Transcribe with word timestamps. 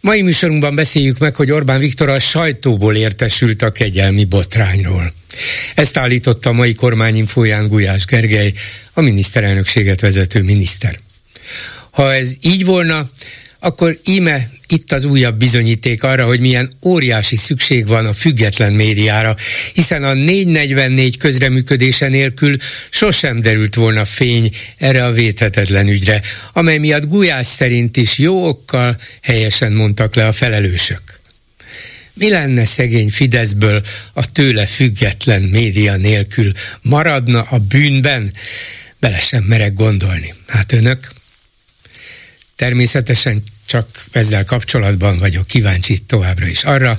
Mai 0.00 0.22
műsorunkban 0.22 0.74
beszéljük 0.74 1.18
meg, 1.18 1.34
hogy 1.34 1.50
Orbán 1.50 1.80
Viktor 1.80 2.08
a 2.08 2.18
sajtóból 2.18 2.96
értesült 2.96 3.62
a 3.62 3.70
kegyelmi 3.70 4.24
botrányról. 4.24 5.12
Ezt 5.74 5.96
állította 5.96 6.50
a 6.50 6.52
mai 6.52 6.74
kormányinfóján 6.74 7.68
Gulyás 7.68 8.04
Gergely, 8.04 8.52
a 8.92 9.00
miniszterelnökséget 9.00 10.00
vezető 10.00 10.42
miniszter. 10.42 10.98
Ha 11.90 12.14
ez 12.14 12.34
így 12.40 12.64
volna, 12.64 13.08
akkor 13.60 13.98
íme 14.04 14.48
itt 14.68 14.92
az 14.92 15.04
újabb 15.04 15.38
bizonyíték 15.38 16.02
arra, 16.02 16.26
hogy 16.26 16.40
milyen 16.40 16.72
óriási 16.84 17.36
szükség 17.36 17.86
van 17.86 18.06
a 18.06 18.12
független 18.12 18.74
médiára, 18.74 19.36
hiszen 19.72 20.04
a 20.04 20.12
444 20.12 21.16
közreműködése 21.16 22.08
nélkül 22.08 22.56
sosem 22.90 23.40
derült 23.40 23.74
volna 23.74 24.04
fény 24.04 24.50
erre 24.76 25.04
a 25.04 25.12
véthetetlen 25.12 25.88
ügyre, 25.88 26.20
amely 26.52 26.78
miatt 26.78 27.08
Gulyás 27.08 27.46
szerint 27.46 27.96
is 27.96 28.18
jó 28.18 28.48
okkal 28.48 29.00
helyesen 29.22 29.72
mondtak 29.72 30.14
le 30.14 30.26
a 30.26 30.32
felelősök. 30.32 31.02
Mi 32.12 32.28
lenne 32.28 32.64
szegény 32.64 33.10
Fideszből 33.10 33.82
a 34.12 34.32
tőle 34.32 34.66
független 34.66 35.42
média 35.42 35.96
nélkül? 35.96 36.52
Maradna 36.82 37.42
a 37.42 37.58
bűnben? 37.58 38.32
Bele 38.98 39.20
sem 39.20 39.42
merek 39.42 39.74
gondolni. 39.74 40.34
Hát 40.46 40.72
önök? 40.72 41.08
Természetesen 42.60 43.42
csak 43.66 44.04
ezzel 44.10 44.44
kapcsolatban 44.44 45.18
vagyok 45.18 45.46
kíváncsi 45.46 45.98
továbbra 45.98 46.46
is 46.46 46.64
arra, 46.64 46.98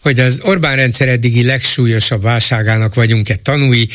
hogy 0.00 0.20
az 0.20 0.40
Orbán 0.42 0.76
rendszer 0.76 1.08
eddigi 1.08 1.44
legsúlyosabb 1.44 2.22
válságának 2.22 2.94
vagyunk-e 2.94 3.36
tanúi, 3.36 3.88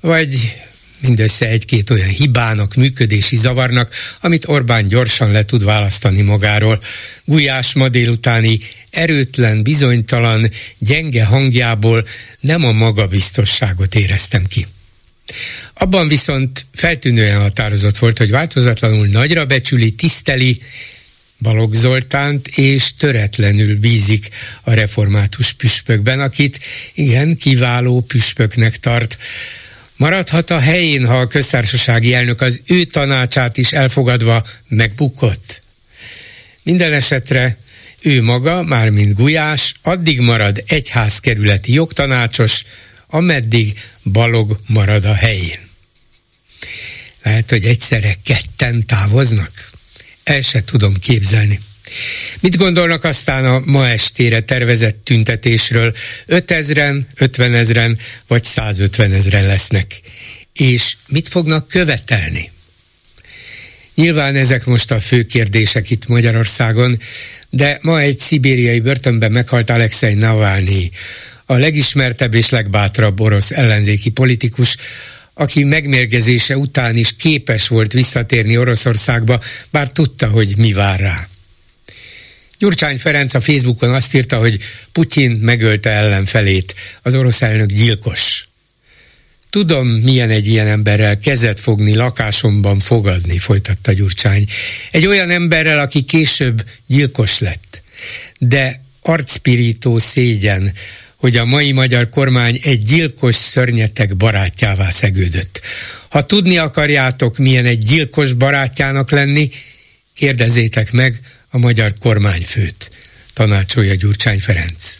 vagy 0.00 0.56
mindössze 0.98 1.46
egy-két 1.46 1.90
olyan 1.90 2.08
hibának, 2.08 2.74
működési 2.74 3.36
zavarnak, 3.36 3.94
amit 4.20 4.48
Orbán 4.48 4.88
gyorsan 4.88 5.30
le 5.30 5.44
tud 5.44 5.64
választani 5.64 6.20
magáról. 6.20 6.82
Gulyás 7.24 7.74
ma 7.74 7.88
délutáni 7.88 8.60
erőtlen, 8.90 9.62
bizonytalan, 9.62 10.50
gyenge 10.78 11.24
hangjából 11.24 12.06
nem 12.40 12.64
a 12.64 12.72
magabiztosságot 12.72 13.94
éreztem 13.94 14.44
ki. 14.46 14.66
Abban 15.74 16.08
viszont 16.08 16.66
feltűnően 16.74 17.40
határozott 17.40 17.98
volt, 17.98 18.18
hogy 18.18 18.30
változatlanul 18.30 19.06
nagyra 19.06 19.44
becsüli, 19.44 19.90
tiszteli, 19.90 20.62
Balogh 21.40 21.74
Zoltánt, 21.74 22.48
és 22.48 22.94
töretlenül 22.94 23.78
bízik 23.78 24.28
a 24.62 24.72
református 24.72 25.52
püspökben, 25.52 26.20
akit 26.20 26.60
igen, 26.94 27.36
kiváló 27.36 28.00
püspöknek 28.00 28.76
tart. 28.76 29.16
Maradhat 29.96 30.50
a 30.50 30.58
helyén, 30.58 31.06
ha 31.06 31.20
a 31.20 31.26
köztársasági 31.26 32.14
elnök 32.14 32.40
az 32.40 32.60
ő 32.66 32.84
tanácsát 32.84 33.56
is 33.56 33.72
elfogadva 33.72 34.46
megbukott? 34.68 35.60
Minden 36.62 36.92
esetre 36.92 37.58
ő 38.02 38.22
maga, 38.22 38.62
mármint 38.62 39.14
Gulyás, 39.14 39.74
addig 39.82 40.20
marad 40.20 40.62
egyházkerületi 40.66 41.72
jogtanácsos, 41.72 42.64
ameddig 43.10 43.80
Balog 44.02 44.60
marad 44.66 45.04
a 45.04 45.14
helyén. 45.14 45.68
Lehet, 47.22 47.50
hogy 47.50 47.66
egyszerre 47.66 48.14
ketten 48.24 48.86
távoznak? 48.86 49.70
el 50.30 50.40
se 50.40 50.64
tudom 50.64 50.94
képzelni. 50.94 51.60
Mit 52.40 52.56
gondolnak 52.56 53.04
aztán 53.04 53.44
a 53.44 53.62
ma 53.64 53.88
estére 53.88 54.40
tervezett 54.40 55.04
tüntetésről? 55.04 55.94
5000-en, 56.28 57.02
50 57.14 57.54
ezeren 57.54 57.98
vagy 58.26 58.44
150 58.44 59.12
ezeren 59.12 59.46
lesznek. 59.46 60.00
És 60.52 60.96
mit 61.08 61.28
fognak 61.28 61.68
követelni? 61.68 62.50
Nyilván 63.94 64.36
ezek 64.36 64.64
most 64.64 64.90
a 64.90 65.00
fő 65.00 65.22
kérdések 65.22 65.90
itt 65.90 66.06
Magyarországon, 66.06 67.00
de 67.50 67.78
ma 67.82 68.00
egy 68.00 68.18
szibériai 68.18 68.80
börtönben 68.80 69.32
meghalt 69.32 69.70
Alexei 69.70 70.14
Navalnyi, 70.14 70.90
a 71.50 71.58
legismertebb 71.58 72.34
és 72.34 72.48
legbátrabb 72.48 73.20
orosz 73.20 73.50
ellenzéki 73.50 74.10
politikus, 74.10 74.76
aki 75.34 75.64
megmérgezése 75.64 76.56
után 76.56 76.96
is 76.96 77.16
képes 77.16 77.68
volt 77.68 77.92
visszatérni 77.92 78.56
Oroszországba, 78.56 79.40
bár 79.70 79.90
tudta, 79.90 80.28
hogy 80.28 80.56
mi 80.56 80.72
vár 80.72 81.00
rá. 81.00 81.28
Gyurcsány 82.58 82.98
Ferenc 82.98 83.34
a 83.34 83.40
Facebookon 83.40 83.94
azt 83.94 84.14
írta, 84.14 84.38
hogy 84.38 84.58
Putyin 84.92 85.30
megölte 85.30 85.90
ellenfelét, 85.90 86.74
az 87.02 87.14
orosz 87.14 87.42
elnök 87.42 87.72
gyilkos. 87.72 88.48
Tudom, 89.50 89.86
milyen 89.88 90.30
egy 90.30 90.46
ilyen 90.46 90.66
emberrel 90.66 91.18
kezet 91.18 91.60
fogni, 91.60 91.94
lakásomban 91.94 92.78
fogadni, 92.78 93.38
folytatta 93.38 93.92
Gyurcsány. 93.92 94.46
Egy 94.90 95.06
olyan 95.06 95.30
emberrel, 95.30 95.78
aki 95.78 96.02
később 96.02 96.64
gyilkos 96.86 97.38
lett. 97.38 97.82
De 98.38 98.82
arcpirító 99.02 99.98
szégyen, 99.98 100.72
hogy 101.20 101.36
a 101.36 101.44
mai 101.44 101.72
magyar 101.72 102.08
kormány 102.08 102.60
egy 102.62 102.82
gyilkos 102.82 103.34
szörnyetek 103.34 104.16
barátjává 104.16 104.90
szegődött. 104.90 105.60
Ha 106.08 106.26
tudni 106.26 106.58
akarjátok, 106.58 107.38
milyen 107.38 107.64
egy 107.64 107.78
gyilkos 107.78 108.32
barátjának 108.32 109.10
lenni, 109.10 109.50
kérdezzétek 110.14 110.92
meg 110.92 111.20
a 111.48 111.58
magyar 111.58 111.94
kormányfőt, 111.98 112.96
tanácsolja 113.32 113.94
Gyurcsány 113.94 114.40
Ferenc. 114.40 114.96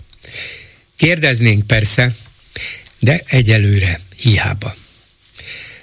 Kérdeznénk 0.97 1.67
persze, 1.67 2.15
de 2.99 3.23
egyelőre 3.27 4.01
hiába. 4.17 4.75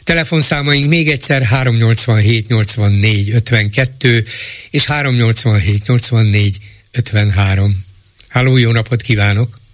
Telefonszámaink 0.04 0.88
még 0.88 1.10
egyszer 1.10 1.44
387 1.44 2.48
84 2.48 3.30
52 3.30 4.26
és 4.70 4.86
387 4.86 5.88
84 5.88 6.58
53. 6.92 7.86
Háló, 8.28 8.58
jó 8.58 8.72
napot 8.72 9.02
kívánok! 9.02 9.66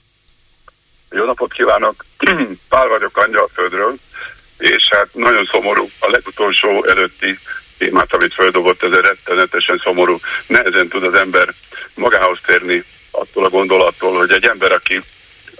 Jó 1.15 1.25
napot 1.25 1.53
kívánok! 1.53 2.05
Pál 2.69 2.87
vagyok 2.87 3.17
Angyalföldről, 3.17 3.95
és 4.57 4.87
hát 4.89 5.07
nagyon 5.11 5.49
szomorú 5.51 5.89
a 5.99 6.09
legutolsó 6.09 6.85
előtti 6.85 7.39
témát, 7.77 8.13
amit 8.13 8.33
földobott, 8.33 8.83
ez 8.83 8.91
rettenetesen 8.91 9.81
szomorú. 9.83 10.19
Nehezen 10.47 10.87
tud 10.87 11.03
az 11.03 11.13
ember 11.13 11.53
magához 11.93 12.39
térni 12.45 12.83
attól 13.11 13.45
a 13.45 13.49
gondolattól, 13.49 14.17
hogy 14.17 14.31
egy 14.31 14.45
ember, 14.45 14.71
aki 14.71 15.01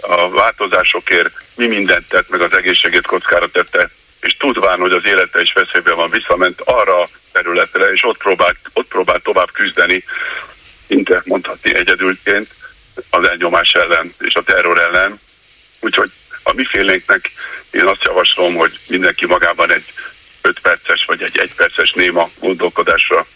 a 0.02 0.30
változásokért 0.30 1.32
mi 1.56 1.68
mindent 1.68 2.08
tett, 2.08 2.30
meg 2.30 2.42
az 2.42 2.58
egészségét 2.58 3.06
kockára 3.06 3.48
tette, 3.48 3.90
és 4.20 4.38
tudván, 4.38 4.80
hogy 4.80 4.92
az 4.92 5.06
élete 5.06 5.42
is 5.42 5.54
veszélyben 5.54 5.96
van, 5.96 6.10
visszament 6.10 6.62
arra 6.62 7.02
a 7.02 7.10
területre, 7.32 7.86
és 7.86 8.04
ott 8.04 8.18
próbált, 8.18 8.58
ott 8.74 8.88
próbált 8.88 9.24
tovább 9.24 9.52
küzdeni, 9.52 10.04
szinte 10.88 11.22
mondhatni 11.26 11.76
egyedülként, 11.76 12.50
az 13.10 13.30
elnyomás 13.30 13.72
ellen 13.72 14.14
és 14.20 14.34
a 14.34 14.44
terror 14.44 14.80
ellen, 14.80 15.20
Úgyhogy 15.84 16.12
a 16.44 16.54
mi 16.54 16.66
félénknek 16.66 17.32
én 17.72 17.86
azt 17.86 18.04
javaslom, 18.04 18.56
hogy 18.56 18.80
mindenki 18.88 19.26
magában 19.26 19.72
egy 19.72 19.86
5 20.42 20.60
perces 20.60 21.06
vagy 21.08 21.22
egy 21.22 21.38
1 21.38 21.54
perces 21.56 21.92
néma 21.92 22.30
gondolkodásra 22.40 23.28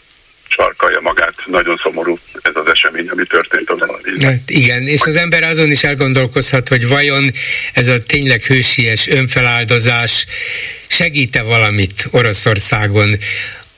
sarkalja 0.50 1.00
magát. 1.02 1.34
Nagyon 1.46 1.80
szomorú 1.84 2.20
ez 2.42 2.56
az 2.56 2.72
esemény, 2.72 3.10
ami 3.10 3.26
történt 3.26 3.70
az 3.70 3.80
hát 4.24 4.50
Igen, 4.50 4.88
és 4.88 5.02
az 5.02 5.16
ember 5.16 5.44
azon 5.44 5.72
is 5.72 5.84
elgondolkozhat, 5.84 6.68
hogy 6.68 6.88
vajon 6.88 7.32
ez 7.74 7.88
a 7.88 8.04
tényleg 8.04 8.42
hősies 8.44 9.08
önfeláldozás 9.08 10.26
segíte 10.88 11.42
valamit 11.42 12.08
Oroszországon, 12.12 13.18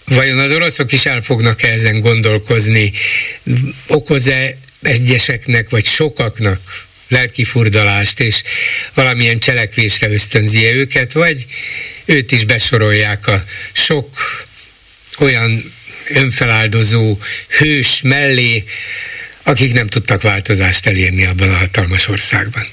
vajon 0.06 0.38
az 0.38 0.52
oroszok 0.52 0.92
is 0.92 1.06
el 1.06 1.22
fognak 1.22 1.64
-e 1.64 1.68
ezen 1.68 2.00
gondolkozni, 2.00 2.92
okoz-e 3.88 4.56
egyeseknek 4.82 5.70
vagy 5.70 5.86
sokaknak 5.86 6.60
lelki 7.10 7.44
furdalást, 7.44 8.20
és 8.20 8.44
valamilyen 8.94 9.40
cselekvésre 9.40 10.10
ösztönzi 10.10 10.66
őket, 10.66 11.14
vagy 11.14 11.46
őt 12.06 12.32
is 12.32 12.46
besorolják 12.46 13.28
a 13.28 13.44
sok 13.74 14.08
olyan 15.20 15.74
önfeláldozó 16.10 17.18
hős 17.58 18.02
mellé, 18.04 18.64
akik 19.44 19.74
nem 19.74 19.88
tudtak 19.88 20.22
változást 20.22 20.86
elérni 20.86 21.26
abban 21.26 21.50
a 21.50 21.58
hatalmas 21.58 22.08
országban. 22.08 22.64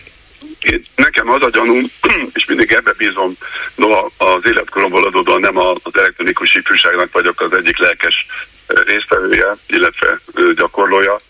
Nekem 0.95 1.31
az 1.31 1.43
a 1.43 1.51
gyanúm, 1.51 1.91
és 2.39 2.45
mindig 2.45 2.73
ebbe 2.73 2.93
bízom, 2.97 3.37
no, 3.75 3.89
az 4.17 4.43
életkoromból 4.45 5.07
adódóan 5.07 5.41
nem 5.41 5.57
az 5.59 5.93
elektronikus 5.93 6.55
ifjúságnak 6.55 7.13
vagyok 7.13 7.41
az 7.41 7.53
egyik 7.53 7.79
lelkes 7.79 8.27
résztvevője, 8.67 9.57
illetve 9.67 10.21
gyakorlója, 10.57 11.11
hogy 11.11 11.23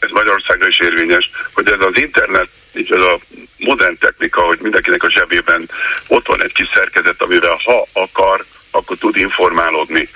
ez 0.00 0.10
Magyarországra 0.10 0.68
is 0.68 0.78
érvényes, 0.78 1.30
hogy 1.52 1.70
ez 1.70 1.80
az 1.80 1.96
internet 1.96 2.48
és 2.72 2.88
ez 2.88 3.00
a 3.00 3.18
modern 3.56 3.98
technika, 3.98 4.40
hogy 4.40 4.58
mindenkinek 4.60 5.02
a 5.02 5.10
zsebében 5.10 5.70
ott 6.06 6.26
van 6.26 6.42
egy 6.42 6.52
kis 6.52 6.68
szerkezet, 6.74 7.22
amivel 7.22 7.60
ha 7.64 7.86
akar, 7.92 8.44
akkor 8.70 8.96
tud 8.96 9.16
informálódni. 9.16 10.08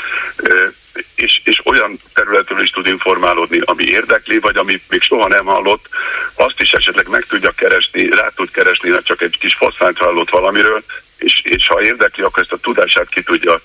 És, 1.15 1.41
és 1.45 1.61
olyan 1.65 1.99
területről 2.13 2.61
is 2.61 2.71
tud 2.71 2.87
informálódni, 2.87 3.61
ami 3.65 3.85
érdekli, 3.85 4.39
vagy 4.39 4.57
ami 4.57 4.83
még 4.89 5.03
soha 5.03 5.29
nem 5.29 5.45
hallott, 5.45 5.89
azt 6.35 6.61
is 6.61 6.71
esetleg 6.71 7.09
meg 7.09 7.25
tudja 7.25 7.51
keresni, 7.51 8.09
rá 8.09 8.29
tud 8.35 8.51
keresni, 8.51 8.91
ha 8.91 9.03
csak 9.03 9.23
egy 9.23 9.39
kis 9.39 9.55
foszfánt 9.55 9.99
hallott 9.99 10.31
valamiről, 10.31 10.85
és, 11.17 11.41
és 11.43 11.67
ha 11.67 11.83
érdekli, 11.83 12.23
akkor 12.23 12.43
ezt 12.43 12.53
a 12.53 12.57
tudását 12.57 13.09
ki 13.09 13.23
tudja 13.23 13.61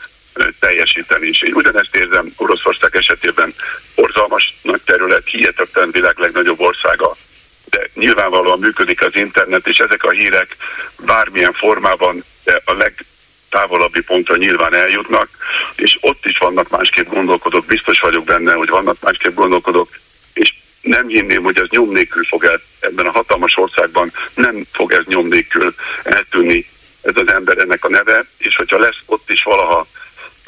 teljesíteni. 0.60 1.28
És 1.28 1.42
én 1.42 1.54
ugyanezt 1.54 1.96
érzem 1.96 2.34
Oroszország 2.36 2.96
esetében. 2.96 3.54
Borzalmas 3.96 4.56
nagy 4.62 4.82
terület, 4.82 5.28
hihetetlen 5.28 5.92
világ 5.92 6.18
legnagyobb 6.18 6.60
országa, 6.60 7.16
de 7.70 7.90
nyilvánvalóan 7.94 8.60
működik 8.60 9.06
az 9.06 9.16
internet, 9.16 9.68
és 9.68 9.78
ezek 9.78 10.04
a 10.04 10.10
hírek 10.10 10.56
bármilyen 11.06 11.54
formában, 11.54 12.24
a 12.66 12.74
legtávolabbi 12.74 14.02
pontra 14.02 14.36
nyilván 14.36 14.74
eljutnak, 14.74 15.30
és 15.76 15.98
ott 16.02 16.26
is 16.26 16.38
vannak 16.38 16.70
másképp 16.70 17.08
gondolkodók, 17.08 17.66
biztos 17.66 18.00
vagyok 18.00 18.24
benne, 18.24 18.54
hogy 18.54 18.70
vannak 18.70 18.98
másképp 19.02 19.34
gondolkodók, 19.34 19.90
és 20.34 20.54
nem 20.82 21.08
hinném, 21.08 21.44
hogy 21.44 21.60
ez 21.60 21.68
nyom 21.70 21.92
nélkül 21.92 22.24
fog 22.24 22.44
el, 22.44 22.62
ebben 22.80 23.06
a 23.06 23.12
hatalmas 23.12 23.58
országban 23.58 24.12
nem 24.34 24.66
fog 24.72 24.92
ez 24.92 25.06
nyom 25.06 25.28
nélkül 25.28 25.76
eltűnni 26.04 26.66
ez 27.02 27.14
az 27.16 27.34
ember 27.34 27.58
ennek 27.58 27.86
a 27.86 27.90
neve, 27.90 28.26
és 28.38 28.56
hogyha 28.56 28.80
lesz 28.80 28.98
ott 29.06 29.32
is 29.32 29.44
valaha 29.44 29.88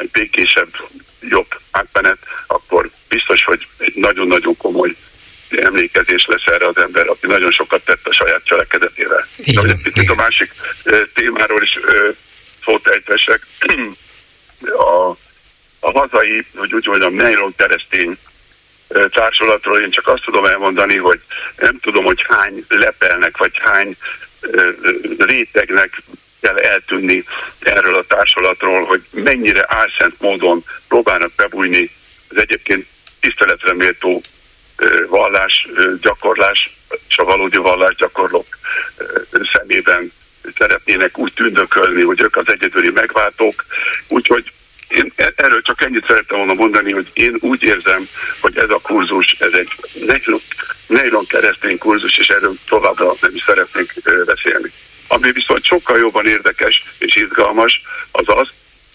egy 0.01 0.09
békésebb, 0.12 0.69
jobb 1.19 1.48
átmenet, 1.71 2.18
akkor 2.48 2.89
biztos, 3.07 3.44
hogy 3.44 3.68
egy 3.77 3.95
nagyon-nagyon 3.95 4.57
komoly 4.57 4.95
emlékezés 5.50 6.25
lesz 6.25 6.45
erre 6.45 6.68
az 6.68 6.77
ember, 6.77 7.07
aki 7.07 7.27
nagyon 7.27 7.51
sokat 7.51 7.86
tett 7.86 8.07
a 8.07 8.13
saját 8.13 8.44
cselekedetével. 8.44 9.27
Igen, 9.38 9.68
De 9.68 9.75
picit 9.83 10.09
a 10.09 10.15
másik 10.15 10.51
témáról 11.13 11.62
is 11.62 11.80
szót 12.63 12.88
ejtesek. 12.88 13.48
A, 14.77 15.09
a 15.80 16.00
hazai, 16.00 16.45
hogy 16.56 16.74
úgy 16.74 16.88
mondjam, 16.88 17.13
nylon 17.13 17.54
keresztény 17.56 18.18
társulatról 19.09 19.80
én 19.80 19.92
csak 19.92 20.07
azt 20.07 20.24
tudom 20.24 20.45
elmondani, 20.45 20.97
hogy 20.97 21.19
nem 21.57 21.80
tudom, 21.80 22.04
hogy 22.04 22.25
hány 22.27 22.65
lepelnek, 22.68 23.38
vagy 23.38 23.51
hány 23.57 23.97
rétegnek 25.18 26.01
kell 26.41 26.57
eltűnni 26.57 27.23
erről 27.59 27.95
a 27.95 28.05
társulatról, 28.07 28.83
hogy 28.85 29.01
mennyire 29.11 29.65
álszent 29.67 30.15
módon 30.19 30.63
próbálnak 30.88 31.31
bebújni 31.35 31.91
az 32.29 32.38
egyébként 32.38 32.85
tiszteletre 33.19 33.73
méltó 33.73 34.21
vallás 35.07 35.67
gyakorlás 36.01 36.75
és 37.07 37.17
a 37.17 37.23
valódi 37.23 37.57
vallás 37.57 37.95
gyakorlók 37.95 38.57
szemében 39.53 40.11
szeretnének 40.57 41.17
úgy 41.17 41.33
tündökölni, 41.33 42.01
hogy 42.01 42.21
ők 42.21 42.35
az 42.35 42.47
egyedüli 42.47 42.89
megváltók. 42.89 43.65
Úgyhogy 44.07 44.51
én 44.87 45.11
e- 45.15 45.33
erről 45.35 45.61
csak 45.61 45.81
ennyit 45.81 46.05
szerettem 46.07 46.37
volna 46.37 46.53
mondani, 46.53 46.91
hogy 46.91 47.09
én 47.13 47.37
úgy 47.39 47.63
érzem, 47.63 48.07
hogy 48.39 48.57
ez 48.57 48.69
a 48.69 48.79
kurzus, 48.81 49.35
ez 49.39 49.53
egy 49.53 49.69
nejlon 50.87 51.25
keresztény 51.27 51.77
kurzus, 51.77 52.17
és 52.17 52.29
erről 52.29 52.53
továbbra 52.67 53.15
nem 53.21 53.35
is 53.35 53.44
szeretnénk 53.45 53.94
beszélni. 54.25 54.71
Ami 55.13 55.31
viszont 55.31 55.65
sokkal 55.65 55.97
jobban 55.97 56.27
érdekes 56.27 56.83
és 56.97 57.15
izgalmas, 57.15 57.81
az 58.11 58.23
az, 58.27 58.47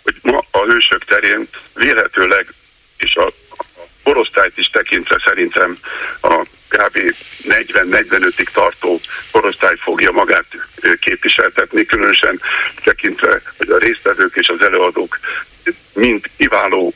hogy 0.02 0.16
ma 0.22 0.44
a 0.50 0.64
hősök 0.64 1.04
terén 1.04 1.48
vélhetőleg, 1.74 2.46
és 2.96 3.14
a 3.14 3.32
korosztályt 4.02 4.58
is 4.58 4.66
tekintve 4.66 5.22
szerintem 5.24 5.78
a 6.20 6.46
kb. 6.68 7.14
40-45-ig 7.48 8.48
tartó 8.52 9.00
korosztály 9.30 9.76
fogja 9.76 10.10
magát 10.10 10.46
képviseltetni, 11.00 11.84
különösen 11.84 12.40
tekintve, 12.84 13.42
hogy 13.56 13.70
a 13.70 13.78
résztvevők 13.78 14.36
és 14.36 14.48
az 14.48 14.62
előadók 14.62 15.18
mind 15.92 16.24
kiváló 16.36 16.94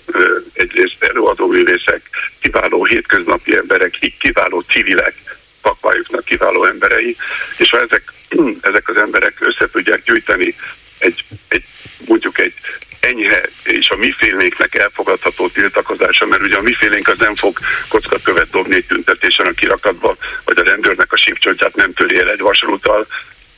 egyrészt 0.52 0.96
előadóművészek, 1.02 2.02
kiváló 2.40 2.84
hétköznapi 2.84 3.56
emberek, 3.56 3.98
kiváló 4.18 4.60
civilek, 4.60 5.14
szakmájuknak 5.62 6.24
kiváló 6.24 6.64
emberei, 6.64 7.16
és 7.56 7.70
ha 7.70 7.80
ezek, 7.80 8.02
ezek 8.70 8.88
az 8.88 8.96
emberek 8.96 9.34
össze 9.38 9.68
tudják 9.72 10.02
gyűjteni 10.02 10.54
egy, 10.98 11.24
egy 11.48 11.64
mondjuk 12.06 12.38
egy 12.38 12.54
enyhe 13.00 13.40
és 13.64 13.88
a 13.88 13.96
mi 13.96 14.12
félénknek 14.18 14.74
elfogadható 14.74 15.48
tiltakozása, 15.48 16.26
mert 16.26 16.42
ugye 16.42 16.56
a 16.56 16.62
mi 16.62 16.74
félénk 16.74 17.08
az 17.08 17.18
nem 17.18 17.34
fog 17.34 17.58
kockakövet 17.88 18.50
dobni 18.50 18.74
egy 18.74 18.86
tüntetésen 18.86 19.46
a 19.46 19.52
kirakatba, 19.52 20.16
vagy 20.44 20.58
a 20.58 20.62
rendőrnek 20.62 21.12
a 21.12 21.16
sípcsontját 21.16 21.74
nem 21.74 21.92
töri 21.92 22.18
el 22.18 22.30
egy 22.30 22.40
vasrúttal, 22.40 23.06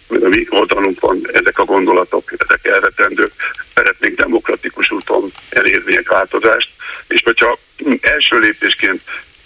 a 0.08 0.28
mi 0.28 0.46
oldalunkon 0.48 1.28
ezek 1.32 1.58
a 1.58 1.64
gondolatok, 1.64 2.32
ezek 2.36 2.66
elvetendők, 2.66 3.32
szeretnénk 3.74 4.18
demokratikus 4.18 4.90
úton 4.90 5.32
elérni 5.48 5.96
egy 5.96 6.06
változást, 6.06 6.70
és 7.08 7.20
hogyha 7.24 7.58
első 8.00 8.38
lépésként 8.38 9.02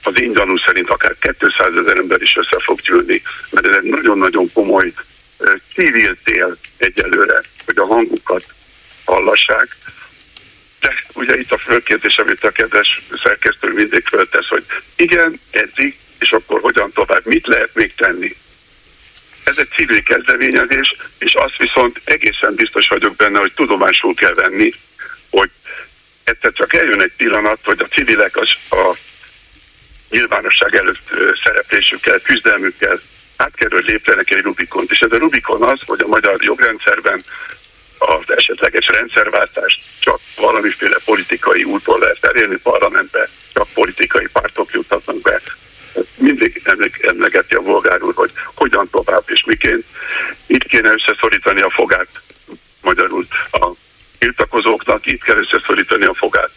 az 0.06 0.20
én 0.20 0.32
gyanú 0.32 0.56
szerint 0.56 0.91
akár 0.91 1.17
200 1.38 1.76
ezer 1.76 1.97
ember 1.97 2.23
is 2.23 2.37
össze 2.37 2.56
fog 2.58 2.81
gyűlni, 2.81 3.23
mert 3.50 3.67
ez 3.67 3.76
egy 3.76 3.91
nagyon-nagyon 3.91 4.53
komoly 4.53 4.93
civil 5.75 6.17
tél 6.25 6.56
egyelőre, 6.76 7.43
hogy 7.64 7.79
a 7.79 7.87
hangukat 7.87 8.44
hallassák. 9.05 9.76
De 10.81 10.94
ugye 11.14 11.38
itt 11.38 11.53
a 11.53 11.58
fölkérdés, 11.58 12.17
amit 12.17 12.44
a 12.44 12.50
kedves 12.50 13.03
szerkesztő 13.23 13.73
mindig 13.73 14.06
föltesz, 14.06 14.49
hogy 14.49 14.64
igen, 14.97 15.41
eddig, 15.50 15.99
és 16.19 16.31
akkor 16.31 16.61
hogyan 16.61 16.93
tovább, 16.93 17.26
mit 17.26 17.47
lehet 17.47 17.75
még 17.75 17.94
tenni? 17.94 18.37
Ez 19.44 19.59
egy 19.59 19.69
civil 19.69 20.02
kezdeményezés, 20.02 20.97
és 21.19 21.35
azt 21.35 21.56
viszont 21.56 22.00
egészen 22.05 22.55
biztos 22.55 22.88
vagyok 22.88 23.17
benne, 23.17 23.38
hogy 23.38 23.52
tudomásul 23.55 24.14
kell 24.14 24.35
venni, 24.35 24.73
hogy 25.31 25.50
egyszer 26.25 26.52
csak 26.52 26.75
eljön 26.75 27.02
egy 27.02 27.12
pillanat, 27.17 27.59
hogy 27.64 27.81
a 27.81 27.94
civilek 27.94 28.37
az, 28.37 28.49
a 28.70 28.97
nyilvánosság 30.11 30.75
előtt 30.75 31.11
szereplésükkel, 31.44 32.20
küzdelmükkel 32.20 33.00
át 33.37 33.55
kell, 33.55 33.69
hogy 33.70 33.85
léptenek 33.85 34.31
egy 34.31 34.43
Rubikont. 34.43 34.91
És 34.91 34.99
ez 34.99 35.12
a 35.12 35.19
Rubikon 35.19 35.62
az, 35.62 35.81
hogy 35.87 36.00
a 36.00 36.06
magyar 36.06 36.43
jogrendszerben 36.43 37.25
az 37.99 38.37
esetleges 38.37 38.87
rendszerváltást 38.87 39.81
csak 39.99 40.19
valamiféle 40.37 40.97
politikai 41.05 41.64
úton 41.64 41.99
lehet 41.99 42.25
elérni 42.25 42.56
parlamentbe, 42.56 43.29
csak 43.53 43.69
politikai 43.75 44.26
pártok 44.32 44.73
juthatnak 44.73 45.20
be. 45.20 45.41
Mindig 46.17 46.62
emlegeti 47.00 47.55
a 47.55 47.61
bolgár 47.61 48.02
úr, 48.02 48.14
hogy 48.14 48.32
hogyan 48.55 48.88
tovább 48.91 49.23
és 49.26 49.44
miként. 49.47 49.85
Itt 50.47 50.64
kéne 50.64 50.93
összeszorítani 50.93 51.61
a 51.61 51.70
fogát, 51.70 52.09
magyarul 52.80 53.26
a 53.52 53.71
tiltakozóknak, 54.19 55.07
itt 55.07 55.23
kell 55.23 55.37
összeszorítani 55.37 56.04
a 56.04 56.14
fogát. 56.14 56.50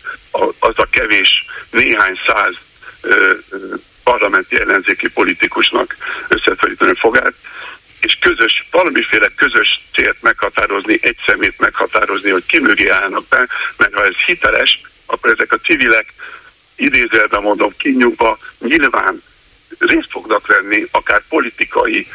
Az 0.60 0.74
a 0.76 0.88
kevés, 0.92 1.46
néhány 1.70 2.20
száz 2.28 2.54
parlamenti 4.04 4.60
ellenzéki 4.60 5.10
politikusnak 5.10 5.96
összeszorítani 6.28 6.92
a 6.92 6.96
fogát, 6.96 7.34
és 8.00 8.18
közös, 8.20 8.68
valamiféle 8.72 9.28
közös 9.36 9.82
célt 9.94 10.22
meghatározni, 10.22 11.00
egy 11.02 11.18
szemét 11.26 11.60
meghatározni, 11.60 12.30
hogy 12.30 12.46
ki 12.46 12.60
mögé 12.60 12.88
állnak 12.88 13.28
be, 13.28 13.48
mert 13.78 13.94
ha 13.94 14.04
ez 14.04 14.16
hiteles, 14.26 14.82
akkor 15.06 15.32
ezek 15.32 15.54
a 15.54 15.58
civilek 15.58 16.14
idézelben 16.76 17.42
mondom 17.42 17.74
kinyugva 17.78 18.38
nyilván 18.60 19.24
részt 19.80 20.10
fognak 20.10 20.48
venni, 20.48 20.88
akár 20.92 21.22
politikai 21.30 22.08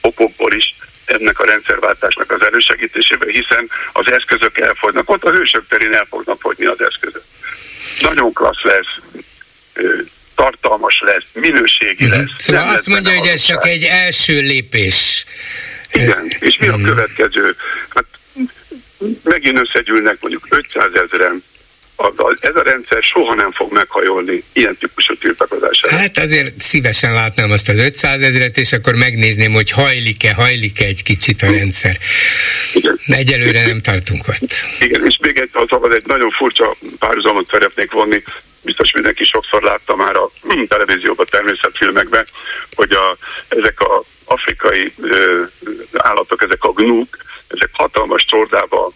okokból 0.00 0.52
is 0.52 0.74
ennek 1.04 1.38
a 1.38 1.44
rendszerváltásnak 1.44 2.32
az 2.32 2.44
elősegítésében, 2.44 3.28
hiszen 3.28 3.70
az 3.92 4.12
eszközök 4.12 4.58
elfogynak. 4.58 5.10
Ott 5.10 5.24
a 5.24 5.30
hősök 5.30 5.66
terén 5.68 5.94
el 5.94 6.06
fognak 6.10 6.40
fogyni 6.40 6.66
az 6.66 6.80
eszközök. 6.80 7.22
Nagyon 8.00 8.32
klassz 8.32 8.62
lesz, 8.62 8.98
tartalmas 10.34 11.00
lesz, 11.04 11.24
minőségi 11.32 12.04
uh-huh. 12.04 12.18
lesz. 12.18 12.30
Szóval 12.38 12.62
azt 12.62 12.86
mondja, 12.86 13.18
hogy 13.18 13.28
ez 13.28 13.42
csak 13.42 13.66
egy 13.66 13.82
első 13.82 14.40
lépés. 14.40 15.24
Igen, 15.92 16.36
és 16.40 16.56
mi 16.58 16.66
a 16.66 16.76
mhm. 16.76 16.86
következő? 16.86 17.56
Hát 17.88 18.04
megint 19.22 19.58
összegyűlnek 19.58 20.16
mondjuk 20.20 20.46
500 20.50 20.90
ezeren, 20.92 21.42
ez 22.40 22.54
a 22.54 22.62
rendszer 22.62 23.02
soha 23.02 23.34
nem 23.34 23.52
fog 23.52 23.72
meghajolni 23.72 24.44
ilyen 24.52 24.76
típusú 24.76 25.14
tiltakozásra. 25.14 25.96
Hát 25.96 26.18
azért 26.18 26.60
szívesen 26.60 27.12
látnám 27.12 27.50
azt 27.50 27.68
az 27.68 27.78
500 27.78 28.22
ezeret, 28.22 28.56
és 28.56 28.72
akkor 28.72 28.94
megnézném, 28.94 29.52
hogy 29.52 29.70
hajlik-e, 29.70 30.34
hajlik-e 30.34 30.84
egy 30.84 31.02
kicsit 31.02 31.42
a 31.42 31.50
rendszer. 31.50 31.98
Igen. 32.74 33.00
Egyelőre 33.06 33.66
nem 33.66 33.80
tartunk 33.80 34.28
ott. 34.28 34.52
Igen, 34.80 35.06
és 35.06 35.18
még 35.20 35.38
egy, 35.38 35.50
ha 35.52 35.66
szabad, 35.70 35.92
egy 35.92 36.06
nagyon 36.06 36.30
furcsa 36.30 36.76
párhuzamot 36.98 37.48
szeretnék 37.50 37.92
vonni, 37.92 38.22
biztos 38.62 38.92
mindenki 38.92 39.24
sokszor 39.24 39.62
látta 39.62 39.96
már 39.96 40.16
a 40.16 40.30
televízióban, 40.68 41.26
természetfilmekben, 41.30 42.26
hogy 42.74 42.92
a, 42.92 43.16
ezek 43.48 43.80
a 43.80 44.02
afrikai 44.24 44.94
ö, 45.00 45.42
állatok, 45.96 46.42
ezek 46.42 46.64
a 46.64 46.72
gnúk, 46.72 47.16
ezek 47.48 47.70
hatalmas 47.72 48.24
csordába 48.24 48.92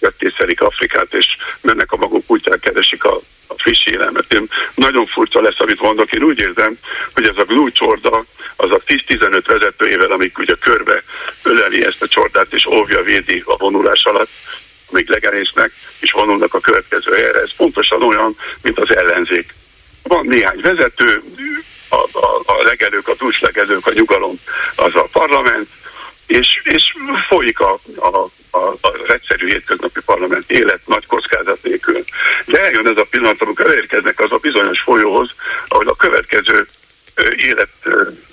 kettészelik 0.00 0.60
Afrikát, 0.60 1.14
és 1.14 1.26
mennek 1.60 1.92
a 1.92 1.96
maguk 1.96 2.30
útján, 2.30 2.60
keresik 2.60 3.04
a, 3.04 3.20
a 3.46 3.54
friss 3.56 3.86
élemet. 3.86 4.32
Én 4.32 4.48
nagyon 4.74 5.06
furcsa 5.06 5.40
lesz, 5.40 5.60
amit 5.60 5.80
mondok. 5.80 6.12
Én 6.12 6.22
úgy 6.22 6.38
érzem, 6.38 6.76
hogy 7.14 7.28
ez 7.28 7.36
a 7.36 7.44
glúcsorda 7.44 8.24
az 8.56 8.70
a 8.70 8.80
10-15 8.86 9.42
vezetőjével, 9.46 10.10
amik 10.10 10.38
ugye 10.38 10.54
körbe 10.60 11.02
öleli 11.42 11.84
ezt 11.84 12.02
a 12.02 12.08
csordát 12.08 12.52
és 12.52 12.66
óvja, 12.66 13.02
védi 13.02 13.42
a 13.46 13.56
vonulás 13.56 14.04
alatt, 14.04 14.30
még 14.92 15.08
legerésznek, 15.08 15.72
és 16.00 16.12
vonulnak 16.12 16.54
a 16.54 16.60
következő 16.60 17.12
helyre. 17.12 17.40
Ez 17.40 17.56
pontosan 17.56 18.02
olyan, 18.02 18.36
mint 18.62 18.78
az 18.78 18.96
ellenzék. 18.96 19.54
Van 20.02 20.26
néhány 20.26 20.60
vezető, 20.60 21.22
a, 21.88 21.96
a, 22.18 22.42
a 22.44 22.62
legelők, 22.62 23.08
a 23.08 23.14
dúslegelők, 23.14 23.86
a 23.86 23.92
nyugalom, 23.92 24.34
az 24.74 24.94
a 24.94 25.08
parlament, 25.12 25.68
és, 26.26 26.60
és 26.64 26.94
folyik 27.28 27.60
a, 27.60 27.78
a, 27.96 28.16
a, 28.50 28.76
az 28.80 29.00
egyszerű 29.06 29.46
hétköznapi 29.46 30.00
parlament 30.04 30.50
élet 30.50 30.80
nagy 30.86 31.06
kockázat 31.06 31.62
nélkül. 31.62 32.04
De 32.44 32.64
eljön 32.64 32.86
ez 32.86 32.96
a 32.96 33.06
pillanat, 33.10 33.42
amikor 33.42 33.66
elérkeznek 33.66 34.20
az 34.20 34.32
a 34.32 34.36
bizonyos 34.36 34.80
folyóhoz, 34.80 35.30
ahol 35.68 35.88
a 35.88 35.94
következő 35.94 36.68
élet 37.36 37.70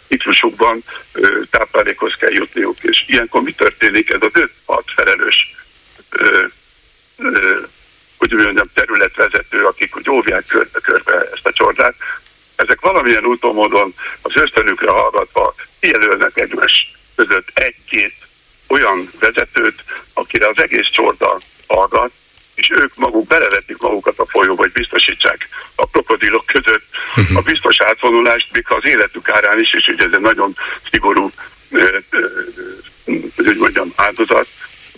ciklusukban 0.08 0.84
táplálékhoz 1.50 2.14
kell 2.20 2.32
jutniuk. 2.32 2.78
És 2.82 3.04
ilyenkor 3.08 3.42
mi 3.42 3.52
történik? 3.52 4.10
Ez 4.10 4.22
az 4.22 4.42
öt 4.42 4.52
felelős 4.96 5.56
hogy 8.18 8.32
mondjam, 8.32 8.70
területvezető, 8.74 9.66
akik 9.66 9.96
úgy 9.96 10.10
óvják 10.10 10.46
körbe-körbe 10.46 11.30
ezt 11.34 11.46
a 11.46 11.52
csordát, 11.52 11.96
ezek 12.56 12.82
valamilyen 12.82 13.26
úton 13.26 13.54
módon 13.54 13.94
az 14.22 14.32
ösztönükre 14.36 14.92
hallgatva 14.92 15.56
jelölnek 15.80 16.38
egymás 16.40 16.92
között 17.16 17.50
egy-két 17.54 18.16
olyan 18.68 19.12
vezetőt, 19.20 19.84
akire 20.14 20.48
az 20.48 20.62
egész 20.62 20.88
csorda 20.92 21.40
hallgat, 21.68 22.12
és 22.56 22.70
ők 22.70 22.96
maguk 22.96 23.28
belevetik 23.28 23.78
magukat 23.78 24.20
a 24.20 24.26
folyóba, 24.26 24.62
hogy 24.62 24.72
biztosítsák 24.72 25.48
a 25.76 25.88
krokodilok 25.88 26.46
között 26.46 26.86
uh-huh. 27.16 27.38
a 27.38 27.42
biztos 27.42 27.82
átvonulást, 27.82 28.48
még 28.52 28.66
az 28.68 28.86
életük 28.86 29.30
árán 29.30 29.60
is, 29.60 29.74
és 29.74 29.88
ugye 29.88 30.06
ez 30.06 30.14
egy 30.14 30.20
nagyon 30.20 30.56
szigorú, 30.92 31.32
hogy 33.36 33.58
mondjam, 33.58 33.94
áldozat, 33.96 34.48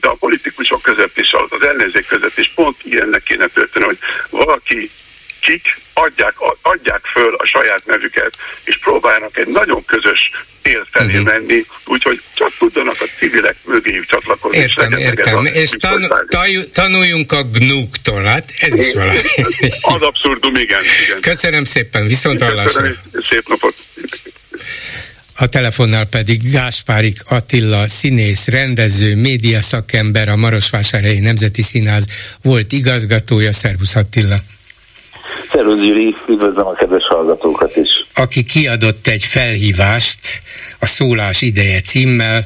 de 0.01 0.07
a 0.07 0.13
politikusok 0.13 0.81
között 0.81 1.17
is, 1.17 1.31
az 1.31 1.65
ellenzék 1.65 2.07
között 2.07 2.37
is 2.37 2.51
pont 2.55 2.77
ilyennek 2.83 3.23
kéne 3.23 3.47
történni, 3.47 3.85
hogy 3.85 3.97
valaki 4.29 4.91
kik 5.41 5.79
adják, 5.93 6.33
adják 6.61 7.05
föl 7.05 7.35
a 7.35 7.45
saját 7.45 7.85
nevüket, 7.85 8.33
és 8.63 8.77
próbálnak 8.77 9.37
egy 9.37 9.47
nagyon 9.47 9.85
közös 9.85 10.31
él 10.61 10.87
felé 10.91 11.17
uh-huh. 11.17 11.25
menni, 11.25 11.65
úgyhogy 11.85 12.21
csak 12.33 12.51
tudjanak 12.57 13.01
a 13.01 13.05
civilek 13.19 13.55
mögéjük 13.63 14.05
csatlakozni. 14.05 14.57
Értem, 14.57 14.91
és 14.91 14.99
értem. 14.99 15.45
És 15.45 15.69
tan, 15.69 16.13
taj, 16.27 16.69
tanuljunk 16.73 17.31
a 17.31 17.43
gnúktól, 17.43 18.23
hát 18.23 18.51
ez 18.59 18.77
is 18.77 18.93
valami. 18.93 19.19
Az 19.95 20.01
abszurdum, 20.01 20.55
igen. 20.55 20.81
igen. 21.05 21.21
Köszönöm 21.21 21.63
szépen, 21.63 22.07
viszont 22.07 22.41
hallásra. 22.41 22.91
Szép 23.29 23.47
napot. 23.47 23.75
A 25.41 25.47
telefonnál 25.47 26.05
pedig 26.05 26.51
Gáspárik 26.51 27.23
Attila, 27.29 27.87
színész, 27.87 28.47
rendező, 28.47 29.15
média 29.15 29.61
szakember, 29.61 30.29
a 30.29 30.35
Marosvásárhelyi 30.35 31.19
Nemzeti 31.19 31.61
Színház 31.61 32.07
volt 32.41 32.71
igazgatója. 32.71 33.53
Szervusz 33.53 33.95
Attila! 33.95 34.35
Szervusz 35.51 35.79
Gyuri, 35.79 36.15
üdvözlöm 36.27 36.65
a 36.65 36.73
kedves 36.73 37.03
hallgatókat 37.07 37.75
is! 37.75 37.89
Aki 38.13 38.43
kiadott 38.43 39.07
egy 39.07 39.23
felhívást 39.23 40.19
a 40.79 40.85
Szólás 40.85 41.41
ideje 41.41 41.81
címmel, 41.81 42.45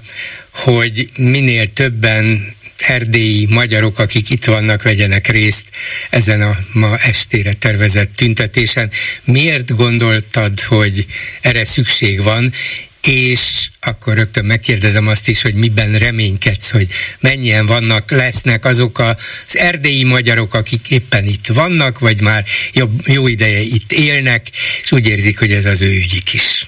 hogy 0.54 1.10
minél 1.18 1.74
többen 1.74 2.55
erdélyi 2.77 3.46
magyarok, 3.50 4.00
akik 4.00 4.29
itt 4.29 4.46
vannak, 4.46 4.84
vegyenek 4.84 5.27
részt 5.27 5.65
ezen 6.10 6.41
a 6.41 6.58
ma 6.72 6.98
estére 6.98 7.53
tervezett 7.53 8.15
tüntetésen. 8.15 8.91
Miért 9.24 9.75
gondoltad, 9.75 10.60
hogy 10.60 11.05
erre 11.41 11.65
szükség 11.65 12.24
van, 12.24 12.53
és 13.01 13.70
akkor 13.79 14.15
rögtön 14.15 14.46
megkérdezem 14.46 15.08
azt 15.08 15.27
is, 15.27 15.41
hogy 15.41 15.53
miben 15.53 15.98
reménykedsz, 15.98 16.70
hogy 16.70 16.88
mennyien 17.20 17.65
vannak, 17.65 18.12
lesznek 18.12 18.65
azok 18.65 19.00
az 19.00 19.58
erdélyi 19.58 20.03
magyarok, 20.03 20.53
akik 20.53 20.91
éppen 20.91 21.25
itt 21.25 21.48
vannak, 21.48 22.00
vagy 22.00 22.22
már 22.22 22.46
jobb, 22.74 23.08
jó 23.08 23.27
ideje 23.27 23.60
itt 23.60 23.91
élnek, 23.91 24.48
és 24.84 24.91
úgy 24.91 25.08
érzik, 25.08 25.39
hogy 25.39 25.51
ez 25.51 25.65
az 25.65 25.82
ő 25.82 25.89
ügyik 25.89 26.34
is. 26.34 26.67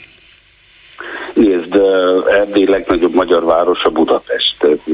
Nézd, 1.34 1.80
Erdély 2.30 2.66
legnagyobb 2.66 3.14
magyar 3.14 3.46
városa 3.46 3.90
Budapest. 3.90 4.64
Ez, 4.64 4.94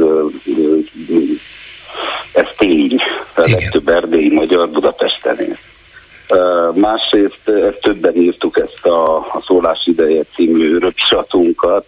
ez 2.34 2.48
tény. 2.58 2.98
A 3.36 3.42
legtöbb 3.42 3.88
erdélyi 3.88 4.34
magyar 4.34 4.70
Budapesten 4.70 5.40
él. 5.40 5.58
Másrészt 6.74 7.50
ezt 7.50 7.80
többen 7.82 8.16
írtuk 8.16 8.60
ezt 8.60 8.86
a, 8.86 9.18
a 9.18 9.44
Szólás 9.46 9.80
ideje 9.86 10.24
című 10.36 10.78
röpsatunkat, 10.78 11.86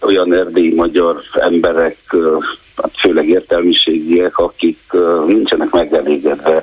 olyan 0.00 0.34
erdélyi 0.34 0.74
magyar 0.74 1.22
emberek, 1.32 1.96
főleg 3.00 3.28
értelmiségiek, 3.28 4.38
akik 4.38 4.78
nincsenek 5.26 5.70
megelégedve. 5.70 6.62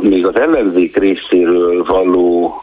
Még 0.00 0.26
az 0.26 0.38
ellenzék 0.38 0.96
részéről 0.96 1.84
való 1.84 2.54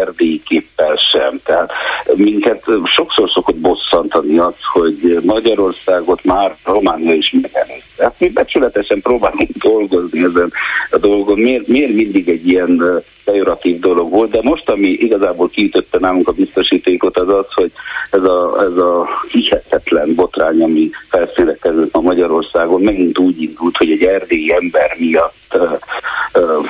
erdélyi 0.00 0.42
képpel 0.42 0.96
sem. 0.96 1.40
Tehát 1.44 1.72
minket 2.14 2.64
sokszor 2.84 3.30
szokott 3.30 3.56
bosszantani 3.56 4.38
az, 4.38 4.54
hogy 4.72 5.18
Magyarországot 5.22 6.24
már 6.24 6.56
Románia 6.64 7.14
is 7.14 7.34
megelőzte. 7.42 8.02
Hát 8.02 8.14
mi 8.18 8.28
becsületesen 8.28 9.00
próbálunk 9.00 9.48
dolgozni 9.62 10.24
ezen 10.24 10.52
a 10.90 10.98
dolgon. 10.98 11.38
Miért, 11.38 11.66
miért 11.66 11.92
mindig 11.92 12.28
egy 12.28 12.46
ilyen 12.48 13.02
pejoratív 13.24 13.78
dolog 13.78 14.10
volt, 14.10 14.30
de 14.30 14.40
most, 14.42 14.70
ami 14.70 14.88
igazából 14.88 15.48
kiütötte 15.48 15.98
nálunk 15.98 16.28
a 16.28 16.32
biztosítékot, 16.32 17.16
az 17.16 17.28
az, 17.28 17.46
hogy 17.54 17.72
ez 18.10 18.22
a, 18.22 18.60
ez 18.60 18.76
a 18.76 19.08
hihetetlen 19.30 20.14
botrány, 20.14 20.62
ami 20.62 20.90
felszínre 21.08 21.49
került 21.60 21.92
ma 21.92 22.00
Magyarországon, 22.00 22.80
megint 22.80 23.18
úgy 23.18 23.42
indult, 23.42 23.76
hogy 23.76 23.90
egy 23.90 24.02
erdélyi 24.02 24.52
ember 24.52 24.96
miatt 24.98 25.58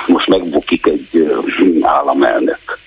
most 0.07 0.29
megbukik 0.29 0.87
egy 0.87 1.33
államelnök. 1.81 2.79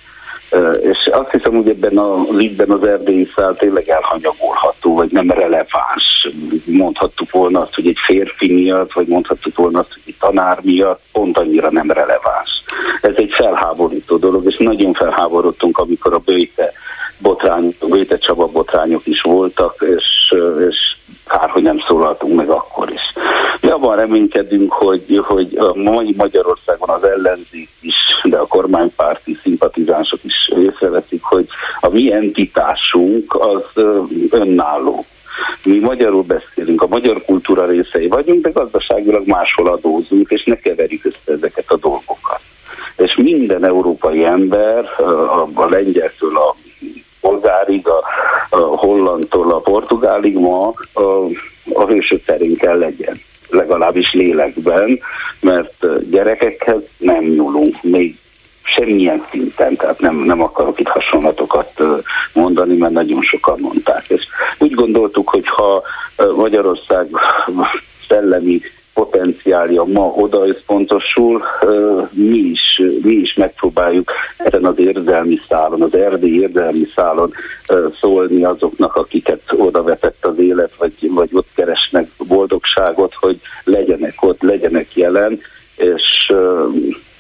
És 0.82 1.10
azt 1.12 1.32
hiszem, 1.32 1.54
hogy 1.56 1.70
ebben 1.70 1.98
az 1.98 2.38
ügyben 2.38 2.70
az 2.70 2.84
erdélyi 2.84 3.30
szál 3.36 3.54
tényleg 3.54 3.90
elhanyagolható, 3.90 4.96
vagy 4.96 5.12
nem 5.12 5.32
releváns. 5.32 6.30
Mondhattuk 6.66 7.32
volna 7.32 7.62
azt, 7.62 7.76
hogy 7.76 7.88
egy 7.88 7.98
férfi 8.06 8.54
miatt, 8.54 8.94
vagy 8.94 9.08
mondhattuk 9.08 9.58
volna 9.58 9.80
azt, 9.80 9.94
hogy 9.94 10.02
egy 10.06 10.16
tanár 10.20 10.60
miatt, 10.62 11.02
pont 11.12 11.38
annyira 11.38 11.72
nem 11.72 11.92
releváns. 11.92 12.64
Ez 13.02 13.14
egy 13.16 13.32
felháborító 13.34 14.18
dolog, 14.18 14.46
és 14.46 14.56
nagyon 14.60 14.94
felháborodtunk, 14.94 15.78
amikor 15.78 16.14
a 16.14 16.22
bőjte 16.26 16.72
botrány, 17.18 17.76
a 17.80 17.86
bőjte 17.86 18.18
Csaba 18.18 18.48
botrányok 18.48 19.06
is 19.06 19.22
voltak, 19.22 19.86
és, 19.98 20.36
és 20.70 20.96
kár, 21.38 21.50
hogy 21.50 21.64
nem 21.64 21.80
szólaltunk 21.88 22.36
meg 22.36 22.50
akkor 22.50 22.92
is. 22.92 23.14
Mi 23.62 23.70
abban 23.70 23.96
reménykedünk, 23.96 24.72
hogy, 24.74 25.22
hogy 25.24 25.56
a 25.58 25.76
mai 25.76 26.14
Magyarországon 26.18 26.90
az 26.90 27.04
ellenzék 27.04 27.70
is, 27.82 27.96
de 28.24 28.38
a 28.38 28.48
kormánypárti 28.48 29.38
szimpatizánsok 29.44 30.20
is 30.24 30.50
észreveszik, 30.58 31.24
hogy 31.24 31.48
a 31.80 31.90
mi 31.90 32.14
entitásunk 32.14 33.36
az 33.36 33.84
önálló. 34.30 35.06
Mi 35.64 35.80
magyarul 35.80 36.24
beszélünk, 36.24 36.82
a 36.82 36.88
magyar 36.88 37.24
kultúra 37.26 37.66
részei 37.66 38.08
vagyunk, 38.08 38.44
de 38.44 38.50
gazdaságilag 38.50 39.28
máshol 39.28 39.68
adózunk, 39.68 40.30
és 40.30 40.44
ne 40.44 40.56
keverjük 40.56 41.06
össze 41.06 41.34
ezeket 41.38 41.66
a 41.72 41.78
dolgokat. 41.78 42.40
És 42.98 43.16
minden 43.16 43.66
európai 43.66 44.26
ember, 44.26 44.86
a, 45.54 45.66
lengyeltől 45.70 46.38
a 46.38 46.56
bolgárig, 47.24 47.88
a, 47.88 48.04
a 48.50 48.58
hollandtól 48.58 49.52
a 49.52 49.60
portugálig 49.60 50.38
ma 50.38 50.74
a, 50.94 51.02
a 51.74 51.86
hősök 51.86 52.24
terén 52.26 52.56
kell 52.56 52.78
legyen 52.78 53.22
legalábbis 53.54 54.14
lélekben, 54.14 55.00
mert 55.40 56.10
gyerekekhez 56.10 56.82
nem 56.98 57.24
nyúlunk, 57.24 57.82
még 57.82 58.18
semmilyen 58.64 59.26
szinten, 59.32 59.76
tehát 59.76 60.00
nem, 60.00 60.16
nem 60.16 60.42
akarok 60.42 60.80
itt 60.80 60.88
hasonlatokat 60.88 61.82
mondani, 62.34 62.78
mert 62.78 62.94
nagyon 62.94 63.22
sokan 63.22 63.60
mondták. 63.60 64.06
És 64.08 64.22
úgy 64.60 64.72
gondoltuk, 64.72 65.30
hogy 65.30 65.48
ha 65.48 65.84
Magyarország 66.36 67.08
szellemi 68.08 68.62
potenciálja 68.94 69.84
ma 69.84 70.06
oda 70.06 70.48
összpontosul, 70.48 71.44
mi 72.12 72.38
is, 72.38 72.82
mi 73.02 73.14
is 73.14 73.34
megpróbáljuk 73.34 74.12
ezen 74.38 74.66
az 74.66 74.80
érzelmi 74.80 75.40
szálon, 75.48 75.82
az 75.82 75.96
erdély 75.96 76.40
érzelmi 76.40 76.88
szálon 76.96 77.34
szólni 78.00 78.44
azoknak, 78.44 78.96
akiket 78.96 79.42
oda 79.58 79.84
vetett 79.84 80.26
az 80.26 80.40
élet, 80.40 80.76
vagy, 80.78 80.94
vagy 81.14 81.30
ott 81.34 81.48
keresnek 81.56 82.10
boldogságot, 82.18 83.14
hogy 83.14 83.40
legyenek 83.64 84.24
ott, 84.24 84.42
legyenek 84.42 84.96
jelen, 84.96 85.40
és 85.76 86.34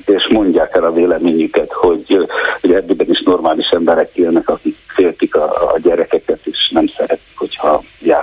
és 0.05 0.27
mondják 0.29 0.75
el 0.75 0.83
a 0.83 0.91
véleményüket, 0.91 1.71
hogy, 1.71 2.27
hogy 2.61 2.73
ebben 2.73 3.09
is 3.09 3.21
normális 3.21 3.67
emberek 3.67 4.15
élnek, 4.15 4.49
akik 4.49 4.77
féltik 4.87 5.35
a, 5.35 5.73
a 5.73 5.79
gyerekeket, 5.79 6.39
és 6.43 6.69
nem 6.69 6.87
szeretik, 6.87 7.33
hogyha 7.35 7.83
teszik. 7.99 8.22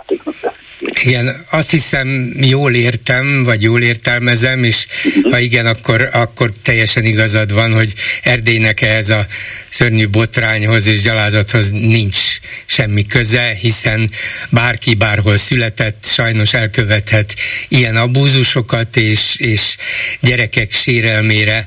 Igen, 1.03 1.45
azt 1.51 1.71
hiszem 1.71 2.35
jól 2.41 2.75
értem, 2.75 3.43
vagy 3.45 3.63
jól 3.63 3.83
értelmezem, 3.83 4.65
és 4.65 4.87
uh-huh. 5.05 5.33
ha 5.33 5.39
igen, 5.39 5.67
akkor, 5.67 6.09
akkor 6.13 6.53
teljesen 6.63 7.05
igazad 7.05 7.53
van, 7.53 7.73
hogy 7.73 7.95
Erdélynek 8.23 8.81
ehhez 8.81 9.09
a 9.09 9.27
szörnyű 9.71 10.09
botrányhoz 10.09 10.87
és 10.87 11.03
gyalázathoz 11.03 11.71
nincs 11.71 12.19
semmi 12.67 13.07
köze, 13.07 13.57
hiszen 13.61 14.11
bárki 14.49 14.95
bárhol 14.95 15.37
született, 15.37 16.05
sajnos 16.07 16.55
elkövethet 16.55 17.35
ilyen 17.69 17.97
abúzusokat, 17.97 18.97
és, 18.97 19.37
és 19.39 19.77
gyerekek 20.21 20.73
sérelmére 20.73 21.67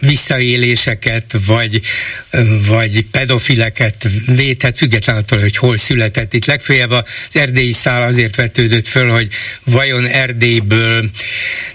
visszaéléseket, 0.00 1.36
vagy, 1.46 1.80
vagy 2.66 3.04
pedofileket 3.10 4.08
védhet, 4.26 4.76
független 4.76 5.16
attól, 5.16 5.40
hogy 5.40 5.56
hol 5.56 5.76
született. 5.76 6.32
Itt 6.32 6.44
legfőjebb 6.44 6.90
az 6.90 7.04
erdélyi 7.32 7.72
szál 7.72 8.02
azért 8.02 8.36
vetődött 8.36 8.88
föl, 8.88 9.10
hogy 9.10 9.28
vajon 9.64 10.06
Erdélyből 10.06 11.10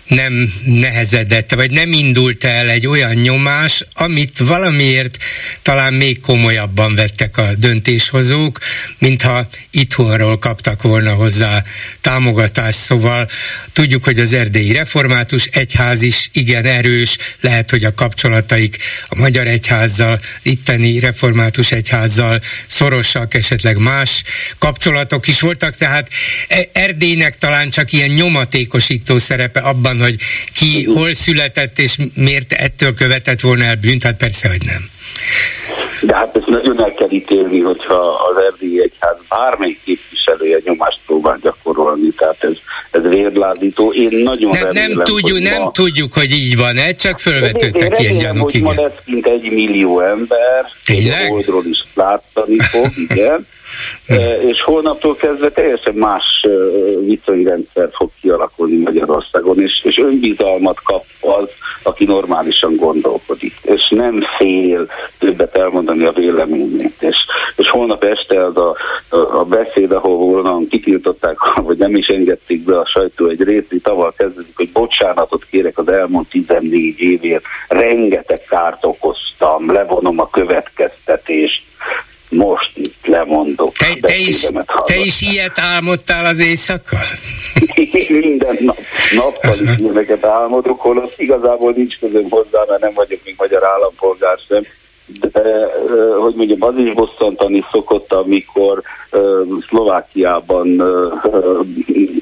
nem 0.07 0.53
nehezedett, 0.63 1.53
vagy 1.53 1.71
nem 1.71 1.93
indult 1.93 2.43
el 2.43 2.69
egy 2.69 2.87
olyan 2.87 3.13
nyomás, 3.13 3.83
amit 3.93 4.37
valamiért 4.37 5.17
talán 5.61 5.93
még 5.93 6.21
komolyabban 6.21 6.95
vettek 6.95 7.37
a 7.37 7.55
döntéshozók, 7.55 8.59
mintha 8.97 9.47
itthonról 9.71 10.39
kaptak 10.39 10.81
volna 10.81 11.13
hozzá 11.13 11.63
támogatást. 12.01 12.79
Szóval 12.79 13.29
tudjuk, 13.73 14.03
hogy 14.03 14.19
az 14.19 14.33
erdélyi 14.33 14.71
református 14.71 15.45
egyház 15.45 16.01
is 16.01 16.29
igen 16.33 16.65
erős, 16.65 17.17
lehet, 17.41 17.69
hogy 17.69 17.83
a 17.83 17.93
kapcsolataik 17.93 18.77
a 19.07 19.15
magyar 19.15 19.47
egyházzal, 19.47 20.19
itteni 20.41 20.99
református 20.99 21.71
egyházzal 21.71 22.41
szorosak, 22.67 23.33
esetleg 23.33 23.77
más 23.77 24.23
kapcsolatok 24.57 25.27
is 25.27 25.39
voltak, 25.39 25.75
tehát 25.75 26.09
e- 26.47 26.69
Erdélynek 26.73 27.37
talán 27.37 27.69
csak 27.69 27.91
ilyen 27.91 28.09
nyomatékosító 28.09 29.17
szerepe 29.17 29.59
abban, 29.59 29.96
van, 29.97 30.07
hogy 30.07 30.17
ki 30.53 30.83
hol 30.83 31.13
született, 31.13 31.79
és 31.79 31.97
miért 32.13 32.53
ettől 32.53 32.93
követett 32.93 33.41
volna 33.41 33.63
el 33.63 33.75
bűnt, 33.75 34.03
hát 34.03 34.17
persze, 34.17 34.47
hogy 34.47 34.61
nem. 34.65 34.89
De 36.01 36.15
hát 36.15 36.35
ezt 36.35 36.47
nagyon 36.47 36.83
el 36.83 36.93
kell 36.93 37.11
ítélni, 37.11 37.59
hogyha 37.59 37.95
az 37.95 38.43
erdélyi 38.51 38.81
egyház 38.81 39.17
bármelyik 39.29 39.79
képviselője 39.83 40.59
nyomást 40.63 40.99
próbál 41.05 41.37
gyakorolni, 41.41 42.09
tehát 42.09 42.43
ez, 42.43 42.57
ez 42.91 43.01
vérlázító. 43.09 43.93
Én 43.93 44.09
nagyon 44.23 44.51
nem, 44.51 44.63
remélem, 44.63 44.91
nem 44.91 45.03
tudjuk, 45.03 45.39
nem 45.39 45.61
ma... 45.61 45.71
tudjuk, 45.71 46.13
hogy 46.13 46.31
így 46.31 46.57
van, 46.57 46.77
ez 46.77 46.95
csak 46.95 47.19
fölvetődtek 47.19 47.99
ilyen 47.99 48.17
gyanúk. 48.17 48.43
hogy 48.43 48.55
igen. 48.55 48.73
ma 48.75 48.81
lesz 48.81 48.93
mint 49.05 49.25
egy 49.25 49.51
millió 49.51 49.99
ember, 49.99 50.65
Tényleg? 50.85 51.31
oldról 51.31 51.65
is 51.65 51.83
látszani 51.93 52.57
fog, 52.59 52.91
igen. 53.09 53.47
és 54.41 54.61
holnaptól 54.63 55.15
kezdve 55.15 55.49
teljesen 55.49 55.93
más 55.93 56.45
viszonyrendszer 57.05 57.89
fog 57.91 58.09
kialakulni 58.21 58.77
Magyarországon, 58.77 59.59
és, 59.59 59.83
és 59.83 59.97
önbizalmat 59.97 60.81
kap 60.83 61.03
az, 61.21 61.49
aki 61.83 62.05
normálisan 62.05 62.75
gondolkodik, 62.75 63.53
és 63.61 63.89
nem 63.89 64.19
fél 64.37 64.87
többet 65.19 65.55
elmondani 65.55 66.05
a 66.05 66.11
véleményét. 66.11 66.95
És, 66.99 67.17
és 67.55 67.69
holnap 67.69 68.03
este 68.03 68.45
az 68.45 68.57
a, 68.57 68.75
a, 69.09 69.39
a 69.39 69.43
beszéd, 69.43 69.91
ahol 69.91 70.17
volna 70.17 70.59
kitiltották, 70.69 71.37
vagy 71.67 71.77
nem 71.77 71.95
is 71.95 72.07
engedték 72.07 72.63
be 72.63 72.79
a 72.79 72.85
sajtó 72.85 73.27
egy 73.27 73.43
részét, 73.43 73.87
avval 73.87 74.13
kezdődik, 74.17 74.55
hogy 74.55 74.71
bocsánatot 74.71 75.45
kérek 75.45 75.77
az 75.77 75.87
elmúlt 75.87 76.29
14 76.29 76.99
évért, 76.99 77.43
rengeteg 77.67 78.41
kárt 78.49 78.85
okoztam, 78.85 79.71
levonom 79.71 80.19
a 80.19 80.29
következtetést, 80.29 81.66
most 82.29 82.71
itt 82.77 83.05
lemondok. 83.05 83.73
Te, 83.73 83.93
te, 84.01 84.15
is, 84.15 84.49
te 84.85 84.95
is 84.95 85.21
ilyet 85.21 85.59
álmodtál 85.59 86.25
az 86.25 86.39
éjszaka? 86.39 86.97
Én 87.91 88.17
minden 88.19 88.57
nap, 88.59 88.77
nappal 89.15 89.53
is 89.61 89.77
ilyeneket 89.77 90.25
álmodok, 90.25 90.81
holott 90.81 91.13
igazából 91.17 91.73
nincs 91.75 91.99
közöm 91.99 92.29
hozzá, 92.29 92.63
mert 92.67 92.81
nem 92.81 92.93
vagyok 92.93 93.19
még 93.23 93.35
magyar 93.37 93.63
állampolgár 93.63 94.37
sem. 94.47 94.63
De, 95.31 95.41
hogy 96.19 96.35
mondjam, 96.35 96.63
az 96.63 96.77
is 96.77 96.93
bosszantani 96.93 97.63
szokott, 97.71 98.13
amikor 98.13 98.81
Szlovákiában 99.67 100.81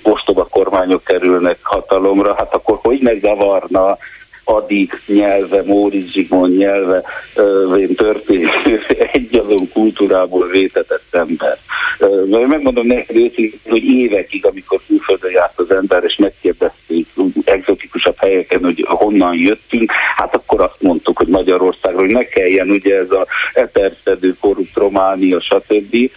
ostoba 0.04 0.48
kormányok 0.50 1.04
kerülnek 1.04 1.60
hatalomra, 1.62 2.36
hát 2.38 2.54
akkor 2.54 2.80
hogy 2.82 3.00
megzavarna 3.02 3.98
Adig 4.48 5.02
nyelve, 5.06 5.64
Móricz 5.64 6.12
Zsigmond 6.12 6.58
nyelve 6.58 7.04
történő 7.96 8.50
egyazon 9.14 9.70
kultúrából 9.74 10.48
vétetett 10.48 11.04
ember. 11.12 11.58
Mert 12.30 12.48
megmondom 12.48 12.88
neked 12.88 13.16
őszintén, 13.16 13.60
hogy 13.70 13.84
évekig, 13.84 14.46
amikor 14.46 14.80
külföldön 14.88 15.32
járt 15.32 15.60
az 15.60 15.72
ember, 15.72 16.04
és 16.04 16.16
megkérdezték 16.16 17.08
exotikusabb 17.44 18.18
helyeken, 18.18 18.64
hogy 18.64 18.86
honnan 18.88 19.36
jöttünk, 19.36 19.92
hát 20.16 20.36
akkor 20.36 20.62
azt 20.62 20.82
mondtuk, 20.82 21.18
hogy 21.18 21.28
Magyarországról, 21.28 22.06
hogy 22.06 22.14
ne 22.14 22.24
kelljen 22.24 22.70
ugye 22.70 22.96
ez 22.96 23.12
a 23.12 23.28
eterszedő, 23.54 24.36
korrupt 24.40 24.76
Románia, 24.76 25.42
stb. 25.42 26.12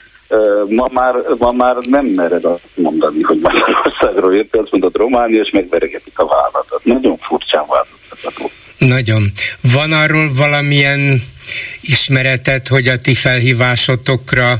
Ma 0.68 0.88
már, 0.92 1.14
ma 1.38 1.52
már 1.52 1.76
nem 1.76 2.06
mered 2.06 2.44
azt 2.44 2.68
mondani, 2.74 3.22
hogy 3.22 3.38
Magyarországról 3.40 4.34
jött, 4.34 4.56
azt 4.56 4.70
mondod 4.70 4.96
Románia, 4.96 5.40
és 5.40 5.50
megveregetik 5.50 6.18
a 6.18 6.26
vállalat. 6.26 6.80
Nagyon 6.82 7.18
furcsán 7.18 7.64
változtatható. 7.68 8.50
Nagyon. 8.78 9.32
Van 9.72 9.92
arról 9.92 10.30
valamilyen 10.36 11.20
ismeretet, 11.80 12.68
hogy 12.68 12.88
a 12.88 12.98
ti 12.98 13.14
felhívásotokra 13.14 14.54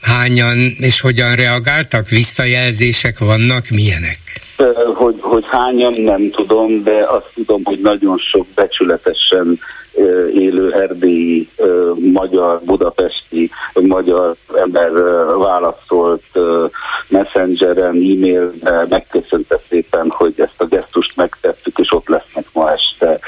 hányan 0.00 0.58
és 0.78 1.00
hogyan 1.00 1.34
reagáltak? 1.34 2.08
Visszajelzések 2.08 3.18
vannak? 3.18 3.68
Milyenek? 3.68 4.18
Hogy, 4.94 5.16
hogy 5.20 5.44
hányan 5.50 5.92
nem 6.00 6.30
tudom, 6.30 6.82
de 6.82 7.04
azt 7.08 7.30
tudom, 7.34 7.60
hogy 7.64 7.80
nagyon 7.80 8.18
sok 8.18 8.46
becsületesen 8.54 9.58
élő 10.34 10.72
erdélyi, 10.72 11.48
magyar, 12.12 12.60
budapesti, 12.64 13.50
magyar 13.74 14.34
ember 14.54 14.92
válaszolt 15.38 16.22
messengeren, 17.08 17.94
e-mailben, 17.94 18.86
megköszönte 18.88 19.58
szépen, 19.68 20.10
hogy 20.10 20.34
ezt 20.36 20.54
a 20.56 20.66
gesztust 20.66 21.16
megtettük, 21.16 21.78
és 21.78 21.92
ott 21.92 22.08
lesznek 22.08 22.46
ma 22.52 22.70
este 22.70 23.18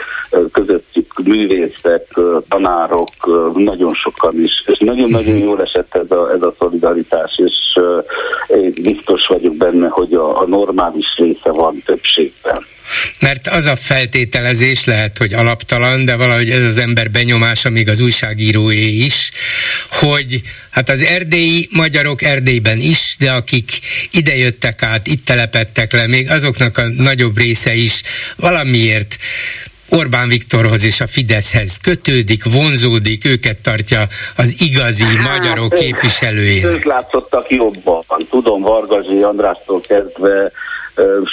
közöttük 0.52 1.12
művészek, 1.24 2.18
tanárok, 2.48 3.10
nagyon 3.54 3.94
sokan 3.94 4.40
is. 4.40 4.64
És 4.66 4.78
nagyon-nagyon 4.78 5.36
jól 5.36 5.62
esett 5.62 5.94
ez 5.94 6.10
a, 6.10 6.30
ez 6.30 6.42
a 6.42 6.54
szolidaritás, 6.58 7.40
és 7.44 7.80
én 8.48 8.72
biztos 8.82 9.26
vagyok 9.26 9.54
benne, 9.54 9.88
hogy 9.88 10.14
a, 10.14 10.40
a 10.40 10.46
normális 10.46 11.16
része 11.16 11.50
van 11.50 11.82
többségben. 11.84 12.64
Mert 13.20 13.46
az 13.46 13.64
a 13.64 13.76
feltételezés 13.76 14.84
lehet, 14.84 15.18
hogy 15.18 15.32
alaptalan, 15.32 16.04
de 16.04 16.16
valahogy 16.16 16.50
ez 16.50 16.62
az 16.62 16.78
ember 16.78 17.10
benyomása, 17.10 17.70
még 17.70 17.88
az 17.88 18.00
újságíróé 18.00 18.88
is, 18.88 19.30
hogy 19.90 20.40
hát 20.70 20.88
az 20.88 21.02
erdélyi 21.02 21.68
magyarok 21.70 22.22
Erdélyben 22.22 22.78
is, 22.78 23.16
de 23.18 23.30
akik 23.30 23.70
idejöttek 24.10 24.82
át, 24.82 25.06
itt 25.06 25.24
telepettek 25.24 25.92
le, 25.92 26.06
még 26.06 26.30
azoknak 26.30 26.78
a 26.78 26.88
nagyobb 26.88 27.38
része 27.38 27.74
is 27.74 28.02
valamiért 28.36 29.16
Orbán 29.90 30.28
Viktorhoz 30.28 30.84
és 30.84 31.00
a 31.00 31.06
Fideszhez 31.06 31.76
kötődik, 31.76 32.44
vonzódik, 32.44 33.24
őket 33.24 33.62
tartja 33.62 34.06
az 34.36 34.54
igazi 34.58 35.04
hát, 35.04 35.38
magyarok 35.38 35.74
képviselőjének. 35.74 36.70
Ők 36.70 36.84
látszottak 36.84 37.50
jobban. 37.50 38.04
Tudom, 38.30 38.62
Vargazsi 38.62 39.22
Andrástól 39.22 39.80
kezdve 39.80 40.52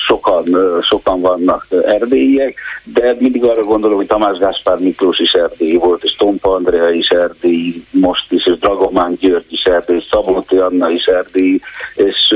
sokan, 0.08 0.46
sokan 0.82 1.22
vannak 1.22 1.68
erdélyiek, 1.86 2.58
de 2.84 3.16
mindig 3.20 3.44
arra 3.44 3.64
gondolom, 3.64 3.98
hogy 3.98 4.08
Tamás 4.08 4.38
Gáspár 4.38 4.80
Miklós 4.80 5.20
is 5.20 5.32
erdélyi 5.32 5.78
volt, 5.78 6.04
és 6.04 6.16
Tompa 6.16 6.54
Andrea 6.54 6.90
is 6.90 7.08
erdélyi 7.08 7.84
most 7.92 8.32
is, 8.32 8.46
és 8.46 8.58
Dragomán 8.60 9.18
György 9.20 9.46
is 9.50 9.64
erdélyi, 9.64 10.04
Szabolti 10.10 10.58
Anna 10.58 10.90
is 10.90 11.06
erdélyi, 11.06 11.62
és 11.96 12.36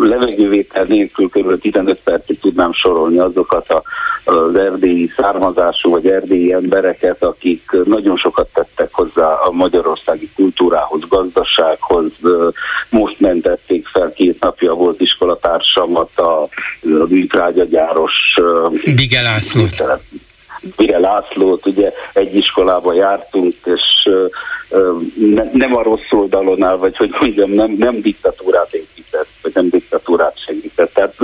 levegővétel 0.00 0.84
nélkül 0.84 1.28
kb. 1.28 1.60
15 1.60 2.00
percig 2.04 2.38
tudnám 2.40 2.72
sorolni 2.72 3.18
azokat 3.18 3.70
a, 3.70 3.82
az 4.24 4.54
erdélyi 4.54 5.10
származású 5.16 5.90
vagy 5.90 6.06
erdélyi 6.06 6.52
embereket, 6.52 7.22
akik 7.22 7.70
nagyon 7.84 8.16
sokat 8.16 8.48
tettek 8.54 8.88
hozzá 8.92 9.32
a 9.32 9.50
magyarországi 9.50 10.30
kultúrához, 10.36 11.02
gazdasághoz. 11.08 12.12
Most 12.90 13.20
mentették 13.20 13.86
fel 13.86 14.12
két 14.12 14.40
napja 14.40 14.74
volt 14.74 15.00
iskolatársamat 15.00 16.18
a 16.18 16.41
a, 16.42 16.48
műtrágyagyáros 17.08 18.12
Bige 18.94 19.20
Bige 20.76 20.98
Lászlót, 20.98 21.66
ugye 21.66 21.92
egy 22.12 22.34
iskolába 22.34 22.92
jártunk, 22.92 23.54
és 23.64 24.08
ne, 25.14 25.42
nem 25.52 25.76
a 25.76 25.82
rossz 25.82 26.10
oldalon 26.10 26.62
áll, 26.62 26.76
vagy 26.76 26.96
hogy 26.96 27.14
mondjam, 27.20 27.50
nem, 27.50 27.70
nem 27.78 28.00
diktatúrát 28.00 28.72
épített, 28.72 29.28
vagy 29.42 29.54
nem 29.54 29.68
diktatúrát 29.68 30.38
segített. 30.46 30.92
Tehát, 30.94 31.14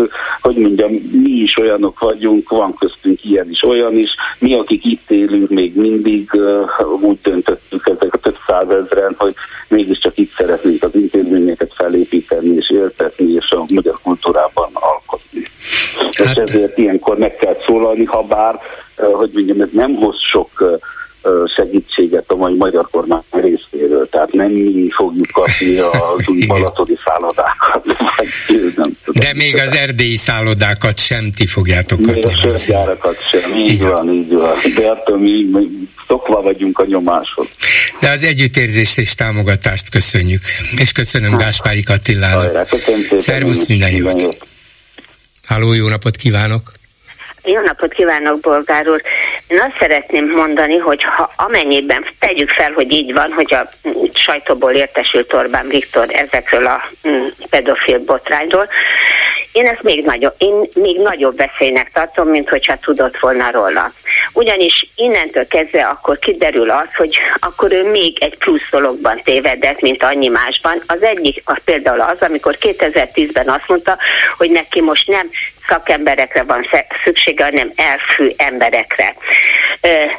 hogy 0.41 0.57
mondjam, 0.57 0.93
mi 0.93 1.31
is 1.31 1.59
olyanok 1.59 1.99
vagyunk, 1.99 2.49
van 2.49 2.75
köztünk 2.75 3.25
ilyen 3.25 3.51
is, 3.51 3.63
olyan 3.63 3.97
is. 3.97 4.11
Mi, 4.39 4.55
akik 4.55 4.85
itt 4.85 5.11
élünk, 5.11 5.49
még 5.49 5.77
mindig 5.77 6.31
úgy 7.01 7.19
döntöttük 7.23 7.87
ezek 7.87 8.15
a 8.15 8.19
több 8.19 8.37
százezren, 8.47 9.15
hogy 9.19 9.35
mégiscsak 9.69 10.19
itt 10.19 10.31
szeretnénk 10.31 10.83
az 10.83 10.95
intézményeket 10.95 11.73
felépíteni 11.75 12.55
és 12.55 12.71
éltetni, 12.71 13.33
és 13.33 13.51
a 13.51 13.67
ezért 16.11 16.79
ilyenkor 16.79 17.19
meg 17.19 17.37
kell 17.37 17.57
szólalni, 17.67 18.05
ha 18.05 18.23
bár, 18.23 18.61
hogy 18.97 19.31
mondjam, 19.33 19.61
ez 19.61 19.69
nem 19.73 19.95
hoz 19.95 20.17
sok 20.31 20.81
segítséget 21.57 22.25
a 22.27 22.37
mai 22.37 22.55
magyar 22.55 22.89
kormány 22.91 23.23
részéről. 23.31 24.09
Tehát 24.09 24.33
nem 24.33 24.51
mi 24.51 24.89
fogjuk 24.91 25.31
kapni 25.33 25.79
az 25.79 26.29
új 26.29 26.47
balatoni 26.47 26.99
szállodákat. 27.05 27.85
De 29.13 29.33
még 29.35 29.57
az 29.57 29.73
erdélyi 29.73 30.17
szállodákat 30.17 30.99
sem 30.99 31.33
ti 31.33 31.47
fogjátok 31.47 32.03
kapni. 32.03 32.25
Még 32.25 32.53
a 32.53 32.57
sem. 33.31 33.57
Így 33.57 33.69
Igen. 33.69 33.91
van, 33.91 34.13
így 34.13 34.33
van. 34.33 34.57
De 34.77 34.89
attól 34.89 35.19
mi, 35.19 35.45
mi 35.53 35.69
szokva 36.07 36.43
vagyunk 36.43 36.79
a 36.79 36.85
nyomáshoz. 36.87 37.47
De 38.01 38.11
az 38.11 38.23
együttérzést 38.23 38.99
és 38.99 39.15
támogatást 39.15 39.91
köszönjük. 39.91 40.43
És 40.77 40.93
köszönöm 40.93 41.31
hát. 41.31 41.41
Gáspári 41.41 41.83
Kattilának. 41.83 42.69
Szervusz, 43.17 43.67
minden 43.67 43.91
jót. 43.91 44.47
Háló, 45.49 45.73
jó 45.73 45.89
napot 45.89 46.17
kívánok! 46.17 46.73
Jó 47.51 47.61
napot 47.61 47.93
kívánok, 47.93 48.41
Bolgár 48.41 48.89
úr! 48.89 49.03
Én 49.47 49.61
azt 49.61 49.77
szeretném 49.81 50.31
mondani, 50.31 50.77
hogy 50.77 51.03
ha 51.03 51.33
amennyiben 51.37 52.07
tegyük 52.19 52.51
fel, 52.51 52.73
hogy 52.73 52.93
így 52.93 53.13
van, 53.13 53.33
hogy 53.33 53.55
a 53.55 53.71
sajtóból 54.15 54.73
értesült 54.73 55.33
Orbán 55.33 55.69
Viktor 55.69 56.07
ezekről 56.09 56.67
a 56.67 56.81
mm, 57.09 57.27
pedofil 57.51 57.99
botrányról, 57.99 58.69
én 59.53 59.67
ezt 59.67 59.83
még 59.83 60.05
nagyobb, 60.05 60.35
én 60.39 60.69
még 60.75 60.99
nagyobb 60.99 61.37
veszélynek 61.37 61.91
tartom, 61.93 62.29
mint 62.29 62.49
hogyha 62.49 62.77
tudott 62.77 63.19
volna 63.19 63.51
róla. 63.51 63.93
Ugyanis 64.33 64.91
innentől 64.95 65.47
kezdve 65.47 65.83
akkor 65.83 66.19
kiderül 66.19 66.71
az, 66.71 66.95
hogy 66.97 67.19
akkor 67.39 67.73
ő 67.73 67.91
még 67.91 68.23
egy 68.23 68.39
plusz 68.39 68.69
dologban 68.71 69.21
tévedett, 69.25 69.81
mint 69.81 70.03
annyi 70.03 70.29
másban. 70.29 70.83
Az 70.87 71.03
egyik 71.03 71.43
az 71.45 71.57
például 71.65 72.01
az, 72.01 72.17
amikor 72.21 72.57
2010-ben 72.61 73.49
azt 73.49 73.69
mondta, 73.69 73.97
hogy 74.37 74.51
neki 74.51 74.81
most 74.81 75.09
nem 75.09 75.31
szakemberekre 75.69 76.43
van 76.43 76.67
szüksége, 77.39 77.45
hanem 77.45 77.73
elfű 77.77 78.31
emberekre. 78.37 79.15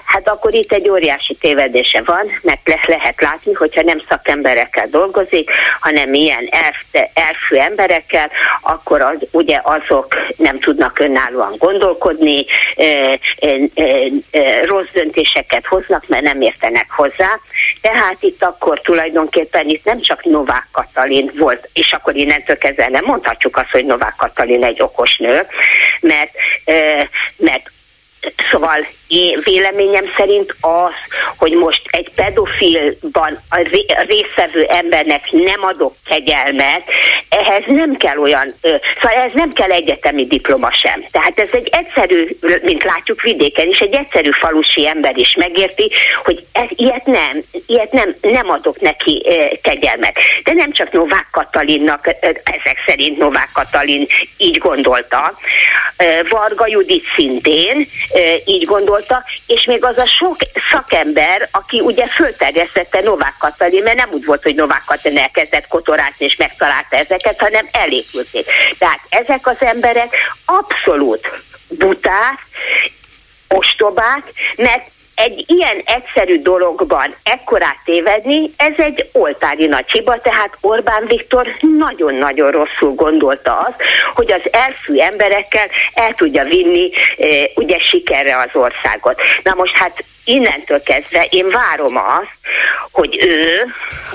Hát 0.06 0.28
akkor 0.28 0.54
itt 0.54 0.72
egy 0.72 0.90
óriási 0.90 1.36
tévedése 1.36 2.02
van, 2.06 2.40
mert 2.42 2.68
le 2.68 2.80
lehet 2.86 3.22
látni, 3.22 3.54
hogyha 3.54 3.82
nem 3.82 4.02
szakemberekkel 4.10 4.88
dolgozik, 4.88 5.52
hanem 5.80 6.14
ilyen 6.14 6.48
elf, 6.52 7.08
elfű 7.14 7.56
emberekkel, 7.56 8.32
akkor 8.62 9.02
az, 9.02 9.18
ugye 9.32 9.60
azok 9.64 10.16
nem 10.38 10.60
tudnak 10.60 11.00
önállóan 11.00 11.56
gondolkodni, 11.58 12.46
rossz 14.64 14.90
döntéseket 14.94 15.66
hoznak, 15.66 16.04
mert 16.08 16.24
nem 16.24 16.42
értenek 16.42 16.88
hozzá. 16.90 17.40
Tehát 17.82 18.18
itt 18.20 18.44
akkor 18.44 18.82
tulajdonképpen 18.82 19.68
itt 19.68 19.84
nem 19.84 20.02
csak 20.02 20.24
Novák 20.24 20.68
Katalin 20.72 21.32
volt, 21.38 21.70
és 21.74 21.92
akkor 21.92 22.16
innentől 22.16 22.58
kezdve 22.58 22.88
nem 22.90 23.06
mondhatjuk 23.06 23.58
azt, 23.58 23.72
hogy 23.72 23.86
Novák 23.86 24.14
Katalin 24.18 24.64
egy 24.64 24.82
okos 24.82 25.18
nő, 25.18 25.42
mert, 26.02 26.32
mert 27.36 27.72
Szóval 28.52 28.88
én 29.10 29.42
véleményem 29.44 30.04
szerint 30.18 30.56
az, 30.62 30.94
hogy 31.38 31.52
most 31.52 31.82
egy 31.86 32.10
pedofilban 32.16 33.40
a 33.50 33.68
résztvevő 34.08 34.64
embernek 34.64 35.32
nem 35.32 35.64
adok 35.64 35.96
kegyelmet, 36.06 36.84
ehhez 37.30 37.64
nem 37.68 37.98
kell 37.98 38.18
olyan, 38.18 38.56
szóval 38.62 39.18
ehhez 39.18 39.32
nem 39.34 39.52
kell 39.52 39.72
egyetemi 39.72 40.26
diploma 40.26 40.72
sem. 40.72 41.06
Tehát 41.12 41.40
ez 41.40 41.48
egy 41.52 41.70
egyszerű, 41.72 42.28
mint 42.62 42.84
látjuk 42.84 43.22
vidéken 43.22 43.68
is, 43.68 43.80
egy 43.80 43.96
egyszerű 43.96 44.30
falusi 44.32 44.88
ember 44.88 45.18
is 45.18 45.36
megérti, 45.38 45.92
hogy 46.24 46.44
ez, 46.52 46.68
ilyet 46.70 47.06
nem, 47.06 47.44
ilyet 47.66 47.92
nem, 47.92 48.16
nem 48.22 48.50
adok 48.50 48.80
neki 48.80 49.26
kegyelmet. 49.62 50.18
De 50.44 50.54
nem 50.54 50.72
csak 50.72 50.92
Novák 50.92 51.28
Katalinnak, 51.32 52.08
ezek 52.44 52.78
szerint 52.86 53.18
Novák 53.18 53.50
Katalin 53.54 54.08
így 54.38 54.58
gondolta, 54.58 55.34
Varga 56.30 56.68
Judit 56.68 57.04
szintén 57.16 57.88
így 58.46 58.66
gondolta, 58.66 58.99
és 59.46 59.66
még 59.66 59.84
az 59.84 59.98
a 59.98 60.06
sok 60.06 60.36
szakember, 60.72 61.50
aki 61.52 61.80
ugye 61.80 62.08
fölterjesztette 62.08 63.02
Novák 63.02 63.36
Katalin, 63.40 63.84
mert 63.84 63.98
nem 63.98 64.10
úgy 64.12 64.26
volt, 64.26 64.44
hogy 64.44 64.56
Novák 64.56 64.84
Katalin 64.86 65.18
elkezdett 65.18 65.68
kotorásni 65.68 66.26
és 66.26 66.36
megtalálta 66.36 66.96
ezeket, 66.96 67.40
hanem 67.40 67.68
elépülték. 67.72 68.46
Tehát 68.78 69.00
ezek 69.10 69.48
az 69.48 69.58
emberek 69.60 70.16
abszolút 70.46 71.30
buták, 71.68 72.38
ostobák, 73.48 74.24
mert 74.56 74.92
egy 75.20 75.44
ilyen 75.48 75.82
egyszerű 75.86 76.42
dologban 76.42 77.16
ekkorát 77.24 77.78
tévedni, 77.86 78.52
ez 78.58 78.74
egy 78.78 79.10
oltári 79.12 79.66
nagy 79.66 79.92
hiba, 79.92 80.22
tehát 80.22 80.58
Orbán 80.62 81.06
Viktor 81.08 81.48
nagyon-nagyon 81.78 82.52
rosszul 82.52 82.94
gondolta 82.94 83.60
azt, 83.60 83.82
hogy 84.14 84.32
az 84.32 84.42
elfű 84.52 84.98
emberekkel 84.98 85.68
el 85.94 86.14
tudja 86.14 86.44
vinni 86.44 86.90
e, 87.18 87.26
ugye 87.56 87.80
sikerre 87.80 88.38
az 88.38 88.50
országot. 88.54 89.22
Na 89.44 89.54
most 89.54 89.76
hát 89.78 90.04
innentől 90.30 90.84
kezdve 90.84 91.28
én 91.30 91.50
várom 91.50 91.96
azt, 91.98 92.38
hogy 92.92 93.26
ő 93.26 93.66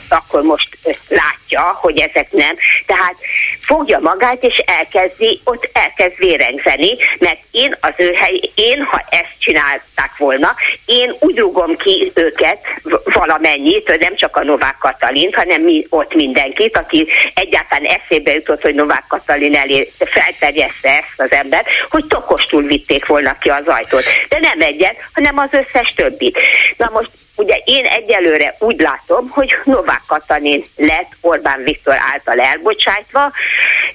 akkor 0.09 0.43
most 0.43 0.69
látja, 1.09 1.79
hogy 1.81 1.99
ezek 1.99 2.33
nem, 2.33 2.57
tehát 2.87 3.17
fogja 3.61 3.99
magát 3.99 4.43
és 4.43 4.63
elkezdi, 4.67 5.41
ott 5.45 5.71
elkezd 5.73 6.19
vérengzeni, 6.19 6.97
mert 7.19 7.39
én 7.51 7.77
az 7.81 7.93
ő 7.97 8.13
hely, 8.13 8.41
én 8.55 8.83
ha 8.83 9.03
ezt 9.11 9.35
csinálták 9.39 10.17
volna, 10.19 10.55
én 10.95 11.15
úgy 11.19 11.39
rúgom 11.39 11.77
ki 11.77 12.13
őket 12.15 12.59
valamennyit, 13.05 13.99
nem 13.99 14.15
csak 14.15 14.37
a 14.37 14.45
Novák 14.45 14.77
Katalin, 14.79 15.33
hanem 15.33 15.63
mi, 15.63 15.87
ott 15.89 16.15
mindenkit, 16.15 16.77
aki 16.77 17.09
egyáltalán 17.35 17.85
eszébe 17.85 18.35
jutott, 18.35 18.63
hogy 18.63 18.75
Novák 18.75 19.05
Katalin 19.09 19.55
elé 19.55 19.93
felterjeszte 19.99 20.89
ezt 20.89 21.15
az 21.17 21.33
ember, 21.33 21.65
hogy 21.91 22.05
tokostul 22.07 22.63
vitték 22.63 23.07
volna 23.07 23.39
ki 23.39 23.49
az 23.49 23.67
ajtót. 23.67 24.05
De 24.29 24.39
nem 24.41 24.61
egyet, 24.61 24.97
hanem 25.13 25.39
az 25.39 25.49
összes 25.53 25.93
többit. 25.97 26.39
Na 26.77 26.91
most 26.93 27.11
Ugye 27.37 27.61
én 27.65 27.85
egyelőre 27.85 28.57
úgy 28.59 28.81
látom, 28.81 29.29
hogy 29.29 29.55
Novák 29.65 30.03
Katalin 30.07 30.65
lett 30.77 31.13
Orbán 31.21 31.63
Viktor 31.63 31.97
által 32.13 32.41
elbocsájtva, 32.41 33.33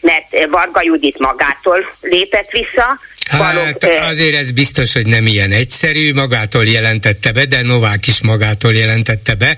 mert 0.02 0.48
Varga 0.50 0.82
Judit 0.84 1.20
magától 1.20 1.90
lépett 2.02 2.50
vissza, 2.50 3.00
Hát 3.30 3.84
azért 4.10 4.36
ez 4.36 4.52
biztos, 4.52 4.94
hogy 4.94 5.08
nem 5.08 5.26
ilyen 5.26 5.52
egyszerű, 5.52 6.14
magától 6.14 6.66
jelentette 6.66 7.32
be, 7.32 7.46
de 7.46 7.62
Novák 7.62 8.08
is 8.08 8.22
magától 8.22 8.74
jelentette 8.74 9.36
be. 9.36 9.58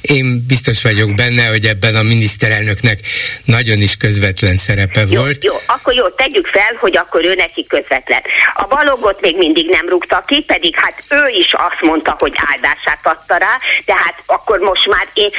Én 0.00 0.44
biztos 0.46 0.82
vagyok 0.82 1.14
benne, 1.14 1.46
hogy 1.46 1.64
ebben 1.64 1.96
a 1.96 2.02
miniszterelnöknek 2.02 2.98
nagyon 3.44 3.80
is 3.80 3.96
közvetlen 3.96 4.56
szerepe 4.56 5.04
jó, 5.08 5.20
volt. 5.20 5.44
Jó, 5.44 5.54
akkor 5.66 5.94
jó, 5.94 6.08
tegyük 6.08 6.46
fel, 6.46 6.76
hogy 6.80 6.96
akkor 6.96 7.24
ő 7.24 7.34
neki 7.34 7.66
közvetlen. 7.68 8.22
A 8.54 8.66
balogot 8.66 9.20
még 9.20 9.36
mindig 9.36 9.68
nem 9.68 9.88
rúgta 9.88 10.24
ki, 10.26 10.44
pedig 10.46 10.74
hát 10.76 11.02
ő 11.08 11.28
is 11.28 11.52
azt 11.52 11.80
mondta, 11.80 12.16
hogy 12.18 12.32
áldását 12.36 13.00
adta 13.02 13.36
rá, 13.36 13.58
tehát 13.84 14.14
akkor 14.26 14.58
most 14.58 14.86
már 14.86 15.08
én, 15.12 15.30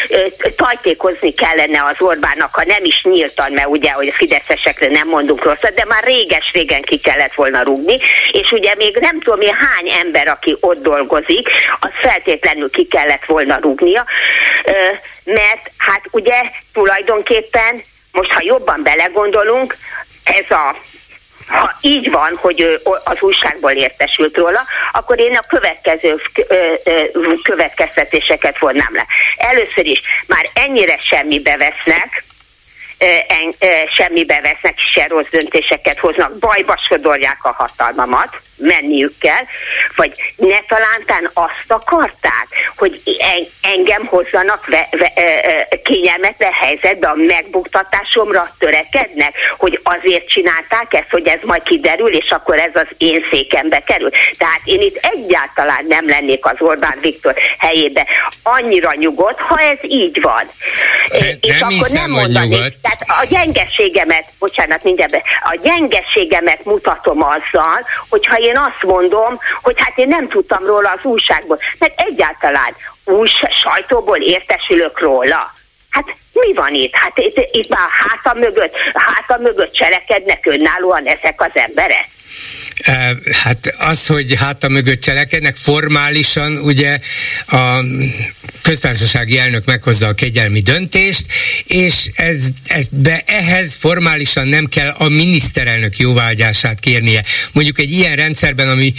tajtékozni 0.56 1.34
kellene 1.34 1.84
az 1.84 1.96
Orbánnak, 1.98 2.56
ha 2.56 2.64
nem 2.66 2.84
is 2.84 3.02
nyíltan, 3.04 3.52
mert 3.52 3.68
ugye, 3.68 3.92
hogy 3.92 4.08
a 4.08 4.14
fideszesekre 4.14 4.88
nem 4.88 5.08
mondunk 5.08 5.44
rosszat, 5.44 5.74
de 5.76 5.86
már 5.88 6.04
réges-régen 6.04 6.82
ki 6.82 6.98
kellett 6.98 7.34
volna 7.34 7.64
rúgni, 7.66 7.98
és 8.32 8.52
ugye 8.52 8.76
még 8.76 8.98
nem 9.00 9.20
tudom 9.20 9.42
én 9.42 9.56
hány 9.56 9.90
ember, 9.90 10.28
aki 10.28 10.58
ott 10.60 10.82
dolgozik, 10.82 11.50
az 11.80 11.92
feltétlenül 11.94 12.70
ki 12.70 12.88
kellett 12.88 13.26
volna 13.26 13.60
rúgnia, 13.62 14.06
mert 15.24 15.72
hát 15.78 16.02
ugye 16.12 16.42
tulajdonképpen 16.74 17.82
most 18.12 18.32
ha 18.32 18.40
jobban 18.44 18.84
belegondolunk, 18.84 19.78
ez 20.24 20.52
a 20.52 20.76
ha 21.48 21.78
így 21.82 22.12
van, 22.12 22.38
hogy 22.42 22.82
az 23.04 23.18
újságból 23.20 23.72
értesült 23.72 24.38
róla, 24.38 24.62
akkor 24.92 25.20
én 25.20 25.36
a 25.36 25.48
következő 25.48 26.22
következtetéseket 27.44 28.60
vonnám 28.60 28.94
le. 28.94 29.06
Először 29.38 29.86
is 29.86 30.02
már 30.28 30.50
ennyire 30.54 31.00
semmibe 31.10 31.58
vesznek, 31.58 32.24
semmibe 33.92 34.42
vesznek, 34.42 34.80
se 34.80 35.08
rossz 35.08 35.30
döntéseket 35.32 36.00
hoznak, 36.00 36.38
bajba 36.38 36.78
sodorják 36.88 37.40
a 37.42 37.52
hatalmamat, 37.58 38.42
menniük 38.58 39.18
kell, 39.20 39.44
vagy 39.96 40.12
ne 40.36 40.60
talántán 40.68 41.30
azt 41.34 41.66
akarták, 41.68 42.48
hogy 42.78 43.02
engem 43.62 44.06
hozzanak 44.06 44.66
ve, 44.66 44.88
ve, 44.92 45.12
kényelmetlen 45.84 46.52
helyzetbe, 46.52 47.08
a 47.08 47.16
megbuktatásomra 47.16 48.56
törekednek, 48.60 49.34
hogy 49.58 49.80
azért 49.84 50.28
csinálták 50.28 50.94
ezt, 50.94 51.10
hogy 51.10 51.28
ez 51.28 51.40
majd 51.44 51.64
kiderül, 51.64 52.14
és 52.14 52.30
akkor 52.30 52.60
ez 52.60 52.72
az 52.74 52.88
én 52.98 53.26
székembe 53.32 53.80
kerül. 53.80 54.10
Tehát 54.38 54.62
én 54.64 54.82
itt 54.82 54.98
egyáltalán 55.02 55.86
nem 55.88 56.10
lennék 56.10 56.46
az 56.46 56.56
Orbán 56.60 56.98
Viktor 57.02 57.36
helyébe 57.58 58.06
annyira 58.44 58.94
nyugodt, 58.94 59.40
ha 59.40 59.60
ez 59.60 59.78
így 59.82 60.22
van. 60.22 60.50
De 61.10 61.38
és 61.42 61.60
nem 61.60 61.70
akkor 61.70 61.90
nem 61.90 62.10
mondanék, 62.10 62.74
tehát 62.82 63.22
a 63.22 63.26
gyengeségemet, 63.30 64.26
bocsánat, 64.40 64.84
mindjárt, 64.84 65.14
a 65.44 65.60
gyengeségemet 65.64 66.66
mutatom 66.66 67.24
azzal, 67.24 67.86
hogyha 68.10 68.38
én 68.46 68.58
azt 68.58 68.84
mondom, 68.84 69.40
hogy 69.62 69.76
hát 69.78 69.98
én 69.98 70.08
nem 70.08 70.28
tudtam 70.30 70.66
róla 70.66 70.90
az 70.90 71.04
újságból, 71.04 71.60
mert 71.80 72.02
egyáltalán 72.02 72.76
új 73.04 73.28
sajtóból 73.64 74.18
értesülök 74.18 75.00
róla. 75.00 75.54
Hát 75.90 76.06
mi 76.34 76.54
van 76.54 76.74
itt? 76.74 76.96
Hát 76.96 77.18
itt, 77.18 77.50
itt 77.52 77.70
már 77.70 77.90
háta 77.90 78.40
mögött, 78.40 78.74
háta 78.94 79.42
mögött 79.42 79.74
cselekednek 79.74 80.46
önállóan 80.46 81.06
ezek 81.06 81.42
az 81.42 81.52
emberek. 81.54 82.08
Hát 83.44 83.76
az, 83.78 84.08
hogy 84.08 84.36
háta 84.40 84.70
mögött 84.70 85.00
cselekednek, 85.00 85.56
formálisan 85.56 86.58
ugye 86.58 86.98
a 87.48 87.80
köztársasági 88.66 89.38
elnök 89.38 89.66
meghozza 89.66 90.08
a 90.08 90.14
kegyelmi 90.14 90.60
döntést, 90.60 91.26
és 91.64 92.10
ez, 92.14 92.48
ez 92.64 92.88
be, 92.92 93.24
ehhez 93.26 93.76
formálisan 93.80 94.48
nem 94.48 94.66
kell 94.66 94.90
a 94.90 95.10
miniszterelnök 95.10 95.98
jóvágyását 95.98 96.80
kérnie. 96.80 97.24
Mondjuk 97.52 97.80
egy 97.80 97.92
ilyen 97.92 98.16
rendszerben, 98.16 98.70
ami, 98.70 98.94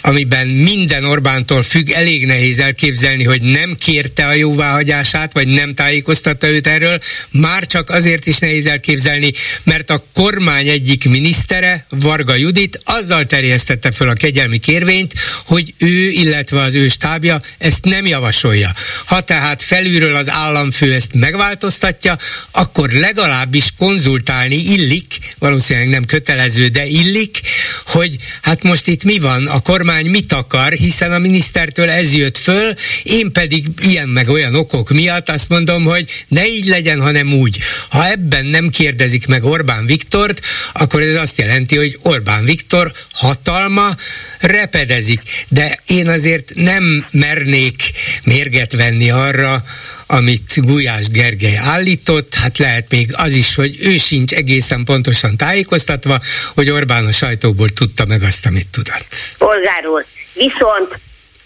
amiben 0.00 0.46
minden 0.46 1.04
Orbántól 1.04 1.62
függ, 1.62 1.90
elég 1.90 2.26
nehéz 2.26 2.58
elképzelni, 2.58 3.24
hogy 3.24 3.42
nem 3.42 3.76
kérte 3.78 4.26
a 4.26 4.32
jóváhagyását, 4.32 5.32
vagy 5.32 5.48
nem 5.48 5.74
tájékoztatta 5.74 6.48
őt 6.48 6.66
erről, 6.66 6.98
már 7.30 7.66
csak 7.66 7.90
azért 7.90 8.26
is 8.26 8.38
nehéz 8.38 8.66
elképzelni, 8.66 9.32
mert 9.62 9.90
a 9.90 10.04
kormány 10.14 10.68
egyik 10.68 11.08
minisztere, 11.08 11.86
Varga 11.88 12.34
Judit, 12.34 12.80
azzal 12.84 13.26
terjesztette 13.26 13.90
föl 13.90 14.08
a 14.08 14.12
kegyelmi 14.12 14.58
kérvényt, 14.58 15.14
hogy 15.46 15.74
ő, 15.78 16.08
illetve 16.08 16.60
az 16.60 16.74
ő 16.74 16.88
stábja 16.88 17.40
ezt 17.58 17.84
nem 17.84 18.06
javasolja. 18.06 18.74
Ha 19.04 19.20
tehát 19.20 19.62
felülről 19.62 20.16
az 20.16 20.30
államfő 20.30 20.94
ezt 20.94 21.14
megváltoztatja, 21.14 22.18
akkor 22.50 22.90
legalábbis 22.90 23.66
konzultálni 23.78 24.56
illik, 24.56 25.18
valószínűleg 25.38 25.88
nem 25.88 26.04
kötelező, 26.04 26.68
de 26.68 26.86
illik, 26.86 27.40
hogy 27.86 28.16
hát 28.42 28.62
most 28.62 28.86
itt 28.86 29.04
mi 29.04 29.18
van, 29.18 29.46
a 29.46 29.60
kormány 29.60 30.06
mit 30.06 30.32
akar, 30.32 30.72
hiszen 30.72 31.12
a 31.12 31.18
minisztertől 31.18 31.90
ez 31.90 32.14
jött 32.14 32.38
föl, 32.38 32.72
én 33.02 33.32
pedig 33.32 33.66
ilyen 33.80 34.08
meg 34.08 34.28
olyan 34.28 34.54
okok 34.54 34.90
miatt 34.90 35.28
azt 35.28 35.48
mondom, 35.48 35.84
hogy 35.84 36.24
ne 36.28 36.46
így 36.46 36.66
legyen, 36.66 37.00
hanem 37.00 37.32
úgy. 37.32 37.58
Ha 37.88 38.10
ebben 38.10 38.46
nem 38.46 38.68
kérdezik 38.68 39.26
meg 39.26 39.44
Orbán 39.44 39.86
Viktort, 39.86 40.40
akkor 40.72 41.02
ez 41.02 41.14
azt 41.14 41.38
jelenti, 41.38 41.76
hogy 41.76 41.98
Orbán 42.02 42.44
Viktor 42.44 42.92
hatalma 43.12 43.96
repedezik. 44.38 45.22
De 45.48 45.82
én 45.86 46.08
azért 46.08 46.52
nem 46.54 47.06
mernék 47.10 47.92
mérget 48.22 48.72
venni 48.82 49.10
arra, 49.10 49.62
amit 50.06 50.54
Gulyás 50.56 51.08
Gergely 51.08 51.56
állított, 51.56 52.34
hát 52.34 52.58
lehet 52.58 52.90
még 52.90 53.10
az 53.16 53.32
is, 53.32 53.54
hogy 53.54 53.76
ő 53.80 53.96
sincs 53.96 54.32
egészen 54.32 54.84
pontosan 54.84 55.36
tájékoztatva, 55.36 56.20
hogy 56.54 56.70
Orbán 56.70 57.06
a 57.06 57.12
sajtóból 57.12 57.68
tudta 57.68 58.04
meg 58.04 58.22
azt, 58.22 58.46
amit 58.46 58.68
tudott. 58.68 59.06
Polgár 59.38 59.86
úr, 59.86 60.04
viszont 60.34 60.98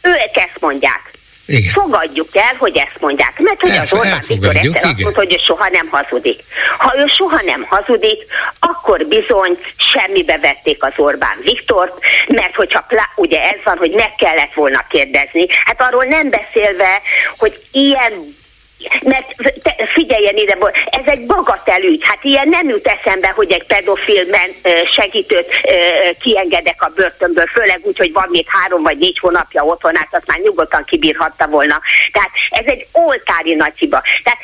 ők 0.02 0.36
ezt 0.36 0.60
mondják. 0.60 1.15
Igen. 1.46 1.72
Fogadjuk 1.72 2.28
el, 2.32 2.54
hogy 2.58 2.76
ezt 2.76 3.00
mondják. 3.00 3.38
Mert 3.38 3.60
hogy 3.60 3.70
az 3.70 3.92
Orbán 3.92 4.22
Viktor 4.26 4.56
egyszer 4.56 4.84
azt 4.84 5.00
mondta, 5.00 5.20
hogy 5.20 5.32
ő 5.32 5.36
soha 5.44 5.68
nem 5.68 5.88
hazudik. 5.90 6.40
Ha 6.78 6.94
ő 6.96 7.04
soha 7.06 7.42
nem 7.44 7.62
hazudik, 7.62 8.24
akkor 8.58 9.06
bizony 9.06 9.58
semmibe 9.76 10.38
vették 10.38 10.82
az 10.84 10.92
Orbán 10.96 11.36
Viktort, 11.42 11.98
mert 12.28 12.54
hogyha 12.54 12.84
plá, 12.88 13.08
ugye 13.16 13.42
ez 13.42 13.58
van, 13.64 13.76
hogy 13.76 13.90
meg 13.90 14.14
kellett 14.14 14.54
volna 14.54 14.84
kérdezni. 14.88 15.46
Hát 15.64 15.82
arról 15.82 16.04
nem 16.04 16.30
beszélve, 16.30 17.00
hogy 17.36 17.60
ilyen 17.72 18.36
mert 19.02 19.34
te, 19.62 19.74
figyeljen 19.92 20.36
ide, 20.36 20.56
ez 20.90 21.06
egy 21.06 21.26
bagatelügy. 21.26 22.00
Hát 22.04 22.24
ilyen 22.24 22.48
nem 22.48 22.68
jut 22.68 22.86
eszembe, 22.86 23.28
hogy 23.28 23.52
egy 23.52 23.64
pedofil 23.64 24.24
men, 24.24 24.72
segítőt 24.90 25.48
kiengedek 26.20 26.82
a 26.82 26.92
börtönből, 26.94 27.46
főleg 27.46 27.80
úgy, 27.82 27.98
hogy 27.98 28.12
van 28.12 28.28
még 28.30 28.46
három 28.48 28.82
vagy 28.82 28.98
négy 28.98 29.18
hónapja 29.18 29.64
otthon, 29.64 29.96
hát 29.96 30.08
azt 30.10 30.26
már 30.26 30.38
nyugodtan 30.38 30.84
kibírhatta 30.84 31.46
volna. 31.46 31.80
Tehát 32.12 32.30
ez 32.50 32.64
egy 32.66 32.86
oltári 32.92 33.54
nagy 33.54 33.74
hiba. 33.76 34.02
Tehát 34.22 34.40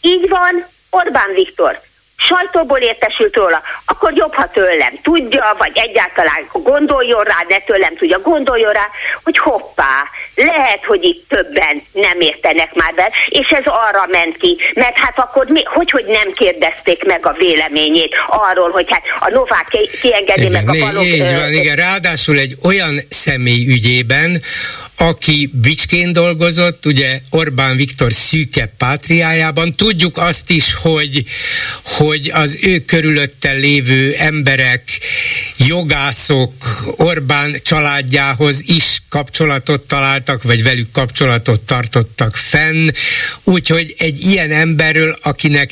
így 0.00 0.28
van, 0.28 0.66
Orbán 0.90 1.32
Viktor 1.34 1.80
sajtóból 2.18 2.78
értesült 2.78 3.36
róla, 3.36 3.62
akkor 3.84 4.12
jobb, 4.14 4.34
ha 4.34 4.50
tőlem 4.50 4.98
tudja, 5.02 5.54
vagy 5.58 5.72
egyáltalán 5.74 6.48
gondoljon 6.52 7.24
rá, 7.24 7.44
ne 7.48 7.58
tőlem 7.58 7.96
tudja, 7.96 8.18
gondoljon 8.20 8.72
rá, 8.72 8.86
hogy 9.24 9.38
hoppá, 9.38 10.04
lehet, 10.34 10.84
hogy 10.84 11.04
itt 11.04 11.28
többen 11.28 11.82
nem 11.92 12.20
értenek 12.20 12.74
már 12.74 12.94
be, 12.94 13.12
és 13.28 13.48
ez 13.48 13.64
arra 13.64 14.06
ment 14.10 14.36
ki, 14.36 14.56
mert 14.74 14.98
hát 14.98 15.18
akkor 15.18 15.46
mi, 15.46 15.62
hogy, 15.64 15.90
hogy 15.90 16.04
nem 16.04 16.32
kérdezték 16.32 17.04
meg 17.04 17.26
a 17.26 17.34
véleményét 17.38 18.14
arról, 18.26 18.70
hogy 18.70 18.86
hát 18.88 19.02
a 19.20 19.30
Novák 19.30 19.68
kiengedi 20.00 20.40
igen, 20.40 20.52
meg 20.52 20.68
a 20.68 20.78
balok... 20.78 21.04
Így 21.04 21.34
van, 21.34 21.52
igen, 21.52 21.76
ráadásul 21.76 22.38
egy 22.38 22.56
olyan 22.64 23.00
személy 23.08 23.66
ügyében, 23.66 24.42
aki 24.98 25.50
Bicskén 25.52 26.12
dolgozott, 26.12 26.86
ugye 26.86 27.20
Orbán 27.30 27.76
Viktor 27.76 28.12
szűke 28.12 28.66
pátriájában. 28.76 29.72
Tudjuk 29.72 30.16
azt 30.16 30.50
is, 30.50 30.74
hogy, 30.74 31.24
hogy 31.84 32.30
az 32.34 32.58
ő 32.60 32.78
körülötte 32.78 33.52
lévő 33.52 34.14
emberek, 34.14 34.82
jogászok 35.66 36.52
Orbán 36.96 37.56
családjához 37.62 38.62
is 38.66 39.02
kapcsolatot 39.08 39.86
találtak, 39.86 40.42
vagy 40.42 40.62
velük 40.62 40.92
kapcsolatot 40.92 41.60
tartottak 41.60 42.36
fenn. 42.36 42.88
Úgyhogy 43.44 43.94
egy 43.98 44.20
ilyen 44.20 44.50
emberről, 44.50 45.16
akinek 45.22 45.70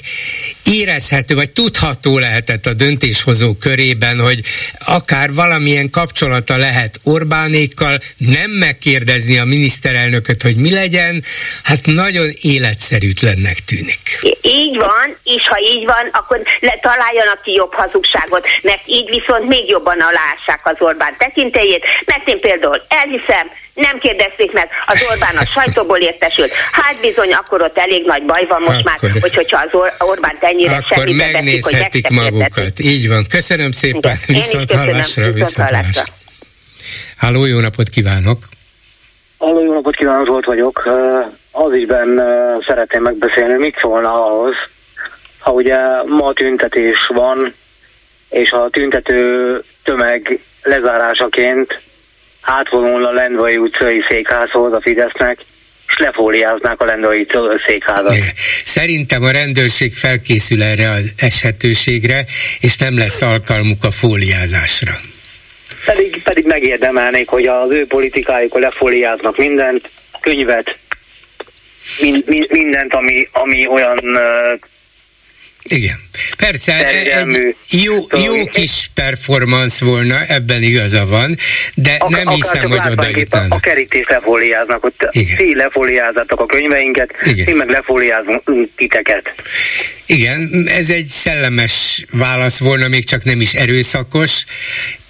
érezhető, 0.64 1.34
vagy 1.34 1.50
tudható 1.50 2.18
lehetett 2.18 2.66
a 2.66 2.72
döntéshozó 2.72 3.54
körében, 3.54 4.18
hogy 4.20 4.40
akár 4.86 5.34
valamilyen 5.34 5.90
kapcsolata 5.90 6.56
lehet 6.56 7.00
Orbánékkal, 7.02 7.98
nem 8.16 8.50
megkérdez 8.50 9.16
kérdezni 9.16 9.38
a 9.38 9.44
miniszterelnököt, 9.44 10.42
hogy 10.42 10.56
mi 10.56 10.70
legyen, 10.70 11.24
hát 11.62 11.86
nagyon 11.86 12.28
életszerűtlennek 12.42 13.56
tűnik. 13.64 14.00
Így 14.42 14.76
van, 14.76 15.16
és 15.24 15.46
ha 15.48 15.58
így 15.60 15.84
van, 15.84 16.08
akkor 16.12 16.40
le, 16.60 16.78
találjanak 16.82 17.42
ki 17.42 17.52
jobb 17.52 17.72
hazugságot, 17.72 18.46
mert 18.62 18.82
így 18.86 19.08
viszont 19.08 19.48
még 19.48 19.68
jobban 19.76 20.00
alássák 20.00 20.60
az 20.62 20.76
Orbán 20.78 21.14
tekintélyét, 21.18 21.84
mert 22.06 22.28
én 22.28 22.40
például 22.40 22.80
elhiszem, 22.88 23.46
nem 23.74 23.98
kérdezték 23.98 24.52
meg, 24.52 24.68
az 24.86 24.98
Orbán 25.10 25.36
a 25.36 25.46
sajtóból 25.56 25.98
értesült. 25.98 26.52
Hát 26.72 27.00
bizony, 27.00 27.32
akkor 27.32 27.62
ott 27.62 27.78
elég 27.78 28.06
nagy 28.06 28.24
baj 28.24 28.44
van 28.48 28.62
most 28.62 28.86
akkor, 28.86 29.10
már, 29.10 29.20
hogy, 29.20 29.34
hogyha 29.34 29.58
az 29.66 29.74
Or- 29.80 29.94
Orbán 29.98 30.36
ennyire 30.40 30.76
Akkor 30.76 31.06
megnézhetik 31.06 32.02
teszik, 32.02 32.06
hogy 32.06 32.16
magukat. 32.16 32.78
Így 32.78 33.08
van. 33.08 33.24
Köszönöm 33.30 33.70
szépen. 33.70 34.16
Viszont 34.26 34.72
hallásra, 34.72 35.32
viszont 35.32 35.70
hallásra. 35.70 36.02
Háló, 37.16 37.44
jó 37.44 37.58
napot 37.58 37.88
kívánok! 37.88 38.38
Halló, 39.38 39.64
jó 39.64 39.72
napot 39.72 39.96
kívánok, 39.96 40.26
Zsolt 40.26 40.44
vagyok. 40.44 40.88
Az 41.52 41.74
ígyben 41.74 42.22
szeretném 42.66 43.02
megbeszélni, 43.02 43.54
mit 43.54 43.78
szólna 43.80 44.24
ahhoz, 44.24 44.54
ha 45.38 45.52
ugye 45.52 45.76
ma 46.06 46.32
tüntetés 46.32 47.10
van, 47.14 47.54
és 48.30 48.50
a 48.50 48.68
tüntető 48.70 49.62
tömeg 49.84 50.38
lezárásaként 50.62 51.80
átvonul 52.40 53.04
a 53.04 53.12
Lendvai 53.12 53.56
utcai 53.56 54.04
székházhoz 54.08 54.72
a 54.72 54.80
Fidesznek, 54.80 55.38
és 55.88 55.98
lefóliáznák 55.98 56.80
a 56.80 56.84
Lendvai 56.84 57.26
székházat. 57.66 58.14
Szerintem 58.64 59.22
a 59.22 59.30
rendőrség 59.30 59.94
felkészül 59.94 60.62
erre 60.62 60.90
az 60.90 61.12
eshetőségre, 61.18 62.24
és 62.60 62.76
nem 62.76 62.98
lesz 62.98 63.22
alkalmuk 63.22 63.84
a 63.84 63.90
fóliázásra. 63.90 64.92
Pedig, 65.84 66.22
pedig 66.22 66.46
megérdemelnék, 66.46 67.28
hogy 67.28 67.46
az 67.46 67.70
ő 67.70 67.86
politikájukon 67.86 68.60
lefoliáznak 68.60 69.36
mindent, 69.36 69.90
könyvet, 70.20 70.76
mind, 72.00 72.24
mind, 72.26 72.46
mindent, 72.50 72.94
ami, 72.94 73.28
ami 73.32 73.66
olyan 73.66 74.18
igen. 75.68 75.98
Persze, 76.36 76.88
egy 76.88 77.56
jó, 77.70 77.94
jó 78.24 78.44
kis 78.44 78.90
performance 78.94 79.84
volna, 79.84 80.26
ebben 80.26 80.62
igaza 80.62 81.06
van, 81.06 81.36
de 81.74 81.92
a, 81.98 82.08
nem 82.08 82.28
hiszem, 82.28 82.70
hogy 82.70 82.90
oda 82.90 83.08
jutnának. 83.08 83.52
A 83.52 83.58
kerítés 83.58 84.06
lefóliáznak, 84.08 84.84
ott 84.84 85.08
Igen. 85.10 85.36
ti 85.36 85.54
lefóliázzatok 85.54 86.40
a 86.40 86.46
könyveinket, 86.46 87.10
Igen. 87.24 87.44
mi 87.44 87.52
meg 87.52 87.68
lefóliázunk 87.68 88.42
titeket. 88.76 89.34
Igen, 90.06 90.66
ez 90.68 90.90
egy 90.90 91.06
szellemes 91.06 92.04
válasz 92.10 92.58
volna, 92.58 92.88
még 92.88 93.04
csak 93.04 93.24
nem 93.24 93.40
is 93.40 93.54
erőszakos, 93.54 94.44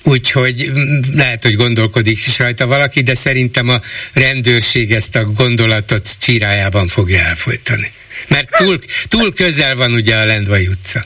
Úgyhogy 0.09 0.71
lehet, 1.14 1.42
hogy 1.42 1.55
gondolkodik 1.55 2.27
is 2.27 2.38
rajta 2.38 2.66
valaki, 2.66 3.03
de 3.03 3.14
szerintem 3.14 3.69
a 3.69 3.81
rendőrség 4.12 4.92
ezt 4.92 5.16
a 5.16 5.25
gondolatot 5.25 6.19
csirájában 6.19 6.87
fogja 6.87 7.19
elfolytani. 7.19 7.90
Mert 8.29 8.49
túl, 8.51 8.79
túl 9.09 9.33
közel 9.33 9.77
van 9.77 9.93
ugye 9.93 10.17
a 10.17 10.25
Lendvai 10.25 10.67
utca. 10.67 11.01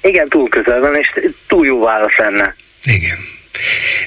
Igen, 0.00 0.28
túl 0.28 0.48
közel 0.48 0.80
van, 0.80 0.94
és 0.94 1.12
túl 1.46 1.66
jó 1.66 1.80
válasz 1.84 2.16
lenne. 2.16 2.54
Igen. 2.84 3.18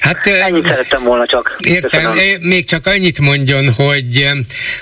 Hát, 0.00 0.26
Ennyit 0.26 0.66
szerettem 0.66 1.02
volna 1.04 1.26
csak. 1.26 1.56
Értem, 1.58 2.12
Köszönöm. 2.12 2.40
még 2.40 2.64
csak 2.64 2.86
annyit 2.86 3.20
mondjon, 3.20 3.72
hogy, 3.72 4.28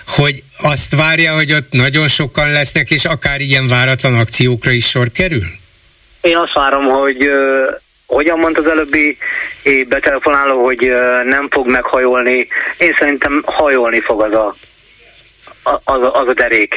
hogy 0.06 0.42
azt 0.62 0.96
várja, 0.96 1.34
hogy 1.34 1.52
ott 1.52 1.72
nagyon 1.72 2.08
sokan 2.08 2.50
lesznek, 2.52 2.90
és 2.90 3.04
akár 3.04 3.40
ilyen 3.40 3.68
váratlan 3.68 4.18
akciókra 4.18 4.70
is 4.70 4.88
sor 4.88 5.10
kerül? 5.10 5.46
Én 6.20 6.36
azt 6.36 6.52
várom, 6.52 6.84
hogy 6.84 7.30
hogyan 8.06 8.38
mondta 8.38 8.60
az 8.60 8.66
előbbi 8.66 9.18
betelefonáló, 9.88 10.64
hogy 10.64 10.92
nem 11.24 11.48
fog 11.50 11.66
meghajolni. 11.66 12.48
Én 12.78 12.94
szerintem 12.98 13.42
hajolni 13.46 14.00
fog 14.00 14.20
az 14.22 14.32
a, 14.32 14.56
az 15.84 16.02
a, 16.02 16.20
az 16.20 16.28
a 16.28 16.34
derék. 16.34 16.74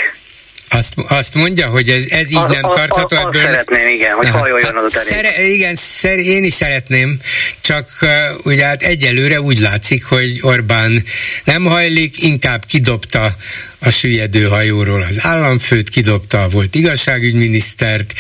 Azt, 0.74 0.94
azt 1.08 1.34
mondja, 1.34 1.68
hogy 1.68 1.90
ez, 1.90 2.06
ez 2.10 2.32
így 2.32 2.38
a, 2.38 2.48
nem 2.48 2.64
a, 2.64 2.74
tartható. 2.74 3.16
A, 3.16 3.20
a, 3.20 3.28
ebből... 3.28 3.42
szeretném, 3.42 3.88
igen, 3.88 4.16
hogy 4.16 4.30
hajoljon 4.30 4.76
hát 4.76 4.84
az 4.84 4.96
a 4.96 5.00
szere, 5.00 5.48
Igen, 5.48 5.76
szer, 5.76 6.18
én 6.18 6.44
is 6.44 6.54
szeretném, 6.54 7.20
csak 7.62 7.90
uh, 8.02 8.10
ugye 8.44 8.66
hát 8.66 8.82
egyelőre 8.82 9.42
úgy 9.42 9.60
látszik, 9.60 10.04
hogy 10.06 10.40
Orbán 10.42 11.04
nem 11.44 11.66
hajlik, 11.66 12.24
inkább 12.24 12.66
kidobta 12.66 13.36
a 13.82 13.89
süllyedő 13.89 14.44
hajóról 14.44 15.02
az 15.02 15.20
államfőt, 15.24 15.89
kidobta 15.89 16.48
volt 16.52 16.76
igazságügyminisztert, 16.76 18.13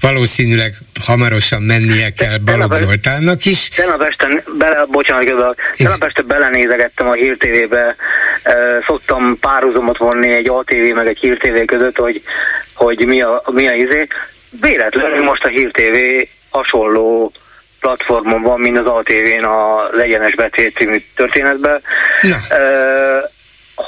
valószínűleg 0.00 0.74
hamarosan 1.06 1.62
mennie 1.62 2.12
kell 2.12 2.38
Balogh 2.38 2.74
Zoltánnak 2.74 3.44
is. 3.44 3.68
Tegnap 3.68 4.02
este, 4.02 4.42
bele, 4.58 4.84
bocsánat, 4.90 5.56
tegnap 5.76 6.04
este 6.04 6.22
belenézegettem 6.22 7.08
a 7.08 7.12
Hír 7.12 7.36
TV-be, 7.36 7.96
szoktam 8.86 9.38
párhuzamot 9.40 9.98
vonni 9.98 10.32
egy 10.32 10.48
ATV 10.48 10.94
meg 10.94 11.06
egy 11.06 11.18
Hír 11.18 11.38
TV 11.38 11.64
között, 11.64 11.96
hogy, 11.96 12.22
hogy 12.74 13.06
mi 13.06 13.20
a, 13.20 13.42
mi 13.52 13.68
a 13.68 13.74
izé. 13.74 14.06
Véletlenül 14.60 15.22
most 15.24 15.44
a 15.44 15.48
Hír 15.48 15.70
TV 15.70 16.28
hasonló 16.50 17.32
platformon 17.80 18.42
van, 18.42 18.60
mint 18.60 18.78
az 18.78 18.86
ATV-n 18.86 19.44
a 19.44 19.88
Legyenes 19.90 20.34
Betét 20.34 20.76
című 20.76 20.96
történetben. 21.14 21.82
Na. 22.22 22.36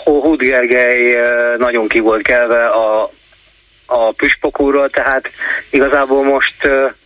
Húd 0.04 0.40
Gergely 0.40 1.16
nagyon 1.56 1.88
ki 1.88 2.00
volt 2.00 2.22
kelve 2.22 2.66
a, 2.66 3.10
a 3.86 4.12
püspok 4.12 4.90
tehát 4.92 5.30
igazából 5.70 6.24
most 6.24 6.54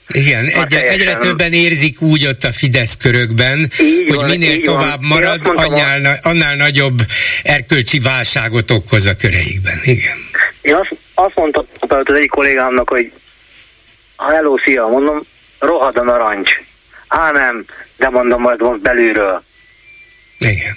igen, 0.09 0.47
egyre, 0.47 0.89
egyre 0.89 1.15
többen 1.15 1.53
érzik 1.53 2.01
úgy 2.01 2.27
ott 2.27 2.45
a 2.45 2.53
Fidesz 2.53 2.97
körökben, 2.97 3.71
így 3.81 4.09
hogy 4.09 4.17
van, 4.17 4.29
minél 4.29 4.61
tovább 4.61 5.01
van. 5.01 5.09
marad, 5.09 5.41
annál, 5.45 6.05
a... 6.05 6.29
annál 6.29 6.57
nagyobb 6.57 6.99
erkölcsi 7.43 7.99
válságot 7.99 8.71
okoz 8.71 9.07
a 9.07 9.17
köreikben. 9.17 9.81
Igen. 9.85 10.17
Én 10.61 10.75
azt, 10.75 10.97
azt 11.15 11.35
mondtam 11.35 11.65
az 11.89 12.15
egyik 12.15 12.31
kollégámnak, 12.31 12.89
hogy 12.89 13.13
hello, 14.17 14.57
szia, 14.65 14.87
mondom, 14.87 15.21
rohad 15.59 15.97
a 15.97 16.05
narancs. 16.05 16.51
Á, 17.09 17.31
nem, 17.31 17.65
de 17.97 18.09
mondom, 18.09 18.41
majd 18.41 18.61
most 18.61 18.81
belülről. 18.81 19.43
Igen. 20.51 20.77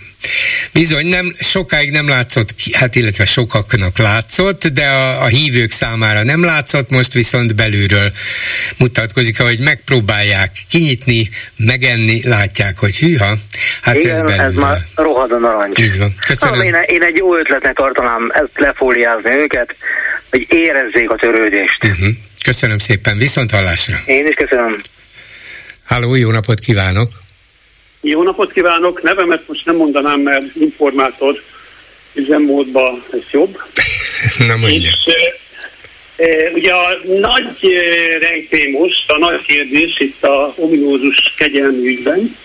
Bizony, 0.71 1.05
nem, 1.05 1.35
sokáig 1.39 1.91
nem 1.91 2.07
látszott, 2.07 2.49
hát 2.71 2.95
illetve 2.95 3.25
sokaknak 3.25 3.97
látszott, 3.97 4.67
de 4.67 4.87
a, 4.87 5.21
a 5.21 5.25
hívők 5.25 5.71
számára 5.71 6.23
nem 6.23 6.43
látszott, 6.43 6.89
most 6.89 7.13
viszont 7.13 7.55
belülről 7.55 8.11
mutatkozik, 8.77 9.39
hogy 9.39 9.59
megpróbálják 9.59 10.51
kinyitni, 10.69 11.29
megenni, 11.57 12.27
látják, 12.27 12.77
hogy 12.77 12.97
hűha, 12.97 13.35
hát 13.81 13.95
Igen, 13.95 14.11
ez 14.11 14.21
belülről. 14.21 14.45
ez 14.45 14.53
már 14.53 14.77
rohad 14.95 15.31
a 15.31 15.37
narancs. 15.37 15.79
Így 15.79 15.97
van. 15.97 16.15
Köszönöm. 16.27 16.61
én, 16.61 16.75
én 16.85 17.03
egy 17.03 17.17
jó 17.17 17.37
ötletnek 17.37 17.75
tartanám 17.75 18.31
ezt 18.33 18.51
lefóliázni 18.55 19.31
őket, 19.31 19.75
hogy 20.29 20.45
érezzék 20.49 21.09
a 21.09 21.15
törődést. 21.15 21.83
Uh-huh. 21.83 22.07
Köszönöm 22.43 22.77
szépen, 22.77 23.17
viszont 23.17 23.51
hallásra. 23.51 23.99
Én 24.05 24.27
is 24.27 24.35
köszönöm. 24.35 24.81
Háló, 25.85 26.15
jó 26.15 26.31
napot 26.31 26.59
kívánok! 26.59 27.25
Jó 28.01 28.23
napot 28.23 28.51
kívánok! 28.51 29.01
Nevemet 29.01 29.47
most 29.47 29.65
nem 29.65 29.75
mondanám, 29.75 30.19
mert 30.19 30.55
informátor 30.55 31.41
üzemmódban 32.13 33.03
ez 33.11 33.19
jobb. 33.31 33.61
Na 34.47 34.55
mondja. 34.55 34.89
És, 35.05 35.13
e, 36.15 36.51
ugye 36.53 36.73
a 36.73 36.99
nagy 37.19 37.57
e, 37.61 38.17
rejtély 38.17 38.71
most, 38.71 39.11
a 39.11 39.17
nagy 39.17 39.41
kérdés 39.41 39.99
itt 39.99 40.23
a 40.23 40.53
ominózus 40.57 41.33
kegyelmi 41.37 41.87
ügyben, 41.87 42.37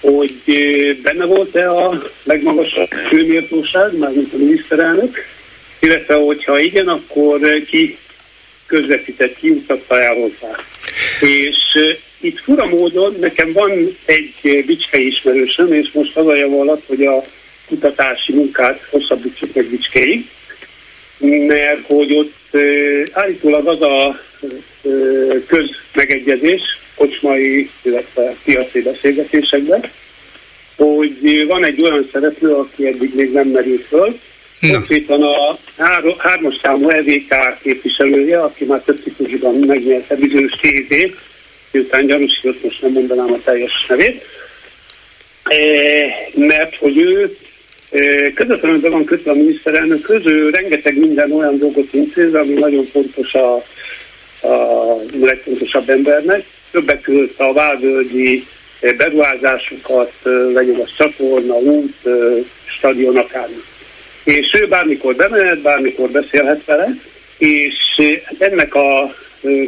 hogy 0.00 0.40
e, 0.46 0.92
benne 1.02 1.24
volt-e 1.24 1.68
a 1.68 2.02
legmagasabb 2.22 2.90
főmértóság, 3.08 3.96
mármint 3.98 4.32
a 4.32 4.36
miniszterelnök, 4.36 5.16
illetve 5.80 6.14
hogyha 6.14 6.58
igen, 6.58 6.88
akkor 6.88 7.40
ki 7.66 7.98
közvetített, 8.66 9.38
ki 9.38 9.50
utatta 9.50 10.02
el 10.02 10.14
hozzá. 10.14 10.56
És 11.20 11.96
itt 12.20 12.38
fura 12.38 12.66
módon 12.66 13.16
nekem 13.20 13.52
van 13.52 13.96
egy 14.04 14.64
bicskei 14.66 15.06
ismerősöm, 15.06 15.72
és 15.72 15.90
most 15.92 16.16
az 16.16 16.26
a 16.26 16.36
javaslat, 16.36 16.82
hogy 16.86 17.04
a 17.04 17.24
kutatási 17.66 18.32
munkát 18.32 18.86
hosszabbítsuk 18.90 19.54
meg 19.54 19.64
bicskéig, 19.66 20.28
mert 21.46 21.86
hogy 21.86 22.14
ott 22.14 22.56
állítólag 23.12 23.66
az 23.66 23.82
a 23.82 24.20
közmegegyezés, 25.46 26.60
kocsmai, 26.94 27.70
illetve 27.82 28.36
piaci 28.44 28.82
beszélgetésekben, 28.82 29.90
hogy 30.76 31.44
van 31.46 31.64
egy 31.64 31.82
olyan 31.82 32.08
szereplő, 32.12 32.54
aki 32.54 32.86
eddig 32.86 33.14
még 33.14 33.32
nem 33.32 33.48
merült 33.48 33.86
föl, 33.86 34.18
Konkrétan 34.60 35.22
a 35.22 35.58
hármas 36.18 36.58
számú 36.62 36.88
EVK 36.88 37.58
képviselője, 37.62 38.40
aki 38.40 38.64
már 38.64 38.80
több 38.80 39.00
ciklusban 39.02 39.54
megnyerte 39.54 40.16
bizonyos 40.16 40.52
tézét, 40.60 41.16
miután 41.70 42.06
gyanúsított, 42.06 42.62
most 42.62 42.82
nem 42.82 42.92
mondanám 42.92 43.32
a 43.32 43.38
teljes 43.44 43.86
nevét, 43.88 44.22
e, 45.44 45.56
mert 46.34 46.76
hogy 46.76 46.98
ő 46.98 47.36
e, 47.90 48.32
közvetlenül 48.32 48.80
be 48.80 48.88
van 48.88 49.04
kötve 49.04 49.30
a 49.30 49.34
miniszterelnök 49.34 50.00
közül, 50.00 50.50
rengeteg 50.50 50.98
minden 50.98 51.32
olyan 51.32 51.58
dolgot 51.58 51.94
intéz, 51.94 52.34
ami 52.34 52.52
nagyon 52.52 52.84
fontos 52.84 53.34
a, 53.34 53.54
a 54.46 54.94
legfontosabb 55.20 55.88
embernek. 55.88 56.44
Többek 56.70 57.00
között 57.00 57.40
a 57.40 57.52
válvölgyi 57.52 58.46
beruházásokat, 58.96 60.12
e, 60.24 60.28
legyen 60.28 60.80
a 60.80 60.88
csatorna, 60.96 61.54
út, 61.58 61.96
stadion, 62.64 63.16
akármi. 63.16 63.62
És 64.24 64.54
ő 64.60 64.66
bármikor 64.66 65.16
bemehet, 65.16 65.60
bármikor 65.60 66.10
beszélhet 66.10 66.64
vele, 66.64 66.94
és 67.38 67.74
ennek 68.38 68.74
a 68.74 69.14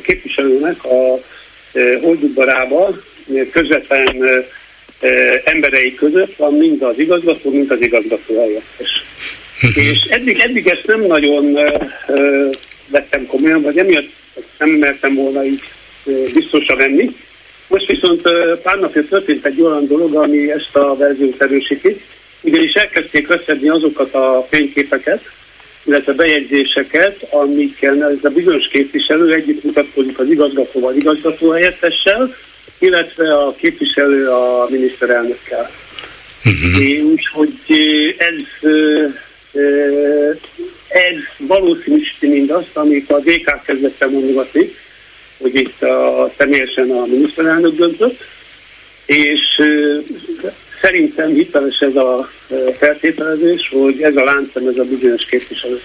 képviselőnek 0.02 0.84
a 0.84 1.20
oldudbarába 2.00 3.00
közvetlen 3.52 4.44
emberei 5.44 5.94
között 5.94 6.36
van 6.36 6.54
mind 6.54 6.82
az 6.82 6.98
igazgató, 6.98 7.50
mind 7.50 7.70
az 7.70 7.80
igazgató 7.80 8.40
helyettes. 8.40 9.04
Mhm. 9.60 9.80
És 9.80 10.00
eddig, 10.10 10.38
eddig 10.38 10.66
ezt 10.66 10.86
nem 10.86 11.00
nagyon 11.00 11.58
vettem 12.86 13.26
komolyan, 13.26 13.62
vagy 13.62 13.78
emiatt 13.78 14.08
nem 14.58 14.70
mertem 14.70 15.14
volna 15.14 15.44
így 15.44 15.62
biztosra 16.34 16.76
venni. 16.76 17.16
Most 17.68 17.90
viszont 17.90 18.22
pár 18.62 18.78
napja 18.78 19.04
történt 19.04 19.46
egy 19.46 19.60
olyan 19.60 19.86
dolog, 19.86 20.14
ami 20.14 20.50
ezt 20.50 20.76
a 20.76 20.96
verziót 20.96 21.42
erősíti, 21.42 22.00
ugyanis 22.40 22.72
elkezdték 22.72 23.30
összedni 23.30 23.68
azokat 23.68 24.14
a 24.14 24.46
fényképeket, 24.50 25.30
illetve 25.84 26.12
bejegyzéseket, 26.12 27.26
amikkel 27.30 28.04
ez 28.04 28.24
a 28.24 28.28
bizonyos 28.28 28.68
képviselő 28.68 29.32
együtt 29.32 29.64
mutatkozik 29.64 30.18
az 30.18 30.30
igazgatóval, 30.30 30.94
igazgató 30.94 31.50
helyettessel, 31.50 32.34
illetve 32.78 33.34
a 33.34 33.54
képviselő 33.54 34.28
a 34.28 34.66
miniszterelnökkel. 34.70 35.70
Uh-huh. 36.44 37.10
Úgyhogy 37.10 37.54
ez, 38.18 38.70
ez 40.88 41.16
valószínűsíti 41.38 42.28
mindazt, 42.28 42.76
amit 42.76 43.10
a 43.10 43.18
DK 43.18 43.62
kezdett 43.64 44.02
el 44.02 44.08
mondogatni, 44.08 44.74
hogy 45.38 45.54
itt 45.54 45.82
a, 45.82 46.30
személyesen 46.38 46.90
a 46.90 47.06
miniszterelnök 47.06 47.74
döntött, 47.74 48.24
és 49.06 49.62
Szerintem 50.80 51.34
hiteles 51.34 51.78
ez 51.78 51.96
a 51.96 52.30
e, 52.50 52.54
feltételezés, 52.78 53.68
hogy 53.72 54.02
ez 54.02 54.16
a 54.16 54.24
láncem, 54.24 54.66
ez 54.66 54.78
a 54.78 54.84
bizonyos 54.84 55.24
képviselő. 55.24 55.80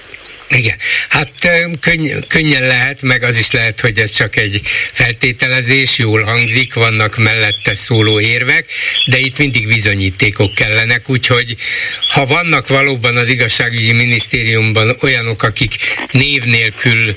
Igen, 0.49 0.77
hát 1.10 1.31
könny, 1.79 2.10
könnyen 2.27 2.67
lehet, 2.67 3.01
meg 3.01 3.23
az 3.23 3.38
is 3.38 3.51
lehet, 3.51 3.79
hogy 3.79 3.97
ez 3.97 4.12
csak 4.12 4.36
egy 4.36 4.62
feltételezés, 4.91 5.97
jól 5.97 6.21
hangzik, 6.23 6.73
vannak 6.73 7.17
mellette 7.17 7.75
szóló 7.75 8.19
érvek, 8.19 8.65
de 9.05 9.19
itt 9.19 9.38
mindig 9.38 9.67
bizonyítékok 9.67 10.53
kellenek, 10.53 11.10
úgyhogy 11.10 11.55
ha 12.10 12.25
vannak 12.25 12.67
valóban 12.67 13.17
az 13.17 13.29
igazságügyi 13.29 13.91
minisztériumban 13.91 14.95
olyanok, 15.01 15.43
akik 15.43 15.75
név 16.12 16.43
nélkül 16.43 17.15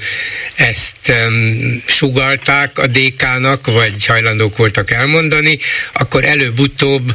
ezt 0.54 1.12
um, 1.26 1.82
sugalták 1.86 2.78
a 2.78 2.86
DK-nak, 2.86 3.66
vagy 3.66 4.06
hajlandók 4.06 4.56
voltak 4.56 4.90
elmondani, 4.90 5.58
akkor 5.92 6.24
előbb-utóbb 6.24 7.12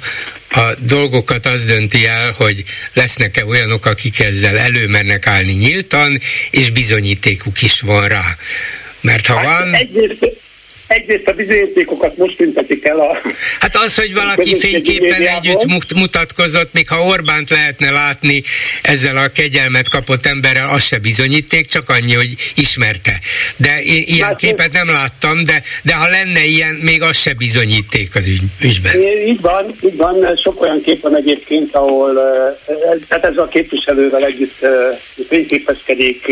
a 0.55 0.75
dolgokat 0.79 1.45
az 1.45 1.65
dönti 1.65 2.05
el, 2.05 2.31
hogy 2.37 2.63
lesznek-e 2.93 3.45
olyanok, 3.45 3.85
akik 3.85 4.19
ezzel 4.19 4.57
előmernek 4.57 5.27
állni 5.27 5.51
nyíltan, 5.51 6.19
és 6.51 6.69
bizonyítékuk 6.69 7.61
is 7.61 7.79
van 7.79 8.07
rá. 8.07 8.37
Mert 9.01 9.27
ha 9.27 9.35
hát 9.35 9.45
van... 9.45 9.73
Egyrészt, 9.73 10.41
egyrészt 10.93 11.27
a 11.27 11.31
bizonyítékokat 11.31 12.17
most 12.17 12.37
tüntetik 12.37 12.87
el 12.87 12.99
a... 12.99 13.21
Hát 13.59 13.75
az, 13.75 13.95
hogy 13.95 14.13
valaki 14.13 14.59
fényképpen 14.59 15.21
együtt 15.21 15.93
mutatkozott, 15.95 16.73
még 16.73 16.87
ha 16.87 17.05
Orbánt 17.05 17.49
lehetne 17.49 17.91
látni 17.91 18.43
ezzel 18.81 19.17
a 19.17 19.27
kegyelmet 19.27 19.89
kapott 19.89 20.25
emberrel, 20.25 20.69
az 20.69 20.83
se 20.83 20.97
bizonyíték, 20.97 21.67
csak 21.67 21.89
annyi, 21.89 22.13
hogy 22.13 22.35
ismerte. 22.55 23.19
De 23.57 23.81
ilyen 23.81 24.27
hát, 24.27 24.35
képet 24.35 24.73
nem 24.73 24.87
láttam, 24.87 25.43
de, 25.43 25.61
de 25.83 25.93
ha 25.93 26.09
lenne 26.09 26.43
ilyen, 26.45 26.75
még 26.75 27.01
az 27.01 27.17
se 27.17 27.33
bizonyíték 27.33 28.15
az 28.15 28.27
ügy, 28.27 28.41
ügyben. 28.61 29.01
Így 29.27 29.41
van, 29.41 29.75
így 29.85 29.95
van, 29.95 30.39
sok 30.43 30.61
olyan 30.61 30.81
kép 30.81 31.01
van 31.01 31.15
egyébként, 31.15 31.75
ahol 31.75 32.13
tehát 33.07 33.25
ez 33.25 33.37
a 33.37 33.47
képviselővel 33.47 34.25
együtt 34.25 34.65
fényképezkedik, 35.29 36.31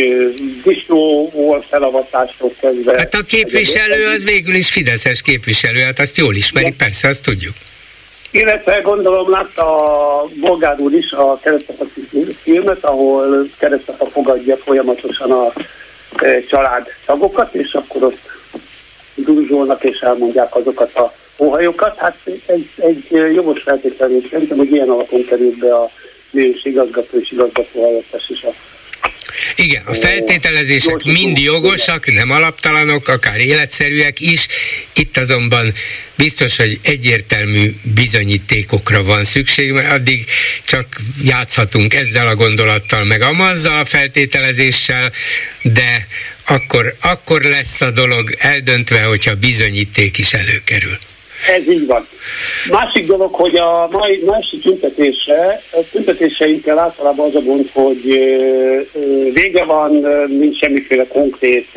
disznóval 0.64 1.66
felavatástól 1.70 2.54
kezdve. 2.62 2.98
Hát 2.98 3.14
a 3.14 3.24
képviselő 3.24 4.06
az 4.16 4.24
végül 4.52 4.66
is 4.68 4.72
Fideszes 4.72 5.22
képviselő, 5.22 5.80
hát 5.80 6.00
azt 6.00 6.18
jól 6.18 6.36
ismeri, 6.36 6.66
ja. 6.66 6.74
persze, 6.78 7.08
azt 7.08 7.24
tudjuk. 7.24 7.54
Illetve 8.32 8.80
gondolom 8.80 9.30
látta 9.30 9.86
a 10.22 10.30
Bolgár 10.40 10.80
úr 10.80 10.94
is 10.94 11.12
a 11.12 11.40
keresztapa 11.44 11.86
filmet, 12.44 12.86
ahol 12.86 13.50
keresztapa 13.58 14.06
fogadja 14.06 14.58
folyamatosan 14.58 15.32
a 15.32 15.54
család 16.50 16.88
tagokat, 17.06 17.54
és 17.54 17.74
akkor 17.74 18.04
ott 18.04 18.20
dúzsolnak 19.16 19.84
és 19.84 20.00
elmondják 20.00 20.56
azokat 20.56 20.96
a 20.96 21.14
óhajokat. 21.38 21.98
Hát 21.98 22.18
ez 22.46 22.60
egy 22.76 23.08
jogos 23.34 23.62
feltételés. 23.62 24.24
Szerintem, 24.32 24.58
hogy 24.58 24.72
ilyen 24.72 24.90
alapon 24.90 25.26
került 25.26 25.58
be 25.58 25.74
a 25.74 25.90
nős 26.32 26.66
igazgató 26.66 27.18
és 27.18 27.32
igazgató 27.32 27.84
helyettes 27.84 28.30
is 28.30 28.44
a 28.44 28.54
igen, 29.56 29.82
a 29.86 29.94
feltételezések 29.94 31.04
mind 31.04 31.38
jogosak, 31.38 32.14
nem 32.14 32.32
alaptalanok, 32.32 33.08
akár 33.08 33.40
életszerűek 33.40 34.20
is. 34.20 34.48
Itt 34.94 35.18
azonban 35.18 35.74
biztos, 36.16 36.58
hogy 36.58 36.80
egyértelmű 36.82 37.74
bizonyítékokra 37.82 39.04
van 39.04 39.24
szükség, 39.24 39.72
mert 39.72 39.92
addig 39.92 40.26
csak 40.66 41.02
játszhatunk 41.24 41.94
ezzel 41.94 42.28
a 42.28 42.36
gondolattal, 42.36 43.04
meg 43.04 43.22
amazzal 43.22 43.80
a 43.80 43.86
feltételezéssel, 43.86 45.12
de 45.62 46.08
akkor, 46.46 46.96
akkor 47.02 47.42
lesz 47.42 47.82
a 47.82 47.92
dolog 47.92 48.36
eldöntve, 48.38 49.04
hogyha 49.04 49.36
bizonyíték 49.36 50.18
is 50.18 50.34
előkerül. 50.34 50.98
Ez 51.48 51.68
így 51.68 51.86
van. 51.86 52.08
Másik 52.70 53.06
dolog, 53.06 53.34
hogy 53.34 53.56
a 53.56 53.88
mai 53.92 54.24
másik 54.26 54.62
tüntetésre, 54.62 55.62
a 55.72 55.80
tüntetéseinkkel 55.92 56.80
általában 56.80 57.28
az 57.28 57.36
a 57.36 57.42
gond, 57.42 57.70
hogy 57.74 58.04
vége 59.34 59.64
van, 59.66 59.92
nincs 60.28 60.58
semmiféle 60.58 61.08
konkrét 61.08 61.68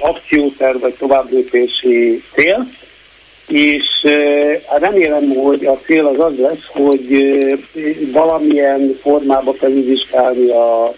akcióterv 0.00 0.80
vagy 0.80 0.94
továbblépési 0.94 2.22
cél, 2.34 2.70
és 3.48 3.84
remélem, 4.78 5.28
hogy 5.28 5.64
a 5.64 5.80
cél 5.86 6.06
az 6.06 6.18
az 6.18 6.38
lesz, 6.38 6.66
hogy 6.68 7.32
valamilyen 8.12 8.98
formában 9.02 9.54
felülvizsgálni 9.54 10.50
a 10.50 10.94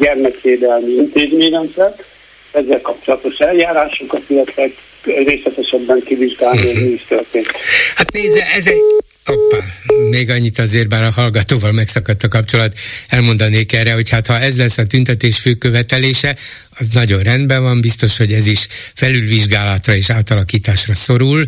gyermekvédelmi 0.00 0.90
intézményrendszert, 0.90 2.04
ezzel 2.52 2.80
kapcsolatos 2.80 3.38
eljárásokat, 3.38 4.22
illetve 4.26 4.68
részletesebben 5.04 6.02
kivizsgálni, 6.04 6.66
hogy 6.66 6.82
mi 6.82 6.90
is 6.90 7.04
történt. 7.08 7.46
Hát 7.94 8.12
nézze, 8.12 8.46
ez 8.54 8.66
egy 8.66 8.80
Hoppá, 9.24 9.64
még 10.10 10.30
annyit 10.30 10.58
azért, 10.58 10.88
bár 10.88 11.02
a 11.02 11.10
hallgatóval 11.10 11.72
megszakadt 11.72 12.22
a 12.22 12.28
kapcsolat, 12.28 12.78
elmondanék 13.08 13.72
erre, 13.72 13.92
hogy 13.92 14.08
hát 14.08 14.26
ha 14.26 14.38
ez 14.38 14.56
lesz 14.56 14.78
a 14.78 14.86
tüntetés 14.86 15.38
fő 15.38 15.54
követelése, 15.54 16.36
az 16.70 16.88
nagyon 16.88 17.22
rendben 17.22 17.62
van, 17.62 17.80
biztos, 17.80 18.16
hogy 18.16 18.32
ez 18.32 18.46
is 18.46 18.66
felülvizsgálatra 18.94 19.94
és 19.94 20.10
átalakításra 20.10 20.94
szorul, 20.94 21.46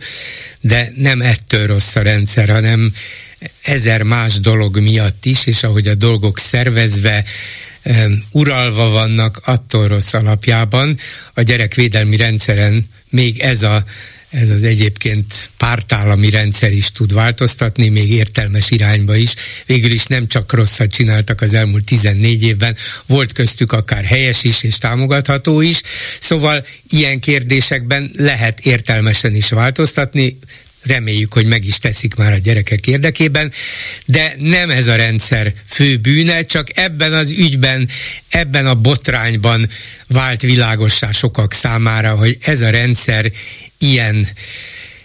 de 0.60 0.92
nem 0.96 1.20
ettől 1.20 1.66
rossz 1.66 1.96
a 1.96 2.02
rendszer, 2.02 2.48
hanem 2.48 2.92
ezer 3.62 4.02
más 4.02 4.40
dolog 4.40 4.78
miatt 4.78 5.24
is, 5.24 5.46
és 5.46 5.62
ahogy 5.62 5.86
a 5.86 5.94
dolgok 5.94 6.38
szervezve, 6.38 7.24
uralva 8.32 8.90
vannak, 8.90 9.40
attól 9.44 9.86
rossz 9.86 10.12
alapjában 10.12 10.98
a 11.34 11.42
gyerekvédelmi 11.42 12.16
rendszeren 12.16 12.86
még 13.12 13.38
ez 13.38 13.62
a 13.62 13.84
ez 14.32 14.50
az 14.50 14.64
egyébként 14.64 15.50
pártállami 15.56 16.30
rendszer 16.30 16.72
is 16.72 16.92
tud 16.92 17.14
változtatni, 17.14 17.88
még 17.88 18.10
értelmes 18.10 18.70
irányba 18.70 19.16
is. 19.16 19.34
Végül 19.66 19.90
is 19.90 20.06
nem 20.06 20.28
csak 20.28 20.52
rosszat 20.52 20.90
csináltak 20.90 21.40
az 21.40 21.54
elmúlt 21.54 21.84
14 21.84 22.42
évben, 22.42 22.76
volt 23.06 23.32
köztük 23.32 23.72
akár 23.72 24.04
helyes 24.04 24.44
is 24.44 24.62
és 24.62 24.78
támogatható 24.78 25.60
is, 25.60 25.80
szóval 26.20 26.66
ilyen 26.88 27.20
kérdésekben 27.20 28.10
lehet 28.16 28.60
értelmesen 28.60 29.34
is 29.34 29.48
változtatni, 29.48 30.38
reméljük, 30.82 31.32
hogy 31.32 31.46
meg 31.46 31.64
is 31.64 31.78
teszik 31.78 32.14
már 32.14 32.32
a 32.32 32.36
gyerekek 32.36 32.86
érdekében, 32.86 33.52
de 34.06 34.34
nem 34.38 34.70
ez 34.70 34.86
a 34.86 34.96
rendszer 34.96 35.52
fő 35.66 35.96
bűne, 35.96 36.42
csak 36.42 36.78
ebben 36.78 37.12
az 37.12 37.30
ügyben, 37.30 37.88
ebben 38.28 38.66
a 38.66 38.74
botrányban 38.74 39.68
vált 40.06 40.42
világossá 40.42 41.10
sokak 41.10 41.52
számára, 41.52 42.14
hogy 42.14 42.36
ez 42.40 42.60
a 42.60 42.70
rendszer 42.70 43.30
ilyen 43.78 44.28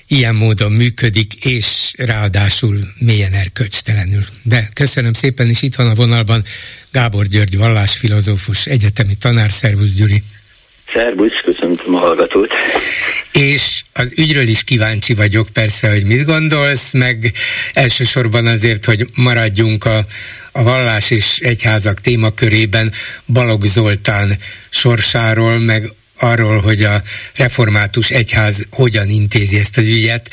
ilyen 0.07 0.35
módon 0.35 0.71
működik, 0.71 1.45
és 1.45 1.93
ráadásul 1.97 2.77
mélyen 2.99 3.33
erkölcstelenül. 3.33 4.21
De 4.43 4.69
köszönöm 4.73 5.13
szépen, 5.13 5.49
és 5.49 5.61
itt 5.61 5.75
van 5.75 5.87
a 5.87 5.93
vonalban 5.93 6.43
Gábor 6.91 7.25
György, 7.25 7.57
vallásfilozófus, 7.57 8.65
egyetemi 8.65 9.15
tanár, 9.19 9.51
szervusz 9.51 9.93
Gyuri. 9.93 10.23
Szervusz, 10.93 11.41
köszöntöm 11.43 11.95
a 11.95 11.99
hallgatót. 11.99 12.51
És 13.37 13.83
az 13.93 14.11
ügyről 14.15 14.47
is 14.47 14.63
kíváncsi 14.63 15.13
vagyok 15.13 15.47
persze, 15.53 15.89
hogy 15.89 16.05
mit 16.05 16.25
gondolsz, 16.25 16.93
meg 16.93 17.33
elsősorban 17.73 18.47
azért, 18.47 18.85
hogy 18.85 19.09
maradjunk 19.15 19.85
a, 19.85 20.05
a 20.51 20.63
vallás 20.63 21.11
és 21.11 21.39
egyházak 21.39 22.01
témakörében 22.01 22.91
Balog 23.25 23.65
Zoltán 23.65 24.37
sorsáról, 24.69 25.59
meg 25.59 25.91
arról, 26.19 26.61
hogy 26.61 26.83
a 26.83 27.01
református 27.35 28.09
egyház 28.09 28.65
hogyan 28.69 29.09
intézi 29.09 29.57
ezt 29.57 29.77
az 29.77 29.87
ügyet, 29.87 30.29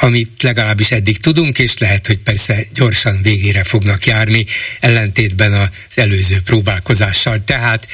amit 0.00 0.42
legalábbis 0.42 0.90
eddig 0.90 1.20
tudunk, 1.20 1.58
és 1.58 1.78
lehet, 1.78 2.06
hogy 2.06 2.18
persze 2.18 2.66
gyorsan 2.74 3.22
végére 3.22 3.64
fognak 3.64 4.06
járni, 4.06 4.46
ellentétben 4.80 5.52
az 5.52 5.68
előző 5.94 6.40
próbálkozással. 6.44 7.44
Tehát 7.44 7.88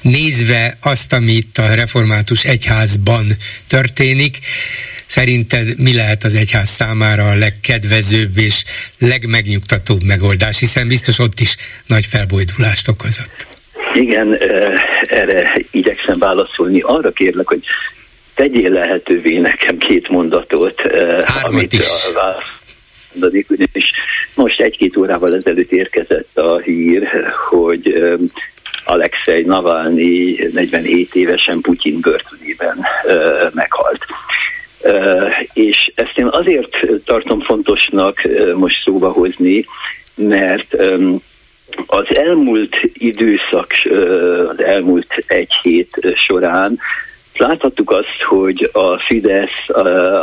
nézve 0.00 0.76
azt, 0.80 1.12
ami 1.12 1.32
itt 1.32 1.58
a 1.58 1.74
református 1.74 2.44
egyházban 2.44 3.36
történik, 3.66 4.38
Szerinted 5.06 5.78
mi 5.78 5.92
lehet 5.92 6.24
az 6.24 6.34
egyház 6.34 6.68
számára 6.68 7.28
a 7.28 7.34
legkedvezőbb 7.34 8.38
és 8.38 8.64
legmegnyugtatóbb 8.98 10.02
megoldás, 10.02 10.58
hiszen 10.58 10.88
biztos 10.88 11.18
ott 11.18 11.40
is 11.40 11.56
nagy 11.86 12.06
felbojdulást 12.06 12.88
okozott. 12.88 13.55
Igen, 13.96 14.36
erre 15.08 15.52
igyekszem 15.70 16.18
válaszolni. 16.18 16.80
Arra 16.80 17.10
kérlek, 17.10 17.48
hogy 17.48 17.62
tegyél 18.34 18.70
lehetővé 18.70 19.38
nekem 19.38 19.76
két 19.76 20.08
mondatot, 20.08 20.80
Hármat 20.80 21.44
amit 21.44 21.72
is. 21.72 21.88
a 22.14 22.42
mondanék, 23.12 23.50
ugyanis 23.50 23.90
most 24.34 24.60
egy-két 24.60 24.96
órával 24.96 25.34
ezelőtt 25.34 25.72
érkezett 25.72 26.38
a 26.38 26.58
hír, 26.58 27.08
hogy 27.48 28.02
Alexei 28.84 29.42
Navalnyi 29.42 30.38
47 30.52 31.14
évesen 31.14 31.60
Putyin 31.60 32.00
börtönében 32.00 32.86
meghalt. 33.52 34.04
És 35.52 35.92
ezt 35.94 36.18
én 36.18 36.28
azért 36.30 36.78
tartom 37.04 37.40
fontosnak 37.40 38.28
most 38.54 38.82
szóba 38.82 39.10
hozni, 39.10 39.64
mert 40.14 40.76
az 41.86 42.16
elmúlt 42.16 42.76
időszak, 42.92 43.72
az 44.48 44.62
elmúlt 44.62 45.24
egy 45.26 45.52
hét 45.62 46.14
során 46.14 46.78
láthattuk 47.38 47.90
azt, 47.90 48.22
hogy 48.28 48.70
a 48.72 48.98
Fidesz 48.98 49.68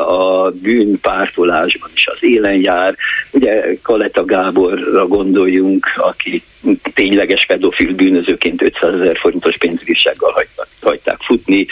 a 0.07 0.51
bűnpártolásban 0.61 1.89
is 1.93 2.07
az 2.07 2.17
élen 2.23 2.55
jár. 2.61 2.95
Ugye 3.31 3.75
Kaleta 3.81 4.25
Gáborra 4.25 5.07
gondoljunk, 5.07 5.85
aki 5.95 6.43
tényleges 6.93 7.45
pedofil 7.45 7.93
bűnözőként 7.93 8.61
500 8.61 8.93
ezer 8.93 9.17
forintos 9.17 9.57
pénzbírsággal 9.57 10.45
hagyták 10.81 11.17
futni, 11.19 11.67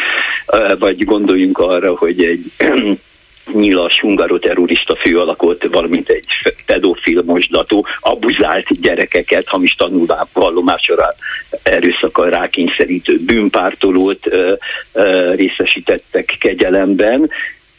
vagy 0.80 1.06
gondoljunk 1.06 1.58
arra, 1.58 1.96
hogy 1.96 2.24
egy 2.24 2.52
nyilas 3.54 4.00
hungaroterrorista 4.00 4.96
főalakot, 4.96 5.68
valamint 5.72 6.10
egy 6.10 6.26
pedofil 6.66 7.22
mosdató, 7.26 7.86
abuzált 8.00 8.82
gyerekeket, 8.82 9.48
hamis 9.48 9.76
tanulvá 9.76 10.28
vallomásra 10.34 11.16
erőszakkal 11.64 12.30
rákényszerítő 12.30 13.18
bűnpártolót 13.26 14.28
ö, 14.28 14.54
ö, 14.94 15.34
részesítettek 15.36 16.36
kegyelemben, 16.40 17.30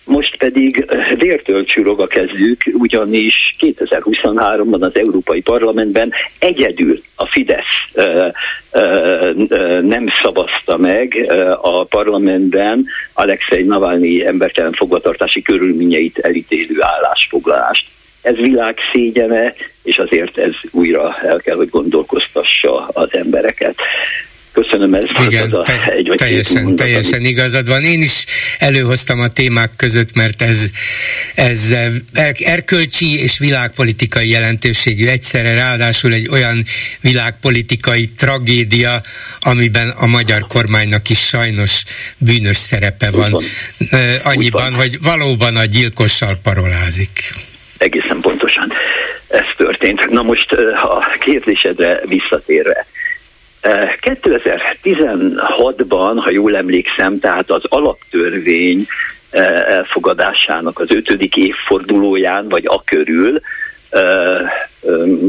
most 0.04 0.36
pedig 0.36 0.86
vértől 1.18 1.64
csurog 1.64 2.00
a 2.00 2.06
kezük, 2.06 2.62
ugyanis 2.72 3.50
2023-ban 3.60 4.80
az 4.80 4.96
Európai 4.96 5.40
Parlamentben 5.40 6.12
egyedül 6.38 7.02
a 7.14 7.26
Fidesz 7.26 7.64
ö, 7.92 8.28
ö, 8.72 9.30
ö, 9.48 9.80
nem 9.80 10.06
szavazta 10.22 10.76
meg 10.76 11.32
a 11.60 11.84
parlamentben 11.84 12.86
Alexei 13.12 13.62
Navalnyi 13.62 14.26
embertelen 14.26 14.72
fogvatartási 14.72 15.42
körülményeit 15.42 16.18
elítélő 16.18 16.76
állásfoglalást. 16.78 17.86
Ez 18.22 18.36
világ 18.36 18.76
szégyene, 18.92 19.54
és 19.82 19.98
azért 19.98 20.38
ez 20.38 20.52
újra 20.70 21.16
el 21.22 21.38
kell, 21.38 21.56
hogy 21.56 21.68
gondolkoztassa 21.68 22.86
az 22.86 23.08
embereket. 23.14 23.74
Köszönöm 24.52 24.94
ezt. 24.94 25.12
Igen, 25.26 25.50
a 25.50 25.62
te, 25.62 25.92
egy 25.96 26.08
vagy 26.08 26.16
teljesen, 26.16 26.76
teljesen 26.76 27.24
igazad 27.24 27.68
van. 27.68 27.82
Én 27.82 28.02
is 28.02 28.24
előhoztam 28.58 29.20
a 29.20 29.28
témák 29.28 29.70
között, 29.76 30.14
mert 30.14 30.42
ez, 30.42 30.70
ez 31.34 31.74
erkölcsi 32.44 33.22
és 33.22 33.38
világpolitikai 33.38 34.28
jelentőségű 34.28 35.06
egyszerre, 35.06 35.54
ráadásul 35.54 36.12
egy 36.12 36.28
olyan 36.28 36.64
világpolitikai 37.00 38.08
tragédia, 38.16 39.00
amiben 39.40 39.88
a 39.88 40.06
magyar 40.06 40.46
kormánynak 40.46 41.08
is 41.08 41.18
sajnos 41.18 41.82
bűnös 42.18 42.56
szerepe 42.56 43.10
van. 43.10 43.30
van. 43.30 43.42
Annyiban, 44.22 44.62
van. 44.62 44.74
hogy 44.74 44.98
valóban 45.02 45.56
a 45.56 45.64
gyilkossal 45.64 46.38
parolázik. 46.42 47.32
Egészen 47.78 48.20
pontosan 48.20 48.72
ez 49.28 49.46
történt. 49.56 50.10
Na 50.10 50.22
most 50.22 50.52
a 50.82 51.16
kérdésedre 51.18 52.00
visszatérve, 52.04 52.86
2016-ban, 53.62 56.12
ha 56.16 56.30
jól 56.30 56.56
emlékszem, 56.56 57.18
tehát 57.18 57.50
az 57.50 57.62
alaptörvény 57.68 58.86
elfogadásának 59.66 60.78
az 60.78 60.90
ötödik 60.90 61.36
évfordulóján, 61.36 62.48
vagy 62.48 62.66
a 62.66 62.82
körül, 62.84 63.40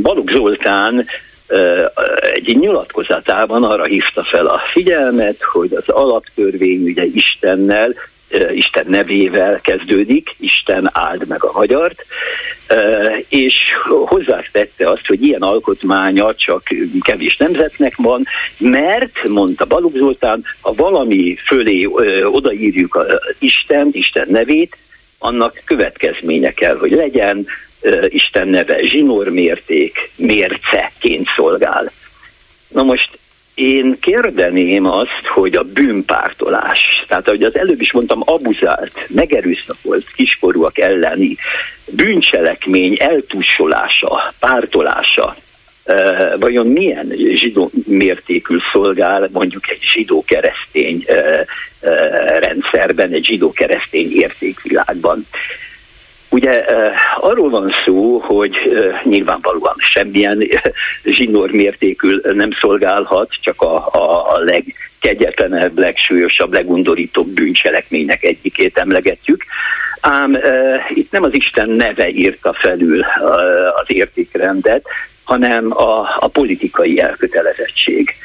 Balogh 0.01 0.31
Zoltán 0.31 1.05
egy 2.33 2.57
nyilatkozatában 2.59 3.63
arra 3.63 3.83
hívta 3.83 4.23
fel 4.23 4.45
a 4.45 4.61
figyelmet, 4.71 5.41
hogy 5.41 5.73
az 5.73 5.89
alaptörvény 5.89 6.83
ugye 6.83 7.03
Istennel 7.03 7.93
Isten 8.53 8.85
nevével 8.87 9.59
kezdődik, 9.61 10.35
Isten 10.39 10.89
áld 10.93 11.27
meg 11.27 11.43
a 11.43 11.51
magyart, 11.51 12.05
és 13.29 13.55
hozzátette 14.05 14.89
azt, 14.89 15.07
hogy 15.07 15.23
ilyen 15.23 15.41
alkotmánya 15.41 16.35
csak 16.35 16.63
kevés 17.01 17.37
nemzetnek 17.37 17.95
van, 17.95 18.25
mert, 18.57 19.27
mondta 19.27 19.65
Balogh 19.65 19.97
Zoltán, 19.97 20.43
ha 20.61 20.73
valami 20.73 21.35
fölé 21.45 21.87
odaírjuk 22.23 23.05
Isten, 23.39 23.89
Isten 23.91 24.27
nevét, 24.29 24.77
annak 25.17 25.61
következménye 25.65 26.51
kell, 26.51 26.77
hogy 26.77 26.91
legyen, 26.91 27.45
Isten 28.07 28.47
neve 28.47 28.83
zsinórmérték, 28.83 30.11
mérceként 30.15 31.27
szolgál. 31.35 31.91
Na 32.67 32.83
most 32.83 33.09
én 33.55 33.97
kérdeném 33.99 34.85
azt, 34.85 35.25
hogy 35.33 35.55
a 35.55 35.63
bűnpártolás, 35.63 37.05
tehát 37.07 37.27
ahogy 37.27 37.43
az 37.43 37.57
előbb 37.57 37.81
is 37.81 37.91
mondtam, 37.91 38.21
abuzált, 38.25 39.07
megerőszakolt 39.07 40.07
kiskorúak 40.15 40.77
elleni 40.77 41.35
bűncselekmény 41.91 42.97
eltussolása, 42.99 44.33
pártolása, 44.39 45.35
vajon 46.39 46.67
milyen 46.67 47.13
zsidó 47.33 47.71
mértékű 47.85 48.55
szolgál 48.71 49.29
mondjuk 49.31 49.69
egy 49.69 49.81
zsidó-keresztény 49.93 51.05
rendszerben, 52.39 53.11
egy 53.11 53.25
zsidó-keresztény 53.25 54.11
értékvilágban. 54.11 55.25
Ugye 56.33 56.51
arról 57.19 57.49
van 57.49 57.71
szó, 57.85 58.17
hogy 58.17 58.55
nyilvánvalóan 59.03 59.75
semmilyen 59.77 60.47
zsinór 61.03 61.51
mértékű 61.51 62.17
nem 62.33 62.49
szolgálhat, 62.59 63.29
csak 63.41 63.61
a, 63.61 63.87
a, 63.91 64.33
a 64.33 64.39
legkegyetlenebb, 64.39 65.77
legsúlyosabb, 65.77 66.53
legundorítóbb 66.53 67.27
bűncselekménynek 67.27 68.23
egyikét 68.23 68.77
emlegetjük. 68.77 69.43
Ám 70.01 70.37
itt 70.93 71.11
nem 71.11 71.23
az 71.23 71.33
Isten 71.33 71.69
neve 71.69 72.09
írta 72.09 72.53
felül 72.53 73.05
az 73.75 73.85
értékrendet, 73.87 74.87
hanem 75.23 75.77
a, 75.77 76.17
a 76.19 76.27
politikai 76.27 76.99
elkötelezettség. 76.99 78.15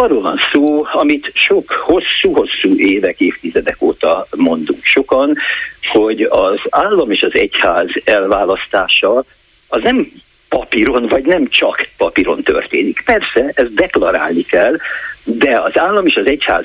Arról 0.00 0.20
van 0.20 0.38
szó, 0.52 0.86
amit 0.92 1.30
sok 1.34 1.70
hosszú-hosszú 1.70 2.76
évek, 2.76 3.20
évtizedek 3.20 3.82
óta 3.82 4.26
mondunk 4.36 4.84
sokan, 4.84 5.36
hogy 5.92 6.22
az 6.22 6.58
állam 6.70 7.10
és 7.10 7.22
az 7.22 7.34
egyház 7.34 7.88
elválasztása 8.04 9.24
az 9.68 9.82
nem 9.82 10.12
papíron, 10.48 11.06
vagy 11.08 11.24
nem 11.24 11.48
csak 11.48 11.88
papíron 11.96 12.42
történik. 12.42 13.02
Persze, 13.04 13.52
ezt 13.54 13.74
deklarálni 13.74 14.42
kell, 14.42 14.76
de 15.24 15.60
az 15.60 15.78
állam 15.78 16.06
és 16.06 16.16
az 16.16 16.26
egyház 16.26 16.64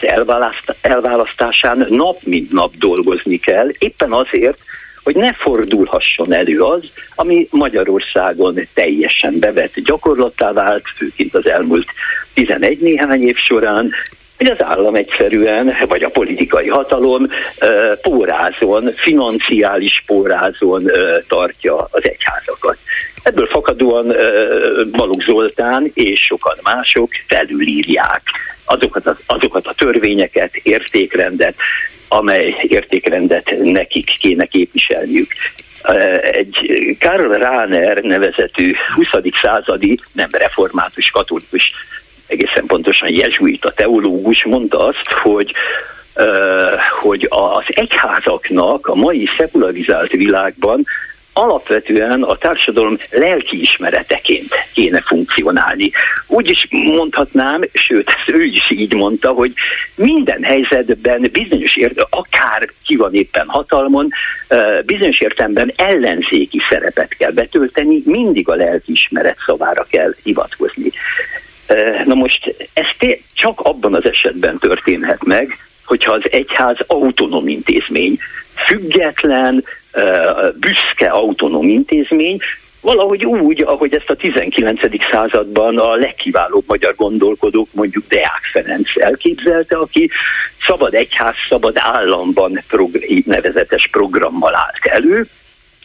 elválasztásán 0.82 1.86
nap 1.90 2.18
mint 2.24 2.52
nap 2.52 2.76
dolgozni 2.76 3.38
kell, 3.38 3.70
éppen 3.80 4.12
azért, 4.12 4.58
hogy 5.04 5.16
ne 5.16 5.34
fordulhasson 5.34 6.34
elő 6.34 6.62
az, 6.62 6.88
ami 7.16 7.48
Magyarországon 7.52 8.68
teljesen 8.74 9.40
bevett 9.40 9.80
gyakorlattá 9.80 10.52
vált, 10.52 10.84
főként 10.96 11.36
az 11.36 11.48
elmúlt 11.48 11.88
11 12.34 12.80
néhány 12.80 13.22
év 13.22 13.36
során, 13.36 13.92
hogy 14.44 14.58
az 14.60 14.66
állam 14.66 14.96
egyszerűen, 14.96 15.76
vagy 15.88 16.04
a 16.04 16.10
politikai 16.10 16.68
hatalom 16.68 17.28
pórázon, 18.02 18.94
financiális 18.96 20.04
pórázon 20.06 20.92
tartja 21.28 21.88
az 21.92 22.02
egyházakat. 22.04 22.78
Ebből 23.24 23.48
fakadóan 23.48 24.16
Balogh 24.92 25.24
Zoltán 25.26 25.92
és 25.94 26.22
sokan 26.22 26.58
mások 26.64 27.10
felülírják 27.28 28.22
azokat 28.66 29.08
a, 29.08 29.18
azokat 29.26 29.68
a 29.68 29.74
törvényeket, 29.74 30.56
értékrendet, 30.56 31.56
amely 32.08 32.56
értékrendet 32.62 33.56
nekik 33.62 34.06
kéne 34.20 34.46
képviselniük. 34.46 35.32
Egy 36.22 36.56
Karl 37.00 37.34
Rahner 37.34 37.98
nevezetű 37.98 38.72
20. 38.96 39.08
századi, 39.42 40.00
nem 40.12 40.30
református 40.32 41.10
katolikus, 41.10 41.72
egészen 42.34 42.66
pontosan 42.66 43.10
jezsuita 43.10 43.72
teológus 43.72 44.44
mondta 44.46 44.86
azt, 44.86 45.12
hogy 45.22 45.54
hogy 47.02 47.28
az 47.30 47.64
egyházaknak 47.68 48.88
a 48.88 48.96
mai 48.96 49.30
szekularizált 49.38 50.12
világban 50.12 50.86
alapvetően 51.34 52.24
a 52.24 52.36
társadalom 52.36 52.98
lelkiismereteként 53.10 54.54
kéne 54.74 55.02
funkcionálni. 55.02 55.92
Úgy 56.28 56.50
is 56.50 56.68
mondhatnám, 56.70 57.62
sőt, 57.74 58.12
ő 58.28 58.44
is 58.44 58.72
így 58.72 58.94
mondta, 58.94 59.32
hogy 59.32 59.54
minden 59.96 60.44
helyzetben 60.44 61.30
bizonyos 61.32 61.76
ért, 61.76 62.06
akár 62.10 62.70
ki 62.86 62.96
van 62.96 63.14
éppen 63.14 63.48
hatalmon, 63.48 64.10
bizonyos 64.86 65.20
értelemben 65.20 65.74
ellenzéki 65.76 66.62
szerepet 66.70 67.14
kell 67.18 67.32
betölteni, 67.32 68.02
mindig 68.06 68.50
a 68.50 68.56
lelkiismeret 68.56 69.38
szavára 69.46 69.86
kell 69.90 70.14
hivatkozni. 70.24 70.92
Na 72.06 72.14
most 72.14 72.70
ez 72.74 73.10
csak 73.34 73.60
abban 73.60 73.94
az 73.94 74.06
esetben 74.06 74.58
történhet 74.58 75.24
meg, 75.24 75.58
hogyha 75.86 76.14
az 76.14 76.24
egyház 76.32 76.78
autonóm 76.88 77.48
intézmény, 77.48 78.18
független, 78.68 79.64
büszke 80.60 81.10
autonóm 81.10 81.70
intézmény, 81.70 82.40
valahogy 82.82 83.26
úgy, 83.26 83.62
ahogy 83.62 83.94
ezt 83.94 84.10
a 84.10 84.16
19. 84.16 84.80
században 85.12 85.78
a 85.78 85.96
legkiválóbb 85.96 86.64
magyar 86.68 86.96
gondolkodók, 86.96 87.68
mondjuk 87.72 88.08
Deák 88.08 88.50
Ferenc 88.52 88.98
elképzelte, 88.98 89.76
aki 89.76 90.10
szabad 90.66 90.94
egyház, 90.94 91.36
szabad 91.50 91.74
államban 91.78 92.64
prog- 92.68 93.26
nevezetes 93.26 93.88
programmal 93.92 94.56
állt 94.56 94.80
elő, 94.82 95.26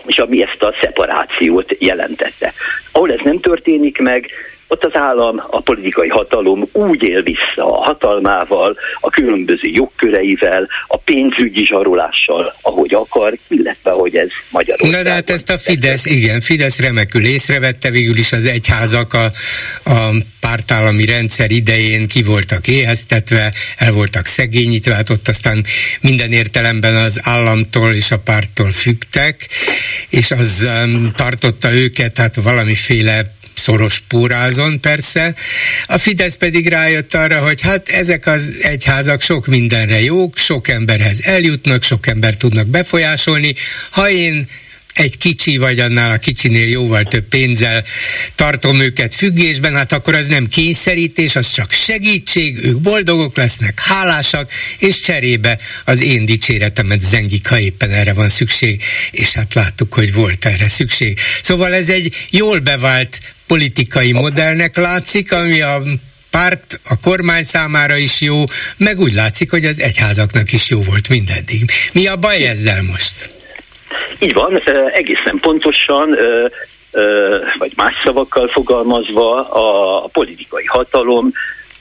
és 0.07 0.19
ami 0.19 0.43
ezt 0.43 0.63
a 0.63 0.75
szeparációt 0.81 1.77
jelentette. 1.79 2.53
Ahol 2.93 3.13
ez 3.13 3.21
nem 3.25 3.41
történik 3.41 3.99
meg, 3.99 4.31
ott 4.69 4.85
az 4.85 4.95
állam, 4.95 5.43
a 5.51 5.61
politikai 5.61 6.09
hatalom 6.09 6.69
úgy 6.73 7.03
él 7.03 7.23
vissza 7.23 7.79
a 7.79 7.85
hatalmával, 7.85 8.77
a 9.01 9.11
különböző 9.11 9.69
jogköreivel, 9.69 10.69
a 10.87 10.97
pénzügyi 10.97 11.65
zsarolással, 11.65 12.55
ahogy 12.63 12.95
akar, 12.95 13.33
illetve 13.49 13.91
hogy 13.91 14.17
ez 14.17 14.29
Magyarországon. 14.51 14.99
Na 14.99 15.03
de 15.03 15.15
hát 15.15 15.31
ezt 15.31 15.51
a 15.51 15.59
Fidesz, 15.59 16.07
igen, 16.07 16.41
Fidesz 16.41 16.81
remekül 16.81 17.25
észrevette, 17.25 17.91
végül 17.91 18.17
is 18.17 18.33
az 18.33 18.47
egyházak 18.47 19.15
a, 19.15 19.25
a 19.91 20.11
pártállami 20.41 21.05
rendszer 21.05 21.51
idején 21.51 22.09
ki 22.09 22.23
voltak 22.23 22.67
éheztetve, 22.67 23.53
el 23.77 23.93
voltak 23.93 24.27
szegényítve, 24.27 24.95
hát 24.95 25.11
ott 25.11 25.29
aztán 25.29 25.65
minden 26.01 26.33
értelemben 26.33 26.95
az 26.95 27.21
államtól 27.23 27.95
és 27.95 28.11
a 28.11 28.19
párttól 28.19 28.71
fügtek, 28.71 29.49
és 30.09 30.31
az 30.31 30.67
um, 30.67 31.13
tartotta 31.17 31.73
őket 31.73 32.19
hát 32.19 32.35
valamiféle 32.35 33.37
szoros 33.59 34.03
pórázon 34.09 34.81
persze, 34.81 35.35
a 35.87 35.99
Fidesz 35.99 36.37
pedig 36.37 36.69
rájött 36.69 37.15
arra, 37.15 37.39
hogy 37.39 37.61
hát 37.61 37.89
ezek 37.89 38.27
az 38.27 38.59
egyházak 38.63 39.21
sok 39.21 39.47
mindenre 39.47 40.01
jók, 40.01 40.37
sok 40.37 40.69
emberhez 40.69 41.21
eljutnak, 41.21 41.83
sok 41.83 42.07
ember 42.07 42.35
tudnak 42.35 42.67
befolyásolni, 42.67 43.55
ha 43.91 44.11
én 44.11 44.49
egy 44.99 45.17
kicsi, 45.17 45.57
vagy 45.57 45.81
annál 45.81 46.11
a 46.11 46.19
kicsinél 46.19 46.69
jóval 46.69 47.05
több 47.05 47.25
pénzzel 47.29 47.85
tartom 48.35 48.81
őket 48.81 49.15
függésben, 49.15 49.75
hát 49.75 49.93
akkor 49.93 50.15
az 50.15 50.27
nem 50.27 50.47
kényszerítés, 50.47 51.37
az 51.37 51.53
csak 51.53 51.73
segítség, 51.73 52.65
ők 52.65 52.77
boldogok 52.77 53.37
lesznek, 53.37 53.81
hálásak, 53.81 54.51
és 54.79 55.01
cserébe 55.01 55.59
az 55.85 56.03
én 56.03 56.25
dicséretemet 56.25 57.01
zengik, 57.01 57.49
ha 57.49 57.59
éppen 57.59 57.91
erre 57.91 58.13
van 58.13 58.29
szükség, 58.29 58.83
és 59.11 59.33
hát 59.33 59.55
láttuk, 59.55 59.95
hogy 59.95 60.13
volt 60.13 60.45
erre 60.45 60.69
szükség. 60.69 61.19
Szóval 61.43 61.75
ez 61.75 61.89
egy 61.89 62.15
jól 62.31 62.59
bevált 62.59 63.21
politikai 63.47 64.13
modellnek 64.13 64.77
látszik, 64.77 65.33
ami 65.33 65.61
a 65.61 65.83
párt, 66.31 66.81
a 66.83 67.01
kormány 67.01 67.43
számára 67.43 67.97
is 67.97 68.21
jó, 68.21 68.45
meg 68.77 69.01
úgy 69.01 69.13
látszik, 69.13 69.51
hogy 69.51 69.65
az 69.65 69.81
egyházaknak 69.81 70.53
is 70.53 70.69
jó 70.69 70.83
volt 70.83 71.09
mindeddig. 71.09 71.71
Mi 71.93 72.07
a 72.07 72.17
baj 72.17 72.47
ezzel 72.47 72.83
most? 72.83 73.37
Így 74.19 74.33
van, 74.33 74.63
egészen 74.93 75.39
pontosan, 75.41 76.17
vagy 77.59 77.73
más 77.77 77.95
szavakkal 78.05 78.49
fogalmazva, 78.49 79.49
a 79.49 80.09
politikai 80.13 80.65
hatalom 80.65 81.33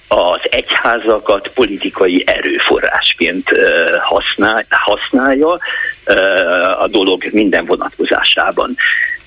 az 0.07 0.39
egyházakat 0.49 1.47
politikai 1.53 2.23
erőforrásként 2.25 3.49
használja 4.69 5.57
a 6.79 6.87
dolog 6.87 7.23
minden 7.31 7.65
vonatkozásában. 7.65 8.75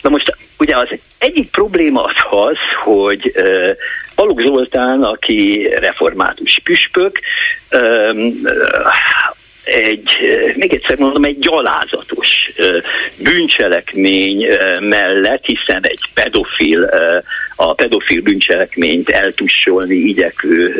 Na 0.02 0.10
most 0.10 0.36
ugye 0.58 0.76
az 0.76 0.88
egyik 1.18 1.50
probléma 1.50 2.02
az 2.02 2.12
az, 2.30 2.56
hogy 2.84 3.32
Balogh 4.14 4.42
Zoltán, 4.42 5.02
aki 5.02 5.70
református 5.80 6.60
püspök, 6.64 7.20
egy, 9.64 10.10
még 10.54 10.74
egyszer 10.74 10.98
mondom, 10.98 11.24
egy 11.24 11.38
gyalázatos 11.38 12.28
bűncselekmény 13.22 14.46
mellett, 14.80 15.44
hiszen 15.44 15.80
egy 15.82 16.00
pedofil, 16.14 16.88
a 17.56 17.74
pedofil 17.74 18.22
bűncselekményt 18.22 19.08
eltussolni 19.08 19.94
igyekvő 19.94 20.74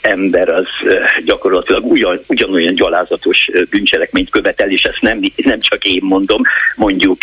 ember 0.00 0.48
az 0.48 0.66
gyakorlatilag 1.24 1.84
ugyan, 1.84 2.20
ugyanolyan 2.26 2.74
gyalázatos 2.74 3.50
bűncselekményt 3.70 4.30
követel, 4.30 4.70
és 4.70 4.82
ezt 4.82 5.00
nem, 5.00 5.20
nem 5.36 5.60
csak 5.60 5.84
én 5.84 6.00
mondom, 6.02 6.42
mondjuk 6.76 7.18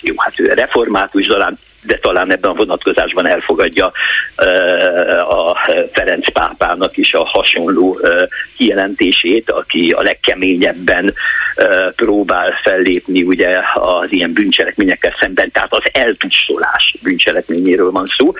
jó, 0.00 0.14
hát 0.16 0.36
református, 0.36 1.26
talán 1.26 1.58
de 1.86 1.98
talán 1.98 2.30
ebben 2.30 2.50
a 2.50 2.54
vonatkozásban 2.54 3.26
elfogadja 3.26 3.92
a 5.28 5.58
Ferenc 5.92 6.32
pápának 6.32 6.96
is 6.96 7.14
a 7.14 7.24
hasonló 7.24 8.00
kijelentését, 8.56 9.50
aki 9.50 9.90
a 9.90 10.02
legkeményebben 10.02 11.14
próbál 11.96 12.52
fellépni 12.62 13.22
ugye 13.22 13.58
az 13.74 14.06
ilyen 14.12 14.32
bűncselekményekkel 14.32 15.16
szemben, 15.20 15.50
tehát 15.50 15.72
az 15.72 15.84
eltusolás 15.92 16.96
bűncselekményéről 17.02 17.90
van 17.90 18.06
szó. 18.16 18.32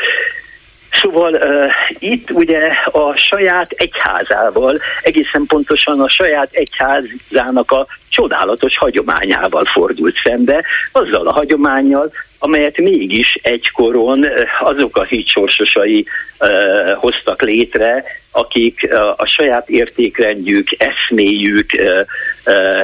Szóval 1.00 1.32
uh, 1.34 1.70
itt 1.98 2.30
ugye 2.30 2.70
a 2.92 3.16
saját 3.16 3.70
egyházával, 3.70 4.78
egészen 5.02 5.44
pontosan 5.46 6.00
a 6.00 6.08
saját 6.08 6.48
egyházának 6.52 7.70
a 7.70 7.86
csodálatos 8.08 8.78
hagyományával 8.78 9.64
fordult 9.64 10.16
szembe, 10.24 10.64
azzal 10.92 11.26
a 11.26 11.32
hagyományjal, 11.32 12.10
amelyet 12.38 12.78
mégis 12.78 13.38
egykoron 13.42 14.26
azok 14.60 14.96
a 14.96 15.04
hitsorsosai 15.04 16.06
uh, 16.40 16.92
hoztak 16.92 17.42
létre, 17.42 18.04
akik 18.36 18.88
a 19.16 19.26
saját 19.26 19.68
értékrendjük, 19.68 20.68
eszméjük 20.78 21.70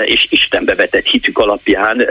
és 0.05 0.26
Istenbe 0.28 0.74
vetett 0.74 1.07
hitük 1.07 1.38
alapján 1.38 2.07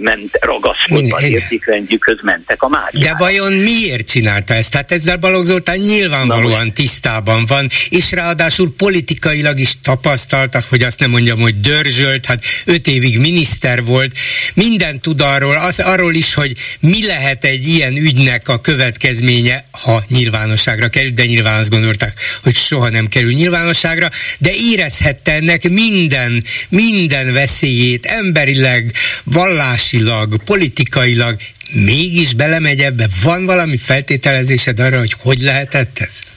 ment 0.00 0.38
ragaszkodva 0.40 1.20
értékrendjükhöz, 1.20 2.18
mentek 2.22 2.62
a 2.62 2.68
mágiára. 2.68 3.16
De 3.16 3.24
vajon 3.24 3.52
miért 3.52 4.08
csinálta 4.08 4.54
ezt? 4.54 4.70
Tehát 4.70 4.92
ezzel 4.92 5.16
Balogh 5.16 5.44
Zoltán 5.44 5.78
nyilvánvalóan 5.78 6.72
tisztában 6.72 7.44
van, 7.48 7.68
és 7.88 8.12
ráadásul 8.12 8.74
politikailag 8.76 9.58
is 9.58 9.80
tapasztalta, 9.82 10.60
hogy 10.68 10.82
azt 10.82 11.00
nem 11.00 11.10
mondjam, 11.10 11.40
hogy 11.40 11.60
dörzsölt, 11.60 12.26
hát 12.26 12.42
öt 12.64 12.86
évig 12.86 13.18
miniszter 13.20 13.84
volt, 13.84 14.12
minden 14.54 15.00
tud 15.00 15.20
arról, 15.20 15.56
az, 15.56 15.80
arról 15.80 16.14
is, 16.14 16.34
hogy 16.34 16.52
mi 16.80 17.06
lehet 17.06 17.44
egy 17.44 17.66
ilyen 17.66 17.96
ügynek 17.96 18.48
a 18.48 18.60
következménye, 18.60 19.64
ha 19.84 20.02
nyilvánosságra 20.08 20.88
kerül, 20.88 21.10
de 21.10 21.24
nyilván 21.24 21.58
azt 21.58 21.70
gondolták, 21.70 22.12
hogy 22.42 22.53
soha 22.54 22.88
nem 22.88 23.08
kerül 23.08 23.32
nyilvánosságra, 23.32 24.10
de 24.38 24.52
érezhette 24.54 25.32
ennek 25.32 25.68
minden, 25.68 26.44
minden 26.68 27.32
veszélyét, 27.32 28.06
emberileg, 28.06 28.92
vallásilag, 29.24 30.42
politikailag, 30.44 31.36
mégis 31.72 32.34
belemegy 32.34 32.80
ebbe? 32.80 33.08
Van 33.22 33.46
valami 33.46 33.76
feltételezésed 33.76 34.80
arra, 34.80 34.98
hogy 34.98 35.14
hogy 35.18 35.38
lehetett 35.38 35.98
ez? 35.98 36.33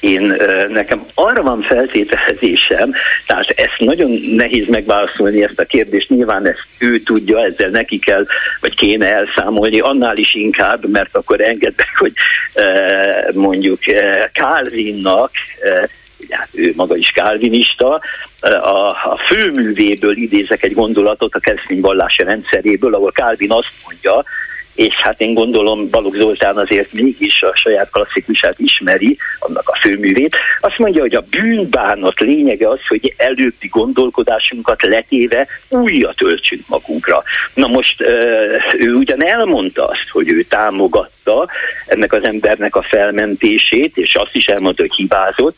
Én 0.00 0.36
nekem 0.68 1.02
arra 1.14 1.42
van 1.42 1.60
feltételezésem, 1.60 2.92
tehát 3.26 3.48
ezt 3.48 3.78
nagyon 3.78 4.10
nehéz 4.34 4.68
megválaszolni 4.68 5.42
ezt 5.42 5.60
a 5.60 5.64
kérdést, 5.64 6.08
nyilván 6.08 6.46
ezt 6.46 6.66
ő 6.78 6.98
tudja, 6.98 7.44
ezzel 7.44 7.70
neki 7.70 7.98
kell, 7.98 8.24
vagy 8.60 8.74
kéne 8.74 9.06
elszámolni, 9.06 9.80
annál 9.80 10.16
is 10.16 10.34
inkább, 10.34 10.88
mert 10.88 11.16
akkor 11.16 11.40
engedek, 11.40 11.92
hogy 11.96 12.12
mondjuk 13.34 13.78
Calvinnak, 14.32 15.30
hát 16.30 16.48
ő 16.52 16.72
maga 16.76 16.96
is 16.96 17.10
kálvinista, 17.10 18.00
a, 18.40 18.88
a 18.88 19.20
főművéből 19.26 20.16
idézek 20.16 20.62
egy 20.62 20.74
gondolatot 20.74 21.34
a 21.34 21.38
keresztény 21.38 21.80
vallási 21.80 22.22
rendszeréből, 22.22 22.94
ahol 22.94 23.10
Calvin 23.10 23.52
azt 23.52 23.72
mondja, 23.84 24.24
és 24.78 24.94
hát 24.94 25.20
én 25.20 25.34
gondolom 25.34 25.90
Balogh 25.90 26.16
Zoltán 26.16 26.56
azért 26.56 26.92
mégis 26.92 27.42
a 27.42 27.56
saját 27.56 27.90
klasszikusát 27.90 28.58
ismeri, 28.58 29.16
annak 29.38 29.68
a 29.68 29.78
főművét. 29.80 30.36
Azt 30.60 30.78
mondja, 30.78 31.00
hogy 31.00 31.14
a 31.14 31.24
bűnbánat 31.30 32.20
lényege 32.20 32.68
az, 32.68 32.86
hogy 32.88 33.14
előbbi 33.16 33.66
gondolkodásunkat 33.66 34.82
letéve 34.82 35.46
újat 35.68 36.22
öltsünk 36.22 36.68
magunkra. 36.68 37.22
Na 37.54 37.66
most 37.66 38.00
ő 38.78 38.94
ugyan 38.94 39.24
elmondta 39.24 39.86
azt, 39.86 40.08
hogy 40.10 40.28
ő 40.28 40.42
támogatta 41.28 41.52
ennek 41.86 42.12
az 42.12 42.24
embernek 42.24 42.76
a 42.76 42.82
felmentését, 42.82 43.96
és 43.96 44.14
azt 44.14 44.34
is 44.34 44.46
elmondta, 44.46 44.82
hogy 44.82 44.94
hibázott. 44.94 45.56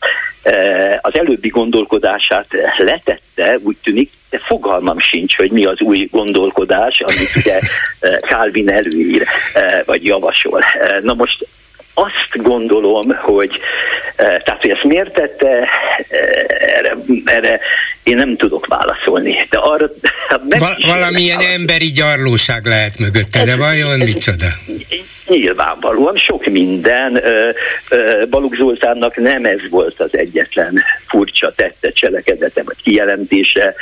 Az 1.01 1.17
előbbi 1.17 1.47
gondolkodását 1.47 2.47
letette, 2.77 3.57
úgy 3.63 3.77
tűnik, 3.83 4.11
de 4.29 4.39
fogalmam 4.39 4.99
sincs, 4.99 5.37
hogy 5.37 5.51
mi 5.51 5.65
az 5.65 5.81
új 5.81 6.07
gondolkodás, 6.11 6.99
amit 6.99 7.35
ugye 7.35 7.59
eh, 7.99 8.17
Calvin 8.19 8.69
előír, 8.69 9.23
eh, 9.53 9.81
vagy 9.85 10.05
javasol. 10.05 10.61
Na 11.01 11.13
most 11.13 11.47
azt 11.93 12.43
gondolom, 12.43 13.15
hogy 13.15 13.59
tehát, 14.15 14.61
hogy 14.61 14.69
ezt 14.69 14.83
miért 14.83 15.13
tette, 15.13 15.69
erre, 16.59 16.95
erre 17.25 17.59
én 18.03 18.15
nem 18.15 18.37
tudok 18.37 18.65
válaszolni. 18.65 19.47
De 19.49 19.57
arra, 19.57 19.89
Val- 20.29 20.83
valamilyen 20.85 21.37
válaszolni. 21.37 21.61
emberi 21.61 21.91
gyarlóság 21.91 22.65
lehet 22.65 22.99
mögötte, 22.99 23.43
de 23.43 23.55
vajon 23.55 24.01
ez, 24.01 24.07
micsoda? 24.07 24.47
Nyilvánvalóan 25.27 26.17
sok 26.17 26.45
minden. 26.45 27.21
Balogh 28.29 28.57
Zoltánnak 28.57 29.15
nem 29.15 29.45
ez 29.45 29.59
volt 29.69 29.99
az 29.99 30.17
egyetlen 30.17 30.83
furcsa 31.07 31.53
tette, 31.55 31.91
cselekedete 31.91 32.63
vagy 32.63 32.77
kijelentése, 32.83 33.73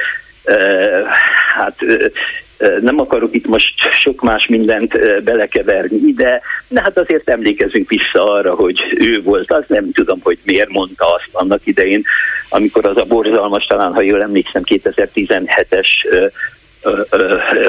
hát 1.55 1.75
nem 2.81 2.99
akarok 2.99 3.35
itt 3.35 3.47
most 3.47 3.73
sok 4.01 4.21
más 4.21 4.47
mindent 4.47 5.23
belekeverni 5.23 5.97
ide, 6.07 6.41
de 6.67 6.81
hát 6.81 6.97
azért 6.97 7.29
emlékezünk 7.29 7.89
vissza 7.89 8.23
arra, 8.23 8.53
hogy 8.55 8.79
ő 8.97 9.21
volt 9.21 9.51
az, 9.51 9.63
nem 9.67 9.91
tudom, 9.91 10.19
hogy 10.23 10.37
miért 10.43 10.69
mondta 10.69 11.13
azt 11.13 11.29
annak 11.31 11.61
idején, 11.63 12.03
amikor 12.49 12.85
az 12.85 12.97
a 12.97 13.05
borzalmas, 13.05 13.65
talán 13.65 13.93
ha 13.93 14.01
jól 14.01 14.21
emlékszem, 14.21 14.61
2017-es 14.65 15.87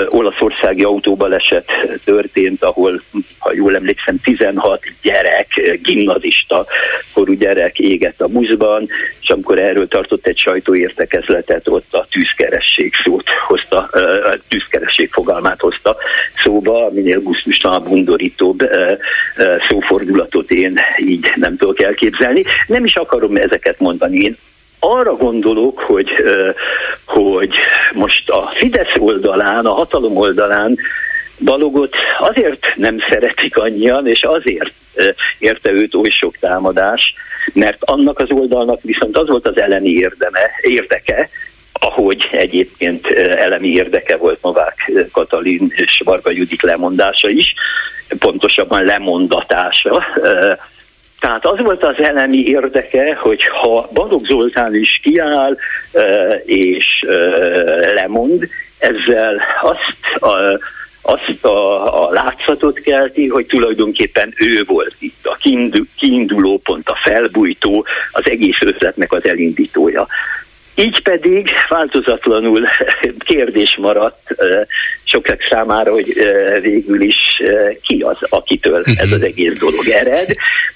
olaszországi 0.09 0.83
autóbaleset 0.83 1.71
történt, 2.05 2.63
ahol, 2.63 3.03
ha 3.39 3.53
jól 3.53 3.77
emlékszem, 3.77 4.17
16 4.23 4.81
gyerek, 5.03 5.79
gimnazista 5.83 6.67
korú 7.13 7.33
gyerek 7.33 7.79
égett 7.79 8.21
a 8.21 8.27
buszban, 8.27 8.89
és 9.23 9.29
amikor 9.29 9.59
erről 9.59 9.89
tartott 9.89 10.27
egy 10.27 10.39
sajtóértekezletet, 10.39 11.69
ott 11.69 11.95
a 11.95 12.07
tűzkeresség 12.11 12.95
szót 13.05 13.29
hozta, 13.47 13.79
a 14.25 14.39
tűzkeresség 14.49 15.11
fogalmát 15.13 15.61
hozta 15.61 15.97
szóba, 16.43 16.91
minél 16.93 17.21
gusztustalanabb, 17.21 17.89
undorítóbb 17.89 18.71
szófordulatot 19.69 20.51
én 20.51 20.81
így 20.99 21.33
nem 21.35 21.57
tudok 21.57 21.83
elképzelni. 21.83 22.45
Nem 22.67 22.85
is 22.85 22.95
akarom 22.95 23.37
ezeket 23.37 23.79
mondani, 23.79 24.19
én 24.19 24.37
arra 24.81 25.17
gondolok, 25.17 25.79
hogy, 25.79 26.09
hogy 27.05 27.55
most 27.93 28.31
a 28.31 28.51
Fidesz 28.55 28.95
oldalán, 28.99 29.67
a 29.67 29.73
hatalom 29.73 30.17
oldalán 30.17 30.79
Balogot 31.45 31.95
azért 32.19 32.73
nem 32.77 32.99
szeretik 33.11 33.57
annyian, 33.57 34.07
és 34.07 34.23
azért 34.23 34.73
érte 35.39 35.71
őt 35.71 35.95
oly 35.95 36.09
sok 36.09 36.37
támadás, 36.41 37.15
mert 37.53 37.85
annak 37.85 38.19
az 38.19 38.31
oldalnak 38.31 38.83
viszont 38.83 39.17
az 39.17 39.29
volt 39.29 39.47
az 39.47 39.59
elleni 39.59 39.89
érdeme, 39.89 40.41
érdeke, 40.63 41.29
ahogy 41.73 42.29
egyébként 42.31 43.07
elemi 43.17 43.69
érdeke 43.69 44.17
volt 44.17 44.43
Novák 44.43 44.93
Katalin 45.13 45.73
és 45.77 46.03
Varga 46.05 46.31
Judit 46.31 46.63
lemondása 46.63 47.29
is, 47.29 47.55
pontosabban 48.19 48.85
lemondatása. 48.85 50.05
Tehát 51.21 51.47
az 51.47 51.59
volt 51.59 51.85
az 51.85 51.99
elemi 51.99 52.45
érdeke, 52.45 53.15
hogy 53.15 53.45
ha 53.45 53.89
Balogh 53.93 54.27
Zoltán 54.27 54.75
is 54.75 55.01
kiáll 55.03 55.57
és 56.45 57.05
lemond, 57.95 58.49
ezzel 58.79 59.41
azt 59.61 60.23
a, 60.23 60.59
azt 61.03 61.45
a, 61.45 62.05
a 62.07 62.11
látszatot 62.11 62.81
kelti, 62.81 63.29
hogy 63.29 63.47
tulajdonképpen 63.47 64.33
ő 64.37 64.63
volt 64.67 64.95
itt 64.99 65.27
a 65.27 65.39
kiinduló 65.97 66.59
pont, 66.59 66.89
a 66.89 66.99
felbújtó, 67.03 67.87
az 68.13 68.23
egész 68.25 68.59
ötletnek 68.61 69.13
az 69.13 69.25
elindítója. 69.25 70.07
Így 70.85 71.03
pedig 71.03 71.51
változatlanul 71.69 72.67
kérdés 73.19 73.77
maradt 73.81 74.35
sokak 75.05 75.47
számára, 75.51 75.93
hogy 75.93 76.13
végül 76.63 77.03
is 77.03 77.43
ki 77.83 78.01
az, 78.01 78.17
akitől 78.29 78.83
ez 78.85 79.11
az 79.13 79.23
egész 79.23 79.59
dolog 79.59 79.89
ered. 79.89 80.27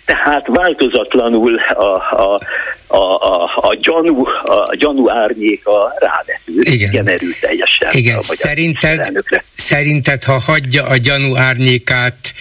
Tehát 0.04 0.46
változatlanul 0.46 1.58
a, 1.58 1.82
a, 1.82 2.40
a, 2.86 2.96
a, 2.96 3.44
a, 3.56 3.76
gyanú, 3.80 4.26
a 4.44 4.74
gyanú 4.76 5.10
árnyéka 5.10 5.94
rávetül. 5.98 6.66
Igen. 6.66 6.90
Igen, 6.90 7.08
erőteljesen. 7.08 7.88
Igen, 7.92 8.20
szerinted, 8.20 9.22
szerinted, 9.54 10.24
ha 10.24 10.38
hagyja 10.38 10.84
a 10.84 10.96
gyanú 10.96 11.36
árnyékát 11.36 12.16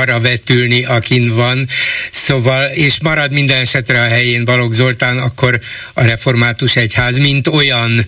arra 0.00 0.20
vetülni, 0.20 0.84
akin 0.84 1.34
van, 1.34 1.66
szóval, 2.10 2.64
és 2.64 3.00
marad 3.02 3.32
minden 3.32 3.60
esetre 3.60 4.00
a 4.00 4.06
helyén 4.06 4.44
Balogh 4.44 4.72
Zoltán, 4.72 5.13
akkor 5.18 5.60
a 5.92 6.04
református 6.04 6.76
egyház, 6.76 7.18
mint 7.18 7.46
olyan 7.46 8.06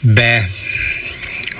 be 0.00 0.48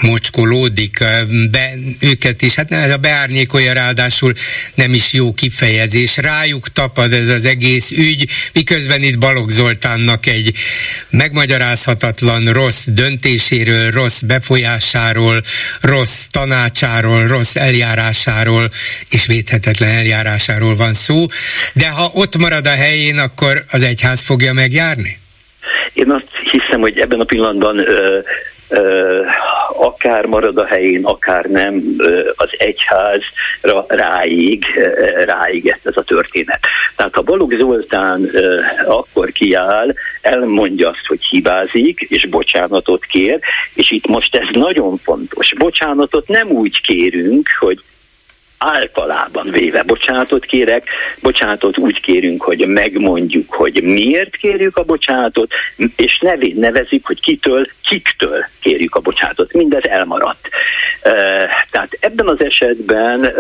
mocskolódik 0.01 1.05
be 1.51 1.75
őket 2.01 2.43
is, 2.43 2.55
hát 2.55 2.71
a 2.71 2.97
beárnyékolja 2.97 3.73
ráadásul 3.73 4.33
nem 4.75 4.95
is 4.95 5.13
jó 5.13 5.33
kifejezés. 5.33 6.17
Rájuk 6.17 6.69
tapad 6.69 7.13
ez 7.13 7.29
az 7.29 7.45
egész 7.45 7.91
ügy, 7.91 8.31
miközben 8.53 9.03
itt 9.03 9.19
Balogh 9.19 9.51
Zoltánnak 9.51 10.27
egy 10.27 10.53
megmagyarázhatatlan 11.11 12.45
rossz 12.45 12.87
döntéséről, 12.87 13.91
rossz 13.91 14.21
befolyásáról, 14.21 15.43
rossz 15.81 16.27
tanácsáról, 16.27 17.27
rossz 17.27 17.57
eljárásáról 17.57 18.71
és 19.11 19.27
védhetetlen 19.27 19.91
eljárásáról 19.91 20.77
van 20.77 20.93
szó, 20.93 21.27
de 21.73 21.89
ha 21.89 22.11
ott 22.15 22.37
marad 22.37 22.67
a 22.67 22.75
helyén, 22.75 23.19
akkor 23.19 23.65
az 23.71 23.83
egyház 23.83 24.23
fogja 24.23 24.53
megjárni? 24.53 25.17
Én 25.93 26.11
azt 26.11 26.29
hiszem, 26.51 26.81
hogy 26.81 26.99
ebben 26.99 27.21
a 27.21 27.25
pillanatban 27.25 27.79
ö, 27.79 28.19
akár 29.79 30.27
marad 30.27 30.59
a 30.59 30.67
helyén, 30.67 31.05
akár 31.05 31.45
nem, 31.45 31.83
az 32.37 32.49
egyházra 32.59 33.85
ráig, 33.89 34.65
ráigett 35.25 35.87
ez 35.87 35.97
a 35.97 36.03
történet. 36.03 36.61
Tehát 36.97 37.15
ha 37.15 37.23
Balogh 37.23 37.55
Zoltán 37.55 38.31
akkor 38.87 39.33
kiáll, 39.33 39.95
elmondja 40.21 40.89
azt, 40.89 41.07
hogy 41.07 41.25
hibázik, 41.25 42.01
és 42.01 42.27
bocsánatot 42.27 43.05
kér, 43.05 43.39
és 43.75 43.91
itt 43.91 44.07
most 44.07 44.37
ez 44.37 44.49
nagyon 44.53 44.97
fontos. 44.97 45.55
Bocsánatot 45.59 46.29
nem 46.29 46.49
úgy 46.49 46.81
kérünk, 46.81 47.49
hogy 47.59 47.83
általában 48.59 49.51
véve 49.51 49.83
bocsánatot 49.83 50.45
kérek, 50.45 50.89
bocsánatot 51.21 51.79
úgy 51.79 52.01
kérünk, 52.01 52.43
hogy 52.43 52.67
megmondjuk, 52.67 53.53
hogy 53.53 53.83
miért 53.83 54.37
kérjük 54.37 54.77
a 54.77 54.83
bocsánatot, 54.83 55.53
és 55.97 56.19
nevén 56.19 56.57
nevezik, 56.57 57.07
hogy 57.07 57.21
kitől, 57.21 57.67
kiktől 57.89 58.45
kérjük 58.61 58.95
a 58.95 59.01
bocsánatot. 59.01 59.53
Mindez 59.53 59.85
elmaradt. 59.85 60.49
Tehát 61.71 61.99
ebben 62.01 62.29
az 62.29 62.45
esetben 62.45 63.33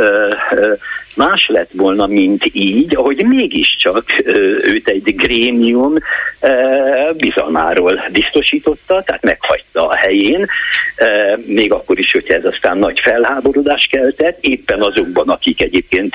más 1.14 1.46
lett 1.48 1.70
volna, 1.72 2.06
mint 2.06 2.44
így, 2.52 2.96
ahogy 2.96 3.24
mégiscsak 3.24 4.04
őt 4.62 4.88
egy 4.88 5.14
grémium 5.16 5.94
bizalmáról 7.16 8.04
biztosította, 8.12 9.02
tehát 9.02 9.22
meghagyta 9.22 9.88
a 9.88 9.94
helyén, 9.94 10.46
még 11.46 11.72
akkor 11.72 11.98
is, 11.98 12.12
hogyha 12.12 12.34
ez 12.34 12.44
aztán 12.44 12.78
nagy 12.78 13.00
felháborodás 13.00 13.88
keltett, 13.90 14.38
éppen 14.40 14.82
azokban, 15.06 15.28
akik 15.28 15.62
egyébként 15.62 16.14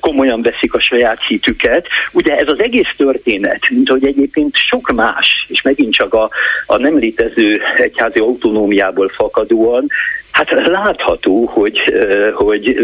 komolyan 0.00 0.42
veszik 0.42 0.74
a 0.74 0.80
saját 0.80 1.18
hitüket. 1.26 1.86
Ugye 2.12 2.36
ez 2.36 2.48
az 2.48 2.62
egész 2.62 2.94
történet, 2.96 3.68
mint 3.70 3.88
hogy 3.88 4.04
egyébként 4.04 4.56
sok 4.56 4.92
más, 4.92 5.46
és 5.48 5.62
megint 5.62 5.94
csak 5.94 6.14
a, 6.14 6.30
a 6.66 6.76
nem 6.76 6.98
létező 6.98 7.60
egyházi 7.76 8.18
autonómiából 8.18 9.08
fakadóan, 9.08 9.86
Hát 10.30 10.50
látható, 10.50 11.44
hogy, 11.44 11.78
hogy 12.34 12.76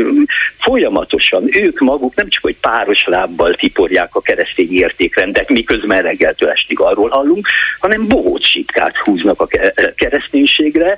folyamatosan 0.58 1.44
ők 1.50 1.78
maguk 1.78 2.14
nem 2.14 2.28
csak, 2.28 2.42
hogy 2.42 2.56
páros 2.60 3.04
lábbal 3.06 3.54
tiporják 3.54 4.14
a 4.14 4.20
keresztény 4.20 4.72
értékrendet, 4.72 5.48
miközben 5.48 6.02
reggeltől 6.02 6.48
estig 6.48 6.80
arról 6.80 7.08
hallunk, 7.08 7.46
hanem 7.80 8.08
bohócsitkát 8.08 8.96
húznak 8.96 9.40
a 9.40 9.48
kereszténységre, 9.94 10.96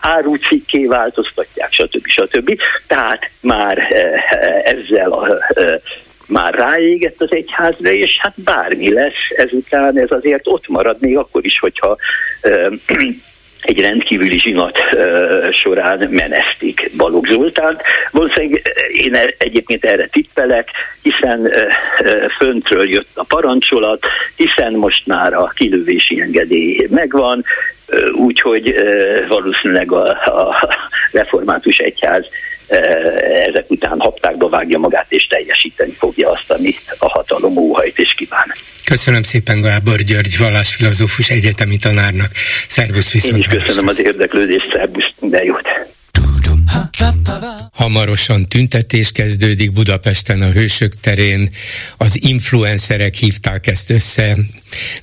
árucikké 0.00 0.86
változtatják, 0.86 1.72
stb. 1.72 2.06
stb. 2.06 2.58
Tehát 2.86 3.30
már 3.40 3.78
ezzel 4.64 5.12
a 5.12 5.38
már 6.26 6.54
ráégett 6.54 7.20
az 7.20 7.28
egyházra, 7.30 7.90
és 7.90 8.16
hát 8.18 8.34
bármi 8.36 8.92
lesz 8.92 9.30
ezután, 9.36 9.98
ez 9.98 10.10
azért 10.10 10.46
ott 10.46 10.68
marad, 10.68 10.96
még 11.00 11.16
akkor 11.16 11.44
is, 11.44 11.58
hogyha 11.58 11.96
egy 13.60 13.80
rendkívüli 13.80 14.38
zsinat 14.38 14.78
során 15.52 16.08
menesztik 16.10 16.90
Balogh 16.96 17.28
Zoltánt. 17.28 17.82
Valószínűleg 18.10 18.62
én 18.92 19.14
e, 19.14 19.34
egyébként 19.38 19.84
erre 19.84 20.06
tippelek, 20.06 20.68
hiszen 21.02 21.50
föntről 22.36 22.88
jött 22.88 23.10
a 23.14 23.24
parancsolat, 23.24 24.06
hiszen 24.36 24.72
most 24.72 25.06
már 25.06 25.34
a 25.34 25.52
kilövési 25.54 26.20
engedély 26.20 26.86
megvan, 26.90 27.44
úgyhogy 28.14 28.74
valószínűleg 29.28 29.92
a, 29.92 30.08
a 30.10 30.68
református 31.12 31.78
egyház 31.78 32.26
ezek 33.48 33.64
után 33.70 34.00
haptákba 34.00 34.48
vágja 34.48 34.78
magát, 34.78 35.06
és 35.08 35.26
teljesíteni 35.26 35.92
fogja 35.98 36.30
azt, 36.30 36.50
amit 36.50 36.96
a 36.98 37.08
hatalom 37.08 37.56
óhajt 37.56 37.98
és 37.98 38.14
kíván. 38.16 38.54
Köszönöm 38.84 39.22
szépen 39.22 39.60
Gábor 39.60 40.00
György, 40.00 40.38
vallásfilozófus 40.38 41.30
egyetemi 41.30 41.76
tanárnak. 41.76 42.30
Szervusz 42.68 43.12
viszont. 43.12 43.34
Én 43.34 43.38
is 43.38 43.64
köszönöm 43.64 43.88
az 43.88 44.00
érdeklődést, 44.00 44.70
szervusz, 44.72 45.12
minden 45.20 45.44
jót. 45.44 45.68
Hamarosan 47.72 48.48
tüntetés 48.48 49.12
kezdődik 49.12 49.72
Budapesten 49.72 50.42
a 50.42 50.50
Hősök 50.50 50.92
terén. 51.00 51.50
Az 51.96 52.18
influencerek 52.22 53.14
hívták 53.14 53.66
ezt 53.66 53.90
össze. 53.90 54.36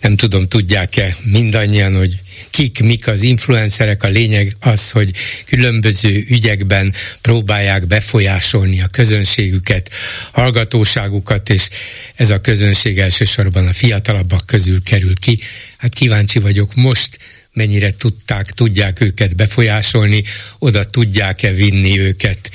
Nem 0.01 0.15
tudom, 0.15 0.47
tudják-e 0.47 1.15
mindannyian, 1.31 1.97
hogy 1.97 2.15
kik, 2.53 2.79
mik 2.83 3.07
az 3.07 3.21
influencerek, 3.21 4.03
a 4.03 4.07
lényeg 4.07 4.55
az, 4.59 4.91
hogy 4.91 5.11
különböző 5.45 6.23
ügyekben 6.29 6.93
próbálják 7.21 7.87
befolyásolni 7.87 8.81
a 8.81 8.87
közönségüket, 8.87 9.89
hallgatóságukat, 10.31 11.49
és 11.49 11.69
ez 12.15 12.29
a 12.29 12.41
közönség 12.41 12.99
elsősorban 12.99 13.67
a 13.67 13.73
fiatalabbak 13.73 14.45
közül 14.45 14.83
kerül 14.83 15.15
ki. 15.19 15.39
Hát 15.77 15.93
kíváncsi 15.93 16.39
vagyok 16.39 16.73
most, 16.73 17.19
mennyire 17.53 17.91
tudták, 17.91 18.51
tudják 18.51 19.01
őket 19.01 19.35
befolyásolni, 19.35 20.23
oda 20.59 20.89
tudják-e 20.89 21.51
vinni 21.51 21.99
őket 21.99 22.49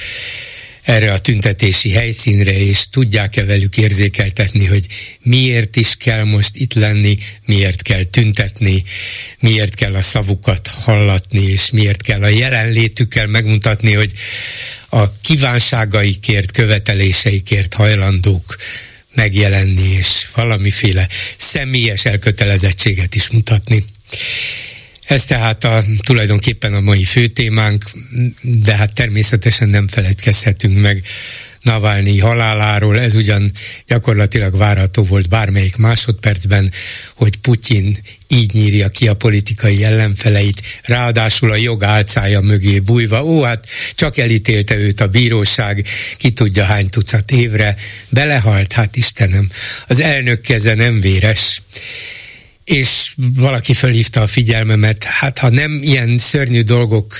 erre 0.89 1.13
a 1.13 1.19
tüntetési 1.19 1.91
helyszínre, 1.91 2.59
és 2.59 2.89
tudják-e 2.91 3.45
velük 3.45 3.77
érzékeltetni, 3.77 4.67
hogy 4.67 4.87
miért 5.23 5.77
is 5.77 5.97
kell 5.97 6.25
most 6.25 6.57
itt 6.57 6.75
lenni, 6.75 7.19
miért 7.45 7.83
kell 7.83 8.05
tüntetni, 8.05 8.85
miért 9.41 9.75
kell 9.75 9.95
a 9.95 10.03
szavukat 10.03 10.67
hallatni, 10.67 11.41
és 11.41 11.71
miért 11.71 12.03
kell 12.03 12.23
a 12.23 12.29
jelenlétükkel 12.29 13.27
megmutatni, 13.27 13.93
hogy 13.93 14.13
a 14.89 15.21
kívánságaikért, 15.21 16.53
követeléseikért 16.53 17.75
hajlandók 17.75 18.57
megjelenni, 19.15 19.89
és 19.99 20.27
valamiféle 20.35 21.09
személyes 21.37 22.05
elkötelezettséget 22.05 23.15
is 23.15 23.29
mutatni. 23.29 23.85
Ez 25.09 25.25
tehát 25.25 25.65
a, 25.65 25.85
tulajdonképpen 25.99 26.75
a 26.75 26.81
mai 26.81 27.05
fő 27.05 27.27
témánk, 27.27 27.85
de 28.43 28.75
hát 28.75 28.95
természetesen 28.95 29.69
nem 29.69 29.89
feledkezhetünk 29.89 30.81
meg 30.81 31.05
Navalnyi 31.63 32.19
haláláról, 32.19 33.01
ez 33.01 33.15
ugyan 33.15 33.53
gyakorlatilag 33.87 34.57
várható 34.57 35.03
volt 35.03 35.29
bármelyik 35.29 35.77
másodpercben, 35.77 36.73
hogy 37.15 37.37
Putyin 37.37 37.99
így 38.29 38.53
nyírja 38.53 38.89
ki 38.89 39.09
a 39.09 39.15
politikai 39.15 39.85
ellenfeleit, 39.85 40.63
ráadásul 40.83 41.51
a 41.51 41.57
jog 41.57 41.85
álcája 41.85 42.41
mögé 42.41 42.79
bújva. 42.79 43.25
Ó, 43.25 43.43
hát 43.43 43.67
csak 43.95 44.19
elítélte 44.19 44.77
őt 44.77 45.01
a 45.01 45.07
bíróság, 45.07 45.87
ki 46.17 46.31
tudja 46.31 46.65
hány 46.65 46.89
tucat 46.89 47.31
évre, 47.31 47.77
belehalt, 48.09 48.73
hát 48.73 48.97
Istenem, 48.97 49.51
az 49.87 50.01
elnök 50.01 50.41
keze 50.41 50.75
nem 50.75 51.01
véres 51.01 51.63
és 52.69 53.13
valaki 53.17 53.75
fölhívta 53.75 54.21
a 54.21 54.27
figyelmemet, 54.27 55.05
hát 55.05 55.39
ha 55.39 55.49
nem 55.49 55.81
ilyen 55.83 56.19
szörnyű 56.19 56.63
dolgok 56.63 57.19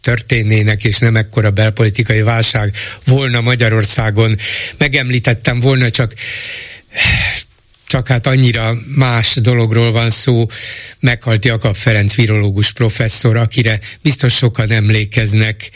történnének, 0.00 0.84
és 0.84 0.98
nem 0.98 1.16
ekkora 1.16 1.50
belpolitikai 1.50 2.22
válság 2.22 2.74
volna 3.04 3.40
Magyarországon, 3.40 4.38
megemlítettem 4.78 5.60
volna 5.60 5.90
csak 5.90 6.14
csak 7.86 8.08
hát 8.08 8.26
annyira 8.26 8.74
más 8.96 9.34
dologról 9.34 9.92
van 9.92 10.10
szó, 10.10 10.46
meghalt 11.00 11.44
Jakab 11.44 11.74
Ferenc 11.74 12.14
virológus 12.14 12.72
professzor, 12.72 13.36
akire 13.36 13.80
biztos 14.02 14.34
sokan 14.34 14.70
emlékeznek 14.70 15.70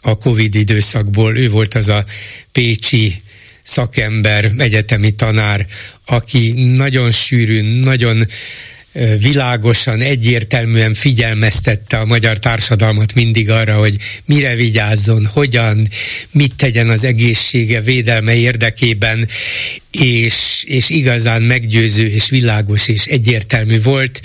a 0.00 0.16
Covid 0.16 0.54
időszakból. 0.54 1.36
Ő 1.36 1.48
volt 1.48 1.74
az 1.74 1.88
a 1.88 2.04
pécsi 2.52 3.22
szakember, 3.62 4.50
egyetemi 4.58 5.10
tanár, 5.10 5.66
aki 6.06 6.52
nagyon 6.76 7.10
sűrűn, 7.10 7.64
nagyon 7.64 8.26
világosan, 9.18 10.00
egyértelműen 10.00 10.94
figyelmeztette 10.94 11.98
a 11.98 12.04
magyar 12.04 12.38
társadalmat 12.38 13.14
mindig 13.14 13.50
arra, 13.50 13.78
hogy 13.78 13.96
mire 14.24 14.54
vigyázzon, 14.54 15.26
hogyan, 15.26 15.88
mit 16.30 16.54
tegyen 16.54 16.88
az 16.88 17.04
egészsége 17.04 17.80
védelme 17.80 18.34
érdekében, 18.34 19.28
és, 19.90 20.64
és 20.66 20.90
igazán 20.90 21.42
meggyőző, 21.42 22.06
és 22.06 22.28
világos, 22.28 22.88
és 22.88 23.04
egyértelmű 23.04 23.82
volt. 23.82 24.20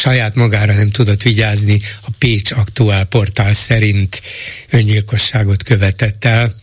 Saját 0.00 0.34
magára 0.34 0.74
nem 0.74 0.90
tudott 0.90 1.22
vigyázni, 1.22 1.80
a 2.00 2.10
Pécs 2.18 2.50
Aktuál 2.50 3.04
portál 3.04 3.54
szerint 3.54 4.22
öngyilkosságot 4.70 5.62
követett 5.62 6.24
el. 6.24 6.54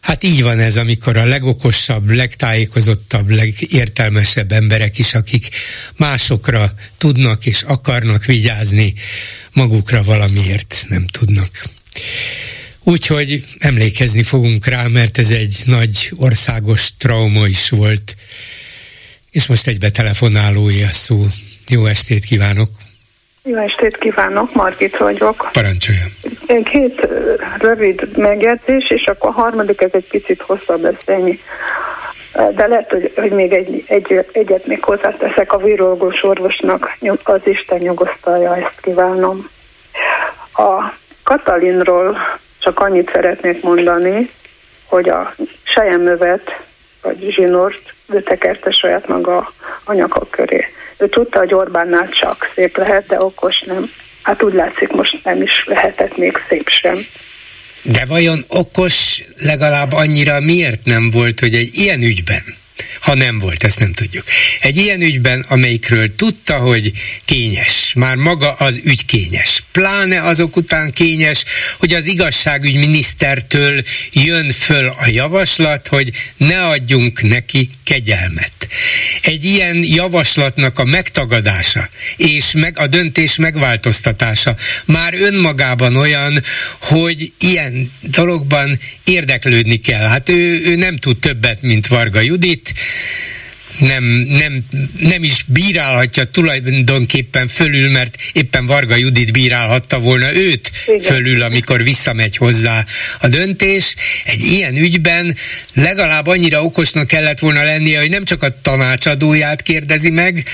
Hát 0.00 0.24
így 0.24 0.42
van 0.42 0.58
ez, 0.58 0.76
amikor 0.76 1.16
a 1.16 1.24
legokosabb, 1.24 2.08
legtájékozottabb, 2.08 3.30
legértelmesebb 3.30 4.52
emberek 4.52 4.98
is, 4.98 5.14
akik 5.14 5.48
másokra 5.96 6.74
tudnak 6.98 7.46
és 7.46 7.62
akarnak 7.62 8.24
vigyázni, 8.24 8.94
magukra 9.52 10.02
valamiért 10.02 10.84
nem 10.88 11.06
tudnak. 11.06 11.64
Úgyhogy 12.82 13.44
emlékezni 13.58 14.22
fogunk 14.22 14.66
rá, 14.66 14.86
mert 14.86 15.18
ez 15.18 15.30
egy 15.30 15.62
nagy 15.64 16.12
országos 16.16 16.92
trauma 16.96 17.46
is 17.46 17.68
volt. 17.68 18.16
És 19.30 19.46
most 19.46 19.66
egy 19.66 19.78
betelefonálója 19.78 20.92
szó. 20.92 21.26
Jó 21.68 21.86
estét 21.86 22.24
kívánok! 22.24 22.89
Jó 23.44 23.56
estét 23.56 23.98
kívánok, 23.98 24.54
Margit 24.54 24.96
vagyok. 24.96 25.48
Parancsoljon. 25.52 26.08
Két 26.64 27.08
rövid 27.58 28.16
megjegyzés, 28.16 28.90
és 28.90 29.04
akkor 29.06 29.28
a 29.28 29.32
harmadik, 29.32 29.80
ez 29.80 29.90
egy 29.92 30.08
picit 30.08 30.42
hosszabb 30.42 30.82
lesz 30.82 31.02
ennyi. 31.04 31.40
De 32.32 32.66
lehet, 32.66 32.90
hogy, 32.90 33.12
hogy 33.16 33.30
még 33.30 33.52
egy, 33.52 33.84
egy, 33.86 34.26
egyet 34.32 34.66
még 34.66 34.84
hozzáteszek 34.84 35.52
a 35.52 35.58
virológus 35.58 36.24
orvosnak, 36.24 36.96
az 37.22 37.40
Isten 37.44 37.78
nyugosztalja, 37.78 38.56
ezt 38.56 38.80
kívánom. 38.80 39.48
A 40.52 40.92
Katalinról 41.22 42.18
csak 42.58 42.80
annyit 42.80 43.10
szeretnék 43.12 43.62
mondani, 43.62 44.30
hogy 44.86 45.08
a 45.08 45.34
sejemövet, 45.62 46.60
vagy 47.02 47.30
zsinort, 47.30 47.94
ő 48.12 48.22
tekerte 48.22 48.70
saját 48.70 49.08
maga 49.08 49.52
anyagok 49.84 50.30
köré. 50.30 50.66
Ő 51.00 51.08
tudta, 51.08 51.38
hogy 51.38 51.54
Orbánnál 51.54 52.08
csak 52.08 52.52
szép 52.54 52.76
lehet, 52.76 53.06
de 53.06 53.16
okos 53.18 53.60
nem. 53.60 53.90
Hát 54.22 54.42
úgy 54.42 54.54
látszik, 54.54 54.92
most 54.92 55.24
nem 55.24 55.42
is 55.42 55.64
lehetett 55.66 56.16
még 56.16 56.38
szép 56.48 56.68
sem. 56.68 57.06
De 57.82 58.04
vajon 58.08 58.44
okos 58.48 59.22
legalább 59.38 59.92
annyira 59.92 60.40
miért 60.40 60.84
nem 60.84 61.10
volt, 61.10 61.40
hogy 61.40 61.54
egy 61.54 61.70
ilyen 61.72 62.02
ügyben 62.02 62.58
ha 63.00 63.14
nem 63.14 63.38
volt, 63.38 63.64
ezt 63.64 63.78
nem 63.78 63.92
tudjuk. 63.92 64.24
Egy 64.60 64.76
ilyen 64.76 65.00
ügyben, 65.00 65.44
amelyikről 65.48 66.14
tudta, 66.14 66.58
hogy 66.58 66.92
kényes, 67.24 67.92
már 67.96 68.16
maga 68.16 68.52
az 68.52 68.80
ügy 68.84 69.04
kényes, 69.04 69.62
pláne 69.72 70.22
azok 70.22 70.56
után 70.56 70.92
kényes, 70.92 71.44
hogy 71.78 71.94
az 71.94 72.06
igazságügyminisztertől 72.06 73.82
jön 74.12 74.50
föl 74.50 74.86
a 74.86 75.06
javaslat, 75.06 75.88
hogy 75.88 76.10
ne 76.36 76.66
adjunk 76.66 77.22
neki 77.22 77.68
kegyelmet. 77.84 78.52
Egy 79.22 79.44
ilyen 79.44 79.76
javaslatnak 79.84 80.78
a 80.78 80.84
megtagadása 80.84 81.88
és 82.16 82.52
meg 82.52 82.78
a 82.78 82.86
döntés 82.86 83.36
megváltoztatása 83.36 84.56
már 84.84 85.14
önmagában 85.14 85.96
olyan, 85.96 86.42
hogy 86.80 87.32
ilyen 87.38 87.92
dologban 88.00 88.78
érdeklődni 89.04 89.76
kell. 89.76 90.06
Hát 90.06 90.28
ő, 90.28 90.62
ő 90.64 90.76
nem 90.76 90.96
tud 90.96 91.18
többet, 91.18 91.62
mint 91.62 91.86
Varga 91.86 92.20
Judit, 92.20 92.72
nem, 93.80 94.04
nem, 94.28 94.64
nem 95.00 95.22
is 95.22 95.44
bírálhatja 95.46 96.24
tulajdonképpen 96.24 97.48
fölül, 97.48 97.90
mert 97.90 98.16
éppen 98.32 98.66
Varga 98.66 98.96
Judit 98.96 99.32
bírálhatta 99.32 99.98
volna 99.98 100.34
őt 100.34 100.70
Igen. 100.86 101.00
fölül, 101.00 101.42
amikor 101.42 101.82
visszamegy 101.82 102.36
hozzá 102.36 102.84
a 103.20 103.28
döntés. 103.28 103.94
Egy 104.24 104.40
ilyen 104.40 104.76
ügyben 104.76 105.36
legalább 105.74 106.26
annyira 106.26 106.64
okosnak 106.64 107.06
kellett 107.06 107.38
volna 107.38 107.62
lennie, 107.62 108.00
hogy 108.00 108.10
nem 108.10 108.24
csak 108.24 108.42
a 108.42 108.60
tanácsadóját 108.60 109.62
kérdezi 109.62 110.10
meg, 110.10 110.44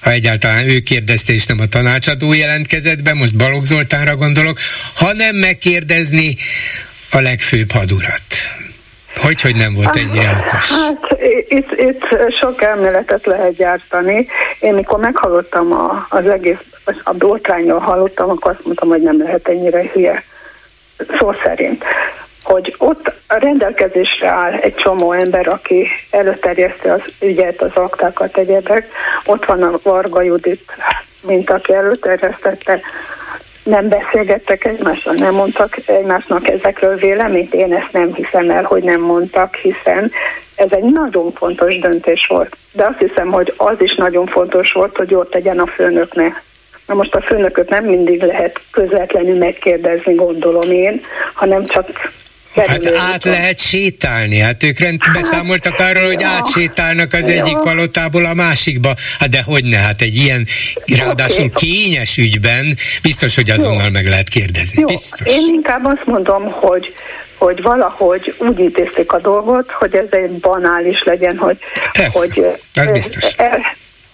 ha 0.00 0.10
egyáltalán 0.10 0.68
ő 0.68 0.80
kérdezte, 0.80 1.32
és 1.32 1.46
nem 1.46 1.60
a 1.60 1.66
tanácsadó 1.66 2.32
jelentkezett 2.32 3.02
be, 3.02 3.14
most 3.14 3.36
Balogh 3.36 3.66
Zoltánra 3.66 4.16
gondolok, 4.16 4.60
hanem 4.94 5.36
megkérdezni 5.36 6.36
a 7.10 7.20
legfőbb 7.20 7.70
hadurat. 7.70 8.22
Hogy, 9.22 9.40
hogy 9.40 9.56
nem 9.56 9.74
volt 9.74 9.96
ennyire 9.96 10.30
okos? 10.40 10.70
Hát 10.70 11.18
itt, 11.48 11.72
itt 11.72 12.32
sok 12.38 12.62
elméletet 12.62 13.26
lehet 13.26 13.56
gyártani. 13.56 14.26
Én 14.60 14.74
mikor 14.74 14.98
meghallottam 14.98 15.72
a, 15.72 16.06
az 16.08 16.26
egész, 16.26 16.58
a 17.02 17.12
botrányról 17.12 17.78
hallottam, 17.78 18.30
akkor 18.30 18.50
azt 18.50 18.64
mondtam, 18.64 18.88
hogy 18.88 19.02
nem 19.02 19.22
lehet 19.22 19.48
ennyire 19.48 19.90
hülye. 19.92 20.22
Szó 21.18 21.32
szerint 21.42 21.84
hogy 22.46 22.74
ott 22.78 23.12
a 23.26 23.38
rendelkezésre 23.38 24.28
áll 24.28 24.52
egy 24.52 24.74
csomó 24.74 25.12
ember, 25.12 25.48
aki 25.48 25.88
előterjeszti 26.10 26.88
az 26.88 27.02
ügyet, 27.20 27.62
az 27.62 27.70
aktákat, 27.74 28.36
egyebek. 28.36 28.88
Ott 29.24 29.44
van 29.44 29.62
a 29.62 29.78
Varga 29.82 30.22
Judit, 30.22 30.72
mint 31.20 31.50
aki 31.50 31.74
előterjesztette 31.74 32.80
nem 33.66 33.88
beszélgettek 33.88 34.64
egymással, 34.64 35.14
nem 35.14 35.34
mondtak 35.34 35.76
egymásnak 35.86 36.48
ezekről 36.48 36.96
véleményt. 36.96 37.54
Én 37.54 37.74
ezt 37.74 37.92
nem 37.92 38.14
hiszem 38.14 38.50
el, 38.50 38.62
hogy 38.62 38.82
nem 38.82 39.00
mondtak, 39.00 39.54
hiszen 39.54 40.12
ez 40.54 40.72
egy 40.72 40.84
nagyon 40.84 41.32
fontos 41.32 41.78
döntés 41.78 42.26
volt. 42.28 42.56
De 42.72 42.84
azt 42.84 42.98
hiszem, 42.98 43.28
hogy 43.28 43.54
az 43.56 43.76
is 43.78 43.94
nagyon 43.94 44.26
fontos 44.26 44.72
volt, 44.72 44.96
hogy 44.96 45.14
ott 45.14 45.30
tegyen 45.30 45.58
a 45.58 45.66
főnöknek. 45.66 46.42
Na 46.86 46.94
most 46.94 47.14
a 47.14 47.20
főnököt 47.20 47.68
nem 47.68 47.84
mindig 47.84 48.22
lehet 48.22 48.60
közvetlenül 48.70 49.38
megkérdezni, 49.38 50.14
gondolom 50.14 50.70
én, 50.70 51.00
hanem 51.34 51.64
csak 51.66 51.88
Hát 52.56 52.86
át 52.96 53.24
lehet 53.24 53.58
sétálni, 53.58 54.38
hát 54.38 54.62
ők 54.62 54.78
rend 54.78 55.02
hát, 55.02 55.14
beszámoltak 55.14 55.78
arról, 55.78 56.06
hogy 56.06 56.22
átsétálnak 56.22 57.12
az 57.12 57.28
ja. 57.28 57.42
egyik 57.42 57.58
palotából 57.58 58.24
a 58.24 58.34
másikba. 58.34 58.94
Hát 59.18 59.28
de 59.28 59.42
hogy 59.42 59.64
ne, 59.64 59.76
hát 59.76 60.00
egy 60.00 60.16
ilyen, 60.16 60.46
ráadásul 60.96 61.50
kényes 61.50 62.16
ügyben 62.16 62.76
biztos, 63.02 63.34
hogy 63.34 63.50
azonnal 63.50 63.84
Jó. 63.84 63.90
meg 63.90 64.06
lehet 64.06 64.28
kérdezni. 64.28 64.80
Jó. 64.80 64.86
Biztos. 64.86 65.32
Én 65.32 65.54
inkább 65.54 65.84
azt 65.84 66.06
mondom, 66.06 66.42
hogy 66.50 66.94
hogy 67.38 67.62
valahogy 67.62 68.34
úgy 68.38 68.58
intézték 68.58 69.12
a 69.12 69.18
dolgot, 69.18 69.70
hogy 69.70 69.94
ez 69.94 70.06
egy 70.10 70.30
banális 70.30 71.02
legyen, 71.02 71.36
hogy, 71.36 71.58
Persze, 71.92 72.18
hogy 72.18 72.46
ez 72.74 72.90
biztos. 72.90 73.24
El, 73.36 73.60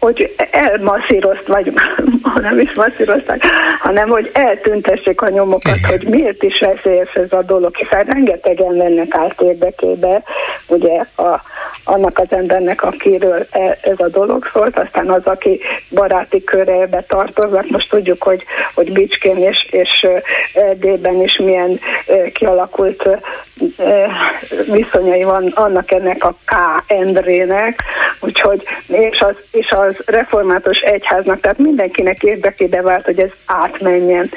hogy 0.03 0.35
elmasszírozt, 0.51 1.47
vagy 1.47 1.73
nem 2.41 2.59
is 2.61 2.73
masszírozták, 2.73 3.45
hanem 3.79 4.09
hogy 4.09 4.31
eltüntessék 4.33 5.21
a 5.21 5.29
nyomokat, 5.29 5.77
Igen. 5.77 5.91
hogy 5.91 6.09
miért 6.09 6.43
is 6.43 6.59
veszélyes 6.61 7.13
ez 7.15 7.33
a 7.33 7.43
dolog, 7.43 7.77
hiszen 7.77 8.05
rengetegen 8.05 8.77
vennek 8.77 9.15
át 9.15 9.41
érdekébe, 9.41 10.23
ugye 10.67 11.05
a, 11.17 11.41
annak 11.85 12.19
az 12.19 12.27
embernek, 12.31 12.83
akiről 12.83 13.47
e, 13.51 13.79
ez 13.83 14.01
a 14.01 14.09
dolog 14.09 14.51
szólt, 14.53 14.79
aztán 14.79 15.11
az, 15.11 15.25
aki 15.25 15.61
baráti 15.91 16.45
körébe 16.45 17.05
tartoznak, 17.09 17.69
most 17.71 17.91
tudjuk, 17.91 18.23
hogy, 18.23 18.45
hogy 18.75 18.93
Bicskén 18.93 19.37
és, 19.37 19.67
és 19.71 20.07
Erdélyben 20.55 21.23
is 21.23 21.37
milyen 21.37 21.81
kialakult 22.33 23.09
viszonyai 24.73 25.23
van 25.23 25.47
annak 25.55 25.91
ennek 25.91 26.25
a 26.25 26.35
K. 26.45 26.55
Endrének, 26.87 27.83
úgyhogy 28.21 28.63
és 28.87 29.21
az, 29.21 29.35
és 29.51 29.71
az 29.71 29.92
református 30.07 30.79
egyháznak, 30.79 31.41
tehát 31.41 31.59
mindenkinek 31.59 32.23
érdekébe 32.23 32.83
vált, 32.83 33.05
hogy 33.05 33.19
ez 33.19 33.31
átmenjen. 33.47 34.31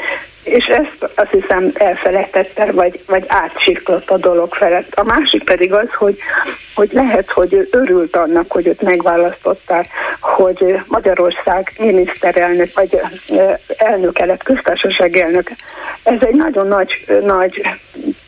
és 0.43 0.65
ezt 0.65 1.11
azt 1.15 1.31
hiszem 1.31 1.71
elfelejtette, 1.73 2.71
vagy, 2.71 2.99
vagy 3.07 3.23
átsiklott 3.27 4.09
a 4.09 4.17
dolog 4.17 4.53
felett. 4.53 4.93
A 4.93 5.03
másik 5.03 5.43
pedig 5.43 5.73
az, 5.73 5.93
hogy, 5.93 6.17
hogy 6.75 6.89
lehet, 6.93 7.31
hogy 7.31 7.53
ő 7.53 7.67
örült 7.71 8.15
annak, 8.15 8.51
hogy 8.51 8.67
őt 8.67 8.81
megválasztották, 8.81 9.87
hogy 10.19 10.79
Magyarország 10.87 11.73
miniszterelnök, 11.77 12.69
vagy 12.73 13.01
elnök 13.77 14.19
lett, 14.19 14.43
köztársaság 14.43 15.17
elnök. 15.17 15.49
Ez 16.03 16.21
egy 16.21 16.35
nagyon 16.35 16.67
nagy, 16.67 17.05
nagy 17.21 17.61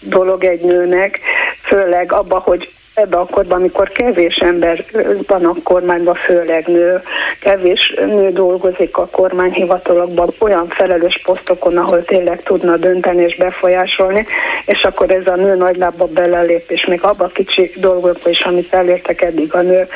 dolog 0.02 0.44
egy 0.44 0.62
nőnek, 0.62 1.20
főleg 1.64 2.12
abba, 2.12 2.40
hogy 2.40 2.72
ebbe 2.98 3.18
a 3.18 3.26
korban, 3.26 3.60
amikor 3.60 3.90
kevés 3.90 4.36
ember 4.36 4.86
van 5.28 5.46
a 5.46 5.54
kormányban, 5.64 6.16
főleg 6.16 6.68
nő, 6.68 7.02
kevés 7.40 7.94
nő 7.98 8.32
dolgozik 8.32 8.98
a 8.98 9.08
kormányhivatalokban 9.08 10.34
olyan 10.40 10.68
felelős 10.68 11.22
posztokon, 11.24 11.78
ahol 11.78 12.04
tényleg 12.04 12.44
tudna 12.44 12.78
dönteni 12.78 13.24
és 13.24 13.36
befolyásolni, 13.36 14.26
és 14.66 14.84
akkor 14.84 15.12
ez 15.12 15.28
a 15.28 15.36
nő 15.36 15.56
nagy 15.56 15.78
lábba 15.78 16.06
belelép, 16.06 16.72
és 16.72 16.86
még 16.86 17.04
abba 17.04 17.24
a 17.24 17.28
kicsi 17.28 17.72
dolgokba 17.76 18.30
is, 18.30 18.40
amit 18.40 18.74
elértek 18.74 19.22
eddig 19.22 19.54
a 19.54 19.62
nő, 19.62 19.88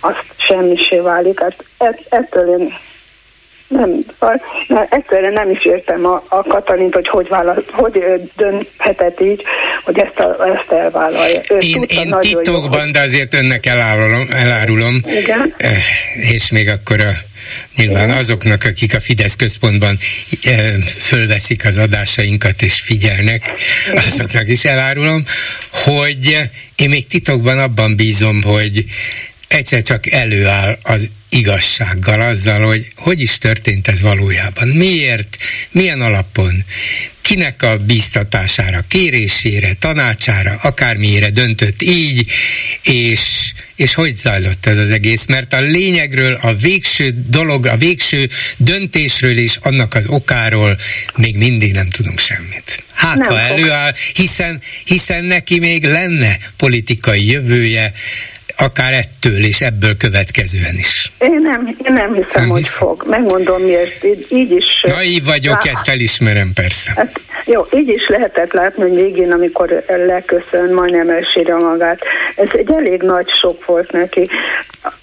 azt 0.00 0.24
semmisé 0.36 0.98
válik. 0.98 1.40
Hát 1.40 2.00
ettől 2.08 2.58
én 2.58 2.74
nem, 3.68 3.98
nem, 4.68 4.86
egyszerűen 4.90 5.32
nem 5.32 5.50
is 5.50 5.64
értem 5.64 6.06
a, 6.06 6.22
a 6.28 6.42
Katalint, 6.42 6.94
hogy 6.94 7.08
hogy, 7.08 7.28
válasz, 7.28 7.64
hogy 7.72 8.04
dönthetett 8.36 9.20
így, 9.20 9.42
hogy 9.88 9.98
ezt, 9.98 10.18
a, 10.18 10.46
ezt 10.46 10.72
elvállalja. 10.72 11.40
Ő 11.48 11.56
én 11.56 11.82
én 11.88 12.14
titokban, 12.20 12.86
jó, 12.86 12.92
de 12.92 13.00
azért 13.00 13.34
önnek 13.34 13.66
elárulom, 13.66 14.28
elárulom 14.30 15.02
Igen? 15.22 15.54
Eh, 15.56 15.82
és 16.30 16.50
még 16.50 16.68
akkor 16.68 17.00
a 17.00 17.12
Nyilván 17.76 18.10
azoknak, 18.10 18.64
akik 18.64 18.94
a 18.94 19.00
Fidesz 19.00 19.36
központban 19.36 19.98
eh, 20.42 20.72
fölveszik 20.98 21.64
az 21.64 21.76
adásainkat 21.76 22.62
és 22.62 22.80
figyelnek, 22.80 23.52
azoknak 24.06 24.48
is 24.48 24.64
elárulom, 24.64 25.24
hogy 25.70 26.38
én 26.76 26.88
még 26.88 27.06
titokban 27.06 27.58
abban 27.58 27.96
bízom, 27.96 28.42
hogy 28.42 28.84
egyszer 29.48 29.82
csak 29.82 30.10
előáll 30.10 30.78
az 30.82 31.10
igazsággal, 31.28 32.20
azzal, 32.20 32.66
hogy 32.66 32.86
hogy 32.96 33.20
is 33.20 33.38
történt 33.38 33.88
ez 33.88 34.00
valójában, 34.00 34.68
miért, 34.68 35.36
milyen 35.70 36.00
alapon, 36.00 36.64
kinek 37.28 37.62
a 37.62 37.76
bíztatására, 37.76 38.84
kérésére, 38.88 39.72
tanácsára, 39.78 40.58
akármiére 40.62 41.30
döntött 41.30 41.82
így, 41.82 42.30
és, 42.82 43.52
és 43.76 43.94
hogy 43.94 44.16
zajlott 44.16 44.66
ez 44.66 44.78
az 44.78 44.90
egész, 44.90 45.26
mert 45.26 45.52
a 45.52 45.60
lényegről, 45.60 46.38
a 46.40 46.54
végső 46.54 47.14
dolog, 47.26 47.66
a 47.66 47.76
végső 47.76 48.28
döntésről 48.56 49.38
és 49.38 49.58
annak 49.60 49.94
az 49.94 50.04
okáról 50.06 50.78
még 51.16 51.36
mindig 51.36 51.72
nem 51.72 51.88
tudunk 51.88 52.18
semmit. 52.18 52.82
Hát, 52.92 53.16
nem 53.16 53.28
ha 53.28 53.40
előáll, 53.40 53.94
hiszen, 54.14 54.60
hiszen 54.84 55.24
neki 55.24 55.58
még 55.58 55.84
lenne 55.84 56.38
politikai 56.56 57.26
jövője, 57.26 57.92
akár 58.58 58.92
ettől 58.92 59.44
és 59.44 59.60
ebből 59.60 59.96
következően 59.96 60.74
is. 60.74 61.12
Én 61.18 61.40
nem, 61.40 61.76
én 61.84 61.92
nem 61.92 62.14
hiszem, 62.14 62.30
nem 62.34 62.48
hogy 62.48 62.62
hiszem. 62.62 62.86
fog. 62.86 63.04
Megmondom 63.06 63.62
miért. 63.62 64.04
Így, 64.04 64.26
így 64.28 64.50
is... 64.50 64.64
Naiv 64.82 65.24
vagyok, 65.24 65.64
lá... 65.64 65.70
ezt 65.72 65.88
elismerem 65.88 66.50
persze. 66.54 66.92
Hát, 66.96 67.20
jó, 67.44 67.66
így 67.74 67.88
is 67.88 68.08
lehetett 68.08 68.52
látni, 68.52 68.82
hogy 68.82 68.94
végén, 68.94 69.32
amikor 69.32 69.84
leköszön, 70.06 70.72
majdnem 70.74 71.08
elsírja 71.08 71.56
magát. 71.56 72.00
Ez 72.36 72.48
egy 72.52 72.70
elég 72.70 73.02
nagy 73.02 73.28
sok 73.40 73.64
volt 73.64 73.92
neki. 73.92 74.30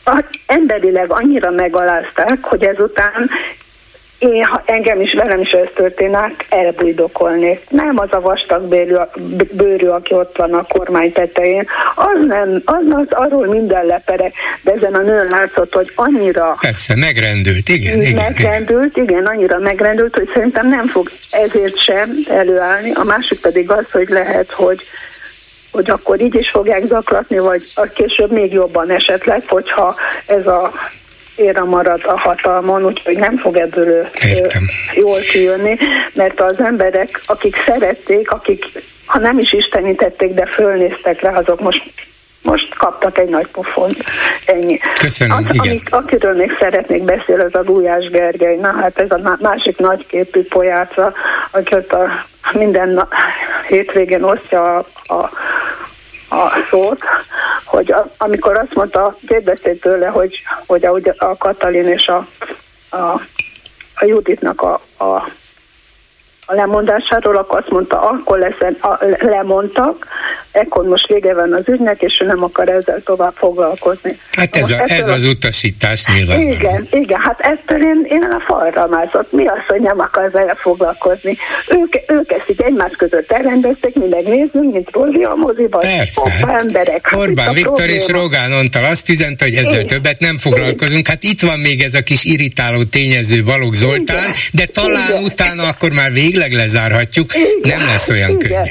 A, 0.06 0.24
emberileg 0.46 1.12
annyira 1.12 1.52
megalázták, 1.52 2.38
hogy 2.42 2.64
ezután 2.64 3.30
én, 4.34 4.44
ha 4.44 4.64
engem 4.66 5.02
is, 5.02 5.14
velem 5.14 5.40
is 5.40 5.52
ez 5.52 5.68
történnek, 5.76 6.46
elbújdokolnék. 6.50 7.60
Nem 7.70 8.00
az 8.00 8.10
a 8.12 8.22
vastag 8.22 8.68
bőrű, 8.68 8.96
bőrű, 9.52 9.88
aki 9.88 10.14
ott 10.14 10.38
van 10.38 10.54
a 10.54 10.64
kormány 10.64 11.12
tetején, 11.12 11.68
az 11.96 12.26
nem, 12.28 12.62
az, 12.66 12.84
az 12.90 13.08
arról 13.10 13.48
minden 13.48 13.86
lepere, 13.86 14.32
de 14.62 14.72
ezen 14.72 14.94
a 14.94 15.02
nőn 15.02 15.28
látszott, 15.30 15.74
hogy 15.74 15.92
annyira... 15.96 16.56
Persze, 16.60 16.96
megrendült, 16.96 17.70
igen, 17.70 18.02
igen. 18.02 18.24
Megrendült, 18.24 18.98
igen. 18.98 19.10
igen, 19.10 19.26
annyira 19.26 19.60
megrendült, 19.60 20.16
hogy 20.16 20.30
szerintem 20.34 20.70
nem 20.70 20.86
fog 20.88 21.12
ezért 21.32 21.80
sem 21.80 22.10
előállni. 22.30 22.92
A 22.92 23.04
másik 23.04 23.40
pedig 23.40 23.72
az, 23.72 23.86
hogy 23.92 24.10
lehet, 24.10 24.52
hogy 24.52 24.84
hogy 25.72 25.90
akkor 25.90 26.22
így 26.22 26.36
is 26.36 26.50
fogják 26.50 26.86
zaklatni, 26.86 27.38
vagy 27.38 27.64
a 27.74 27.82
később 27.82 28.32
még 28.32 28.54
jobban 28.54 28.90
esetleg, 28.90 29.44
hogyha 29.48 29.96
ez 30.26 30.48
a 30.48 30.72
éra 31.36 31.66
marad 31.66 32.02
a 32.06 32.20
hatalmon, 32.20 32.86
úgyhogy 32.86 33.18
nem 33.18 33.38
fog 33.38 33.56
ebből 33.58 34.10
Értem. 34.26 34.64
jól 34.94 35.20
kijönni, 35.20 35.78
mert 36.14 36.42
az 36.42 36.60
emberek, 36.60 37.22
akik 37.26 37.56
szerették, 37.66 38.32
akik 38.32 38.66
ha 39.06 39.20
nem 39.20 39.38
is 39.40 39.54
istenítették, 39.54 40.34
de 40.34 40.46
fölnéztek 40.46 41.22
rá, 41.22 41.38
azok 41.38 41.62
most 41.62 41.84
most 42.46 42.76
kaptak 42.76 43.18
egy 43.18 43.30
nagy 43.30 43.48
pofont. 43.48 43.98
Ennyi. 44.46 44.80
Köszönöm, 45.00 45.38
az, 45.38 45.44
igen. 45.54 45.68
Amik, 45.68 45.88
akiről 45.94 46.36
még 46.36 46.56
szeretnék 46.60 47.04
beszélni, 47.04 47.44
az 47.44 47.56
a 47.56 47.64
Gulyás 47.64 48.10
Gergely. 48.10 48.56
Na 48.56 48.72
hát 48.82 49.00
ez 49.00 49.12
a 49.12 49.38
másik 49.40 49.78
nagyképű 49.78 50.44
pojáca, 50.44 51.14
aki 51.52 51.76
ott 51.76 51.94
a 51.94 52.26
minden 52.52 52.90
na, 52.90 53.08
hétvégén 53.68 54.24
osztja 54.24 54.76
a, 54.76 54.86
a 55.14 55.30
a 56.44 56.52
szót, 56.70 57.00
hogy 57.66 57.92
a, 57.92 58.06
amikor 58.18 58.58
azt 58.58 58.76
mondta, 58.76 59.16
kérdezték 59.28 59.82
tőle, 59.82 60.08
hogy, 60.08 60.42
hogy 60.66 60.86
a, 60.86 61.00
a 61.18 61.38
Katalin 61.38 61.88
és 61.88 62.08
a, 62.08 62.28
a, 62.90 63.22
a 63.96 64.06
Juditnak 64.06 64.62
a, 64.62 64.82
a 64.98 65.30
a 66.46 66.54
lemondásáról, 66.54 67.36
akkor 67.36 67.60
azt 67.60 67.70
mondta, 67.70 68.02
akkor 68.02 68.38
lesz, 68.38 68.76
a, 68.82 68.98
lemondtak, 69.20 70.08
ekkor 70.56 70.84
most 70.86 71.08
vége 71.08 71.34
van 71.34 71.54
az 71.54 71.64
ügynek, 71.66 72.02
és 72.02 72.20
ő 72.22 72.26
nem 72.26 72.44
akar 72.44 72.70
ezzel 72.70 73.02
tovább 73.06 73.34
foglalkozni. 73.36 74.20
Hát 74.32 74.56
ez, 74.56 74.70
a, 74.70 74.84
ez 74.88 75.08
az 75.08 75.26
utasítás 75.26 76.06
nyilván. 76.06 76.42
Igen, 76.42 76.88
igen, 76.92 77.20
hát 77.22 77.40
ettől 77.40 77.82
én, 77.82 78.06
én 78.10 78.24
a 78.24 78.40
falra 78.40 78.88
mászott. 78.88 79.32
Mi 79.32 79.46
az, 79.46 79.60
hogy 79.68 79.82
nem 79.82 80.00
akar 80.00 80.32
vele 80.32 80.56
foglalkozni? 80.56 81.38
Ők, 81.70 82.12
ők 82.12 82.32
ezt 82.32 82.50
így 82.50 82.62
egymás 82.62 82.92
között 82.98 83.32
elrendezték, 83.32 83.96
mi 83.96 84.08
megnézzünk, 84.10 84.74
mint 84.74 84.90
Rózi 84.92 85.24
a 85.24 85.36
moziban. 85.36 85.82
Persze. 85.82 86.22
Hoppa, 86.22 86.52
hát 86.52 86.62
emberek. 86.62 87.10
Hát 87.10 87.20
Orbán 87.20 87.54
Viktor 87.54 87.74
probléma. 87.74 88.00
és 88.00 88.08
Rogán 88.08 88.52
Antal 88.52 88.84
azt 88.84 89.10
üzente, 89.10 89.46
hogy 89.46 89.56
ezzel 89.56 89.74
igen. 89.74 89.86
többet 89.86 90.20
nem 90.20 90.38
foglalkozunk. 90.38 91.08
Hát 91.08 91.24
itt 91.24 91.42
van 91.42 91.60
még 91.60 91.82
ez 91.82 91.94
a 91.94 92.02
kis 92.02 92.24
irritáló 92.24 92.84
tényező 92.84 93.44
Balogh 93.44 93.76
Zoltán, 93.76 94.24
igen. 94.24 94.34
de 94.52 94.66
talán 94.66 95.10
igen. 95.10 95.24
utána 95.24 95.68
akkor 95.68 95.92
már 95.92 96.12
végleg 96.12 96.52
lezárhatjuk. 96.52 97.30
Igen. 97.36 97.78
Nem 97.78 97.88
lesz 97.88 98.10
olyan 98.10 98.30
igen. 98.30 98.40
könnyű. 98.40 98.70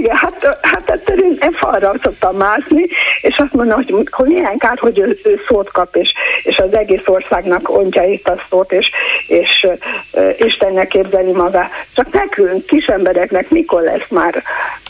Igen, 0.00 0.16
hát, 0.16 0.58
hát 0.62 0.90
egyszerűen 1.16 1.52
én 1.52 1.58
falra 1.58 1.92
szoktam 2.02 2.36
mászni, 2.36 2.86
és 3.20 3.36
azt 3.36 3.52
mondom, 3.52 3.82
hogy, 3.82 4.08
hogy 4.10 4.26
milyen 4.26 4.58
kár, 4.58 4.78
hogy 4.78 4.98
ő, 4.98 5.18
ő 5.24 5.40
szót 5.48 5.70
kap, 5.70 5.96
és, 5.96 6.12
és 6.42 6.58
az 6.58 6.76
egész 6.76 7.06
országnak 7.06 7.76
ontja 7.76 8.02
itt 8.02 8.28
a 8.28 8.42
szót, 8.50 8.72
és, 8.72 8.90
és 9.26 9.66
uh, 10.12 10.34
Istennek 10.38 10.88
képzeli 10.88 11.32
magát. 11.32 11.70
Csak 11.94 12.12
nekünk, 12.12 12.66
kis 12.66 12.84
embereknek 12.84 13.50
mikor 13.50 13.82
lesz 13.82 14.08
már 14.08 14.42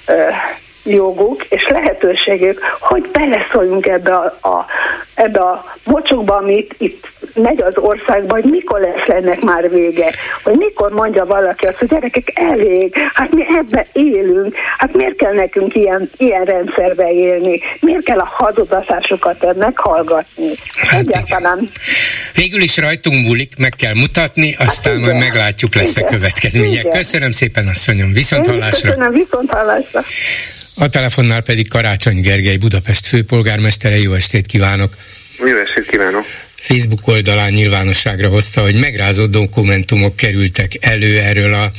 uh, 0.09 0.15
joguk 0.85 1.45
és 1.45 1.69
lehetőségük, 1.69 2.61
hogy 2.81 3.09
beleszóljunk 3.13 3.87
ebbe 3.87 4.15
a, 4.15 4.49
a, 4.49 4.67
ebbe 5.15 5.41
a 5.41 5.65
mocsokba, 5.85 6.37
amit 6.37 6.75
itt 6.79 7.07
megy 7.37 7.63
az 7.63 7.77
országba, 7.77 8.35
hogy 8.35 8.45
mikor 8.45 8.81
lesz 8.81 9.09
ennek 9.09 9.41
már 9.41 9.71
vége, 9.71 10.13
hogy 10.43 10.55
mikor 10.57 10.93
mondja 10.93 11.25
valaki 11.25 11.67
azt, 11.67 11.77
hogy 11.77 11.89
gyerekek 11.89 12.33
elég, 12.35 12.95
hát 13.15 13.31
mi 13.33 13.43
ebbe 13.59 13.87
élünk, 13.93 14.55
hát 14.77 14.93
miért 14.93 15.17
kell 15.17 15.33
nekünk 15.33 15.75
ilyen, 15.75 16.11
ilyen 16.17 16.45
rendszerbe 16.45 17.11
élni, 17.13 17.61
miért 17.81 18.05
kell 18.05 18.19
a 18.19 18.29
hazudatásokat 18.33 19.57
meghallgatni. 19.57 20.51
Hát 20.75 21.01
Egyáltalán. 21.01 21.69
Végül 22.35 22.61
is 22.61 22.77
rajtunk 22.77 23.27
múlik, 23.27 23.53
meg 23.59 23.73
kell 23.77 23.95
mutatni, 23.95 24.55
aztán 24.59 24.93
hát 24.93 25.03
majd 25.03 25.17
meglátjuk 25.17 25.75
lesz 25.75 25.97
igen. 25.97 26.09
a 26.09 26.11
következmények. 26.11 26.85
Igen. 26.85 26.99
Köszönöm 26.99 27.31
szépen, 27.31 27.69
asszonyom, 27.69 28.13
viszont 28.13 28.47
hallásra. 28.47 28.89
Köszönöm, 28.89 29.13
viszont 29.13 29.51
hallásra. 29.51 30.03
A 30.79 30.89
telefonnál 30.89 31.43
pedig 31.43 31.69
Karácsony 31.69 32.21
Gergely, 32.21 32.57
Budapest 32.57 33.07
főpolgármestere. 33.07 33.99
Jó 33.99 34.13
estét 34.13 34.47
kívánok! 34.47 34.93
Jó 35.39 35.57
estét 35.57 35.87
kívánok! 35.87 36.25
Facebook 36.67 37.07
oldalán 37.07 37.53
nyilvánosságra 37.53 38.29
hozta, 38.29 38.61
hogy 38.61 38.75
megrázott 38.75 39.31
dokumentumok 39.31 40.17
kerültek 40.17 40.73
elő 40.81 41.21
erről 41.21 41.55
a, 41.55 41.73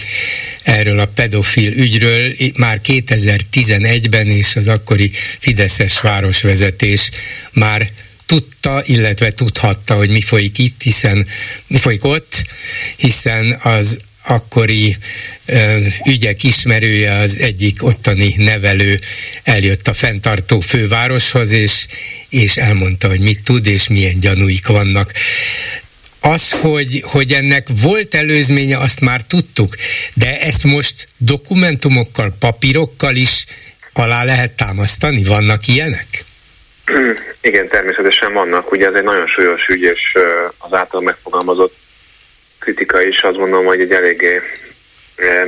erről 0.63 0.99
a 0.99 1.05
pedofil 1.05 1.71
ügyről. 1.71 2.33
Már 2.55 2.81
2011-ben, 2.83 4.27
és 4.27 4.55
az 4.55 4.67
akkori 4.67 5.11
Fideszes 5.39 5.99
városvezetés 5.99 7.11
már 7.51 7.89
tudta, 8.25 8.83
illetve 8.85 9.33
tudhatta, 9.33 9.95
hogy 9.95 10.09
mi 10.09 10.21
folyik 10.21 10.57
itt, 10.57 10.81
hiszen 10.81 11.27
mi 11.67 11.77
folyik 11.77 12.03
ott, 12.03 12.43
hiszen 12.95 13.59
az 13.63 13.97
akkori 14.23 14.97
ö, 15.45 15.85
ügyek 16.05 16.43
ismerője, 16.43 17.13
az 17.13 17.37
egyik 17.39 17.83
ottani 17.83 18.33
nevelő 18.37 18.99
eljött 19.43 19.87
a 19.87 19.93
fenntartó 19.93 20.59
fővároshoz, 20.59 21.51
és, 21.51 21.85
és 22.29 22.57
elmondta, 22.57 23.07
hogy 23.07 23.19
mit 23.19 23.43
tud, 23.43 23.65
és 23.65 23.87
milyen 23.87 24.19
gyanúik 24.19 24.67
vannak. 24.67 25.11
az, 26.21 26.51
hogy, 26.51 27.03
hogy 27.05 27.31
ennek 27.31 27.67
volt 27.81 28.15
előzménye, 28.15 28.77
azt 28.77 29.01
már 29.01 29.21
tudtuk, 29.21 29.75
de 30.13 30.41
ezt 30.41 30.63
most 30.63 31.07
dokumentumokkal, 31.17 32.35
papírokkal 32.39 33.15
is 33.15 33.45
alá 33.93 34.23
lehet 34.23 34.51
támasztani? 34.51 35.23
Vannak 35.23 35.67
ilyenek? 35.67 36.07
Igen, 37.41 37.67
természetesen 37.67 38.33
vannak. 38.33 38.71
Ugye 38.71 38.87
ez 38.87 38.93
egy 38.93 39.03
nagyon 39.03 39.27
súlyos 39.27 39.67
ügy, 39.67 39.81
és 39.81 40.17
az 40.57 40.73
által 40.73 41.01
megfogalmazott 41.01 41.75
kritika 42.59 43.01
is 43.01 43.21
azt 43.21 43.37
gondolom, 43.37 43.65
hogy 43.65 43.81
egy 43.81 43.91
eléggé 43.91 44.41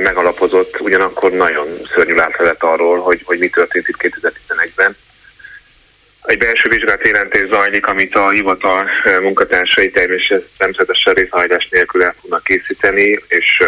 megalapozott, 0.02 0.80
ugyanakkor 0.80 1.32
nagyon 1.32 1.66
szörnyű 1.94 2.14
láthatat 2.14 2.62
arról, 2.62 2.98
hogy, 2.98 3.22
hogy 3.24 3.38
mi 3.38 3.48
történt 3.48 3.88
itt 3.88 3.96
2011-ben. 3.98 4.96
Egy 6.22 6.38
belső 6.38 6.68
vizsgálat 6.68 7.06
jelentés 7.06 7.48
zajlik, 7.48 7.86
amit 7.86 8.14
a 8.14 8.30
hivatal 8.30 8.88
munkatársai 9.20 9.90
természetesen 9.90 11.14
részhajlás 11.14 11.68
nélkül 11.70 12.02
el 12.02 12.14
fognak 12.20 12.44
készíteni, 12.44 13.18
és 13.28 13.62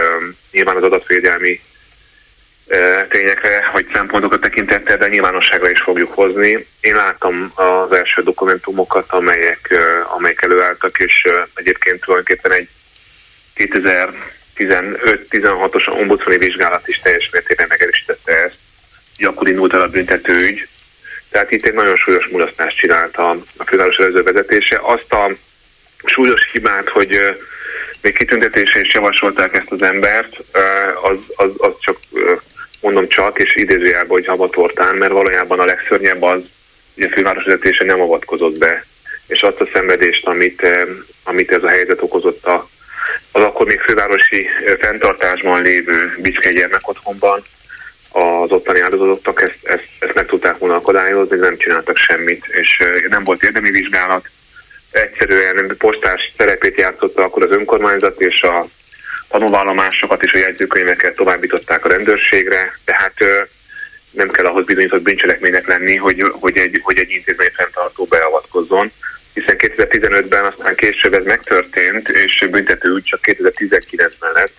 nyilván 0.50 0.76
az 0.76 0.82
adatvédelmi 0.82 1.60
tényekre 3.08 3.70
vagy 3.72 3.86
szempontokat 3.94 4.40
tekintettel, 4.40 4.96
de 4.96 5.08
nyilvánosságra 5.08 5.70
is 5.70 5.80
fogjuk 5.80 6.12
hozni. 6.12 6.66
Én 6.80 6.94
láttam 6.94 7.52
az 7.54 7.92
első 7.92 8.22
dokumentumokat, 8.22 9.12
amelyek, 9.12 9.74
amelyek 10.16 10.42
előálltak, 10.42 10.98
és 10.98 11.28
egyébként 11.54 12.00
tulajdonképpen 12.00 12.52
egy 12.52 12.68
2015-16-os 13.56 16.00
ombudsmani 16.00 16.38
vizsgálat 16.38 16.88
is 16.88 17.00
teljes 17.00 17.30
mértékben 17.32 17.66
megerősítette 17.68 18.32
ezt, 18.32 18.56
akkor 19.18 19.48
indult 19.48 19.74
el 19.74 19.80
a 19.80 19.88
büntetőügy. 19.88 20.68
Tehát 21.32 21.50
itt 21.50 21.66
egy 21.66 21.74
nagyon 21.74 21.96
súlyos 21.96 22.26
mulasztást 22.26 22.76
csinálta 22.76 23.28
a 23.56 23.64
főváros 23.64 23.96
előző 23.96 24.22
vezetése. 24.22 24.80
Azt 24.82 25.12
a 25.12 25.30
súlyos 26.04 26.50
hibát, 26.52 26.88
hogy 26.88 27.18
még 28.00 28.16
kitüntetése 28.16 28.80
is 28.80 28.94
javasolták 28.94 29.56
ezt 29.56 29.70
az 29.70 29.82
embert, 29.82 30.36
az, 31.02 31.16
az, 31.36 31.50
az 31.56 31.72
csak 31.80 31.98
mondom 32.80 33.08
csak, 33.08 33.38
és 33.38 33.56
idézőjelben, 33.56 34.08
hogy 34.08 34.26
havatortán, 34.26 34.94
mert 34.94 35.12
valójában 35.12 35.60
a 35.60 35.64
legszörnyebb 35.64 36.22
az, 36.22 36.40
hogy 36.94 37.04
a 37.04 37.08
főváros 37.08 37.44
vezetése 37.44 37.84
nem 37.84 38.00
avatkozott 38.00 38.58
be, 38.58 38.84
és 39.26 39.42
azt 39.42 39.60
a 39.60 39.68
szenvedést, 39.72 40.26
amit, 40.26 40.66
amit 41.24 41.50
ez 41.50 41.62
a 41.62 41.68
helyzet 41.68 42.02
okozott 42.02 42.44
a, 42.44 42.68
az 43.32 43.42
akkor 43.42 43.66
még 43.66 43.80
fővárosi 43.80 44.48
fenntartásban 44.80 45.62
lévő 45.62 46.14
Bicske 46.18 46.52
gyermekotthonban, 46.52 47.42
az 48.12 48.50
ottani 48.50 48.80
áldozottak 48.80 49.42
ezt, 49.42 49.58
ezt, 49.62 49.88
ezt 49.98 50.14
meg 50.14 50.26
tudták 50.26 50.58
volna 50.58 50.74
akadályozni, 50.74 51.36
nem 51.36 51.56
csináltak 51.56 51.96
semmit, 51.96 52.46
és 52.46 52.82
nem 53.08 53.24
volt 53.24 53.42
érdemi 53.42 53.70
vizsgálat. 53.70 54.28
Egyszerűen 54.90 55.74
postás 55.78 56.32
szerepét 56.36 56.78
játszotta 56.78 57.22
akkor 57.22 57.42
az 57.42 57.50
önkormányzat 57.50 58.20
és 58.20 58.42
a 58.42 58.66
tanúvallomásokat 59.28 60.22
és 60.22 60.32
a 60.32 60.38
jegyzőkönyveket 60.38 61.14
továbbították 61.14 61.84
a 61.84 61.88
rendőrségre, 61.88 62.78
tehát 62.84 63.14
nem 64.10 64.30
kell 64.30 64.44
ahhoz 64.44 64.64
bizonyított 64.64 65.02
bűncselekménynek 65.02 65.66
lenni, 65.66 65.96
hogy, 65.96 66.24
hogy, 66.40 66.56
egy, 66.56 66.80
hogy 66.82 66.98
egy 66.98 67.10
intézmény 67.10 67.50
fenntartó 67.54 68.04
beavatkozzon, 68.04 68.92
hiszen 69.34 69.56
2015-ben 69.58 70.44
aztán 70.44 70.74
később 70.74 71.14
ez 71.14 71.24
megtörtént, 71.24 72.08
és 72.08 72.46
büntető 72.50 72.90
úgy 72.90 73.04
csak 73.04 73.20
2019-ben 73.22 74.32
lett. 74.32 74.52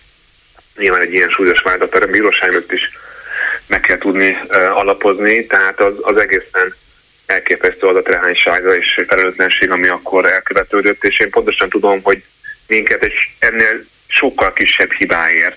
Nyilván 0.76 1.00
egy 1.00 1.12
ilyen 1.12 1.28
súlyos 1.28 1.60
vádat 1.62 1.94
a 1.94 2.06
bíróság 2.06 2.64
is 2.70 2.90
meg 3.66 3.80
kell 3.80 3.98
tudni 3.98 4.36
alapozni, 4.74 5.46
tehát 5.46 5.80
az, 5.80 5.92
az 6.00 6.16
egészen 6.16 6.74
elképesztő 7.26 7.86
adatrehánysága 7.86 8.76
és 8.76 9.00
felelőtlenség, 9.06 9.70
ami 9.70 9.88
akkor 9.88 10.24
elkövetődött, 10.24 11.04
és 11.04 11.18
én 11.18 11.30
pontosan 11.30 11.68
tudom, 11.68 12.00
hogy 12.02 12.22
minket 12.66 13.02
egy 13.02 13.12
ennél 13.38 13.84
sokkal 14.06 14.52
kisebb 14.52 14.92
hibáért 14.92 15.56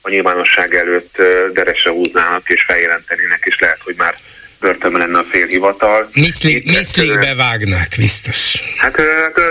a 0.00 0.08
nyilvánosság 0.08 0.74
előtt 0.74 1.16
deresre 1.52 1.90
húznának 1.90 2.48
és 2.48 2.64
feljelentenének, 2.64 3.42
és 3.44 3.58
lehet, 3.58 3.80
hogy 3.82 3.94
már 3.96 4.14
börtönben 4.60 5.00
lenne 5.00 5.18
a 5.18 5.26
félhivatal. 5.30 6.08
Miszlik, 6.12 6.64
miszlikbe 6.64 7.34
vágnák, 7.34 7.88
biztos. 7.96 8.62
Hát 8.76 9.02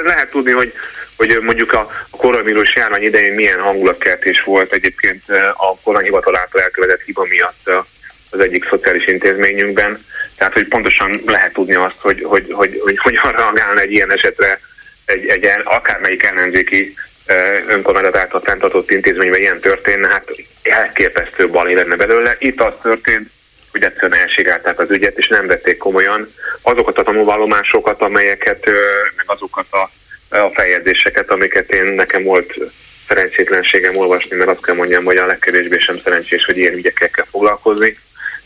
lehet 0.03 0.29
tudni, 0.29 0.51
hogy 0.51 0.73
hogy 1.17 1.37
mondjuk 1.41 1.73
a, 1.73 2.07
koronavírus 2.09 2.75
járvány 2.75 3.03
idején 3.03 3.33
milyen 3.33 3.59
hangulatkeltés 3.59 4.41
volt 4.41 4.73
egyébként 4.73 5.23
a 5.53 5.79
kormányhivatal 5.83 6.37
által 6.37 6.61
elkövetett 6.61 7.01
hiba 7.01 7.25
miatt 7.25 7.69
az 8.29 8.39
egyik 8.39 8.67
szociális 8.69 9.07
intézményünkben. 9.07 10.05
Tehát, 10.37 10.53
hogy 10.53 10.67
pontosan 10.67 11.21
lehet 11.25 11.53
tudni 11.53 11.75
azt, 11.75 11.97
hogy, 11.97 12.23
hogy, 12.23 12.45
hogy, 12.51 12.79
hogy 12.83 12.97
hogyan 12.97 13.31
reagálna 13.31 13.79
egy 13.79 13.91
ilyen 13.91 14.11
esetre 14.11 14.59
egy, 15.05 15.25
egy 15.25 15.49
akármelyik 15.63 16.23
ellenzéki 16.23 16.93
önkormányzat 17.67 18.17
által 18.17 18.41
fenntartott 18.41 18.91
intézményben 18.91 19.41
ilyen 19.41 19.59
történne, 19.59 20.07
hát 20.07 20.25
elképesztő 20.61 21.49
bali 21.49 21.73
lenne 21.73 21.95
belőle. 21.95 22.35
Itt 22.39 22.61
az 22.61 22.73
történt, 22.81 23.29
hogy 23.71 23.83
egyszerűen 23.83 24.13
elségálták 24.13 24.79
az 24.79 24.89
ügyet, 24.89 25.17
és 25.17 25.27
nem 25.27 25.47
vették 25.47 25.77
komolyan 25.77 26.33
azokat 26.61 26.97
a 26.97 27.03
tanulvallomásokat, 27.03 28.01
amelyeket, 28.01 28.65
meg 29.15 29.25
azokat 29.25 29.65
a, 29.69 29.89
a 30.37 30.51
feljegyzéseket, 30.53 31.31
amiket 31.31 31.73
én 31.73 31.85
nekem 31.85 32.23
volt 32.23 32.53
szerencsétlenségem 33.07 33.95
olvasni, 33.95 34.35
mert 34.35 34.49
azt 34.49 34.65
kell 34.65 34.75
mondjam, 34.75 35.03
hogy 35.03 35.17
a 35.17 35.25
legkevésbé 35.25 35.77
sem 35.79 35.99
szerencsés, 36.03 36.45
hogy 36.45 36.57
ilyen 36.57 36.73
ügyekkel 36.73 37.09
kell 37.09 37.25
foglalkozni. 37.31 37.97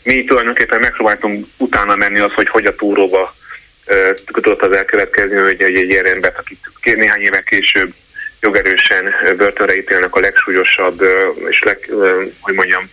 Mi 0.02 0.24
tulajdonképpen 0.24 0.80
megpróbáltunk 0.80 1.46
utána 1.56 1.96
menni 1.96 2.18
az, 2.18 2.32
hogy 2.32 2.48
hogy 2.48 2.64
a 2.64 2.74
túróba 2.74 3.34
tudott 4.26 4.62
az 4.62 4.76
elkövetkezni, 4.76 5.36
hogy 5.36 5.62
egy 5.62 5.90
ilyen 5.90 6.06
embert, 6.06 6.38
akit 6.38 6.96
néhány 6.96 7.20
éve 7.20 7.40
később 7.40 7.94
jogerősen 8.40 9.14
börtönre 9.36 9.76
ítélnek 9.76 10.14
a 10.14 10.20
legsúlyosabb 10.20 11.02
és 11.48 11.62
leg, 11.62 11.90
hogy 12.40 12.54
mondjam, 12.54 12.90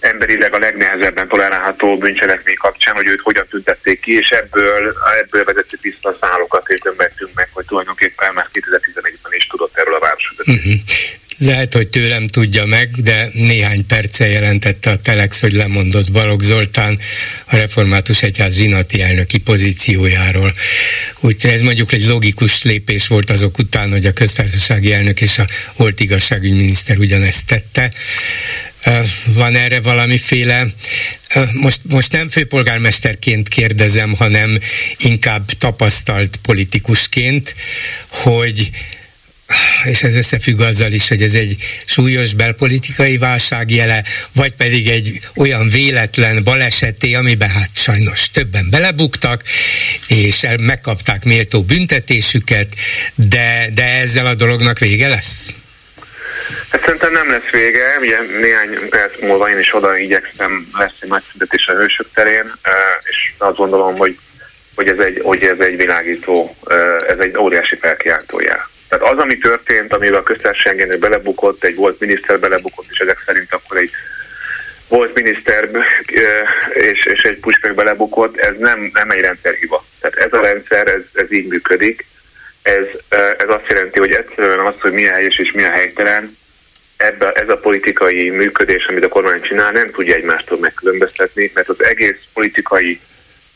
emberileg 0.00 0.54
a 0.54 0.58
legnehezebben 0.58 1.28
tolerálható 1.28 1.98
bűncselekmény 1.98 2.56
kapcsán, 2.56 2.94
hogy 2.94 3.06
őt 3.06 3.20
hogyan 3.20 3.46
tüntették 3.46 4.00
ki, 4.00 4.16
és 4.16 4.28
ebből, 4.28 4.96
ebből 5.20 5.44
vezettük 5.44 5.80
vissza 5.80 6.08
a 6.08 6.16
szálokat, 6.20 6.68
és 6.68 6.80
dömbettünk 6.80 7.30
meg, 7.34 7.48
hogy 7.52 7.64
tulajdonképpen 7.64 8.34
már 8.34 8.48
2011-ben 8.52 9.32
is 9.32 9.46
tudott 9.46 9.78
erről 9.78 9.94
a 9.94 9.98
város 9.98 10.32
uh-huh. 10.38 10.72
Lehet, 11.38 11.74
hogy 11.74 11.88
tőlem 11.88 12.26
tudja 12.26 12.64
meg, 12.64 12.90
de 12.90 13.30
néhány 13.32 13.86
perce 13.86 14.26
jelentette 14.26 14.90
a 14.90 14.96
Telex, 14.96 15.40
hogy 15.40 15.52
lemondott 15.52 16.12
Balogh 16.12 16.42
Zoltán 16.42 16.98
a 17.44 17.56
Református 17.56 18.22
Egyház 18.22 18.56
zsinati 18.56 19.02
elnöki 19.02 19.38
pozíciójáról. 19.38 20.54
Úgyhogy 21.20 21.50
ez 21.50 21.60
mondjuk 21.60 21.92
egy 21.92 22.06
logikus 22.06 22.62
lépés 22.62 23.06
volt 23.06 23.30
azok 23.30 23.58
után, 23.58 23.90
hogy 23.90 24.06
a 24.06 24.12
köztársasági 24.12 24.92
elnök 24.92 25.20
és 25.20 25.38
a 25.38 25.46
volt 25.76 26.00
igazságügyminiszter 26.00 26.98
ugyanezt 26.98 27.46
tette. 27.46 27.92
Van 29.26 29.54
erre 29.54 29.80
valamiféle, 29.80 30.66
most, 31.52 31.80
most 31.82 32.12
nem 32.12 32.28
főpolgármesterként 32.28 33.48
kérdezem, 33.48 34.14
hanem 34.14 34.58
inkább 34.98 35.50
tapasztalt 35.50 36.36
politikusként, 36.42 37.54
hogy 38.08 38.70
és 39.84 40.02
ez 40.02 40.14
összefügg 40.14 40.60
azzal 40.60 40.92
is, 40.92 41.08
hogy 41.08 41.22
ez 41.22 41.34
egy 41.34 41.56
súlyos 41.86 42.34
belpolitikai 42.34 43.18
válság 43.18 43.70
jele, 43.70 44.02
vagy 44.34 44.52
pedig 44.52 44.88
egy 44.88 45.20
olyan 45.36 45.68
véletlen 45.68 46.44
baleseté, 46.44 47.14
amiben 47.14 47.48
hát 47.48 47.70
sajnos 47.74 48.30
többen 48.30 48.70
belebuktak, 48.70 49.42
és 50.08 50.46
megkapták 50.60 51.24
méltó 51.24 51.62
büntetésüket, 51.62 52.68
de, 53.14 53.68
de 53.74 54.00
ezzel 54.00 54.26
a 54.26 54.34
dolognak 54.34 54.78
vége 54.78 55.08
lesz? 55.08 55.54
Hát 56.68 56.84
szerintem 56.84 57.12
nem 57.12 57.30
lesz 57.30 57.50
vége, 57.52 57.96
ugye 58.00 58.18
néhány 58.40 58.88
perc 58.88 59.20
múlva 59.20 59.50
én 59.50 59.58
is 59.58 59.74
oda 59.74 59.98
igyekszem, 59.98 60.68
lesz 60.78 60.92
egy 61.00 61.08
nagy 61.08 61.22
szüntetés 61.30 61.66
a 61.66 61.72
hősök 61.72 62.06
terén, 62.14 62.52
és 63.02 63.32
azt 63.38 63.56
gondolom, 63.56 63.96
hogy, 63.96 64.18
hogy, 64.74 64.88
ez 64.88 64.98
egy, 64.98 65.20
hogy 65.22 65.42
ez 65.42 65.58
egy 65.58 65.76
világító, 65.76 66.56
ez 67.08 67.18
egy 67.18 67.36
óriási 67.36 67.76
felkiáltójá. 67.80 68.68
Tehát 68.88 69.12
az, 69.12 69.18
ami 69.18 69.38
történt, 69.38 69.92
amivel 69.92 70.20
a 70.20 70.22
köztársaságen 70.22 70.98
belebukott, 70.98 71.64
egy 71.64 71.74
volt 71.74 72.00
miniszter 72.00 72.40
belebukott, 72.40 72.86
és 72.90 72.98
ezek 72.98 73.22
szerint 73.26 73.52
akkor 73.52 73.76
egy 73.76 73.90
volt 74.88 75.14
miniszter 75.14 75.68
és, 76.72 77.04
és 77.04 77.22
egy 77.22 77.38
puspek 77.38 77.74
belebukott, 77.74 78.36
ez 78.36 78.54
nem, 78.58 78.90
nem 78.92 79.10
egy 79.10 79.20
rendszerhiba. 79.20 79.84
Tehát 80.00 80.16
ez 80.16 80.32
a 80.32 80.42
rendszer, 80.42 80.86
ez, 80.86 81.02
ez 81.12 81.32
így 81.32 81.46
működik. 81.46 82.06
Ez, 82.62 82.84
ez 83.38 83.48
azt 83.48 83.68
jelenti, 83.68 83.98
hogy 83.98 84.12
egyszerűen 84.12 84.66
az, 84.66 84.74
hogy 84.80 84.92
mi 84.92 85.06
a 85.06 85.12
helyes 85.12 85.38
és 85.38 85.52
mi 85.52 85.62
a 85.62 85.70
helytelen, 85.70 86.36
ebbe, 86.96 87.32
ez 87.32 87.48
a 87.48 87.56
politikai 87.56 88.30
működés, 88.30 88.86
amit 88.86 89.04
a 89.04 89.08
kormány 89.08 89.40
csinál, 89.40 89.72
nem 89.72 89.90
tudja 89.90 90.14
egymástól 90.14 90.58
megkülönböztetni, 90.58 91.50
mert 91.54 91.68
az 91.68 91.84
egész 91.84 92.18
politikai 92.32 93.00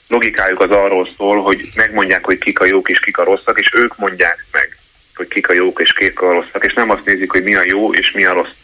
logikájuk 0.08 0.60
az 0.60 0.70
arról 0.70 1.08
szól, 1.16 1.42
hogy 1.42 1.68
megmondják, 1.74 2.24
hogy 2.24 2.38
kik 2.38 2.60
a 2.60 2.64
jók 2.64 2.88
és 2.88 2.98
kik 2.98 3.18
a 3.18 3.24
rosszak, 3.24 3.60
és 3.60 3.70
ők 3.74 3.96
mondják 3.96 4.44
meg 4.52 4.79
hogy 5.20 5.28
kik 5.28 5.48
a 5.48 5.52
jók 5.52 5.80
és 5.80 5.92
kik 5.92 6.20
a 6.20 6.32
rosszak, 6.32 6.64
és 6.64 6.72
nem 6.72 6.90
azt 6.90 7.04
nézik, 7.04 7.30
hogy 7.30 7.42
mi 7.42 7.54
a 7.54 7.64
jó 7.64 7.92
és 7.92 8.10
mi 8.10 8.24
a 8.24 8.32
rossz. 8.32 8.56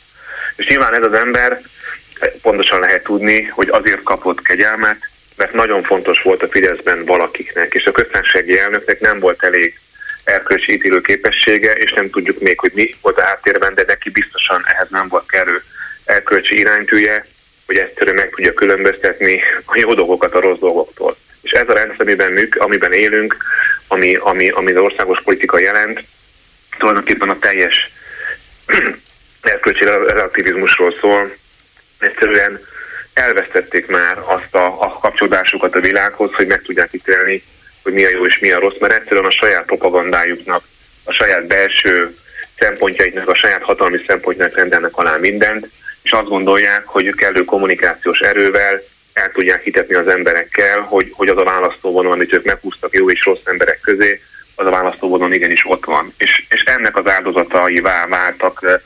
És 0.56 0.66
nyilván 0.66 0.94
ez 0.94 1.02
az 1.02 1.12
ember 1.12 1.60
pontosan 2.42 2.80
lehet 2.80 3.02
tudni, 3.02 3.42
hogy 3.42 3.68
azért 3.70 4.02
kapott 4.02 4.42
kegyelmet, 4.42 4.98
mert 5.36 5.52
nagyon 5.52 5.82
fontos 5.82 6.22
volt 6.22 6.42
a 6.42 6.48
Fideszben 6.48 7.04
valakiknek, 7.04 7.74
és 7.74 7.84
a 7.84 7.90
köztársasági 7.90 8.58
elnöknek 8.58 9.00
nem 9.00 9.18
volt 9.20 9.42
elég 9.42 9.80
erkölcsi 10.24 10.72
ítélő 10.72 11.00
képessége, 11.00 11.72
és 11.72 11.92
nem 11.92 12.10
tudjuk 12.10 12.40
még, 12.40 12.58
hogy 12.58 12.72
mi 12.74 12.94
volt 13.00 13.18
a 13.18 13.24
háttérben, 13.24 13.74
de 13.74 13.84
neki 13.86 14.10
biztosan 14.10 14.64
ehhez 14.66 14.88
nem 14.90 15.08
volt 15.08 15.30
kerül 15.30 15.62
erkölcsi 16.04 16.58
iránytűje, 16.58 17.26
hogy 17.66 17.76
egyszerűen 17.76 18.16
meg 18.16 18.30
tudja 18.30 18.52
különböztetni 18.52 19.42
a 19.64 19.78
jó 19.78 19.94
dolgokat 19.94 20.34
a 20.34 20.40
rossz 20.40 20.58
dolgoktól. 20.58 21.16
És 21.42 21.50
ez 21.50 21.68
a 21.68 21.72
rendszer, 21.72 22.00
amiben, 22.00 22.32
műk, 22.32 22.56
amiben 22.56 22.92
élünk, 22.92 23.36
ami, 23.88 24.14
ami, 24.14 24.48
ami 24.48 24.70
az 24.70 24.82
országos 24.82 25.22
politika 25.22 25.58
jelent, 25.58 26.04
tulajdonképpen 26.78 27.28
a 27.28 27.38
teljes 27.38 27.90
erkölcsi 29.42 29.84
relativizmusról 29.84 30.94
szól. 31.00 31.36
Egyszerűen 31.98 32.60
elvesztették 33.14 33.86
már 33.86 34.18
azt 34.18 34.54
a, 34.54 34.82
a 34.82 34.88
kapcsolódásukat 34.88 35.74
a 35.74 35.80
világhoz, 35.80 36.32
hogy 36.32 36.46
meg 36.46 36.62
tudják 36.62 36.88
ítélni, 36.92 37.42
hogy 37.82 37.92
mi 37.92 38.04
a 38.04 38.10
jó 38.10 38.26
és 38.26 38.38
mi 38.38 38.50
a 38.50 38.58
rossz, 38.58 38.78
mert 38.80 38.92
egyszerűen 38.92 39.24
a 39.24 39.30
saját 39.30 39.64
propagandájuknak, 39.64 40.64
a 41.04 41.12
saját 41.12 41.46
belső 41.46 42.16
szempontjaiknak, 42.58 43.28
a 43.28 43.34
saját 43.34 43.62
hatalmi 43.62 43.98
szempontjának 44.06 44.56
rendelnek 44.56 44.96
alá 44.96 45.16
mindent, 45.16 45.68
és 46.02 46.12
azt 46.12 46.28
gondolják, 46.28 46.84
hogy 46.84 47.14
kellő 47.14 47.44
kommunikációs 47.44 48.18
erővel 48.18 48.82
el 49.12 49.30
tudják 49.32 49.62
hitetni 49.62 49.94
az 49.94 50.08
emberekkel, 50.08 50.80
hogy, 50.80 51.10
hogy 51.12 51.28
az 51.28 51.38
a 51.38 51.44
választóvonal, 51.44 52.12
amit 52.12 52.32
ők 52.32 52.44
meghúztak 52.44 52.94
jó 52.94 53.10
és 53.10 53.24
rossz 53.24 53.44
emberek 53.44 53.80
közé, 53.80 54.20
az 54.56 54.66
a 54.66 54.70
választóvonal 54.70 55.32
igenis 55.32 55.64
ott 55.66 55.84
van. 55.84 56.12
És, 56.18 56.44
és 56.48 56.62
ennek 56.62 56.96
az 56.96 57.10
áldozataivá 57.10 58.06
váltak 58.06 58.80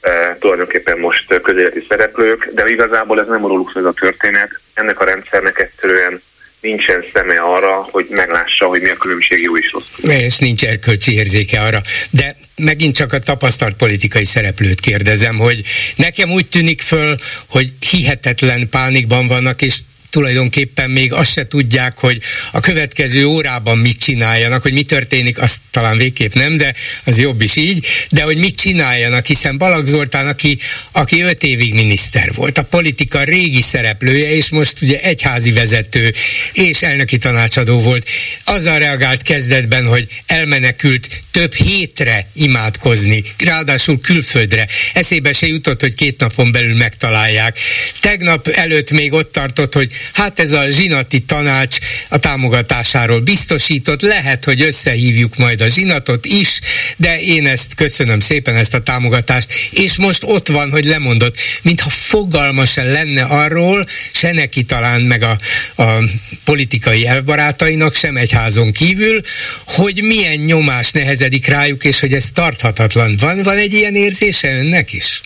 e, 0.00 0.36
tulajdonképpen 0.40 0.98
most 0.98 1.40
közéleti 1.42 1.86
szereplők, 1.88 2.50
de 2.54 2.68
igazából 2.68 3.20
ez 3.20 3.26
nem 3.28 3.46
róluk 3.46 3.72
ez 3.74 3.84
a 3.84 3.92
történet. 3.92 4.60
Ennek 4.74 5.00
a 5.00 5.04
rendszernek 5.04 5.60
egyszerűen 5.60 6.22
nincsen 6.60 7.04
szeme 7.12 7.38
arra, 7.38 7.88
hogy 7.90 8.06
meglássa, 8.10 8.66
hogy 8.66 8.80
mi 8.80 8.88
a 8.88 8.96
különbség 8.96 9.42
jó 9.42 9.58
és 9.58 9.72
rossz. 9.72 10.12
És 10.12 10.38
nincs 10.38 10.64
erkölcsi 10.64 11.12
érzéke 11.14 11.60
arra. 11.60 11.80
De 12.10 12.36
megint 12.56 12.96
csak 12.96 13.12
a 13.12 13.18
tapasztalt 13.18 13.74
politikai 13.74 14.24
szereplőt 14.24 14.80
kérdezem, 14.80 15.36
hogy 15.36 15.62
nekem 15.96 16.30
úgy 16.30 16.48
tűnik 16.48 16.80
föl, 16.80 17.14
hogy 17.48 17.72
hihetetlen 17.90 18.68
pánikban 18.68 19.26
vannak, 19.26 19.62
és 19.62 19.78
tulajdonképpen 20.10 20.90
még 20.90 21.12
azt 21.12 21.32
se 21.32 21.46
tudják, 21.46 21.98
hogy 21.98 22.20
a 22.52 22.60
következő 22.60 23.26
órában 23.26 23.78
mit 23.78 23.98
csináljanak, 23.98 24.62
hogy 24.62 24.72
mi 24.72 24.82
történik, 24.82 25.38
azt 25.38 25.60
talán 25.70 25.96
végképp 25.96 26.32
nem, 26.32 26.56
de 26.56 26.74
az 27.04 27.18
jobb 27.18 27.40
is 27.40 27.56
így, 27.56 27.86
de 28.10 28.22
hogy 28.22 28.36
mit 28.36 28.56
csináljanak, 28.56 29.26
hiszen 29.26 29.58
Balag 29.58 29.86
Zoltán, 29.86 30.26
aki, 30.26 30.58
aki 30.92 31.20
öt 31.20 31.42
évig 31.42 31.74
miniszter 31.74 32.32
volt, 32.34 32.58
a 32.58 32.62
politika 32.62 33.22
régi 33.22 33.62
szereplője, 33.62 34.30
és 34.30 34.48
most 34.48 34.82
ugye 34.82 35.00
egyházi 35.00 35.52
vezető 35.52 36.12
és 36.52 36.82
elnöki 36.82 37.18
tanácsadó 37.18 37.78
volt, 37.78 38.08
azzal 38.44 38.78
reagált 38.78 39.22
kezdetben, 39.22 39.86
hogy 39.86 40.06
elmenekült 40.26 41.20
több 41.30 41.54
hétre 41.54 42.26
imádkozni, 42.32 43.22
ráadásul 43.38 44.00
külföldre. 44.00 44.68
Eszébe 44.92 45.32
se 45.32 45.46
jutott, 45.46 45.80
hogy 45.80 45.94
két 45.94 46.20
napon 46.20 46.52
belül 46.52 46.74
megtalálják. 46.74 47.58
Tegnap 48.00 48.48
előtt 48.48 48.90
még 48.90 49.12
ott 49.12 49.32
tartott, 49.32 49.74
hogy 49.74 49.90
hát 50.12 50.40
ez 50.40 50.52
a 50.52 50.70
zsinati 50.70 51.20
tanács 51.20 51.76
a 52.08 52.18
támogatásáról 52.18 53.20
biztosított, 53.20 54.02
lehet, 54.02 54.44
hogy 54.44 54.62
összehívjuk 54.62 55.36
majd 55.36 55.60
a 55.60 55.68
zsinatot 55.68 56.26
is, 56.26 56.60
de 56.96 57.20
én 57.20 57.46
ezt 57.46 57.74
köszönöm 57.74 58.20
szépen 58.20 58.56
ezt 58.56 58.74
a 58.74 58.80
támogatást, 58.80 59.52
és 59.70 59.96
most 59.96 60.22
ott 60.24 60.48
van, 60.48 60.70
hogy 60.70 60.84
lemondott, 60.84 61.36
mintha 61.62 61.90
fogalma 61.90 62.66
se 62.66 62.82
lenne 62.82 63.22
arról, 63.22 63.86
se 64.12 64.32
neki 64.32 64.62
talán 64.62 65.00
meg 65.00 65.22
a, 65.22 65.36
a 65.82 66.02
politikai 66.44 67.06
elbarátainak, 67.06 67.94
sem 67.94 68.16
egyházon 68.16 68.72
kívül, 68.72 69.20
hogy 69.66 70.02
milyen 70.02 70.36
nyomás 70.36 70.90
nehezedik 70.90 71.46
rájuk, 71.46 71.84
és 71.84 72.00
hogy 72.00 72.12
ez 72.12 72.30
tarthatatlan. 72.30 73.16
Van, 73.20 73.42
van 73.42 73.56
egy 73.56 73.72
ilyen 73.72 73.94
érzése 73.94 74.58
önnek 74.58 74.92
is? 74.92 75.20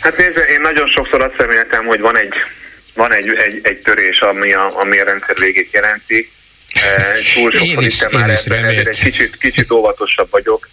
Hát 0.00 0.16
nézze, 0.16 0.40
én 0.40 0.60
nagyon 0.60 0.88
sokszor 0.88 1.22
azt 1.22 1.36
reméltem, 1.36 1.84
hogy 1.84 2.00
van 2.00 2.18
egy 2.18 2.32
van 2.94 3.12
egy, 3.12 3.28
egy, 3.28 3.60
egy 3.62 3.78
törés, 3.78 4.20
ami 4.20 4.52
a, 4.52 4.78
ami 4.78 4.98
a 4.98 5.04
rendszer 5.04 5.36
végét 5.38 5.72
jelenti. 5.72 6.30
E, 6.72 7.12
túl 7.34 7.50
sokszor 7.50 7.82
itt 7.82 8.12
már 8.12 8.30
ebben, 8.30 8.64
ezért 8.64 8.86
egy 8.86 9.00
kicsit, 9.00 9.36
kicsit 9.36 9.70
óvatosabb 9.70 10.30
vagyok, 10.30 10.68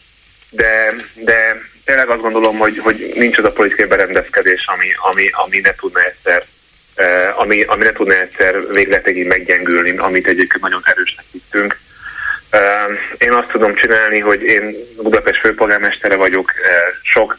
de, 0.50 0.94
de 1.14 1.62
tényleg 1.86 2.10
azt 2.10 2.22
gondolom, 2.22 2.58
hogy, 2.58 2.78
hogy 2.78 3.12
nincs 3.16 3.38
az 3.38 3.44
a 3.44 3.52
politikai 3.52 3.86
berendezkedés, 3.86 4.66
ami, 4.66 4.88
ami, 5.12 5.30
ami 5.32 5.60
ne 5.60 5.72
tudna 5.72 6.02
egyszer 6.02 6.46
e, 6.96 7.34
ami, 7.36 7.64
ami 7.64 7.84
ne 7.84 7.92
tudna 7.92 8.20
egyszer 8.20 8.68
végletekig 8.68 9.26
meggyengülni, 9.28 9.98
amit 9.98 10.28
egyébként 10.28 10.64
nagyon 10.64 10.82
erősnek 10.84 11.26
hittünk. 11.32 11.80
E, 12.50 12.88
én 13.18 13.34
azt 13.34 13.48
tudom 13.48 13.76
csinálni, 13.76 14.20
hogy 14.20 14.42
én 14.42 14.76
Budapest 14.96 15.40
főpolgármestere 15.40 16.16
vagyok, 16.16 16.52
sok 17.04 17.38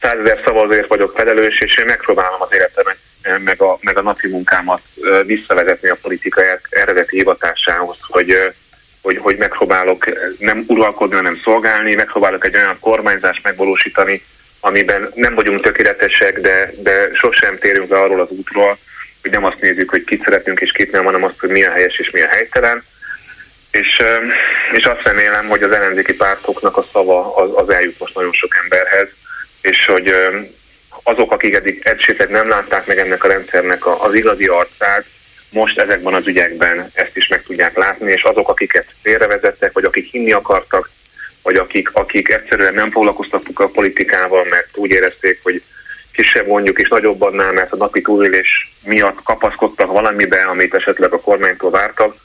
százezer 0.00 0.40
szavazóért 0.44 0.88
vagyok 0.88 1.16
felelős, 1.16 1.60
és 1.60 1.76
én 1.76 1.84
megpróbálom 1.84 2.42
az 2.42 2.48
életemet 2.50 2.96
meg 3.38 3.62
a, 3.62 3.78
meg 3.80 3.98
a 3.98 4.02
napi 4.02 4.28
munkámat 4.28 4.80
visszavezetni 5.24 5.88
a 5.88 5.98
politika 6.02 6.42
eredeti 6.70 7.16
hivatásához, 7.16 7.96
hogy, 8.00 8.52
hogy, 9.00 9.18
hogy 9.18 9.36
megpróbálok 9.36 10.04
nem 10.38 10.64
uralkodni, 10.66 11.14
hanem 11.14 11.40
szolgálni, 11.44 11.94
megpróbálok 11.94 12.46
egy 12.46 12.56
olyan 12.56 12.76
kormányzást 12.80 13.42
megvalósítani, 13.42 14.22
amiben 14.60 15.10
nem 15.14 15.34
vagyunk 15.34 15.62
tökéletesek, 15.62 16.40
de, 16.40 16.70
de 16.78 17.08
sosem 17.12 17.58
térünk 17.58 17.90
le 17.90 17.98
arról 17.98 18.20
az 18.20 18.30
útról, 18.30 18.78
hogy 19.22 19.30
nem 19.30 19.44
azt 19.44 19.60
nézzük, 19.60 19.90
hogy 19.90 20.04
kit 20.04 20.22
szeretünk 20.24 20.60
és 20.60 20.72
kit 20.72 20.92
nem, 20.92 21.04
hanem 21.04 21.24
azt, 21.24 21.40
hogy 21.40 21.62
a 21.62 21.70
helyes 21.70 21.98
és 21.98 22.10
mi 22.10 22.20
a 22.20 22.28
helytelen. 22.28 22.84
És, 23.70 24.02
és 24.72 24.84
azt 24.84 25.02
remélem, 25.02 25.48
hogy 25.48 25.62
az 25.62 25.70
ellenzéki 25.70 26.14
pártoknak 26.14 26.76
a 26.76 26.86
szava 26.92 27.34
az, 27.36 27.50
az 27.54 27.74
eljut 27.74 27.98
most 27.98 28.14
nagyon 28.14 28.32
sok 28.32 28.56
emberhez, 28.62 29.08
és 29.60 29.84
hogy 29.86 30.14
azok, 31.02 31.32
akik 31.32 31.54
eddig 31.54 31.80
esetleg 31.82 32.30
nem 32.30 32.48
látták 32.48 32.86
meg 32.86 32.98
ennek 32.98 33.24
a 33.24 33.28
rendszernek 33.28 33.86
az 33.86 34.14
igazi 34.14 34.46
arcát, 34.46 35.04
most 35.50 35.78
ezekben 35.78 36.14
az 36.14 36.26
ügyekben 36.26 36.90
ezt 36.94 37.16
is 37.16 37.28
meg 37.28 37.42
tudják 37.42 37.76
látni, 37.76 38.12
és 38.12 38.22
azok, 38.22 38.48
akiket 38.48 38.86
félrevezettek, 39.02 39.72
vagy 39.72 39.84
akik 39.84 40.10
hinni 40.10 40.32
akartak, 40.32 40.90
vagy 41.42 41.56
akik, 41.56 41.90
akik 41.92 42.28
egyszerűen 42.28 42.74
nem 42.74 42.90
foglalkoztattuk 42.90 43.60
a 43.60 43.68
politikával, 43.68 44.44
mert 44.44 44.76
úgy 44.76 44.90
érezték, 44.90 45.40
hogy 45.42 45.62
kisebb 46.12 46.46
mondjuk 46.46 46.78
és 46.78 46.88
nagyobb 46.88 47.22
annál, 47.22 47.52
mert 47.52 47.72
a 47.72 47.76
napi 47.76 48.00
túlélés 48.00 48.74
miatt 48.84 49.22
kapaszkodtak 49.22 49.92
valamibe, 49.92 50.42
amit 50.42 50.74
esetleg 50.74 51.12
a 51.12 51.20
kormánytól 51.20 51.70
vártak, 51.70 52.16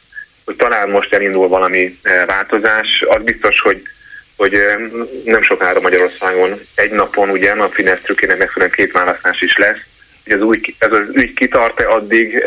hogy 0.46 0.56
talán 0.56 0.90
most 0.90 1.14
elindul 1.14 1.48
valami 1.48 2.00
eh, 2.02 2.26
változás. 2.26 3.04
Az 3.08 3.24
biztos, 3.24 3.60
hogy 3.60 3.82
hogy 4.38 4.60
nem 5.24 5.42
sokára 5.42 5.80
Magyarországon. 5.80 6.62
Egy 6.76 6.92
napon 6.92 7.30
ugye 7.30 7.52
a 7.52 7.70
Fidesz 7.70 8.02
trükkének 8.02 8.38
megfelelően 8.38 8.78
két 8.78 8.92
választás 8.92 9.42
is 9.42 9.58
lesz, 9.58 9.80
hogy 10.24 10.34
az 10.34 10.42
új, 10.42 10.62
ez 10.78 10.92
az 10.92 11.08
ügy 11.14 11.34
kitart-e 11.34 11.88
addig, 11.88 12.44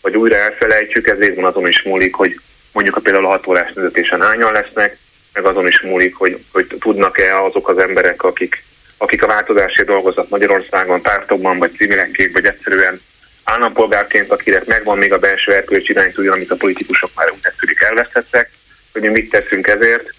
vagy 0.00 0.16
újra 0.16 0.36
elfelejtjük, 0.36 1.08
ez 1.08 1.18
részben 1.18 1.44
azon 1.44 1.68
is 1.68 1.82
múlik, 1.82 2.14
hogy 2.14 2.40
mondjuk 2.72 2.96
a 2.96 3.00
például 3.00 3.26
a 3.26 3.28
hat 3.28 3.46
órás 3.46 3.72
vezetésen 3.74 4.22
hányan 4.22 4.52
lesznek, 4.52 4.96
meg 5.32 5.44
azon 5.44 5.66
is 5.66 5.80
múlik, 5.80 6.14
hogy, 6.14 6.38
hogy 6.52 6.66
tudnak-e 6.80 7.42
azok 7.42 7.68
az 7.68 7.78
emberek, 7.78 8.22
akik, 8.22 8.62
akik 8.96 9.22
a 9.22 9.26
változásért 9.26 9.88
dolgoznak 9.88 10.28
Magyarországon, 10.28 11.02
pártokban, 11.02 11.58
vagy 11.58 11.74
civilekként, 11.76 12.32
vagy 12.32 12.44
egyszerűen 12.44 13.00
állampolgárként, 13.44 14.30
akinek 14.30 14.64
megvan 14.64 14.98
még 14.98 15.12
a 15.12 15.18
belső 15.18 15.52
erkölcsi 15.52 15.92
iránytúja, 15.92 16.32
amit 16.32 16.50
a 16.50 16.56
politikusok 16.56 17.10
már 17.14 17.30
úgy 17.30 17.52
tűnik 17.58 17.80
elvesztettek, 17.80 18.50
hogy 18.92 19.02
mi 19.02 19.08
mit 19.08 19.30
teszünk 19.30 19.66
ezért, 19.66 20.14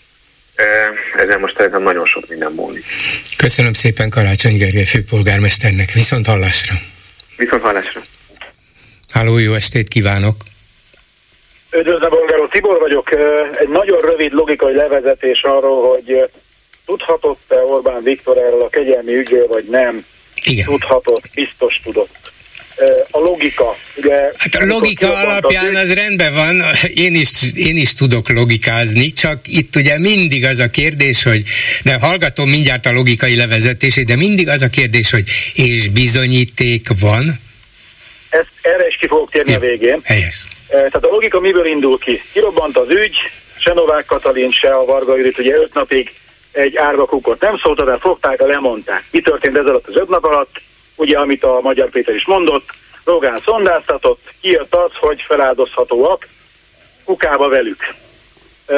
ezen 1.17 1.39
most 1.39 1.55
szerintem 1.55 1.83
nagyon 1.83 2.05
sok 2.05 2.29
minden 2.29 2.51
múlik. 2.51 2.85
Köszönöm 3.37 3.73
szépen 3.73 4.09
Karácsony 4.09 4.57
Gergely 4.57 4.85
főpolgármesternek. 4.85 5.91
Viszont 5.91 6.25
hallásra. 6.25 6.75
Viszont 7.37 7.61
hallásra. 7.61 8.01
Háló, 9.11 9.37
jó 9.37 9.53
estét 9.53 9.87
kívánok! 9.87 10.35
Üdvözlöm, 11.71 12.09
Bolgáró 12.09 12.47
Tibor 12.47 12.79
vagyok. 12.79 13.13
Egy 13.59 13.67
nagyon 13.67 14.01
rövid 14.01 14.31
logikai 14.31 14.75
levezetés 14.75 15.41
arról, 15.41 15.89
hogy 15.89 16.29
tudhatott-e 16.85 17.55
Orbán 17.55 18.03
Viktor 18.03 18.37
erről 18.37 18.61
a 18.61 18.69
kegyelmi 18.69 19.15
ügyről, 19.15 19.47
vagy 19.47 19.65
nem? 19.69 20.05
Igen. 20.43 20.65
Tudhatott, 20.65 21.23
biztos 21.33 21.81
tudott 21.83 22.26
a 23.11 23.19
logika. 23.19 23.77
Ugye, 23.95 24.31
hát 24.37 24.55
a 24.55 24.65
logika 24.65 25.17
alapján 25.17 25.75
az 25.75 25.93
rendben 25.93 26.33
van, 26.33 26.61
én 26.93 27.15
is, 27.15 27.29
én 27.55 27.77
is 27.77 27.93
tudok 27.93 28.29
logikázni, 28.29 29.11
csak 29.13 29.39
itt 29.45 29.75
ugye 29.75 29.99
mindig 29.99 30.45
az 30.45 30.59
a 30.59 30.69
kérdés, 30.69 31.23
hogy, 31.23 31.43
de 31.83 31.97
hallgatom 31.99 32.49
mindjárt 32.49 32.85
a 32.85 32.91
logikai 32.91 33.35
levezetését, 33.35 34.05
de 34.05 34.15
mindig 34.15 34.49
az 34.49 34.61
a 34.61 34.69
kérdés, 34.69 35.11
hogy 35.11 35.23
és 35.53 35.87
bizonyíték 35.89 36.87
van? 36.99 37.39
Ezt, 38.29 38.49
erre 38.61 38.87
is 38.87 38.97
ki 38.97 39.07
fogok 39.07 39.31
térni 39.31 39.51
Jó, 39.51 39.57
a 39.57 39.59
végén. 39.59 39.99
Helyes. 40.03 40.45
Tehát 40.67 41.05
a 41.05 41.07
logika 41.07 41.39
miből 41.39 41.65
indul 41.65 41.99
ki? 41.99 42.21
Kirobbant 42.33 42.77
az 42.77 42.89
ügy, 42.89 43.15
se 43.59 43.73
Novák 43.73 44.05
Katalin, 44.05 44.51
se 44.51 44.69
a 44.69 44.85
Varga 44.85 45.17
Judit, 45.17 45.37
ugye 45.37 45.55
öt 45.55 45.73
napig 45.73 46.11
egy 46.51 46.77
árva 46.77 47.05
kukot 47.05 47.41
nem 47.41 47.57
szólta, 47.57 47.85
de 47.85 47.97
fogták, 47.97 48.37
de 48.37 48.45
lemondták. 48.45 49.03
Mi 49.11 49.19
történt 49.19 49.57
ez 49.57 49.65
alatt 49.65 49.87
az 49.87 49.95
öt 49.95 50.09
nap 50.09 50.23
alatt? 50.23 50.61
Ugye 50.97 51.17
amit 51.17 51.43
a 51.43 51.59
Magyar 51.61 51.89
Péter 51.89 52.15
is 52.15 52.25
mondott, 52.25 52.69
Rogán 53.03 53.41
szondáztatott, 53.45 54.33
kijött 54.41 54.75
az, 54.75 54.91
hogy 54.99 55.23
feláldozhatóak, 55.27 56.27
kukába 57.03 57.49
velük. 57.49 57.95
E, 58.65 58.75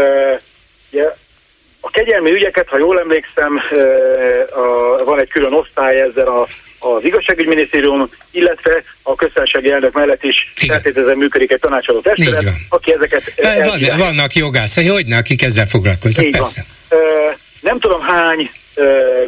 ugye, 0.91 1.03
A 1.81 1.89
kegyelmi 1.89 2.31
ügyeket, 2.31 2.67
ha 2.67 2.77
jól 2.77 2.99
emlékszem, 2.99 3.59
van 5.05 5.19
egy 5.19 5.29
külön 5.29 5.53
osztály 5.53 6.01
ezzel 6.01 6.27
a 6.27 6.47
az 6.79 7.03
igazságügyminisztérium, 7.03 8.09
illetve 8.31 8.83
a 9.01 9.15
köztársasági 9.15 9.71
elnök 9.71 9.93
mellett 9.93 10.23
is 10.23 10.53
feltételezem 10.55 11.17
működik 11.17 11.51
egy 11.51 11.59
tanácsadó 11.59 11.99
testület, 11.99 12.45
aki 12.69 12.93
ezeket 12.93 13.33
van, 13.37 13.97
Vannak 13.97 14.33
jogászai, 14.33 14.87
hogyne, 14.87 15.17
akik 15.17 15.41
ezzel 15.41 15.65
foglalkoznak, 15.65 16.25
Így 16.25 16.31
persze. 16.31 16.65
Van. 16.89 16.99
Nem 17.60 17.80
tudom 17.80 18.02
hány 18.02 18.52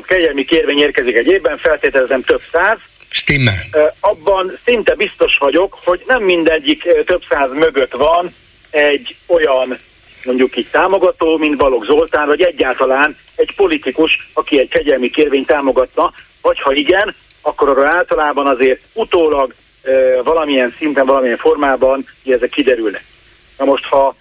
kegyelmi 0.05 0.45
kérvény 0.45 0.79
érkezik 0.79 1.15
egy 1.15 1.27
évben, 1.27 1.57
feltételezem 1.57 2.21
több 2.21 2.41
száz. 2.51 2.77
Stimmel. 3.09 3.63
Abban 3.99 4.57
szinte 4.65 4.95
biztos 4.95 5.37
vagyok, 5.37 5.77
hogy 5.83 6.03
nem 6.07 6.23
mindegyik 6.23 6.87
több 7.05 7.21
száz 7.29 7.49
mögött 7.53 7.91
van 7.91 8.35
egy 8.69 9.15
olyan 9.27 9.79
mondjuk 10.23 10.57
így 10.57 10.67
támogató, 10.71 11.37
mint 11.37 11.57
Balogh 11.57 11.85
Zoltán, 11.85 12.27
vagy 12.27 12.41
egyáltalán 12.41 13.17
egy 13.35 13.55
politikus, 13.55 14.29
aki 14.33 14.59
egy 14.59 14.69
kegyelmi 14.69 15.09
kérvényt 15.09 15.47
támogatna, 15.47 16.13
vagy 16.41 16.59
ha 16.59 16.73
igen, 16.73 17.15
akkor 17.41 17.69
arra 17.69 17.87
általában 17.87 18.47
azért 18.47 18.81
utólag 18.93 19.53
valamilyen 20.23 20.75
szinten, 20.77 21.05
valamilyen 21.05 21.37
formában 21.37 22.07
ezek 22.25 22.49
kiderülnek. 22.49 23.03
Na 23.57 23.65
most, 23.65 23.85
ha 23.85 24.15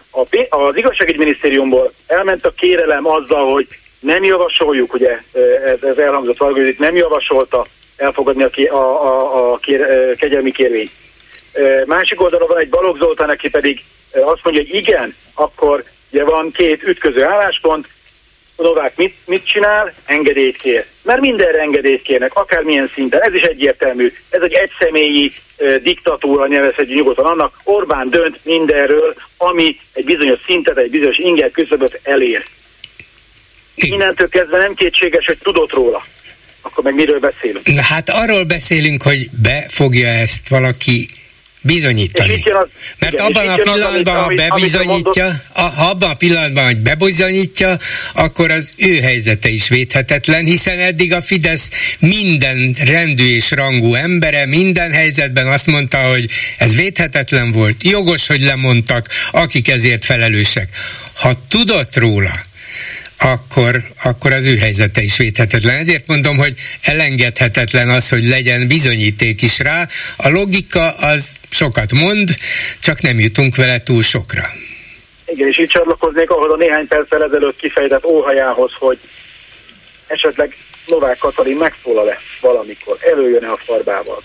az 0.51 0.77
igazságügyminisztériumból 0.77 1.93
elment 2.07 2.47
a 2.47 2.51
kérelem 2.51 3.07
azzal, 3.07 3.53
hogy 3.53 3.67
nem 4.01 4.25
javasoljuk, 4.25 4.93
ugye 4.93 5.19
ez, 5.65 5.83
ez 5.83 5.99
elhangzott 5.99 6.39
valami, 6.39 6.75
nem 6.79 6.97
javasolta 6.97 7.67
elfogadni 7.97 8.43
a, 8.43 8.75
a, 8.75 9.03
a, 9.05 9.53
a 9.53 9.57
kér, 9.57 10.15
kegyelmi 10.17 10.51
kérvényt. 10.51 10.91
Másik 11.87 12.21
oldalon 12.21 12.49
van 12.49 12.59
egy 12.59 12.69
Balogh 12.69 12.99
Zoltán, 12.99 13.29
aki 13.29 13.51
pedig 13.51 13.85
azt 14.13 14.41
mondja, 14.43 14.63
hogy 14.63 14.75
igen, 14.75 15.15
akkor 15.35 15.85
ugye 16.13 16.25
van 16.25 16.51
két 16.51 16.83
ütköző 16.83 17.25
álláspont, 17.25 17.87
Novák 18.61 18.97
mit, 18.97 19.15
mit 19.27 19.47
csinál? 19.47 19.93
Engedélyt 20.05 20.57
kér. 20.57 20.85
Mert 21.03 21.21
mindenre 21.21 21.61
engedélyt 21.61 22.03
kérnek, 22.03 22.35
akármilyen 22.35 22.91
szinten. 22.95 23.21
Ez 23.21 23.35
is 23.35 23.43
egyértelmű. 23.43 24.13
Ez 24.31 24.43
egy 24.43 24.53
egyszemélyi 24.53 25.33
e, 25.57 25.79
diktatúra, 25.79 26.47
nevezhetjük 26.47 26.97
nyugodtan 26.97 27.25
annak. 27.25 27.61
Orbán 27.65 28.11
dönt 28.11 28.39
mindenről, 28.43 29.15
ami 29.37 29.77
egy 29.93 30.05
bizonyos 30.05 30.39
szintet, 30.47 30.77
egy 30.77 30.91
bizonyos 30.91 31.19
inger 31.19 31.51
küszöböt 31.51 32.01
elér. 32.03 32.45
Innentől 33.87 34.29
kezdve 34.29 34.59
nem 34.59 34.75
kétséges, 34.75 35.27
hogy 35.27 35.39
tudott 35.43 35.73
róla. 35.73 36.07
Akkor 36.61 36.85
meg 36.85 36.95
miről 36.95 37.19
beszélünk? 37.19 37.67
Na 37.67 37.83
hát 37.83 38.11
arról 38.11 38.45
beszélünk, 38.45 39.03
hogy 39.03 39.31
be 39.31 39.67
fogja 39.69 40.09
ezt 40.09 40.49
valaki 40.49 41.09
Bizonyítani. 41.63 42.33
Az, 42.33 42.69
Mert 42.99 43.13
igen, 43.13 43.27
abban 43.27 43.49
a 43.49 43.55
pillanatban, 43.55 44.17
az, 44.17 44.23
ha 44.23 44.35
bebizonyítja, 44.35 45.27
a, 45.53 45.61
ha 45.61 45.89
abban 45.89 46.11
a 46.11 46.15
pillanatban, 46.15 46.65
hogy 46.65 46.77
bebizonyítja, 46.77 47.77
akkor 48.13 48.51
az 48.51 48.75
ő 48.77 49.01
helyzete 49.01 49.49
is 49.49 49.69
védhetetlen, 49.69 50.45
hiszen 50.45 50.79
eddig 50.79 51.13
a 51.13 51.23
Fidesz 51.23 51.71
minden 51.99 52.77
rendű 52.85 53.35
és 53.35 53.51
rangú 53.51 53.95
embere 53.95 54.47
minden 54.47 54.93
helyzetben 54.93 55.47
azt 55.47 55.67
mondta, 55.67 55.99
hogy 55.99 56.31
ez 56.59 56.75
védhetetlen 56.75 57.53
volt, 57.53 57.83
jogos, 57.83 58.27
hogy 58.27 58.41
lemondtak, 58.41 59.09
akik 59.31 59.69
ezért 59.69 60.05
felelősek. 60.05 60.69
Ha 61.15 61.33
tudott 61.49 61.97
róla, 61.97 62.49
akkor, 63.23 63.83
akkor 64.03 64.33
az 64.33 64.47
ő 64.47 64.57
helyzete 64.57 65.01
is 65.01 65.17
védhetetlen. 65.17 65.77
Ezért 65.77 66.07
mondom, 66.07 66.37
hogy 66.37 66.55
elengedhetetlen 66.83 67.89
az, 67.89 68.09
hogy 68.09 68.25
legyen 68.25 68.69
bizonyíték 68.69 69.43
is 69.43 69.59
rá. 69.59 69.87
A 70.17 70.29
logika 70.29 70.91
az 70.91 71.37
sokat 71.51 71.93
mond, 71.93 72.29
csak 72.81 73.01
nem 73.01 73.19
jutunk 73.19 73.57
vele 73.57 73.83
túl 73.83 74.03
sokra. 74.03 74.51
Igen, 75.27 75.49
és 75.49 75.59
így 75.59 75.69
csatlakoznék 75.69 76.31
ahhoz 76.31 76.51
a 76.51 76.57
néhány 76.57 76.87
perccel 76.87 77.25
ezelőtt 77.25 77.57
kifejtett 77.57 78.05
óhajához, 78.05 78.73
hogy 78.79 78.99
esetleg 80.07 80.57
Novák 80.87 81.19
Katalin 81.19 81.57
megszólal-e 81.57 82.19
valamikor, 82.41 82.97
előjön-e 83.01 83.51
a 83.51 83.59
farbával. 83.65 84.23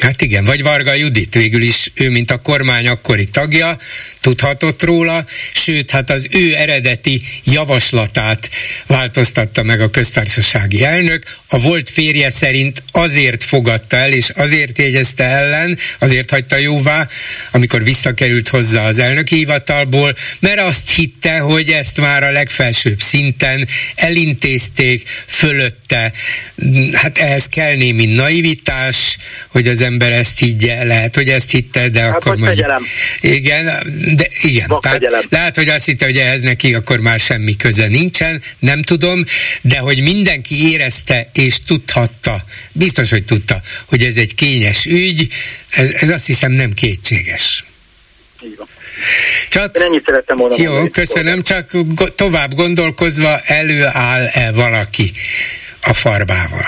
Hát 0.00 0.22
igen, 0.22 0.44
vagy 0.44 0.62
Varga 0.62 0.94
Judit 0.94 1.34
végül 1.34 1.62
is, 1.62 1.90
ő 1.94 2.10
mint 2.10 2.30
a 2.30 2.42
kormány 2.42 2.86
akkori 2.86 3.24
tagja, 3.24 3.78
tudhatott 4.20 4.82
róla, 4.82 5.26
sőt, 5.54 5.90
hát 5.90 6.10
az 6.10 6.26
ő 6.30 6.54
eredeti 6.54 7.22
javaslatát 7.44 8.50
változtatta 8.86 9.62
meg 9.62 9.80
a 9.80 9.90
köztársasági 9.90 10.84
elnök. 10.84 11.22
A 11.48 11.58
volt 11.58 11.90
férje 11.90 12.30
szerint 12.30 12.82
azért 12.92 13.44
fogadta 13.44 13.96
el, 13.96 14.12
és 14.12 14.30
azért 14.30 14.78
jegyezte 14.78 15.24
ellen, 15.24 15.78
azért 15.98 16.30
hagyta 16.30 16.56
jóvá, 16.56 17.08
amikor 17.50 17.84
visszakerült 17.84 18.48
hozzá 18.48 18.86
az 18.86 18.98
elnöki 18.98 19.36
hivatalból, 19.36 20.14
mert 20.38 20.60
azt 20.60 20.90
hitte, 20.90 21.38
hogy 21.38 21.70
ezt 21.70 22.00
már 22.00 22.22
a 22.22 22.30
legfelsőbb 22.30 23.00
szinten 23.00 23.68
elintézték, 23.94 25.08
fölötte. 25.26 26.12
Hát 26.92 27.18
ehhez 27.18 27.48
kell 27.48 27.76
némi 27.76 28.04
naivitás, 28.04 29.16
hogy 29.48 29.68
az 29.68 29.81
ember 29.82 30.12
ezt 30.12 30.38
higgye, 30.38 30.84
lehet, 30.84 31.14
hogy 31.14 31.28
ezt 31.28 31.50
hitte, 31.50 31.88
de 31.88 32.00
hát 32.00 32.14
akkor 32.14 32.36
mondjuk... 32.36 32.66
Igen, 33.20 33.64
de 34.14 34.26
igen. 34.42 34.78
Tehát 34.80 35.26
lehet, 35.30 35.56
hogy 35.56 35.68
azt 35.68 35.84
hitte, 35.84 36.04
hogy 36.04 36.16
ehhez 36.16 36.40
neki 36.40 36.74
akkor 36.74 36.98
már 36.98 37.18
semmi 37.18 37.56
köze 37.56 37.88
nincsen, 37.88 38.42
nem 38.58 38.82
tudom, 38.82 39.24
de 39.60 39.78
hogy 39.78 40.02
mindenki 40.02 40.70
érezte 40.70 41.30
és 41.34 41.58
tudhatta, 41.66 42.44
biztos, 42.72 43.10
hogy 43.10 43.24
tudta, 43.24 43.60
hogy 43.86 44.02
ez 44.02 44.16
egy 44.16 44.34
kényes 44.34 44.84
ügy, 44.84 45.28
ez, 45.70 45.90
ez 45.90 46.10
azt 46.10 46.26
hiszem 46.26 46.52
nem 46.52 46.72
kétséges. 46.72 47.64
Csak, 49.48 49.76
Én 49.76 49.82
ennyit 49.82 50.04
szerettem 50.04 50.36
volna 50.36 50.54
Jó, 50.58 50.64
mondani, 50.64 50.90
köszönöm, 50.90 51.42
csak 51.42 51.70
tovább 52.14 52.54
gondolkozva 52.54 53.38
előáll-e 53.38 54.52
valaki 54.52 55.12
a 55.82 55.94
farbával? 55.94 56.66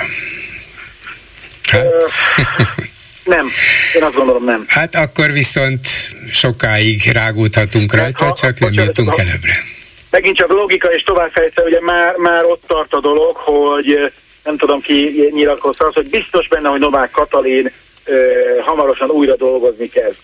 Hát? 1.62 1.86
Nem, 3.25 3.47
én 3.95 4.03
azt 4.03 4.15
gondolom 4.15 4.45
nem. 4.45 4.65
Hát 4.69 4.95
akkor 4.95 5.31
viszont 5.31 5.87
sokáig 6.33 7.11
rágódhatunk 7.13 7.93
hát 7.93 8.01
rajta, 8.01 8.25
ha, 8.25 8.33
csak 8.33 8.59
nem 8.59 8.73
jutunk 8.73 9.19
előbbre. 9.19 9.63
Megint 10.11 10.37
csak 10.37 10.49
logika 10.49 10.93
és 10.93 11.03
továbbfejtve, 11.03 11.63
ugye 11.63 11.81
már, 11.81 12.17
már 12.17 12.45
ott 12.45 12.63
tart 12.67 12.93
a 12.93 13.01
dolog, 13.01 13.37
hogy 13.37 14.13
nem 14.45 14.57
tudom 14.57 14.81
ki 14.81 15.29
nyilatkozta 15.33 15.87
az, 15.87 15.95
hogy 15.95 16.11
biztos 16.11 16.49
benne, 16.49 16.69
hogy 16.69 16.81
Novák 16.81 17.11
Katalin 17.11 17.73
ö, 18.05 18.31
hamarosan 18.61 19.11
újra 19.11 19.37
dolgozni 19.37 19.89
kezd. 19.89 20.17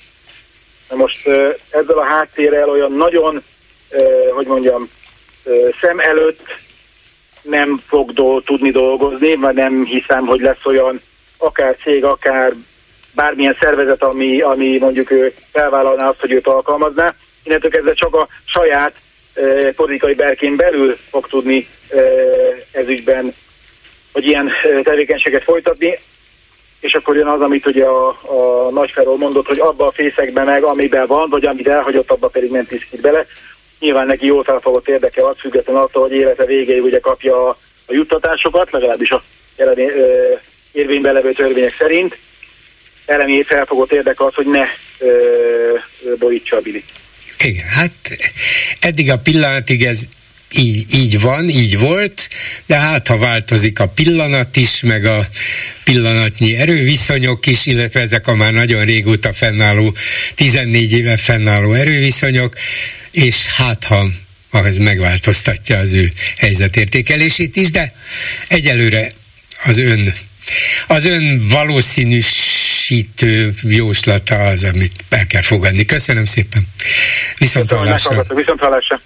Na 0.88 0.96
most 0.96 1.26
ö, 1.26 1.48
ezzel 1.70 1.98
a 1.98 2.04
háttérrel 2.04 2.68
olyan 2.70 2.92
nagyon, 2.92 3.42
ö, 3.90 4.02
hogy 4.34 4.46
mondjam, 4.46 4.88
ö, 5.44 5.68
szem 5.80 5.98
előtt 5.98 6.58
nem 7.42 7.82
fog 7.86 8.12
do- 8.12 8.44
tudni 8.44 8.70
dolgozni, 8.70 9.34
mert 9.34 9.54
nem 9.54 9.84
hiszem, 9.84 10.26
hogy 10.26 10.40
lesz 10.40 10.64
olyan 10.64 11.00
akár 11.38 11.76
cég, 11.82 12.04
akár 12.04 12.52
bármilyen 13.14 13.56
szervezet, 13.60 14.02
ami, 14.02 14.40
ami 14.40 14.78
mondjuk 14.78 15.10
ő 15.10 15.32
felvállalná 15.52 16.08
azt, 16.08 16.20
hogy 16.20 16.32
őt 16.32 16.46
alkalmazná. 16.46 17.14
Innentől 17.42 17.70
kezdve 17.70 17.92
csak 17.92 18.14
a 18.14 18.28
saját 18.44 18.94
e, 19.34 19.72
politikai 19.72 20.14
berkén 20.14 20.56
belül 20.56 20.96
fog 21.10 21.26
tudni 21.26 21.68
e, 21.88 21.98
ezügyben, 22.72 23.34
hogy 24.12 24.24
ilyen 24.26 24.50
tevékenységet 24.82 25.42
folytatni, 25.42 25.98
és 26.80 26.94
akkor 26.94 27.16
jön 27.16 27.26
az, 27.26 27.40
amit 27.40 27.66
ugye 27.66 27.84
a, 27.84 28.08
a 28.08 28.70
nagyfelől 28.70 29.16
mondott, 29.16 29.46
hogy 29.46 29.58
abba 29.58 29.86
a 29.86 29.92
fészekben 29.92 30.44
meg, 30.44 30.62
amiben 30.62 31.06
van, 31.06 31.28
vagy 31.28 31.44
amit 31.44 31.68
elhagyott, 31.68 32.10
abba 32.10 32.28
pedig 32.28 32.50
nem 32.50 32.66
tisztít 32.66 33.00
bele. 33.00 33.26
Nyilván 33.78 34.06
neki 34.06 34.26
jól 34.26 34.44
felfogott 34.44 34.88
érdekel 34.88 35.26
az 35.26 35.36
független 35.38 35.76
attól, 35.76 36.02
hogy 36.02 36.12
élete 36.12 36.44
végéig 36.44 36.82
ugye 36.82 36.98
kapja 36.98 37.48
a, 37.48 37.56
a 37.86 37.92
juttatásokat, 37.92 38.70
legalábbis 38.70 39.10
a 39.10 39.22
jelen 39.56 39.78
érvényben 40.72 41.12
levő 41.12 41.32
törvények 41.32 41.74
szerint 41.74 42.18
elemi 43.10 43.42
felfogott 43.42 43.92
érdeke 43.92 44.24
az, 44.24 44.34
hogy 44.34 44.46
ne 44.46 44.64
ö, 44.98 45.08
borítsa 46.18 46.56
a 46.56 46.60
bilit. 46.60 46.84
Igen, 47.44 47.66
hát 47.66 47.90
eddig 48.80 49.10
a 49.10 49.18
pillanatig 49.18 49.84
ez 49.84 50.02
így, 50.56 50.94
így 50.94 51.20
van, 51.20 51.48
így 51.48 51.78
volt, 51.78 52.28
de 52.66 52.76
hát 52.76 53.06
ha 53.06 53.18
változik 53.18 53.78
a 53.78 53.88
pillanat 53.88 54.56
is, 54.56 54.80
meg 54.80 55.04
a 55.04 55.28
pillanatnyi 55.84 56.56
erőviszonyok 56.56 57.46
is, 57.46 57.66
illetve 57.66 58.00
ezek 58.00 58.26
a 58.26 58.34
már 58.34 58.52
nagyon 58.52 58.84
régóta 58.84 59.32
fennálló, 59.32 59.94
14 60.34 60.92
éve 60.92 61.16
fennálló 61.16 61.72
erőviszonyok, 61.72 62.54
és 63.10 63.46
hát 63.46 63.84
ha 63.84 64.08
az 64.50 64.76
megváltoztatja 64.76 65.78
az 65.78 65.92
ő 65.92 66.12
helyzetértékelését 66.36 67.56
is, 67.56 67.70
de 67.70 67.94
egyelőre 68.48 69.10
az 69.64 69.78
ön 69.78 70.14
az 70.86 71.04
ön 71.04 71.48
valószínűsítő 72.90 73.52
jóslata 73.62 74.34
az, 74.34 74.64
amit 74.64 74.92
el 75.08 75.26
kell 75.26 75.42
fogadni. 75.42 75.84
Köszönöm 75.84 76.24
szépen. 76.24 76.62
Viszont 77.38 77.70
hallásra. 77.70 78.22
Viszont 78.34 78.60
hallásra. 78.60 79.00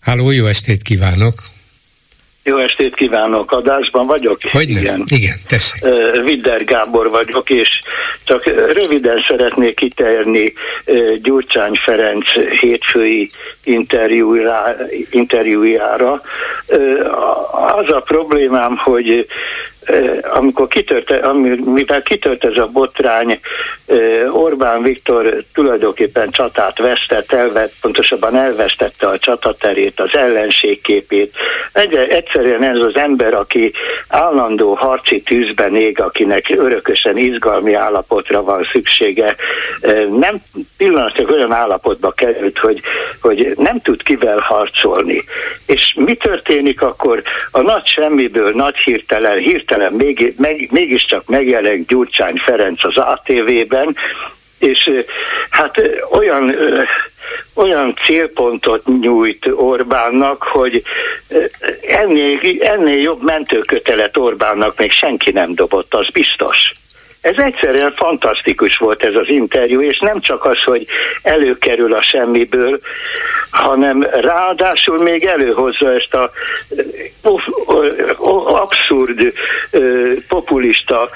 Háló, 0.00 0.30
jó 0.30 0.46
estét 0.46 0.82
kívánok! 0.82 1.34
Jó 2.42 2.58
estét 2.58 2.94
kívánok, 2.94 3.52
adásban 3.52 4.06
vagyok? 4.06 4.38
Hogy 4.50 4.68
igen. 4.68 5.04
Igen, 5.06 5.36
tessék. 5.46 5.84
Vidder 6.24 6.64
Gábor 6.64 7.10
vagyok, 7.10 7.50
és 7.50 7.68
csak 8.24 8.44
röviden 8.72 9.24
szeretnék 9.28 9.74
kitérni 9.74 10.52
Gyurcsány 11.22 11.74
Ferenc 11.84 12.26
hétfői 12.60 13.30
interjújára. 15.10 16.22
Az 17.76 17.92
a 17.92 18.00
problémám, 18.04 18.76
hogy 18.76 19.26
amikor 20.22 20.68
kitört, 20.68 21.32
mivel 21.64 22.02
kitört 22.02 22.44
ez 22.44 22.56
a 22.56 22.66
botrány, 22.66 23.40
Orbán 24.32 24.82
Viktor 24.82 25.42
tulajdonképpen 25.54 26.30
csatát 26.30 26.78
vesztett, 26.78 27.32
elvett, 27.32 27.72
pontosabban 27.80 28.36
elvesztette 28.36 29.06
a 29.06 29.18
csataterét, 29.18 30.00
az 30.00 30.10
ellenségképét. 30.12 31.36
Egy, 31.72 31.94
egyszerűen 31.94 32.62
ez 32.62 32.76
az 32.76 32.96
ember, 32.96 33.34
aki 33.34 33.72
állandó 34.08 34.74
harci 34.74 35.20
tűzben 35.20 35.76
ég, 35.76 36.00
akinek 36.00 36.44
örökösen 36.56 37.16
izgalmi 37.16 37.74
állapotra 37.74 38.42
van 38.42 38.68
szüksége, 38.72 39.36
nem 40.18 40.42
pillanatok 40.76 41.30
olyan 41.30 41.52
állapotba 41.52 42.10
került, 42.10 42.58
hogy, 42.58 42.80
hogy 43.20 43.52
nem 43.56 43.80
tud 43.80 44.02
kivel 44.02 44.38
harcolni. 44.38 45.24
És 45.66 45.94
mi 45.96 46.14
történik 46.14 46.82
akkor? 46.82 47.22
A 47.50 47.60
nagy 47.60 47.86
semmiből, 47.86 48.52
nagy 48.54 48.76
hirtelen, 48.76 49.38
hirtelen 49.38 49.75
hirtelen 49.76 49.92
még, 49.92 50.34
meg, 50.38 50.68
mégiscsak 50.70 51.26
megjelent 51.26 51.86
Gyurcsány 51.86 52.36
Ferenc 52.36 52.84
az 52.84 52.96
ATV-ben, 52.96 53.96
és 54.58 54.90
hát 55.50 55.82
olyan 56.10 56.54
olyan 57.54 57.94
célpontot 58.04 59.00
nyújt 59.00 59.46
Orbánnak, 59.46 60.42
hogy 60.42 60.82
ennél, 61.88 62.38
ennél 62.60 63.00
jobb 63.00 63.22
mentőkötelet 63.22 64.16
Orbánnak 64.16 64.78
még 64.78 64.90
senki 64.90 65.30
nem 65.30 65.54
dobott, 65.54 65.94
az 65.94 66.10
biztos. 66.12 66.72
Ez 67.26 67.36
egyszerűen 67.36 67.94
fantasztikus 67.96 68.76
volt 68.76 69.04
ez 69.04 69.14
az 69.14 69.28
interjú, 69.28 69.80
és 69.80 69.98
nem 69.98 70.20
csak 70.20 70.44
az, 70.44 70.62
hogy 70.62 70.86
előkerül 71.22 71.94
a 71.94 72.02
semmiből, 72.02 72.80
hanem 73.50 74.02
ráadásul 74.02 75.02
még 75.02 75.24
előhozza 75.24 75.92
ezt 75.92 76.14
a 76.14 76.30
abszurd 78.44 79.32
populista 80.28 81.10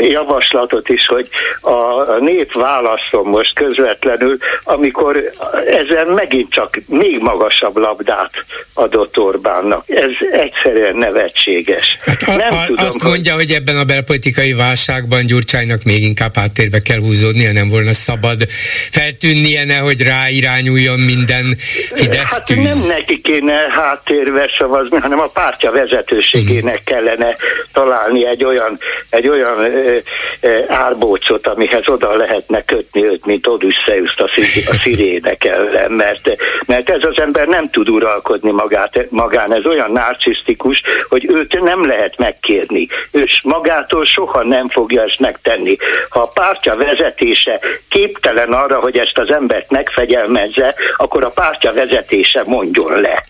javaslatot 0.00 0.88
is, 0.88 1.06
hogy 1.06 1.28
a 1.60 2.02
nép 2.20 2.52
válaszol 2.52 3.24
most 3.24 3.54
közvetlenül, 3.54 4.36
amikor 4.64 5.30
ezen 5.66 6.06
megint 6.06 6.50
csak 6.50 6.78
még 6.86 7.18
magasabb 7.20 7.76
labdát 7.76 8.30
adott 8.74 9.18
Orbánnak. 9.18 9.84
Ez 9.88 10.10
egyszerűen 10.32 10.96
nevetséges. 10.96 11.98
Hát 12.00 12.22
a, 12.26 12.36
Nem 12.36 12.58
a, 12.58 12.64
tudom, 12.66 12.86
azt 12.86 13.02
mondja, 13.02 13.34
hogy 13.34 13.50
ebben 13.50 13.76
a 13.76 13.84
belpolitikai 13.84 14.31
politikai 14.32 14.66
válságban 14.66 15.26
Gyurcsánynak 15.26 15.82
még 15.82 16.02
inkább 16.02 16.34
háttérbe 16.34 16.80
kell 16.80 16.98
húzódnia, 16.98 17.52
nem 17.52 17.68
volna 17.68 17.92
szabad 17.92 18.42
feltűnnie, 18.90 19.64
nehogy 19.64 20.02
ráirányuljon 20.02 21.00
minden 21.00 21.56
Fidesz 21.94 22.30
Hát 22.30 22.48
nem 22.48 22.86
neki 22.88 23.20
kéne 23.20 23.66
háttérbe 23.70 24.50
szavazni, 24.58 24.98
hanem 24.98 25.20
a 25.20 25.26
pártja 25.26 25.70
vezetőségének 25.70 26.80
uh-huh. 26.80 26.84
kellene 26.84 27.36
találni 27.72 28.26
egy 28.26 28.44
olyan, 28.44 28.78
egy 29.10 29.28
olyan 29.28 29.58
ö, 29.58 29.96
ö, 30.40 30.58
árbócot, 30.68 31.46
amihez 31.46 31.88
oda 31.88 32.16
lehetne 32.16 32.64
kötni 32.64 33.04
őt, 33.04 33.26
mint 33.26 33.46
Odysseus 33.46 34.14
a, 34.16 34.30
szir, 34.34 34.64
a 34.66 34.76
szirének 34.82 35.44
ellen, 35.44 35.92
mert, 35.92 36.28
mert 36.66 36.90
ez 36.90 37.00
az 37.02 37.20
ember 37.20 37.46
nem 37.46 37.70
tud 37.70 37.88
uralkodni 37.88 38.50
magát, 38.50 39.06
magán, 39.10 39.54
ez 39.54 39.64
olyan 39.64 39.92
narcisztikus, 39.92 40.82
hogy 41.08 41.26
őt 41.30 41.62
nem 41.62 41.86
lehet 41.86 42.18
megkérni. 42.18 42.88
Ő 43.10 43.26
magától 43.44 44.04
soha 44.04 44.21
nem 44.42 44.68
fogja 44.68 45.02
ezt 45.02 45.18
megtenni. 45.18 45.76
Ha 46.08 46.20
a 46.20 46.30
pártja 46.34 46.76
vezetése 46.76 47.60
képtelen 47.88 48.52
arra, 48.52 48.80
hogy 48.80 48.98
ezt 48.98 49.18
az 49.18 49.32
embert 49.32 49.70
megfegyelmezze, 49.70 50.74
akkor 50.96 51.24
a 51.24 51.30
pártja 51.30 51.72
vezetése 51.72 52.42
mondjon 52.46 53.00
le. 53.00 53.24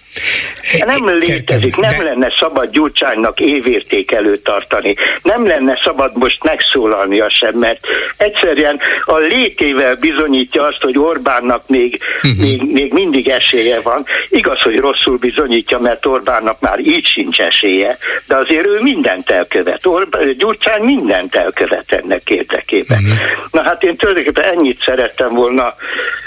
Nem 0.84 1.18
létezik, 1.18 1.76
nem 1.76 2.02
lenne 2.02 2.34
szabad 2.38 2.70
Gyurcsánynak 2.70 3.40
évértékelőt 3.40 4.42
tartani. 4.42 4.94
Nem 5.22 5.46
lenne 5.46 5.80
szabad 5.84 6.16
most 6.16 6.44
megszólalnia 6.44 7.30
sem, 7.30 7.54
mert 7.54 7.86
egyszerűen 8.16 8.80
a 9.04 9.16
létével 9.16 9.96
bizonyítja 9.96 10.62
azt, 10.62 10.82
hogy 10.82 10.98
Orbánnak 10.98 11.68
még, 11.68 12.00
uh-huh. 12.16 12.38
még, 12.38 12.62
még 12.72 12.92
mindig 12.92 13.28
esélye 13.28 13.80
van. 13.80 14.04
Igaz, 14.28 14.60
hogy 14.60 14.78
rosszul 14.78 15.16
bizonyítja, 15.16 15.78
mert 15.78 16.06
Orbánnak 16.06 16.60
már 16.60 16.78
így 16.78 17.06
sincs 17.06 17.40
esélye, 17.40 17.98
de 18.26 18.36
azért 18.36 18.66
ő 18.66 18.78
mindent 18.82 19.30
elkövet. 19.30 19.86
Orbán, 19.86 20.36
Gyurcsány 20.36 20.82
mindent 20.82 21.34
elkövet 21.34 21.92
ennek 21.92 22.30
érdekében. 22.30 22.98
Uh-huh. 22.98 23.18
Na 23.50 23.62
hát 23.62 23.82
én 23.82 23.96
tulajdonképpen 23.96 24.44
ennyit 24.44 24.82
szerettem 24.84 25.34
volna 25.34 25.74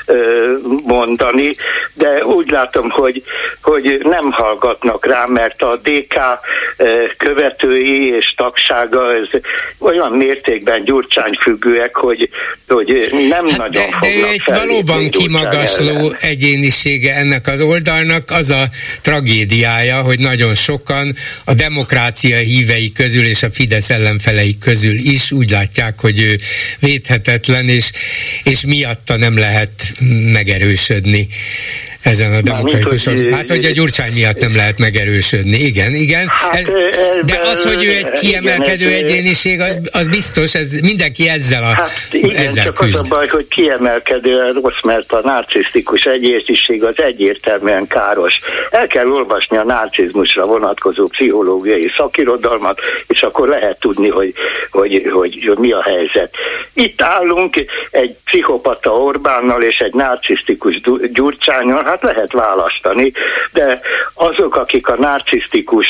ö, 0.06 0.54
mondani, 0.84 1.52
de 1.94 2.26
úgy 2.26 2.50
látom, 2.50 2.90
hogy, 2.90 3.24
hogy 3.62 3.75
hogy 3.82 4.00
nem 4.04 4.32
hallgatnak 4.32 5.06
rá, 5.06 5.26
mert 5.26 5.62
a 5.62 5.80
DK 5.84 6.16
eh, 6.16 6.88
követői 7.18 8.16
és 8.16 8.34
tagsága 8.38 9.16
ez 9.16 9.42
olyan 9.80 10.12
mértékben 10.12 10.84
gyurcsány 10.84 11.38
függőek, 11.42 11.96
hogy, 11.96 12.30
hogy 12.68 13.10
nem 13.30 13.48
hát 13.48 13.58
nagyon 13.58 13.90
de, 13.90 14.08
fognak 14.08 14.22
de 14.22 14.32
egy 14.32 14.42
valóban 14.46 15.10
kimagasló 15.10 15.96
ellen. 15.96 16.16
egyénisége 16.22 17.16
ennek 17.16 17.48
az 17.48 17.62
oldalnak 17.62 18.32
az 18.32 18.50
a 18.50 18.70
tragédiája, 19.02 20.02
hogy 20.02 20.20
nagyon 20.20 20.56
sokan 20.56 21.16
a 21.46 21.54
demokrácia 21.54 22.38
hívei 22.38 22.92
közül 22.92 23.26
és 23.26 23.44
a 23.44 23.52
Fidesz 23.52 23.90
ellenfelei 23.90 24.58
közül 24.58 24.94
is 24.94 25.32
úgy 25.32 25.50
látják, 25.50 26.00
hogy 26.00 26.20
ő 26.20 26.36
védhetetlen, 26.80 27.68
és, 27.68 27.92
és 28.44 28.66
miatta 28.66 29.18
nem 29.18 29.38
lehet 29.38 29.72
megerősödni 30.34 31.28
ezen 32.06 32.34
a 32.34 32.42
demokratikuson. 32.42 33.34
Hát, 33.34 33.50
hogy 33.50 33.66
a 33.66 33.72
Gyurcsány 33.72 34.14
miatt 34.14 34.40
nem 34.40 34.56
lehet 34.56 34.80
megerősödni. 34.80 35.58
Igen, 35.58 35.94
igen. 35.94 36.28
Hát, 36.30 36.56
ez, 36.56 36.66
de 37.26 37.40
az, 37.40 37.66
hogy 37.74 37.86
ő 37.86 37.90
egy 37.90 38.12
kiemelkedő 38.12 38.86
igen, 38.86 39.04
egyéniség, 39.04 39.60
az, 39.60 39.78
az 39.92 40.08
biztos, 40.08 40.56
ez 40.56 40.72
mindenki 40.72 41.30
ezzel 41.30 41.64
a 41.64 41.74
hát 41.74 41.90
igen, 42.12 42.36
ezzel 42.36 42.64
csak 42.64 42.74
küzd. 42.74 42.96
az 42.96 43.12
a 43.12 43.16
baj, 43.16 43.28
hogy 43.28 43.48
kiemelkedő 43.48 44.52
rossz, 44.62 44.82
mert 44.84 45.12
a 45.12 45.20
narcisztikus 45.24 46.04
egyéniség 46.04 46.84
az 46.84 46.96
egyértelműen 46.96 47.88
káros. 47.88 48.40
El 48.72 48.88
kell 48.88 49.08
olvasni 49.08 49.58
a 49.58 49.64
narcizmusra 49.64 50.46
vonatkozó 50.46 51.08
pszichológiai 51.08 51.92
szakirodalmat, 51.98 52.80
és 53.08 53.22
akkor 53.22 53.48
lehet 53.48 53.80
tudni, 53.80 54.10
hogy, 54.10 54.34
hogy, 54.72 55.10
hogy, 55.14 55.44
hogy 55.48 55.58
mi 55.58 55.72
a 55.72 55.82
helyzet. 55.82 56.34
Itt 56.74 57.02
állunk 57.02 57.56
egy 57.92 58.16
pszichopata 58.26 58.92
Orbánnal 58.92 59.62
és 59.62 59.78
egy 59.78 59.94
narcisztikus 59.94 60.82
Gyurcsányon, 61.14 61.86
hát 62.02 62.16
lehet 62.16 62.32
választani, 62.32 63.12
de 63.54 63.80
azok, 64.14 64.56
akik 64.56 64.88
a 64.88 64.96
narcisztikus 64.96 65.88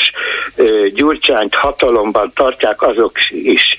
Gyurcsányt 0.94 1.54
hatalomban 1.54 2.32
tartják, 2.34 2.82
azok 2.82 3.12
is, 3.30 3.76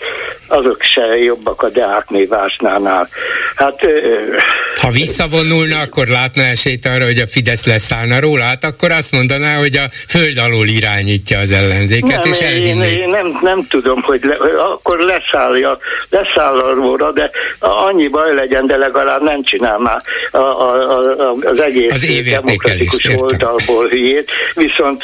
azok 0.47 0.81
se 0.81 1.17
jobbak 1.17 1.61
a 1.61 1.69
Deákné 1.69 2.25
Vásnánál. 2.25 3.09
Hát, 3.55 3.79
ha 4.81 4.91
visszavonulna, 4.91 5.79
akkor 5.79 6.07
látna 6.07 6.43
esélyt 6.43 6.85
arra, 6.85 7.05
hogy 7.05 7.19
a 7.19 7.27
Fidesz 7.27 7.65
leszállna 7.65 8.19
róla, 8.19 8.43
hát 8.43 8.63
akkor 8.63 8.91
azt 8.91 9.11
mondaná, 9.11 9.57
hogy 9.57 9.75
a 9.75 9.89
föld 10.07 10.37
alól 10.37 10.67
irányítja 10.67 11.39
az 11.39 11.51
ellenzéket, 11.51 12.23
nem, 12.23 12.31
és 12.31 12.39
elhinné. 12.39 12.91
Én, 12.91 13.01
én 13.01 13.09
nem, 13.09 13.39
nem 13.41 13.67
tudom, 13.69 14.01
hogy 14.01 14.23
le, 14.23 14.35
akkor 14.63 14.99
leszállja, 14.99 15.77
leszáll 16.09 16.73
róla, 16.73 17.11
de 17.11 17.31
annyi 17.59 18.07
baj 18.07 18.33
legyen, 18.33 18.67
de 18.67 18.77
legalább 18.77 19.21
nem 19.21 19.43
csinál 19.43 19.77
már 19.77 20.01
a, 20.31 20.37
a, 20.37 20.73
a, 21.19 21.35
az 21.45 21.61
egész 21.61 21.93
az 21.93 22.03
demokratikus 22.23 23.05
oldalból 23.17 23.87
hülyét, 23.87 24.31
viszont 24.53 25.03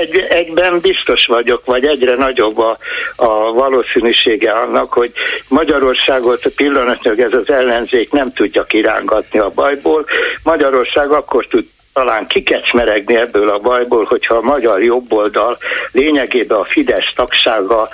egy, 0.00 0.26
egyben 0.28 0.80
biztos 0.80 1.26
vagyok, 1.26 1.64
vagy 1.64 1.84
egyre 1.84 2.14
nagyobb 2.14 2.58
a, 2.58 2.78
a 3.16 3.52
valószínűsége 3.52 4.50
annak, 4.50 4.92
hogy 4.92 5.12
Magyarországot 5.48 6.42
pillanatnyilag 6.56 7.20
ez 7.20 7.32
az 7.32 7.50
ellenzék 7.50 8.12
nem 8.12 8.30
tudja 8.30 8.64
kirángatni 8.64 9.38
a 9.38 9.50
bajból. 9.54 10.06
Magyarország 10.42 11.10
akkor 11.10 11.46
tud 11.46 11.64
talán 11.92 12.26
kikecsmeregni 12.26 13.16
ebből 13.16 13.48
a 13.48 13.58
bajból, 13.58 14.04
hogyha 14.04 14.34
a 14.34 14.40
magyar 14.42 14.82
jobboldal 14.82 15.58
lényegében 15.92 16.58
a 16.58 16.64
Fidesz 16.64 17.12
tagsága 17.14 17.88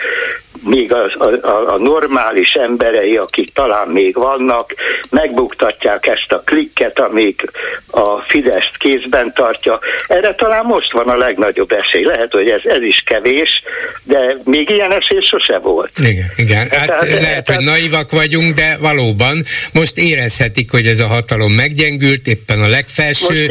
még 0.63 0.93
a, 0.93 1.05
a, 1.43 1.73
a 1.73 1.79
normális 1.79 2.53
emberei, 2.53 3.17
akik 3.17 3.53
talán 3.55 3.89
még 3.89 4.15
vannak, 4.15 4.75
megbuktatják 5.11 6.07
ezt 6.07 6.33
a 6.33 6.43
klikket, 6.45 6.99
amíg 6.99 7.51
a 7.91 8.19
Fidesz 8.29 8.71
kézben 8.79 9.33
tartja. 9.35 9.81
Erre 10.07 10.35
talán 10.35 10.65
most 10.65 10.93
van 10.93 11.09
a 11.09 11.17
legnagyobb 11.17 11.73
esély. 11.73 12.05
Lehet, 12.05 12.33
hogy 12.33 12.49
ez, 12.49 12.61
ez 12.65 12.83
is 12.83 13.03
kevés, 13.07 13.63
de 14.03 14.37
még 14.45 14.71
ilyen 14.71 14.93
esély 14.93 15.21
sose 15.21 15.59
volt. 15.59 15.91
Igen, 15.99 16.31
igen. 16.37 16.69
Hát 16.71 16.87
tehát, 16.87 17.09
lehet, 17.09 17.45
tehát, 17.45 17.55
hogy 17.55 17.65
naivak 17.65 18.11
vagyunk, 18.11 18.55
de 18.55 18.77
valóban 18.81 19.43
most 19.73 19.99
érezhetik, 19.99 20.71
hogy 20.71 20.87
ez 20.87 21.01
a 21.01 21.07
hatalom 21.07 21.53
meggyengült, 21.53 22.27
éppen 22.27 22.63
a 22.63 22.67
legfelső, 22.69 23.51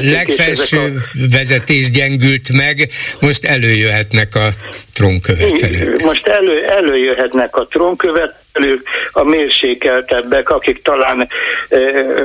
legfelső 0.00 0.78
a... 0.78 1.20
vezetés 1.30 1.90
gyengült 1.90 2.52
meg, 2.52 2.88
most 3.20 3.44
előjöhetnek 3.44 4.34
a 4.34 4.48
trónkövetelők. 4.94 6.02
Most 6.02 6.26
elő, 6.36 6.64
előjöhetnek 6.64 7.56
a 7.56 7.66
trónkövetelők, 7.66 8.88
a 9.12 9.22
mérsékeltebbek, 9.22 10.50
akik 10.50 10.82
talán 10.82 11.28
e, 11.68 11.78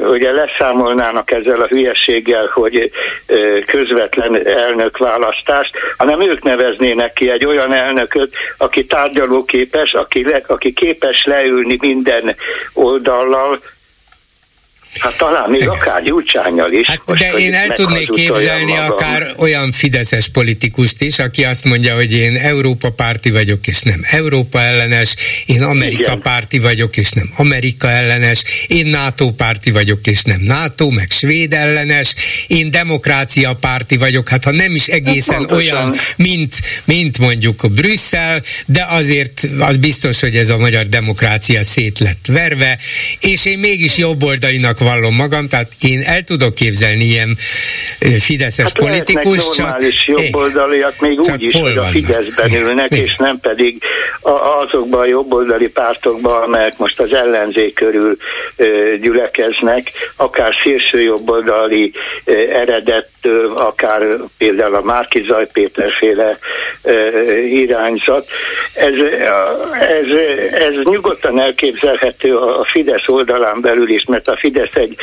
ugye 0.07 0.31
leszámolnának 0.31 1.31
ezzel 1.31 1.61
a 1.61 1.67
hülyeséggel, 1.67 2.49
hogy 2.53 2.91
e, 3.25 3.35
közvetlen 3.65 4.47
elnökválasztást, 4.47 5.77
hanem 5.97 6.21
ők 6.21 6.43
neveznének 6.43 7.13
ki 7.13 7.29
egy 7.29 7.45
olyan 7.45 7.73
elnököt, 7.73 8.33
aki 8.57 8.85
tárgyalóképes, 8.85 9.93
aki, 9.93 10.23
le, 10.23 10.41
aki 10.47 10.73
képes 10.73 11.23
leülni 11.25 11.77
minden 11.79 12.35
oldallal, 12.73 13.59
Hát 14.99 15.17
talán 15.17 15.49
még 15.49 15.67
akár 15.67 16.03
Gyurcsányjal 16.03 16.71
is. 16.71 16.87
Hát, 16.87 17.01
de 17.05 17.31
én 17.31 17.53
el 17.53 17.69
tudnék 17.69 18.09
képzelni 18.09 18.71
magam. 18.71 18.91
akár 18.91 19.33
olyan 19.37 19.71
fideszes 19.71 20.27
politikust 20.27 21.01
is, 21.01 21.19
aki 21.19 21.43
azt 21.43 21.63
mondja, 21.63 21.95
hogy 21.95 22.13
én 22.13 22.35
Európa 22.35 22.89
párti 22.89 23.31
vagyok, 23.31 23.67
és 23.67 23.81
nem 23.81 24.01
Európa 24.03 24.59
ellenes, 24.59 25.15
én 25.45 25.63
Amerika 25.63 26.01
Igen. 26.01 26.21
párti 26.21 26.59
vagyok, 26.59 26.97
és 26.97 27.11
nem 27.11 27.29
Amerika 27.35 27.89
ellenes, 27.89 28.43
én 28.67 28.85
NATO 28.87 29.31
párti 29.31 29.71
vagyok, 29.71 30.07
és 30.07 30.23
nem 30.23 30.41
NATO, 30.41 30.89
meg 30.89 31.11
Svéd 31.11 31.53
ellenes, 31.53 32.15
én 32.47 32.71
demokrácia 32.71 33.53
párti 33.53 33.97
vagyok, 33.97 34.29
hát 34.29 34.43
ha 34.43 34.51
nem 34.51 34.75
is 34.75 34.87
egészen 34.87 35.41
hát, 35.41 35.51
olyan, 35.51 35.95
mint, 36.15 36.55
mint 36.85 37.17
mondjuk 37.17 37.63
a 37.63 37.67
Brüsszel, 37.67 38.41
de 38.65 38.85
azért 38.89 39.47
az 39.59 39.77
biztos, 39.77 40.19
hogy 40.19 40.35
ez 40.35 40.49
a 40.49 40.57
magyar 40.57 40.87
demokrácia 40.87 41.63
szét 41.63 41.99
lett 41.99 42.25
verve, 42.27 42.77
és 43.19 43.45
én 43.45 43.59
mégis 43.59 43.97
jobboldalinak 43.97 44.79
vallom 44.81 45.15
magam, 45.15 45.47
tehát 45.47 45.71
én 45.81 46.01
el 46.05 46.23
tudok 46.23 46.55
képzelni 46.55 47.03
ilyen 47.03 47.37
fideszes 48.19 48.65
hát 48.65 48.77
politikus, 48.77 49.49
csak... 49.49 49.81
jobboldaliak 50.05 50.99
még 50.99 51.19
úgy 51.19 51.41
is, 51.41 51.53
hogy 51.53 51.77
a 51.77 51.83
Fideszben 51.83 52.53
ülnek, 52.53 52.89
és 52.89 53.15
nem 53.15 53.39
pedig 53.39 53.83
azokban 54.61 54.99
a 54.99 55.05
jobboldali 55.05 55.67
pártokban, 55.67 56.43
amelyek 56.43 56.77
most 56.77 56.99
az 56.99 57.13
ellenzék 57.13 57.73
körül 57.73 58.17
gyülekeznek, 59.01 59.91
akár 60.15 60.53
szélső 60.63 61.01
jobboldali 61.01 61.93
eredettől, 62.51 63.53
akár 63.55 64.01
például 64.37 64.75
a 64.75 64.81
Márki 64.81 65.23
Zajpéter 65.27 65.91
féle 65.99 66.37
irányzat. 67.45 68.27
Ez, 68.73 68.93
ez, 69.79 70.05
ez 70.53 70.73
nyugodtan 70.83 71.39
elképzelhető 71.39 72.37
a 72.37 72.65
Fidesz 72.71 73.07
oldalán 73.07 73.61
belül 73.61 73.89
is, 73.89 74.05
mert 74.05 74.27
a 74.27 74.37
Fidesz 74.37 74.70
egy, 74.75 74.97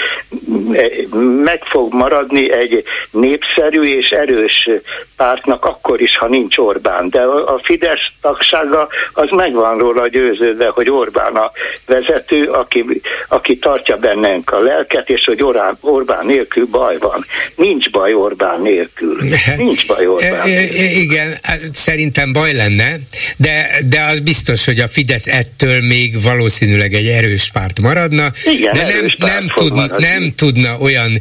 meg 1.45 1.63
fog 1.65 1.93
maradni 1.93 2.53
egy 2.53 2.85
népszerű 3.11 3.83
és 3.83 4.09
erős 4.09 4.69
pártnak 5.17 5.65
akkor 5.65 6.01
is, 6.01 6.17
ha 6.17 6.29
nincs 6.29 6.57
Orbán. 6.59 7.09
De 7.11 7.21
a 7.23 7.61
Fidesz 7.63 8.07
tagsága 8.21 8.89
az 9.13 9.29
megvan 9.31 9.79
róla 9.79 10.09
győződve, 10.09 10.69
hogy 10.69 10.91
Orbán 10.91 11.37
a 11.37 11.51
vezető, 11.87 12.45
aki, 12.45 13.01
aki 13.29 13.59
tartja 13.59 13.97
bennünk 13.97 14.51
a 14.51 14.59
lelket, 14.59 15.09
és 15.09 15.25
hogy 15.25 15.43
Orbán, 15.43 15.77
Orbán 15.81 16.27
nélkül 16.27 16.67
baj 16.67 16.99
van. 16.99 17.25
Nincs 17.55 17.91
baj 17.91 18.15
Orbán 18.15 18.61
nélkül. 18.61 19.19
Nincs 19.57 19.87
baj 19.87 20.07
Orbán 20.07 20.33
e, 20.33 20.43
e, 20.43 20.45
nélkül. 20.45 20.79
Igen, 20.79 21.39
hát 21.43 21.61
szerintem 21.73 22.33
baj 22.33 22.53
lenne, 22.53 22.97
de, 23.37 23.69
de 23.87 24.01
az 24.01 24.21
biztos, 24.21 24.65
hogy 24.65 24.79
a 24.79 24.89
Fidesz 24.89 25.27
ettől 25.27 25.81
még 25.81 26.23
valószínűleg 26.23 26.95
egy 26.95 27.07
erős 27.07 27.51
párt 27.53 27.81
maradna, 27.81 28.33
Igen, 28.45 28.73
de 28.73 28.85
nem, 28.85 29.07
nem, 29.17 29.47
tud, 29.59 29.99
nem 29.99 30.33
tudna 30.37 30.79
olyan 30.79 31.19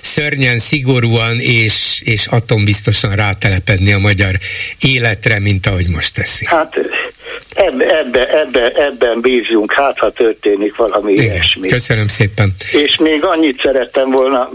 szörnyen, 0.00 0.58
szigorúan 0.58 1.40
és, 1.40 2.00
és 2.04 2.26
atombiztosan 2.26 3.12
rátelepedni 3.14 3.92
a 3.92 3.98
magyar 3.98 4.34
életre, 4.80 5.40
mint 5.40 5.66
ahogy 5.66 5.88
most 5.88 6.14
teszi. 6.14 6.44
Hát 6.46 6.74
ebbe, 7.54 7.98
ebbe, 7.98 8.26
ebbe, 8.26 8.70
ebben 8.70 9.20
bízunk, 9.20 9.72
hát 9.72 9.98
ha 9.98 10.10
történik 10.10 10.76
valami 10.76 11.12
Igen, 11.12 11.24
ilyesmi. 11.24 11.68
Köszönöm 11.68 12.08
szépen. 12.08 12.54
És 12.72 12.96
még 12.96 13.24
annyit 13.24 13.60
szerettem 13.62 14.10
volna 14.10 14.50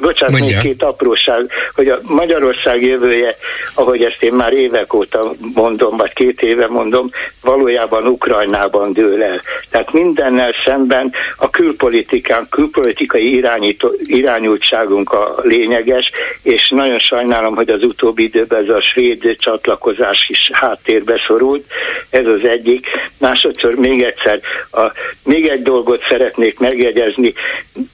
bocsánat, 0.00 0.38
Mondja. 0.38 0.56
még 0.56 0.66
két 0.70 0.82
apróság, 0.82 1.50
hogy 1.74 1.88
a 1.88 1.98
Magyarország 2.02 2.82
jövője, 2.82 3.36
ahogy 3.74 4.02
ezt 4.02 4.22
én 4.22 4.32
már 4.32 4.52
évek 4.52 4.94
óta 4.94 5.32
mondom, 5.54 5.96
vagy 5.96 6.12
két 6.12 6.42
éve 6.42 6.66
mondom, 6.66 7.10
valójában 7.42 8.06
Ukrajnában 8.06 8.92
dől 8.92 9.22
el. 9.22 9.40
Tehát 9.70 9.92
mindennel 9.92 10.54
szemben 10.64 11.12
a 11.36 11.50
külpolitikán, 11.50 12.46
külpolitikai 12.50 13.34
irányító, 13.34 13.94
irányultságunk 14.02 15.12
a 15.12 15.34
lényeges, 15.42 16.10
és 16.42 16.68
nagyon 16.68 16.98
sajnálom, 16.98 17.54
hogy 17.54 17.68
az 17.68 17.82
utóbbi 17.82 18.22
időben 18.24 18.62
ez 18.62 18.68
a 18.68 18.80
svéd 18.82 19.36
csatlakozás 19.38 20.28
is 20.28 20.50
háttérbe 20.52 21.22
szorult. 21.26 21.66
Ez 22.10 22.26
az 22.26 22.44
egyik. 22.44 22.86
Másodszor 23.18 23.74
még 23.74 24.02
egyszer, 24.02 24.40
a, 24.70 24.92
még 25.24 25.48
egy 25.48 25.62
dolgot 25.62 26.02
szeretnék 26.08 26.58
megjegyezni. 26.58 27.32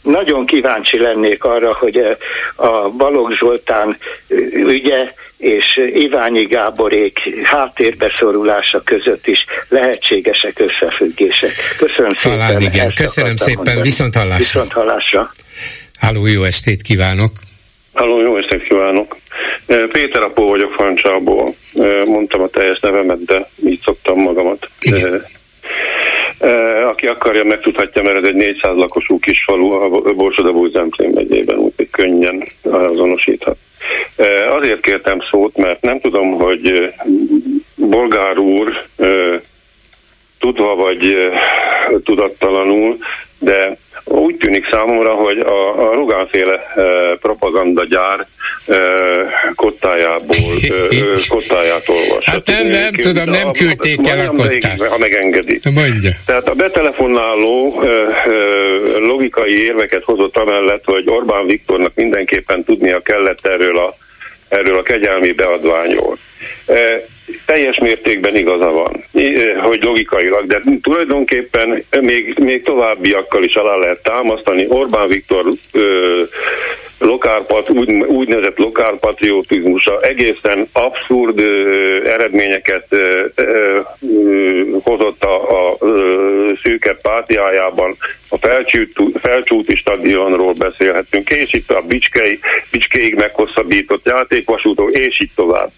Nagyon 0.03 0.47
kíváncsi 0.47 0.99
lennék 0.99 1.45
arra, 1.45 1.76
hogy 1.79 1.97
eh, 1.97 2.17
a 2.55 2.89
Balogh 2.89 3.39
Zoltán 3.39 3.97
eh, 4.29 4.37
ügye 4.53 5.13
és 5.37 5.81
Iványi 5.95 6.45
Gáborék 6.45 7.19
háttérbeszorulása 7.45 8.83
között 8.83 9.27
is 9.27 9.45
lehetségesek 9.69 10.59
összefüggések. 10.59 11.53
Köszönöm 11.79 12.11
Talán 12.23 12.49
szépen. 12.59 12.73
igen, 12.73 12.93
köszönöm 12.95 13.37
szépen, 13.37 13.55
mondani. 13.55 13.83
viszont 13.83 14.15
hallásra. 14.15 14.37
Viszont 14.37 14.73
hallásra. 14.73 15.33
Háló, 15.99 16.27
jó 16.27 16.43
estét 16.45 16.83
kívánok! 16.83 17.31
Háló, 17.95 18.21
jó 18.21 18.37
estét 18.39 18.63
kívánok! 18.63 19.17
Eh, 19.67 19.87
Péter 19.93 20.23
Apó 20.23 20.49
vagyok 20.49 20.73
Fancsából. 20.73 21.55
Mondtam 22.05 22.41
a 22.43 22.49
teljes 22.49 22.81
nevemet, 22.81 23.25
de 23.25 23.49
így 23.67 23.81
szoktam 23.85 24.21
magamat. 24.21 24.69
Igen. 24.81 25.25
Aki 26.87 27.07
akarja, 27.07 27.45
megtudhatja, 27.45 28.03
mert 28.03 28.17
ez 28.17 28.25
egy 28.25 28.35
400 28.35 28.77
lakosú 28.77 29.19
kis 29.19 29.45
falu 29.45 29.71
a 29.71 30.13
Borsodabúj 30.13 30.71
Zemplén 30.71 31.11
megyében, 31.15 31.57
úgyhogy 31.57 31.91
könnyen 31.91 32.49
azonosíthat. 32.63 33.57
Azért 34.51 34.81
kértem 34.81 35.19
szót, 35.31 35.57
mert 35.57 35.83
nem 35.83 36.01
tudom, 36.01 36.33
hogy 36.33 36.95
Bolgár 37.75 38.39
úr 38.39 38.85
tudva 40.39 40.75
vagy 40.75 41.17
tudattalanul, 42.05 42.97
de 43.39 43.77
úgy 44.09 44.37
tűnik 44.37 44.69
számomra, 44.71 45.15
hogy 45.15 45.39
a, 45.39 45.89
a 45.89 45.95
Rugánféle 45.95 46.55
e, 46.55 46.83
propagandagyár 47.21 48.27
e, 48.67 48.77
kottájából, 49.55 50.37
e, 50.63 50.97
kottáját 51.35 51.89
olvas. 51.89 52.25
Hát 52.25 52.47
nem, 52.47 52.67
nem 52.67 52.93
Küld, 52.93 53.15
tudom, 53.15 53.31
nem 53.31 53.53
küldték 53.53 54.09
el 54.09 54.27
a 54.27 54.29
kottát. 54.29 54.83
Ha 54.83 54.99
megengedi. 54.99 55.61
Mondja. 55.75 56.11
Tehát 56.27 56.49
a 56.49 56.55
betelefonáló 56.55 57.83
e, 57.83 57.87
e, 57.87 58.33
logikai 58.99 59.65
érveket 59.65 60.05
hozott 60.05 60.37
amellett, 60.37 60.85
hogy 60.85 61.05
Orbán 61.07 61.47
Viktornak 61.47 61.95
mindenképpen 61.95 62.65
tudnia 62.65 63.01
kellett 63.01 63.47
erről 63.47 63.79
a, 63.79 63.95
erről 64.49 64.79
a 64.79 64.83
kegyelmi 64.83 65.33
beadványról. 65.33 66.19
E, 66.67 66.75
teljes 67.47 67.79
mértékben 67.79 68.37
igaza 68.37 68.71
van, 68.71 69.05
hogy 69.63 69.83
logikailag, 69.83 70.47
de 70.47 70.61
tulajdonképpen 70.83 71.85
még, 72.01 72.39
még 72.39 72.63
továbbiakkal 72.63 73.45
is 73.45 73.55
alá 73.55 73.77
lehet 73.77 74.03
támasztani. 74.03 74.67
Orbán 74.69 75.09
Viktor 75.09 75.45
ö, 75.73 76.23
lokálpat, 76.99 77.71
úgy, 77.71 77.91
úgynevezett 77.91 78.59
lokálpatriotizmusa 78.59 80.01
egészen 80.01 80.69
abszurd 80.73 81.39
ö, 81.39 82.09
eredményeket 82.09 82.87
ö, 82.89 83.25
ö, 83.35 83.79
hozott 84.83 85.25
a, 85.25 85.69
a 85.69 85.77
ö, 85.81 86.51
szűke 86.63 86.95
pátiájában. 87.03 87.97
A 88.29 88.37
felcsúti, 88.39 89.13
felcsúti 89.21 89.75
stadionról 89.75 90.53
beszélhetünk, 90.53 91.31
és 91.31 91.53
itt 91.53 91.71
a 91.71 91.83
Bicskei, 91.87 92.39
Bicskéig 92.71 93.15
meghosszabbított 93.15 94.07
játékvasútok, 94.07 94.91
és 94.91 95.21
így 95.21 95.31
tovább. 95.35 95.71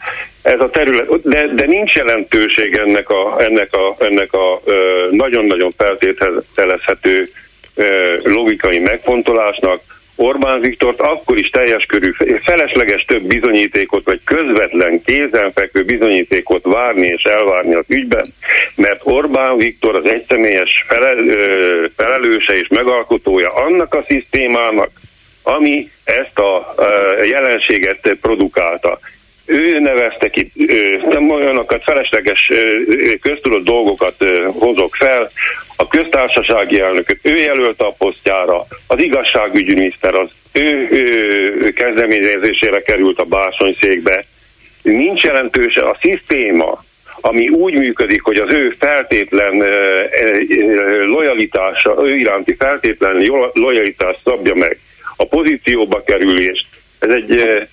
Ez 0.53 0.61
a 0.61 0.69
terület, 0.69 1.23
de, 1.23 1.47
de 1.47 1.67
nincs 1.67 1.95
jelentőség 1.95 2.75
ennek 2.77 3.11
a, 3.11 3.43
ennek 3.43 3.75
a, 3.75 3.95
ennek 3.99 4.33
a 4.33 4.61
nagyon-nagyon 5.11 5.75
feltételezhető 5.77 7.29
logikai 8.23 8.79
megfontolásnak, 8.79 9.81
Orbán 10.17 10.61
Viktort 10.61 11.01
akkor 11.01 11.39
is 11.39 11.49
teljes 11.49 11.85
körű, 11.85 12.11
felesleges 12.43 13.05
több 13.05 13.23
bizonyítékot, 13.23 14.05
vagy 14.05 14.21
közvetlen 14.25 15.03
kézenfekvő 15.03 15.85
bizonyítékot 15.85 16.65
várni 16.65 17.07
és 17.07 17.23
elvárni 17.23 17.75
az 17.75 17.85
ügyben, 17.89 18.35
mert 18.75 19.01
Orbán 19.05 19.57
Viktor 19.57 19.95
az 19.95 20.05
egyszemélyes 20.05 20.85
felel, 20.87 21.17
felelőse 21.97 22.59
és 22.59 22.69
megalkotója 22.69 23.49
annak 23.49 23.95
a 23.95 24.05
szisztémának, 24.07 24.91
ami 25.43 25.91
ezt 26.05 26.39
a 26.39 26.75
jelenséget 27.23 28.17
produkálta 28.21 28.99
ő 29.49 29.79
nevezte 29.79 30.29
ki, 30.29 30.53
nem 31.09 31.31
olyanokat 31.31 31.83
felesleges 31.83 32.51
köztudott 33.21 33.65
dolgokat 33.65 34.15
hozok 34.47 34.95
fel, 34.95 35.31
a 35.77 35.89
köztársasági 35.89 36.81
elnököt 36.81 37.19
ő 37.23 37.37
jelölte 37.37 37.85
a 37.85 37.95
posztjára, 37.99 38.67
az 38.87 39.03
igazságügyminiszter 39.03 40.15
az 40.15 40.31
ő, 40.53 40.89
ő 40.91 41.71
kezdeményezésére 41.71 42.81
került 42.81 43.19
a 43.19 43.25
bársonyszékbe. 43.25 44.25
Nincs 44.83 45.23
jelentős 45.23 45.77
a 45.77 45.99
szisztéma, 46.01 46.85
ami 47.21 47.49
úgy 47.49 47.75
működik, 47.75 48.23
hogy 48.23 48.37
az 48.37 48.53
ő 48.53 48.77
feltétlen 48.79 49.65
lojalitása, 51.07 51.97
ő 52.05 52.17
iránti 52.17 52.55
feltétlen 52.55 53.25
lojalitást 53.53 54.19
szabja 54.25 54.55
meg 54.55 54.79
a 55.17 55.27
pozícióba 55.27 56.03
kerülést. 56.03 56.67
Ez 56.99 57.11
egy 57.11 57.69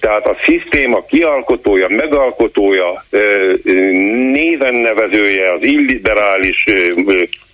tehát 0.00 0.26
a 0.26 0.36
szisztéma 0.44 1.04
kialkotója, 1.04 1.88
megalkotója, 1.88 3.04
néven 4.32 4.74
nevezője 4.74 5.52
az 5.52 5.62
illiberális 5.62 6.64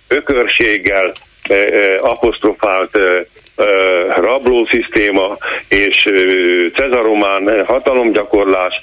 ökörséggel 0.07 1.11
apostrofált 1.99 2.99
rablószisztéma 4.15 5.37
és 5.69 6.09
cezaromán 6.75 7.65
hatalomgyakorlás 7.65 8.81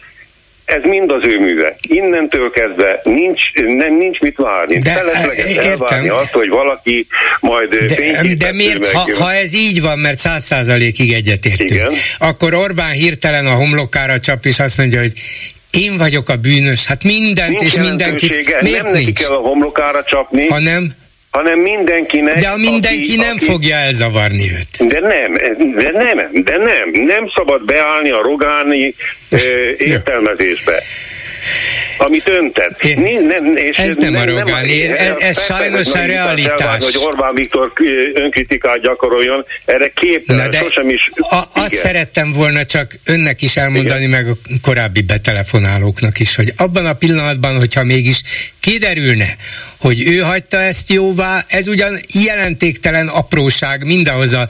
ez 0.65 0.83
mind 0.83 1.11
az 1.11 1.27
ő 1.27 1.39
műve. 1.39 1.77
Innentől 1.89 2.51
kezdve 2.51 3.01
nincs, 3.03 3.41
nem, 3.53 3.97
nincs 3.97 4.19
mit 4.19 4.37
várni. 4.37 4.79
De, 4.79 4.93
Felesleges 4.93 5.57
elvárni 5.57 6.09
azt, 6.09 6.33
hogy 6.33 6.49
valaki 6.49 7.07
majd 7.41 7.69
De, 7.69 8.35
de 8.39 8.53
miért, 8.53 8.79
meg, 8.79 8.91
ha, 8.93 9.25
ha 9.25 9.33
ez 9.33 9.55
így 9.55 9.81
van, 9.81 9.99
mert 9.99 10.17
száz 10.17 10.45
százalékig 10.45 11.13
egyetértünk, 11.13 11.71
Igen. 11.71 11.93
akkor 12.19 12.55
Orbán 12.55 12.93
hirtelen 12.93 13.47
a 13.47 13.55
homlokára 13.55 14.21
csap, 14.21 14.45
és 14.45 14.59
azt 14.59 14.79
mondja, 14.79 15.01
hogy 15.01 15.13
én 15.71 15.97
vagyok 15.97 16.29
a 16.29 16.37
bűnös, 16.37 16.87
hát 16.87 17.05
mindent 17.05 17.59
nincs 17.59 17.63
és 17.63 17.79
mindenkit. 17.79 18.61
Miért 18.61 18.83
nem 18.83 18.93
nincs? 18.93 19.07
neki 19.07 19.13
kell 19.13 19.37
a 19.37 19.41
homlokára 19.41 20.05
csapni, 20.05 20.47
hanem 20.47 20.95
hanem 21.35 21.59
mindenkinek... 21.59 22.39
De 22.39 22.49
a 22.49 22.57
mindenki 22.57 23.11
aki, 23.11 23.17
nem 23.17 23.37
aki, 23.37 23.45
fogja 23.45 23.77
elzavarni 23.77 24.51
őt. 24.51 24.89
De 24.89 25.01
nem, 25.01 25.33
de 25.75 25.91
nem, 25.91 26.31
de 26.45 26.57
nem. 26.57 27.05
Nem 27.07 27.31
szabad 27.35 27.65
beállni 27.65 28.11
a 28.11 28.23
rogáni 28.23 28.95
ö, 29.29 29.37
értelmezésbe 29.79 30.83
amit 31.97 32.29
öntett. 32.29 32.83
Én, 32.83 33.27
nem, 33.27 33.57
és 33.57 33.79
ez 33.79 33.97
nem, 33.97 34.13
nem 34.13 34.23
a 34.23 34.25
Rogán, 34.25 34.65
nem, 34.67 34.91
ez, 34.97 35.17
ez 35.17 35.45
sajnos 35.45 35.93
a 35.93 36.05
realitás. 36.05 36.85
Hogy 36.85 37.03
Orbán 37.05 37.35
Viktor 37.35 37.73
önkritikát 38.15 38.81
gyakoroljon, 38.81 39.45
erre 39.65 39.89
képtelen, 39.95 40.51
de 40.51 40.59
sosem 40.59 40.91
is. 40.91 41.11
A, 41.17 41.43
azt 41.53 41.75
szerettem 41.75 42.33
volna 42.33 42.65
csak 42.65 42.95
önnek 43.05 43.43
is 43.43 43.57
elmondani, 43.57 44.05
igen. 44.05 44.11
meg 44.11 44.29
a 44.29 44.37
korábbi 44.63 45.03
betelefonálóknak 45.03 46.19
is, 46.19 46.35
hogy 46.35 46.53
abban 46.57 46.87
a 46.87 46.93
pillanatban, 46.93 47.57
hogyha 47.57 47.85
mégis 47.85 48.23
kiderülne, 48.61 49.37
hogy 49.85 50.09
ő 50.09 50.19
hagyta 50.19 50.59
ezt 50.59 50.91
jóvá, 50.91 51.45
ez 51.49 51.69
ugyan 51.69 51.99
jelentéktelen 52.25 53.09
apróság 53.09 53.85
mindahhoz 53.85 54.33
a 54.33 54.49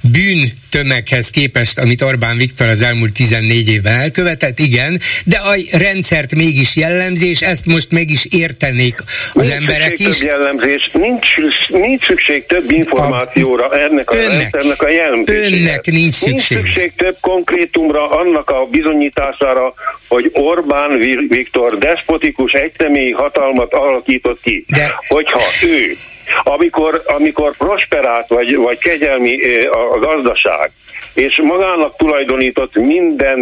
bűn 0.00 0.48
tömeghez 0.70 1.30
képest, 1.30 1.78
amit 1.78 2.02
Orbán 2.02 2.36
Viktor 2.36 2.68
az 2.68 2.82
elmúlt 2.82 3.12
14 3.12 3.68
évben 3.68 3.94
elkövetett, 3.94 4.58
igen, 4.58 5.00
de 5.24 5.36
a 5.36 5.78
rendszert 5.78 6.34
mégis 6.34 6.76
jellemzés, 6.76 7.40
ezt 7.40 7.66
most 7.66 7.92
meg 7.92 8.10
is 8.10 8.26
értenék 8.30 8.94
az 9.32 9.46
nincs 9.46 9.52
emberek 9.52 9.98
is. 9.98 10.18
Több 10.18 10.28
jellemzés, 10.28 10.90
nincs, 10.92 11.26
nincs 11.68 12.06
szükség 12.06 12.46
több 12.46 12.70
információra 12.70 13.66
a, 13.68 13.78
ennek 13.78 14.10
a 14.10 14.16
önnek, 14.16 14.30
rendszernek 14.30 14.82
a 14.82 14.88
jellemzéséhez. 14.88 15.52
Önnek 15.52 15.86
nincs 15.86 16.14
szükség. 16.14 16.56
Nincs 16.56 16.66
szükség 16.66 16.92
több 16.96 17.16
konkrétumra, 17.20 18.10
annak 18.10 18.50
a 18.50 18.66
bizonyítására, 18.70 19.74
hogy 20.08 20.30
Orbán 20.32 20.98
Viktor 21.28 21.78
despotikus 21.78 22.52
egyszemélyi 22.52 23.12
hatalmat 23.12 23.72
alakított 23.72 24.40
ki. 24.42 24.64
De... 24.76 24.94
Hogyha 25.08 25.40
ő 25.62 25.96
amikor, 26.42 27.02
amikor 27.06 27.56
prosperált, 27.56 28.28
vagy, 28.28 28.56
vagy 28.56 28.78
kegyelmi 28.78 29.38
a 29.66 29.98
gazdaság, 29.98 30.70
és 31.14 31.40
magának 31.42 31.96
tulajdonított 31.96 32.74
minden, 32.74 33.38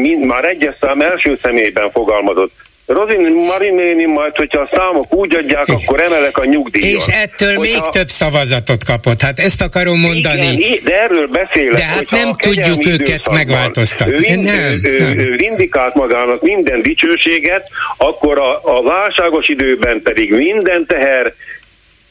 mind, 0.00 0.24
már 0.24 0.44
egyes 0.44 0.74
szám 0.80 1.00
első 1.00 1.38
személyben 1.42 1.90
fogalmazott, 1.90 2.52
Rozin 2.86 3.34
Marinéni 3.34 4.04
majd, 4.04 4.36
hogyha 4.36 4.60
a 4.60 4.68
számok 4.72 5.14
úgy 5.14 5.34
adják, 5.34 5.64
Igen. 5.66 5.80
akkor 5.84 6.00
emelek 6.00 6.38
a 6.38 6.44
nyugdíjat. 6.44 7.08
És 7.08 7.14
ettől 7.14 7.54
hogyha... 7.54 7.80
még 7.80 7.90
több 7.90 8.08
szavazatot 8.08 8.84
kapott. 8.84 9.20
Hát 9.20 9.38
ezt 9.38 9.62
akarom 9.62 10.00
mondani. 10.00 10.52
Igen, 10.52 10.78
de 10.84 11.02
erről 11.02 11.26
beszélek. 11.26 11.76
De 11.78 11.84
hát 11.84 12.10
nem 12.10 12.32
tudjuk 12.32 12.86
őket 12.86 13.30
megváltoztatni. 13.30 14.32
Ő, 14.32 14.36
nem, 14.36 14.80
ő, 14.84 14.98
nem. 14.98 15.18
ő 15.18 15.36
vindikált 15.36 15.94
magának 15.94 16.42
minden 16.42 16.82
dicsőséget, 16.82 17.68
akkor 17.96 18.38
a, 18.38 18.78
a 18.78 18.82
válságos 18.82 19.48
időben 19.48 20.02
pedig 20.02 20.32
minden 20.32 20.86
teher 20.86 21.32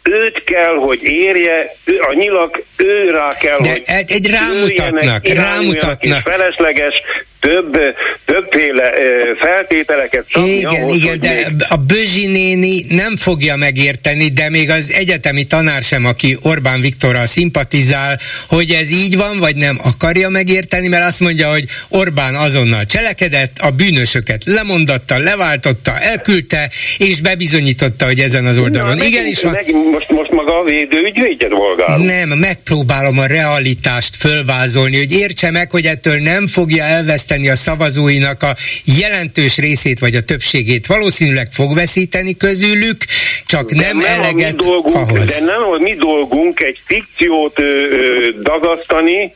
őt 0.03 0.43
kell, 0.43 0.75
hogy 0.75 1.03
érje, 1.03 1.75
a 1.85 2.13
nyilak 2.13 2.63
ő 2.77 3.09
rá 3.11 3.27
kell, 3.39 3.57
De 3.59 3.69
hogy 3.69 3.83
egy, 3.85 4.11
egy 4.11 4.29
rámutatnak, 4.29 5.27
rámutatnak. 5.27 6.17
És 6.17 6.33
felesleges 6.35 6.93
több, 7.41 7.77
többféle 8.25 8.91
feltételeket 9.39 10.25
szabni 10.27 10.49
Igen, 10.49 10.69
ahhoz, 10.69 10.95
igen, 10.95 11.19
de 11.19 11.29
még... 11.29 11.65
a 11.67 11.75
Bözsi 11.75 12.27
néni 12.27 12.85
nem 12.89 13.17
fogja 13.17 13.55
megérteni, 13.55 14.27
de 14.27 14.49
még 14.49 14.69
az 14.69 14.93
egyetemi 14.93 15.43
tanár 15.43 15.81
sem, 15.81 16.05
aki 16.05 16.37
Orbán 16.41 16.81
Viktorral 16.81 17.25
szimpatizál, 17.25 18.19
hogy 18.47 18.71
ez 18.71 18.91
így 18.91 19.17
van, 19.17 19.39
vagy 19.39 19.55
nem 19.55 19.79
akarja 19.83 20.29
megérteni, 20.29 20.87
mert 20.87 21.05
azt 21.07 21.19
mondja, 21.19 21.49
hogy 21.49 21.65
Orbán 21.89 22.35
azonnal 22.35 22.85
cselekedett, 22.85 23.57
a 23.57 23.69
bűnösöket 23.69 24.43
lemondatta, 24.45 25.17
leváltotta, 25.17 25.99
elküldte, 25.99 26.69
és 26.97 27.21
bebizonyította, 27.21 28.05
hogy 28.05 28.19
ezen 28.19 28.45
az 28.45 28.57
oldalon. 28.57 28.95
Na, 28.95 29.03
igen, 29.03 29.25
is 29.25 29.41
van. 29.41 29.57
most, 29.91 30.09
most 30.09 30.31
maga 30.31 30.59
a 30.59 30.63
védőügyvédje 30.63 31.47
dolgálunk. 31.47 32.05
Nem, 32.05 32.29
megpróbálom 32.29 33.17
a 33.17 33.25
realitást 33.25 34.15
fölvázolni, 34.15 34.97
hogy 34.97 35.11
értse 35.11 35.51
meg, 35.51 35.71
hogy 35.71 35.85
ettől 35.85 36.17
nem 36.17 36.47
fogja 36.47 36.83
elveszteni 36.83 37.29
veszteni 37.31 37.49
a 37.49 37.55
szavazóinak 37.55 38.43
a 38.43 38.55
jelentős 38.99 39.57
részét 39.57 39.99
vagy 39.99 40.15
a 40.15 40.21
többségét. 40.21 40.87
Valószínűleg 40.87 41.47
fog 41.51 41.75
veszíteni 41.75 42.37
közülük, 42.37 42.97
csak 43.45 43.71
de 43.71 43.81
nem, 43.81 43.97
nem 43.97 44.19
eleget 44.19 44.53
a 44.53 44.63
dolgunk, 44.63 44.95
ahhoz. 44.95 45.39
De 45.39 45.45
nem 45.45 45.63
a 45.63 45.77
mi 45.77 45.93
dolgunk 45.93 46.59
egy 46.59 46.79
fikciót 46.85 47.59
ö, 47.59 47.63
ö, 47.63 48.29
dagasztani, 48.41 49.31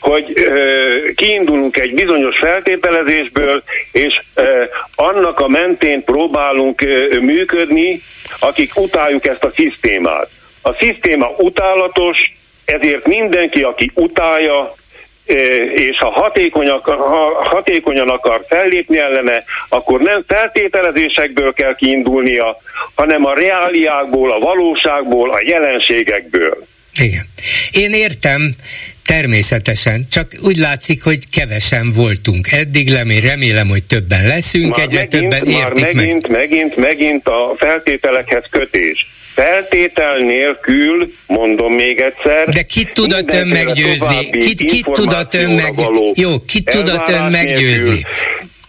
hogy 0.00 0.32
ö, 0.34 1.12
kiindulunk 1.14 1.76
egy 1.76 1.94
bizonyos 1.94 2.38
feltételezésből, 2.38 3.62
és 3.92 4.20
ö, 4.34 4.64
annak 4.94 5.40
a 5.40 5.48
mentén 5.48 6.04
próbálunk 6.04 6.80
ö, 6.80 7.18
működni, 7.20 8.02
akik 8.38 8.76
utáljuk 8.76 9.26
ezt 9.26 9.44
a 9.44 9.52
szisztémát. 9.54 10.28
A 10.62 10.72
szisztéma 10.72 11.28
utálatos, 11.38 12.32
ezért 12.64 13.06
mindenki, 13.06 13.60
aki 13.60 13.90
utálja, 13.94 14.74
és 15.74 15.96
ha, 15.98 16.10
hatékonyak, 16.10 16.84
ha 16.84 17.48
hatékonyan 17.48 18.08
akar 18.08 18.44
fellépni 18.48 18.98
ellene, 18.98 19.42
akkor 19.68 20.00
nem 20.00 20.24
feltételezésekből 20.26 21.52
kell 21.52 21.74
kiindulnia, 21.74 22.60
hanem 22.94 23.24
a 23.24 23.34
reáliákból, 23.34 24.32
a 24.32 24.38
valóságból, 24.38 25.30
a 25.30 25.42
jelenségekből. 25.46 26.66
Igen. 26.94 27.24
Én 27.70 27.92
értem, 27.92 28.54
Természetesen, 29.06 30.06
csak 30.10 30.26
úgy 30.42 30.56
látszik, 30.56 31.02
hogy 31.02 31.28
kevesen 31.30 31.92
voltunk 31.92 32.52
eddig, 32.52 32.88
lemé, 32.88 33.18
remélem, 33.18 33.68
hogy 33.68 33.84
többen 33.84 34.26
leszünk, 34.26 34.76
már 34.76 34.86
egyre 34.86 34.96
megint, 34.96 35.10
többen 35.10 35.44
értik 35.46 35.84
már 35.84 35.94
megint, 35.94 36.28
meg. 36.28 36.40
megint, 36.40 36.76
megint 36.76 37.26
a 37.26 37.54
feltételekhez 37.56 38.44
kötés 38.50 39.09
Feltétel 39.40 40.18
nélkül, 40.18 41.12
mondom 41.26 41.72
még 41.72 42.00
egyszer. 42.00 42.48
De 42.48 42.62
kit 42.62 42.92
tudott 42.92 43.32
ön 43.32 43.46
meggyőzni? 43.46 44.30
Kit, 44.30 44.62
kit 44.64 44.86
tudott 44.92 45.34
ön 45.34 45.50
meg... 45.50 45.74
Jó, 46.14 46.40
kit 46.46 46.64
tudott 46.70 47.08
ön 47.08 47.30
meggyőzni? 47.30 48.00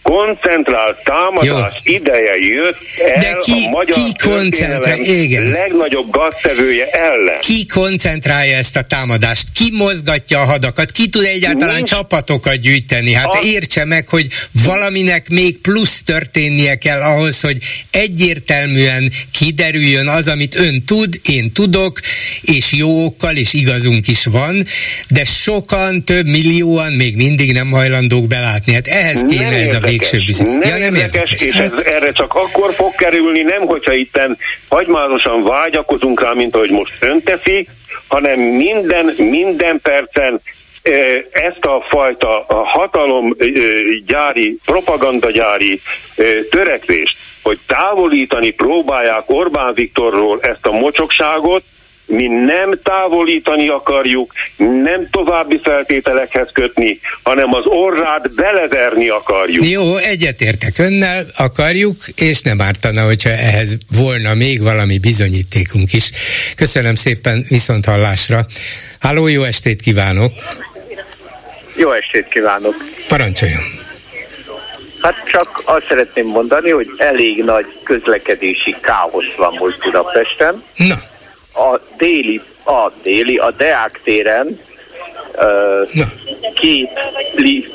Koncentrált 0.02 0.98
támadás 1.04 1.80
Jó. 1.84 1.94
ideje 1.94 2.36
jött 2.36 2.78
el 3.14 3.20
De 3.20 3.36
ki, 3.40 3.52
a 3.66 3.70
magyar 3.70 3.94
ki 3.94 4.28
koncentrál, 4.28 4.98
igen. 4.98 5.50
legnagyobb 5.50 6.10
gaztevője 6.10 6.86
ellen. 6.90 7.40
Ki 7.40 7.66
koncentrálja 7.66 8.56
ezt 8.56 8.76
a 8.76 8.82
támadást? 8.82 9.46
Ki 9.54 9.70
mozgatja 9.72 10.40
a 10.40 10.44
hadakat? 10.44 10.90
Ki 10.90 11.08
tud 11.08 11.24
egyáltalán 11.24 11.74
Nincs. 11.74 11.88
csapatokat 11.88 12.56
gyűjteni? 12.56 13.12
Hát 13.12 13.34
a... 13.34 13.38
értse 13.44 13.84
meg, 13.84 14.08
hogy 14.08 14.26
valaminek 14.64 15.28
még 15.28 15.58
plusz 15.58 16.02
történnie 16.02 16.74
kell 16.74 17.00
ahhoz, 17.00 17.40
hogy 17.40 17.56
egyértelműen 17.90 19.12
kiderüljön 19.32 20.08
az, 20.08 20.28
amit 20.28 20.54
ön 20.54 20.84
tud, 20.84 21.20
én 21.28 21.52
tudok, 21.52 22.00
és 22.40 22.72
jó 22.72 23.04
okkal, 23.04 23.36
és 23.36 23.52
igazunk 23.52 24.08
is 24.08 24.24
van, 24.24 24.66
de 25.08 25.24
sokan, 25.24 26.04
több 26.04 26.26
millióan 26.26 26.92
még 26.92 27.16
mindig 27.16 27.52
nem 27.52 27.70
hajlandók 27.70 28.26
belátni. 28.26 28.72
Hát 28.72 28.86
ehhez 28.86 29.24
kéne 29.28 29.44
nem 29.44 29.60
ez 29.60 29.74
a 29.74 29.80
végső 29.92 30.18
bizony. 30.26 30.48
Nem, 30.48 30.68
ja, 30.68 30.78
nem 30.78 30.94
érdekes, 30.94 31.30
érdekes. 31.30 31.42
és 31.42 31.54
ez, 31.54 31.94
erre 31.94 32.12
csak 32.12 32.34
akkor 32.34 32.72
fog 32.72 32.94
kerülni, 32.94 33.42
nem 33.42 33.66
hogyha 33.66 33.92
itten 33.92 34.38
hagymárosan 34.68 35.42
vágyakozunk 35.42 36.20
rá, 36.20 36.32
mint 36.32 36.54
ahogy 36.54 36.70
most 36.70 36.92
ön 37.00 37.22
teszi, 37.22 37.68
hanem 38.08 38.40
minden, 38.40 39.14
minden 39.16 39.80
percen 39.82 40.40
ezt 41.30 41.64
a 41.64 41.84
fajta 41.88 42.44
hatalomgyári, 42.48 44.58
propagandagyári 44.64 45.80
törekvést, 46.50 47.16
hogy 47.42 47.58
távolítani 47.66 48.50
próbálják 48.50 49.30
Orbán 49.30 49.74
Viktorról 49.74 50.38
ezt 50.40 50.66
a 50.66 50.72
mocsokságot, 50.72 51.62
mi 52.12 52.26
nem 52.26 52.78
távolítani 52.82 53.68
akarjuk, 53.68 54.32
nem 54.56 55.08
további 55.10 55.60
feltételekhez 55.62 56.48
kötni, 56.52 57.00
hanem 57.22 57.54
az 57.54 57.66
orrát 57.66 58.34
beleverni 58.34 59.08
akarjuk. 59.08 59.68
Jó, 59.68 59.96
egyetértek 59.96 60.78
önnel, 60.78 61.26
akarjuk, 61.36 61.96
és 62.14 62.40
nem 62.40 62.60
ártana, 62.60 63.04
hogyha 63.04 63.30
ehhez 63.30 63.76
volna 63.98 64.34
még 64.34 64.62
valami 64.62 64.98
bizonyítékunk 64.98 65.92
is. 65.92 66.10
Köszönöm 66.56 66.94
szépen, 66.94 67.44
viszont 67.48 67.84
hallásra. 67.84 68.46
Háló, 69.00 69.26
jó 69.26 69.42
estét 69.42 69.80
kívánok! 69.80 70.32
Jó 71.76 71.92
estét 71.92 72.28
kívánok! 72.28 72.74
Parancsoljon! 73.08 73.62
Hát 75.02 75.14
csak 75.26 75.62
azt 75.64 75.86
szeretném 75.88 76.26
mondani, 76.26 76.70
hogy 76.70 76.86
elég 76.96 77.44
nagy 77.44 77.66
közlekedési 77.84 78.76
káosz 78.80 79.34
van 79.36 79.56
most 79.58 79.78
Budapesten. 79.78 80.62
Na 80.76 81.10
a 81.52 81.80
déli, 81.96 82.40
a 82.64 82.90
déli, 83.02 83.36
a 83.36 83.50
Deák 83.50 84.00
téren 84.04 84.60
uh, 85.34 86.06
két, 86.54 86.90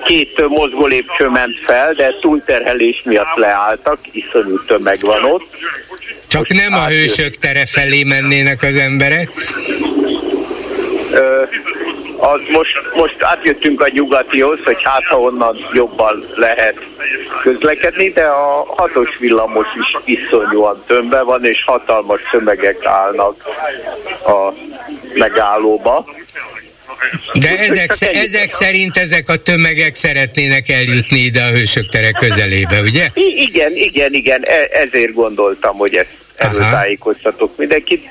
két 0.06 0.48
mozgó 0.48 0.86
lépcső 0.86 1.30
ment 1.30 1.60
fel, 1.66 1.94
de 1.94 2.14
túlterhelés 2.22 3.02
miatt 3.06 3.36
leálltak, 3.36 4.00
iszonyú 4.12 4.64
tömeg 4.64 5.00
van 5.02 5.24
ott. 5.24 5.56
Csak 6.28 6.48
Most 6.50 6.70
nem 6.70 6.74
a 6.74 6.88
hősök 6.88 7.36
tere 7.36 7.66
felé 7.66 8.04
mennének 8.04 8.64
az 8.64 8.76
emberek? 8.76 9.30
Uh, 11.12 11.50
az 12.18 12.42
most, 12.50 12.82
most 12.94 13.16
átjöttünk 13.20 13.82
a 13.82 13.88
nyugatihoz, 13.92 14.60
hogy 14.66 14.78
hát 14.84 15.06
ha 15.06 15.20
onnan 15.20 15.58
jobban 15.74 16.26
lehet 16.36 16.78
közlekedni, 17.42 18.10
de 18.10 18.24
a 18.24 18.74
hatos 18.78 19.18
villamos 19.20 19.68
is 19.80 20.16
iszonyúan 20.18 20.84
tömve 20.88 21.22
van, 21.22 21.46
és 21.46 21.64
hatalmas 21.66 22.22
tömegek 22.32 22.86
állnak 22.86 23.44
a 24.26 24.54
megállóba. 25.14 26.06
De 27.34 27.50
ezek, 27.58 27.92
ezek 28.00 28.50
szerint 28.50 28.98
ezek 28.98 29.30
a 29.30 29.36
tömegek 29.38 29.96
szeretnének 29.96 30.70
eljutni 30.70 31.20
ide 31.20 31.42
a 31.42 31.50
hősök 31.50 31.90
tere 31.90 32.12
közelébe, 32.12 32.82
ugye? 32.82 33.10
I- 33.14 33.42
igen, 33.42 33.76
igen, 33.76 34.14
igen, 34.14 34.42
e- 34.44 34.70
ezért 34.72 35.14
gondoltam, 35.14 35.78
hogy 35.78 35.96
ezt 35.96 36.16
erről 36.36 36.70
tájékoztatok 36.72 37.58
mindenkit. 37.58 38.10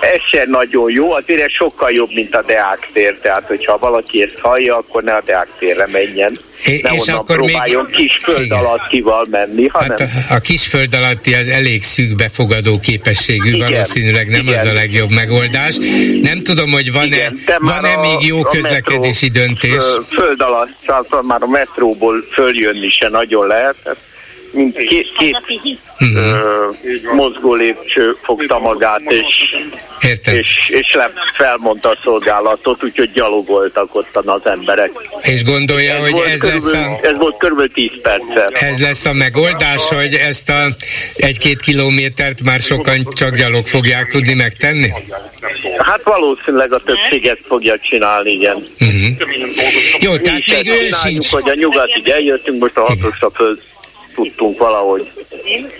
Ez 0.00 0.20
sem 0.30 0.50
nagyon 0.50 0.90
jó, 0.90 1.12
azért 1.12 1.40
ez 1.40 1.52
sokkal 1.52 1.90
jobb, 1.90 2.10
mint 2.14 2.34
a 2.34 2.42
Deák 2.42 2.88
tér, 2.92 3.18
tehát 3.22 3.44
hogyha 3.46 3.78
valaki 3.78 4.22
ezt 4.22 4.38
hallja, 4.40 4.76
akkor 4.76 5.02
ne 5.02 5.14
a 5.14 5.22
Deák 5.24 5.48
térre 5.58 5.86
menjen. 5.92 6.38
É, 6.64 6.80
ne 6.82 6.90
és 6.90 7.08
akkor 7.08 7.36
próbáljon 7.36 7.84
még... 7.84 7.94
kis 7.94 8.18
föld 8.22 8.44
igen. 8.44 8.58
alattival 8.58 9.26
menni, 9.30 9.66
hanem... 9.66 9.96
Hát 9.98 10.00
a, 10.30 10.34
a 10.34 10.38
kis 10.38 10.66
föld 10.66 10.94
alatti 10.94 11.34
az 11.34 11.48
elég 11.48 11.82
szűk 11.82 12.16
befogadó 12.16 12.78
képességű, 12.78 13.54
igen, 13.54 13.70
valószínűleg 13.70 14.28
nem 14.28 14.40
igen. 14.46 14.58
az 14.58 14.64
a 14.64 14.72
legjobb 14.72 15.10
megoldás. 15.10 15.76
Nem 16.22 16.42
tudom, 16.42 16.70
hogy 16.70 16.92
van-e, 16.92 17.32
van-e 17.58 17.96
még 18.00 18.26
jó 18.26 18.42
közlekedési 18.42 19.26
metró, 19.26 19.42
döntés. 19.42 19.82
Föld 20.08 20.40
alatt, 20.40 20.70
szóval 20.86 21.22
már 21.22 21.42
a 21.42 21.48
metróból 21.48 22.24
följönni 22.32 22.88
se 22.88 23.08
nagyon 23.08 23.46
lehet, 23.46 23.76
mint 24.56 24.76
két, 24.76 25.12
két 25.18 25.36
uh-huh. 26.00 27.14
mozgó 27.14 27.54
lépcső 27.54 28.16
fogta 28.22 28.58
magát, 28.58 29.00
és, 29.08 29.56
és, 30.32 30.68
és 30.68 30.92
le, 30.94 31.12
felmondta 31.34 31.88
a 31.88 31.98
szolgálatot, 32.04 32.84
úgyhogy 32.84 33.10
gyalogoltak 33.10 33.94
ottan 33.94 34.28
az 34.28 34.40
emberek. 34.44 34.90
És 35.20 35.44
gondolja, 35.44 35.94
ez 35.94 36.10
hogy 36.10 36.20
ez 36.26 36.40
körül, 36.40 36.54
lesz 36.54 36.72
a... 36.72 36.98
Ez 37.02 37.16
volt 37.16 37.36
körülbelül 37.36 37.72
10 37.72 37.90
perccel. 38.02 38.46
Ez 38.52 38.80
lesz 38.80 39.04
a 39.04 39.12
megoldás, 39.12 39.88
hogy 39.88 40.14
ezt 40.14 40.48
a 40.48 40.66
egy-két 41.16 41.60
kilométert 41.60 42.42
már 42.42 42.60
sokan 42.60 43.08
csak 43.14 43.36
gyalog 43.36 43.66
fogják 43.66 44.06
tudni 44.06 44.34
megtenni? 44.34 44.92
Hát 45.78 46.02
valószínűleg 46.04 46.72
a 46.72 46.78
többséget 46.78 47.38
fogja 47.46 47.78
csinálni, 47.78 48.30
igen. 48.30 48.66
Uh-huh. 48.80 49.06
Jó, 50.00 50.16
tehát 50.16 50.46
még 50.46 50.68
ő 50.68 50.88
sincs. 51.04 51.30
hogy 51.30 51.50
a 51.50 51.54
nyugatig 51.54 52.08
eljöttünk, 52.08 52.60
most 52.60 52.76
a 52.76 52.80
hatosra 52.80 53.30
föl 53.30 53.58
tudtunk 54.16 54.58
valahogy. 54.58 55.10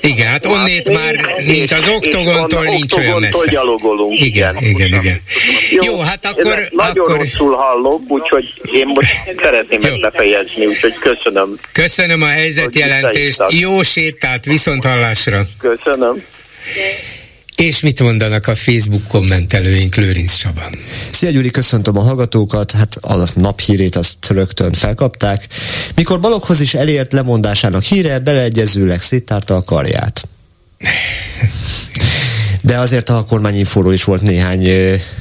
Igen, 0.01 0.27
hát 0.27 0.45
onnét 0.45 0.93
már 0.93 1.35
nincs, 1.47 1.73
az 1.73 1.89
oktogontól 1.89 2.65
nincs 2.65 2.95
olyan 2.95 3.21
messze. 3.21 3.51
gyalogolunk. 3.51 4.21
Igen, 4.21 4.57
igen, 4.61 4.87
igen. 4.87 5.21
Jó, 5.71 5.83
Jó 5.83 5.99
hát 5.99 6.27
akkor... 6.27 6.69
Nagyon 6.71 7.07
akkor... 7.07 7.19
rosszul 7.19 7.55
hallok, 7.57 8.03
úgyhogy 8.09 8.45
én 8.73 8.87
most 8.87 9.09
szeretném 9.43 9.81
ezt 9.83 10.01
befejezni, 10.01 10.67
úgyhogy 10.67 10.95
köszönöm. 10.95 11.59
Köszönöm 11.73 12.23
a 12.23 12.27
helyzetjelentést, 12.27 13.43
jó 13.49 13.83
sétát, 13.83 14.45
viszont 14.45 14.85
hallásra. 14.85 15.47
Köszönöm. 15.59 16.23
És 17.57 17.81
mit 17.81 18.01
mondanak 18.01 18.47
a 18.47 18.55
Facebook 18.55 19.07
kommentelőink, 19.07 19.95
Lőrinc 19.95 20.35
Csaba? 20.35 20.71
Szia 21.13 21.31
Gyuri, 21.31 21.51
köszöntöm 21.51 21.99
a 21.99 22.01
hallgatókat, 22.01 22.71
hát 22.71 22.97
a 22.97 23.29
naphírét 23.35 23.97
azt 23.97 24.17
rögtön 24.29 24.73
felkapták. 24.73 25.47
Mikor 25.95 26.21
Baloghoz 26.21 26.61
is 26.61 26.75
elért 26.75 27.13
lemondásának 27.13 27.83
híre, 27.83 28.19
beleegyezőleg 28.19 29.03
széttárta 29.03 29.57
a 29.57 29.63
karját. 29.63 30.29
De 32.63 32.79
azért 32.79 33.09
a 33.09 33.25
kormányinfóról 33.25 33.93
is 33.93 34.05
volt 34.05 34.23
néhány 34.23 34.71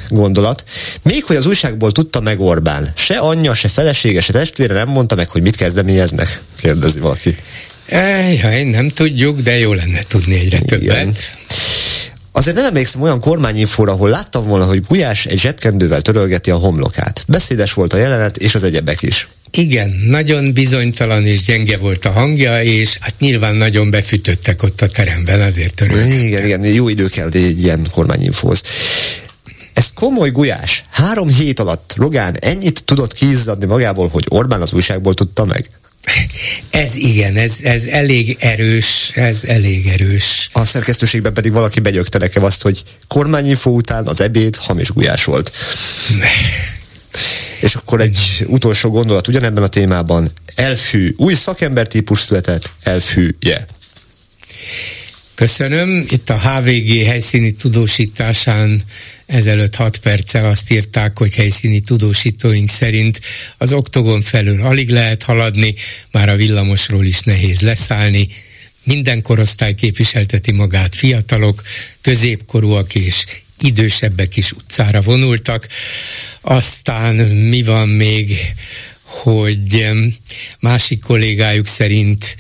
gondolat. 0.10 0.64
Még 1.02 1.24
hogy 1.24 1.36
az 1.36 1.46
újságból 1.46 1.92
tudta 1.92 2.20
meg 2.20 2.40
Orbán. 2.42 2.92
Se 2.96 3.18
anyja, 3.18 3.54
se 3.54 3.68
felesége, 3.68 4.22
se 4.22 4.32
testvére 4.32 4.74
nem 4.74 4.88
mondta 4.88 5.16
meg, 5.16 5.30
hogy 5.30 5.42
mit 5.42 5.56
kezdeményeznek, 5.56 6.42
kérdezi 6.60 7.00
valaki. 7.00 7.38
Ejjaj, 7.86 8.64
nem 8.64 8.90
tudjuk, 8.90 9.40
de 9.40 9.58
jó 9.58 9.74
lenne 9.74 10.02
tudni 10.08 10.40
egyre 10.40 10.60
többet. 10.60 11.36
Azért 12.36 12.56
nem 12.56 12.66
emlékszem 12.66 13.02
olyan 13.02 13.20
kormányinfóra, 13.20 13.92
ahol 13.92 14.10
láttam 14.10 14.44
volna, 14.44 14.66
hogy 14.66 14.82
Gulyás 14.88 15.26
egy 15.26 15.40
zsebkendővel 15.40 16.02
törölgeti 16.02 16.52
a 16.52 16.56
homlokát. 16.56 17.24
Beszédes 17.28 17.74
volt 17.74 17.94
a 17.94 17.98
jelenet, 17.98 18.38
és 18.38 18.56
az 18.56 18.64
egyebek 18.64 19.02
is. 19.02 19.28
Igen, 19.52 19.90
nagyon 19.90 20.54
bizonytalan 20.54 21.26
és 21.26 21.42
gyenge 21.42 21.78
volt 21.78 22.06
a 22.06 22.12
hangja, 22.12 22.64
és 22.64 22.98
hát 23.02 23.14
nyilván 23.20 23.56
nagyon 23.56 23.90
befütöttek 23.90 24.64
ott 24.64 24.82
a 24.82 24.88
teremben, 24.88 25.42
azért 25.42 25.74
törölgettek. 25.74 26.24
Igen, 26.24 26.46
igen, 26.46 26.64
jó 26.64 26.90
idő 26.90 27.08
kell 27.08 27.30
egy 27.32 27.64
ilyen 27.64 27.88
kormányinfóhoz. 27.92 28.62
Ez 29.74 29.94
komoly 29.94 30.30
gulyás. 30.30 30.86
Három 30.92 31.28
hét 31.28 31.60
alatt 31.60 31.94
Rogán 31.96 32.36
ennyit 32.40 32.84
tudott 32.86 33.14
kiizzadni 33.14 33.66
magából, 33.66 34.08
hogy 34.08 34.26
Orbán 34.30 34.62
az 34.62 34.74
újságból 34.74 35.14
tudta 35.14 35.46
meg? 35.46 35.68
Ez 36.70 36.96
igen, 36.96 37.36
ez, 37.36 37.58
ez 37.64 37.86
elég 37.86 38.38
erős, 38.40 39.12
ez 39.14 39.44
elég 39.44 39.88
erős. 39.88 40.50
A 40.52 40.66
szerkesztőségben 40.66 41.34
pedig 41.34 41.52
valaki 41.52 41.80
begyögte 41.80 42.18
nekem 42.18 42.44
azt, 42.44 42.62
hogy 42.62 42.84
kormányinfo 43.08 43.70
után 43.70 44.08
az 44.08 44.22
ebéd 44.22 44.56
hamis 44.56 44.90
gulyás 44.90 45.24
volt. 45.24 45.52
És 47.60 47.76
akkor 47.76 48.02
egy 48.02 48.46
utolsó 48.48 48.90
gondolat 48.90 49.28
ugyanebben 49.28 49.64
a 49.64 49.68
témában. 49.68 50.32
Elfű, 50.56 51.14
új 51.18 51.34
szakember 51.34 51.88
típus 51.88 52.20
született, 52.20 52.70
elfűje. 52.84 53.66
Köszönöm. 55.36 56.06
Itt 56.10 56.30
a 56.30 56.40
HVG 56.40 57.04
helyszíni 57.04 57.54
tudósításán 57.54 58.82
ezelőtt 59.26 59.76
6 59.76 59.98
perccel 59.98 60.46
azt 60.46 60.72
írták, 60.72 61.18
hogy 61.18 61.36
helyszíni 61.36 61.80
tudósítóink 61.80 62.70
szerint 62.70 63.22
az 63.58 63.74
oktogon 63.74 64.22
felül 64.22 64.62
alig 64.62 64.90
lehet 64.90 65.24
haladni, 65.24 65.76
már 66.12 66.30
a 66.30 66.36
villamosról 66.36 67.04
is 67.04 67.20
nehéz 67.20 67.62
leszállni, 67.62 68.28
minden 68.84 69.22
korosztály 69.22 69.76
képviselteti 69.76 70.52
magát, 70.52 70.96
fiatalok, 70.96 71.62
középkorúak 72.02 72.96
és 72.96 73.26
idősebbek 73.60 74.38
is 74.38 74.52
utcára 74.52 75.02
vonultak. 75.02 75.68
Aztán 76.42 77.16
mi 77.26 77.64
van 77.64 77.90
még? 77.90 78.38
hogy 79.06 79.88
másik 80.60 81.02
kollégájuk 81.04 81.68
szerint 81.68 82.36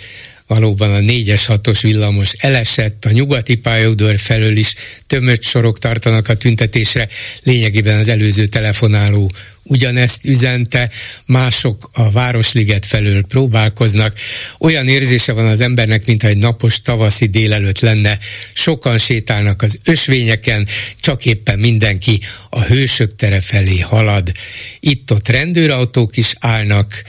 valóban 0.47 0.91
a 0.91 0.99
4-es 0.99 1.43
6-os 1.47 1.79
villamos 1.81 2.31
elesett, 2.37 3.05
a 3.05 3.11
nyugati 3.11 3.55
pályaudvar 3.55 4.19
felől 4.19 4.57
is 4.57 4.73
tömött 5.07 5.43
sorok 5.43 5.79
tartanak 5.79 6.27
a 6.27 6.37
tüntetésre, 6.37 7.07
lényegében 7.43 7.99
az 7.99 8.07
előző 8.07 8.45
telefonáló 8.45 9.31
ugyanezt 9.67 10.25
üzente, 10.25 10.89
mások 11.25 11.89
a 11.93 12.11
Városliget 12.11 12.85
felől 12.85 13.25
próbálkoznak. 13.25 14.17
Olyan 14.59 14.87
érzése 14.87 15.31
van 15.31 15.45
az 15.45 15.61
embernek, 15.61 16.05
mintha 16.05 16.27
egy 16.27 16.37
napos 16.37 16.81
tavaszi 16.81 17.25
délelőtt 17.25 17.79
lenne. 17.79 18.19
Sokan 18.53 18.97
sétálnak 18.97 19.61
az 19.61 19.79
ösvényeken, 19.83 20.67
csak 20.99 21.25
éppen 21.25 21.59
mindenki 21.59 22.19
a 22.49 22.61
hősök 22.61 23.15
tere 23.15 23.41
felé 23.41 23.79
halad. 23.79 24.31
Itt-ott 24.79 25.27
rendőrautók 25.27 26.17
is 26.17 26.35
állnak, 26.39 27.03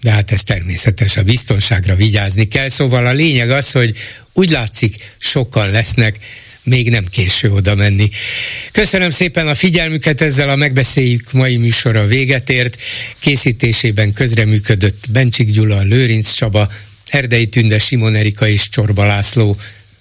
de 0.00 0.10
hát 0.10 0.32
ez 0.32 0.42
természetes, 0.42 1.16
a 1.16 1.22
biztonságra 1.22 1.94
vigyázni 1.94 2.48
kell. 2.48 2.68
Szóval 2.68 3.06
a 3.06 3.12
lényeg 3.12 3.50
az, 3.50 3.72
hogy 3.72 3.96
úgy 4.32 4.50
látszik, 4.50 4.96
sokan 5.18 5.70
lesznek, 5.70 6.18
még 6.62 6.90
nem 6.90 7.04
késő 7.10 7.52
oda 7.52 7.74
menni. 7.74 8.10
Köszönöm 8.72 9.10
szépen 9.10 9.48
a 9.48 9.54
figyelmüket, 9.54 10.20
ezzel 10.20 10.48
a 10.48 10.56
megbeszéljük 10.56 11.32
mai 11.32 11.56
műsora 11.56 12.06
véget 12.06 12.50
ért. 12.50 12.76
Készítésében 13.18 14.12
közreműködött 14.12 15.04
Bencsik 15.10 15.50
Gyula, 15.50 15.80
Lőrinc 15.80 16.32
Csaba, 16.32 16.68
Erdei 17.06 17.46
Tünde, 17.46 17.78
Simon 17.78 18.14
Erika 18.14 18.48
és 18.48 18.68
Csorba 18.68 19.06
László. 19.06 19.56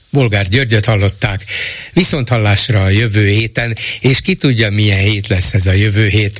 Bolgár 0.09 0.47
Györgyöt 0.47 0.85
hallották. 0.85 1.45
Viszont 1.93 2.29
hallásra 2.29 2.83
a 2.83 2.89
jövő 2.89 3.27
héten, 3.27 3.77
és 3.99 4.21
ki 4.21 4.35
tudja, 4.35 4.69
milyen 4.69 4.99
hét 4.99 5.27
lesz 5.27 5.53
ez 5.53 5.65
a 5.65 5.73
jövő 5.73 6.07
hét. 6.07 6.39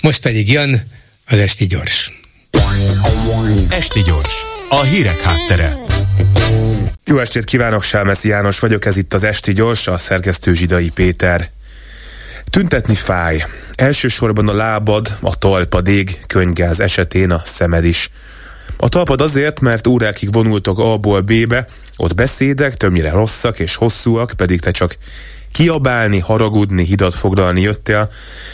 Most 0.00 0.20
pedig 0.20 0.50
jön 0.50 0.90
az 1.24 1.38
Esti 1.38 1.66
Gyors. 1.66 2.19
Esti 3.68 4.02
Gyors, 4.02 4.46
a 4.68 4.82
hírek 4.82 5.20
háttere. 5.20 5.76
Jó 7.04 7.18
estét 7.18 7.44
kívánok, 7.44 7.82
Sálmeszi 7.82 8.28
János 8.28 8.58
vagyok, 8.58 8.84
ez 8.84 8.96
itt 8.96 9.14
az 9.14 9.24
Esti 9.24 9.52
Gyors, 9.52 9.86
a 9.86 9.98
szerkesztő 9.98 10.54
Zsidai 10.54 10.90
Péter. 10.90 11.50
Tüntetni 12.50 12.94
fáj. 12.94 13.44
Elsősorban 13.74 14.48
a 14.48 14.52
lábad, 14.52 15.16
a 15.20 15.38
talpad 15.38 15.88
ég, 15.88 16.18
könygáz 16.26 16.80
esetén 16.80 17.30
a 17.30 17.42
szemed 17.44 17.84
is. 17.84 18.10
A 18.76 18.88
talpad 18.88 19.20
azért, 19.20 19.60
mert 19.60 19.86
órákig 19.86 20.32
vonultok 20.32 20.78
A-ból 20.78 21.20
B-be, 21.20 21.66
ott 21.96 22.14
beszédek, 22.14 22.74
többnyire 22.74 23.10
rosszak 23.10 23.58
és 23.58 23.74
hosszúak, 23.74 24.32
pedig 24.36 24.60
te 24.60 24.70
csak 24.70 24.96
kiabálni, 25.52 26.18
haragudni, 26.18 26.84
hidat 26.84 27.14
foglalni 27.14 27.60
jöttél. 27.60 28.10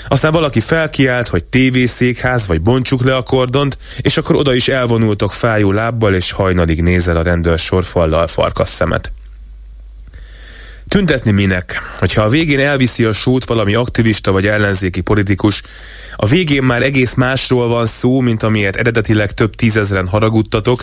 Aztán 0.09 0.33
valaki 0.33 0.61
felkiált, 0.61 1.29
hogy 1.29 1.45
tévészékház, 1.45 2.47
vagy 2.47 2.61
bontsuk 2.61 3.05
le 3.05 3.17
a 3.17 3.23
kordont, 3.23 3.79
és 4.01 4.17
akkor 4.17 4.37
oda 4.37 4.55
is 4.55 4.69
elvonultok 4.69 5.33
fájó 5.33 5.73
lábbal, 5.73 6.15
és 6.15 6.31
hajnalig 6.31 6.83
nézel 6.83 7.17
a 7.17 7.23
rendőr 7.23 7.59
sorfallal 7.59 8.27
farkas 8.27 8.69
szemet. 8.69 9.13
Tüntetni 10.89 11.31
minek? 11.31 11.81
Hogyha 11.99 12.23
a 12.23 12.29
végén 12.29 12.61
elviszi 12.61 13.05
a 13.05 13.13
sót 13.13 13.45
valami 13.45 13.75
aktivista 13.75 14.33
vagy 14.33 14.47
ellenzéki 14.47 15.01
politikus, 15.01 15.63
a 16.17 16.27
végén 16.27 16.63
már 16.63 16.83
egész 16.83 17.15
másról 17.15 17.69
van 17.69 17.87
szó, 17.87 18.21
mint 18.21 18.43
amiért 18.43 18.77
eredetileg 18.77 19.33
több 19.33 19.55
tízezren 19.55 20.09
haragudtatok, 20.09 20.81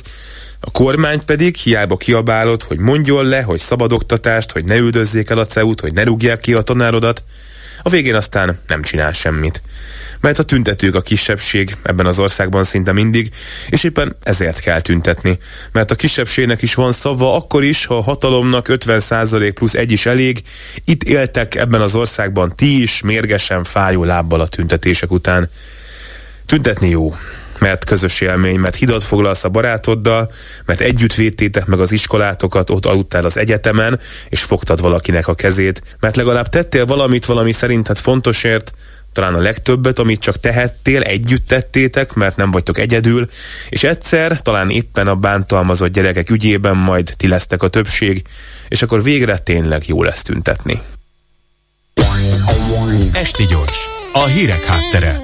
a 0.65 0.71
kormány 0.71 1.25
pedig 1.25 1.55
hiába 1.55 1.97
kiabálott, 1.97 2.63
hogy 2.63 2.77
mondjon 2.77 3.25
le, 3.25 3.41
hogy 3.41 3.59
szabad 3.59 3.93
oktatást, 3.93 4.51
hogy 4.51 4.65
ne 4.65 4.75
üldözzék 4.75 5.29
el 5.29 5.37
a 5.37 5.45
CEU-t, 5.45 5.79
hogy 5.79 5.93
ne 5.93 6.03
rúgják 6.03 6.39
ki 6.39 6.53
a 6.53 6.61
tanárodat, 6.61 7.23
a 7.81 7.89
végén 7.89 8.15
aztán 8.15 8.59
nem 8.67 8.81
csinál 8.81 9.11
semmit. 9.11 9.61
Mert 10.19 10.39
a 10.39 10.43
tüntetők 10.43 10.95
a 10.95 11.01
kisebbség 11.01 11.75
ebben 11.81 12.05
az 12.05 12.19
országban 12.19 12.63
szinte 12.63 12.91
mindig, 12.91 13.29
és 13.69 13.83
éppen 13.83 14.15
ezért 14.21 14.59
kell 14.59 14.81
tüntetni. 14.81 15.39
Mert 15.71 15.91
a 15.91 15.95
kisebbségnek 15.95 16.61
is 16.61 16.73
van 16.73 16.91
szava 16.91 17.35
akkor 17.35 17.63
is, 17.63 17.85
ha 17.85 17.97
a 17.97 18.01
hatalomnak 18.01 18.65
50% 18.69 19.51
plusz 19.53 19.73
egy 19.73 19.91
is 19.91 20.05
elég, 20.05 20.41
itt 20.85 21.03
éltek 21.03 21.55
ebben 21.55 21.81
az 21.81 21.95
országban 21.95 22.55
ti 22.55 22.81
is 22.81 23.01
mérgesen 23.01 23.63
fájó 23.63 24.03
lábbal 24.03 24.39
a 24.39 24.47
tüntetések 24.47 25.11
után. 25.11 25.49
Tüntetni 26.45 26.89
jó, 26.89 27.13
mert 27.59 27.85
közös 27.85 28.21
élmény, 28.21 28.59
mert 28.59 28.75
hidat 28.75 29.03
foglalsz 29.03 29.43
a 29.43 29.49
barátoddal, 29.49 30.31
mert 30.65 30.81
együtt 30.81 31.13
védtétek 31.13 31.65
meg 31.65 31.79
az 31.79 31.91
iskolátokat, 31.91 32.69
ott 32.69 32.85
aludtál 32.85 33.25
az 33.25 33.37
egyetemen, 33.37 33.99
és 34.29 34.43
fogtad 34.43 34.81
valakinek 34.81 35.27
a 35.27 35.35
kezét, 35.35 35.81
mert 35.99 36.15
legalább 36.15 36.49
tettél 36.49 36.85
valamit 36.85 37.25
valami 37.25 37.51
szerinted 37.51 37.97
fontosért, 37.97 38.71
talán 39.13 39.33
a 39.33 39.41
legtöbbet, 39.41 39.99
amit 39.99 40.19
csak 40.19 40.39
tehettél, 40.39 41.01
együtt 41.01 41.47
tettétek, 41.47 42.13
mert 42.13 42.37
nem 42.37 42.51
vagytok 42.51 42.77
egyedül, 42.77 43.27
és 43.69 43.83
egyszer, 43.83 44.41
talán 44.41 44.69
éppen 44.69 45.07
a 45.07 45.15
bántalmazott 45.15 45.93
gyerekek 45.93 46.29
ügyében 46.29 46.77
majd 46.77 47.13
ti 47.17 47.27
lesztek 47.27 47.63
a 47.63 47.67
többség, 47.67 48.21
és 48.67 48.81
akkor 48.81 49.03
végre 49.03 49.37
tényleg 49.37 49.87
jó 49.87 50.03
lesz 50.03 50.21
tüntetni. 50.21 50.81
Esti 53.13 53.45
gyors, 53.45 53.89
a 54.13 54.25
hírek 54.25 54.63
háttere. 54.63 55.15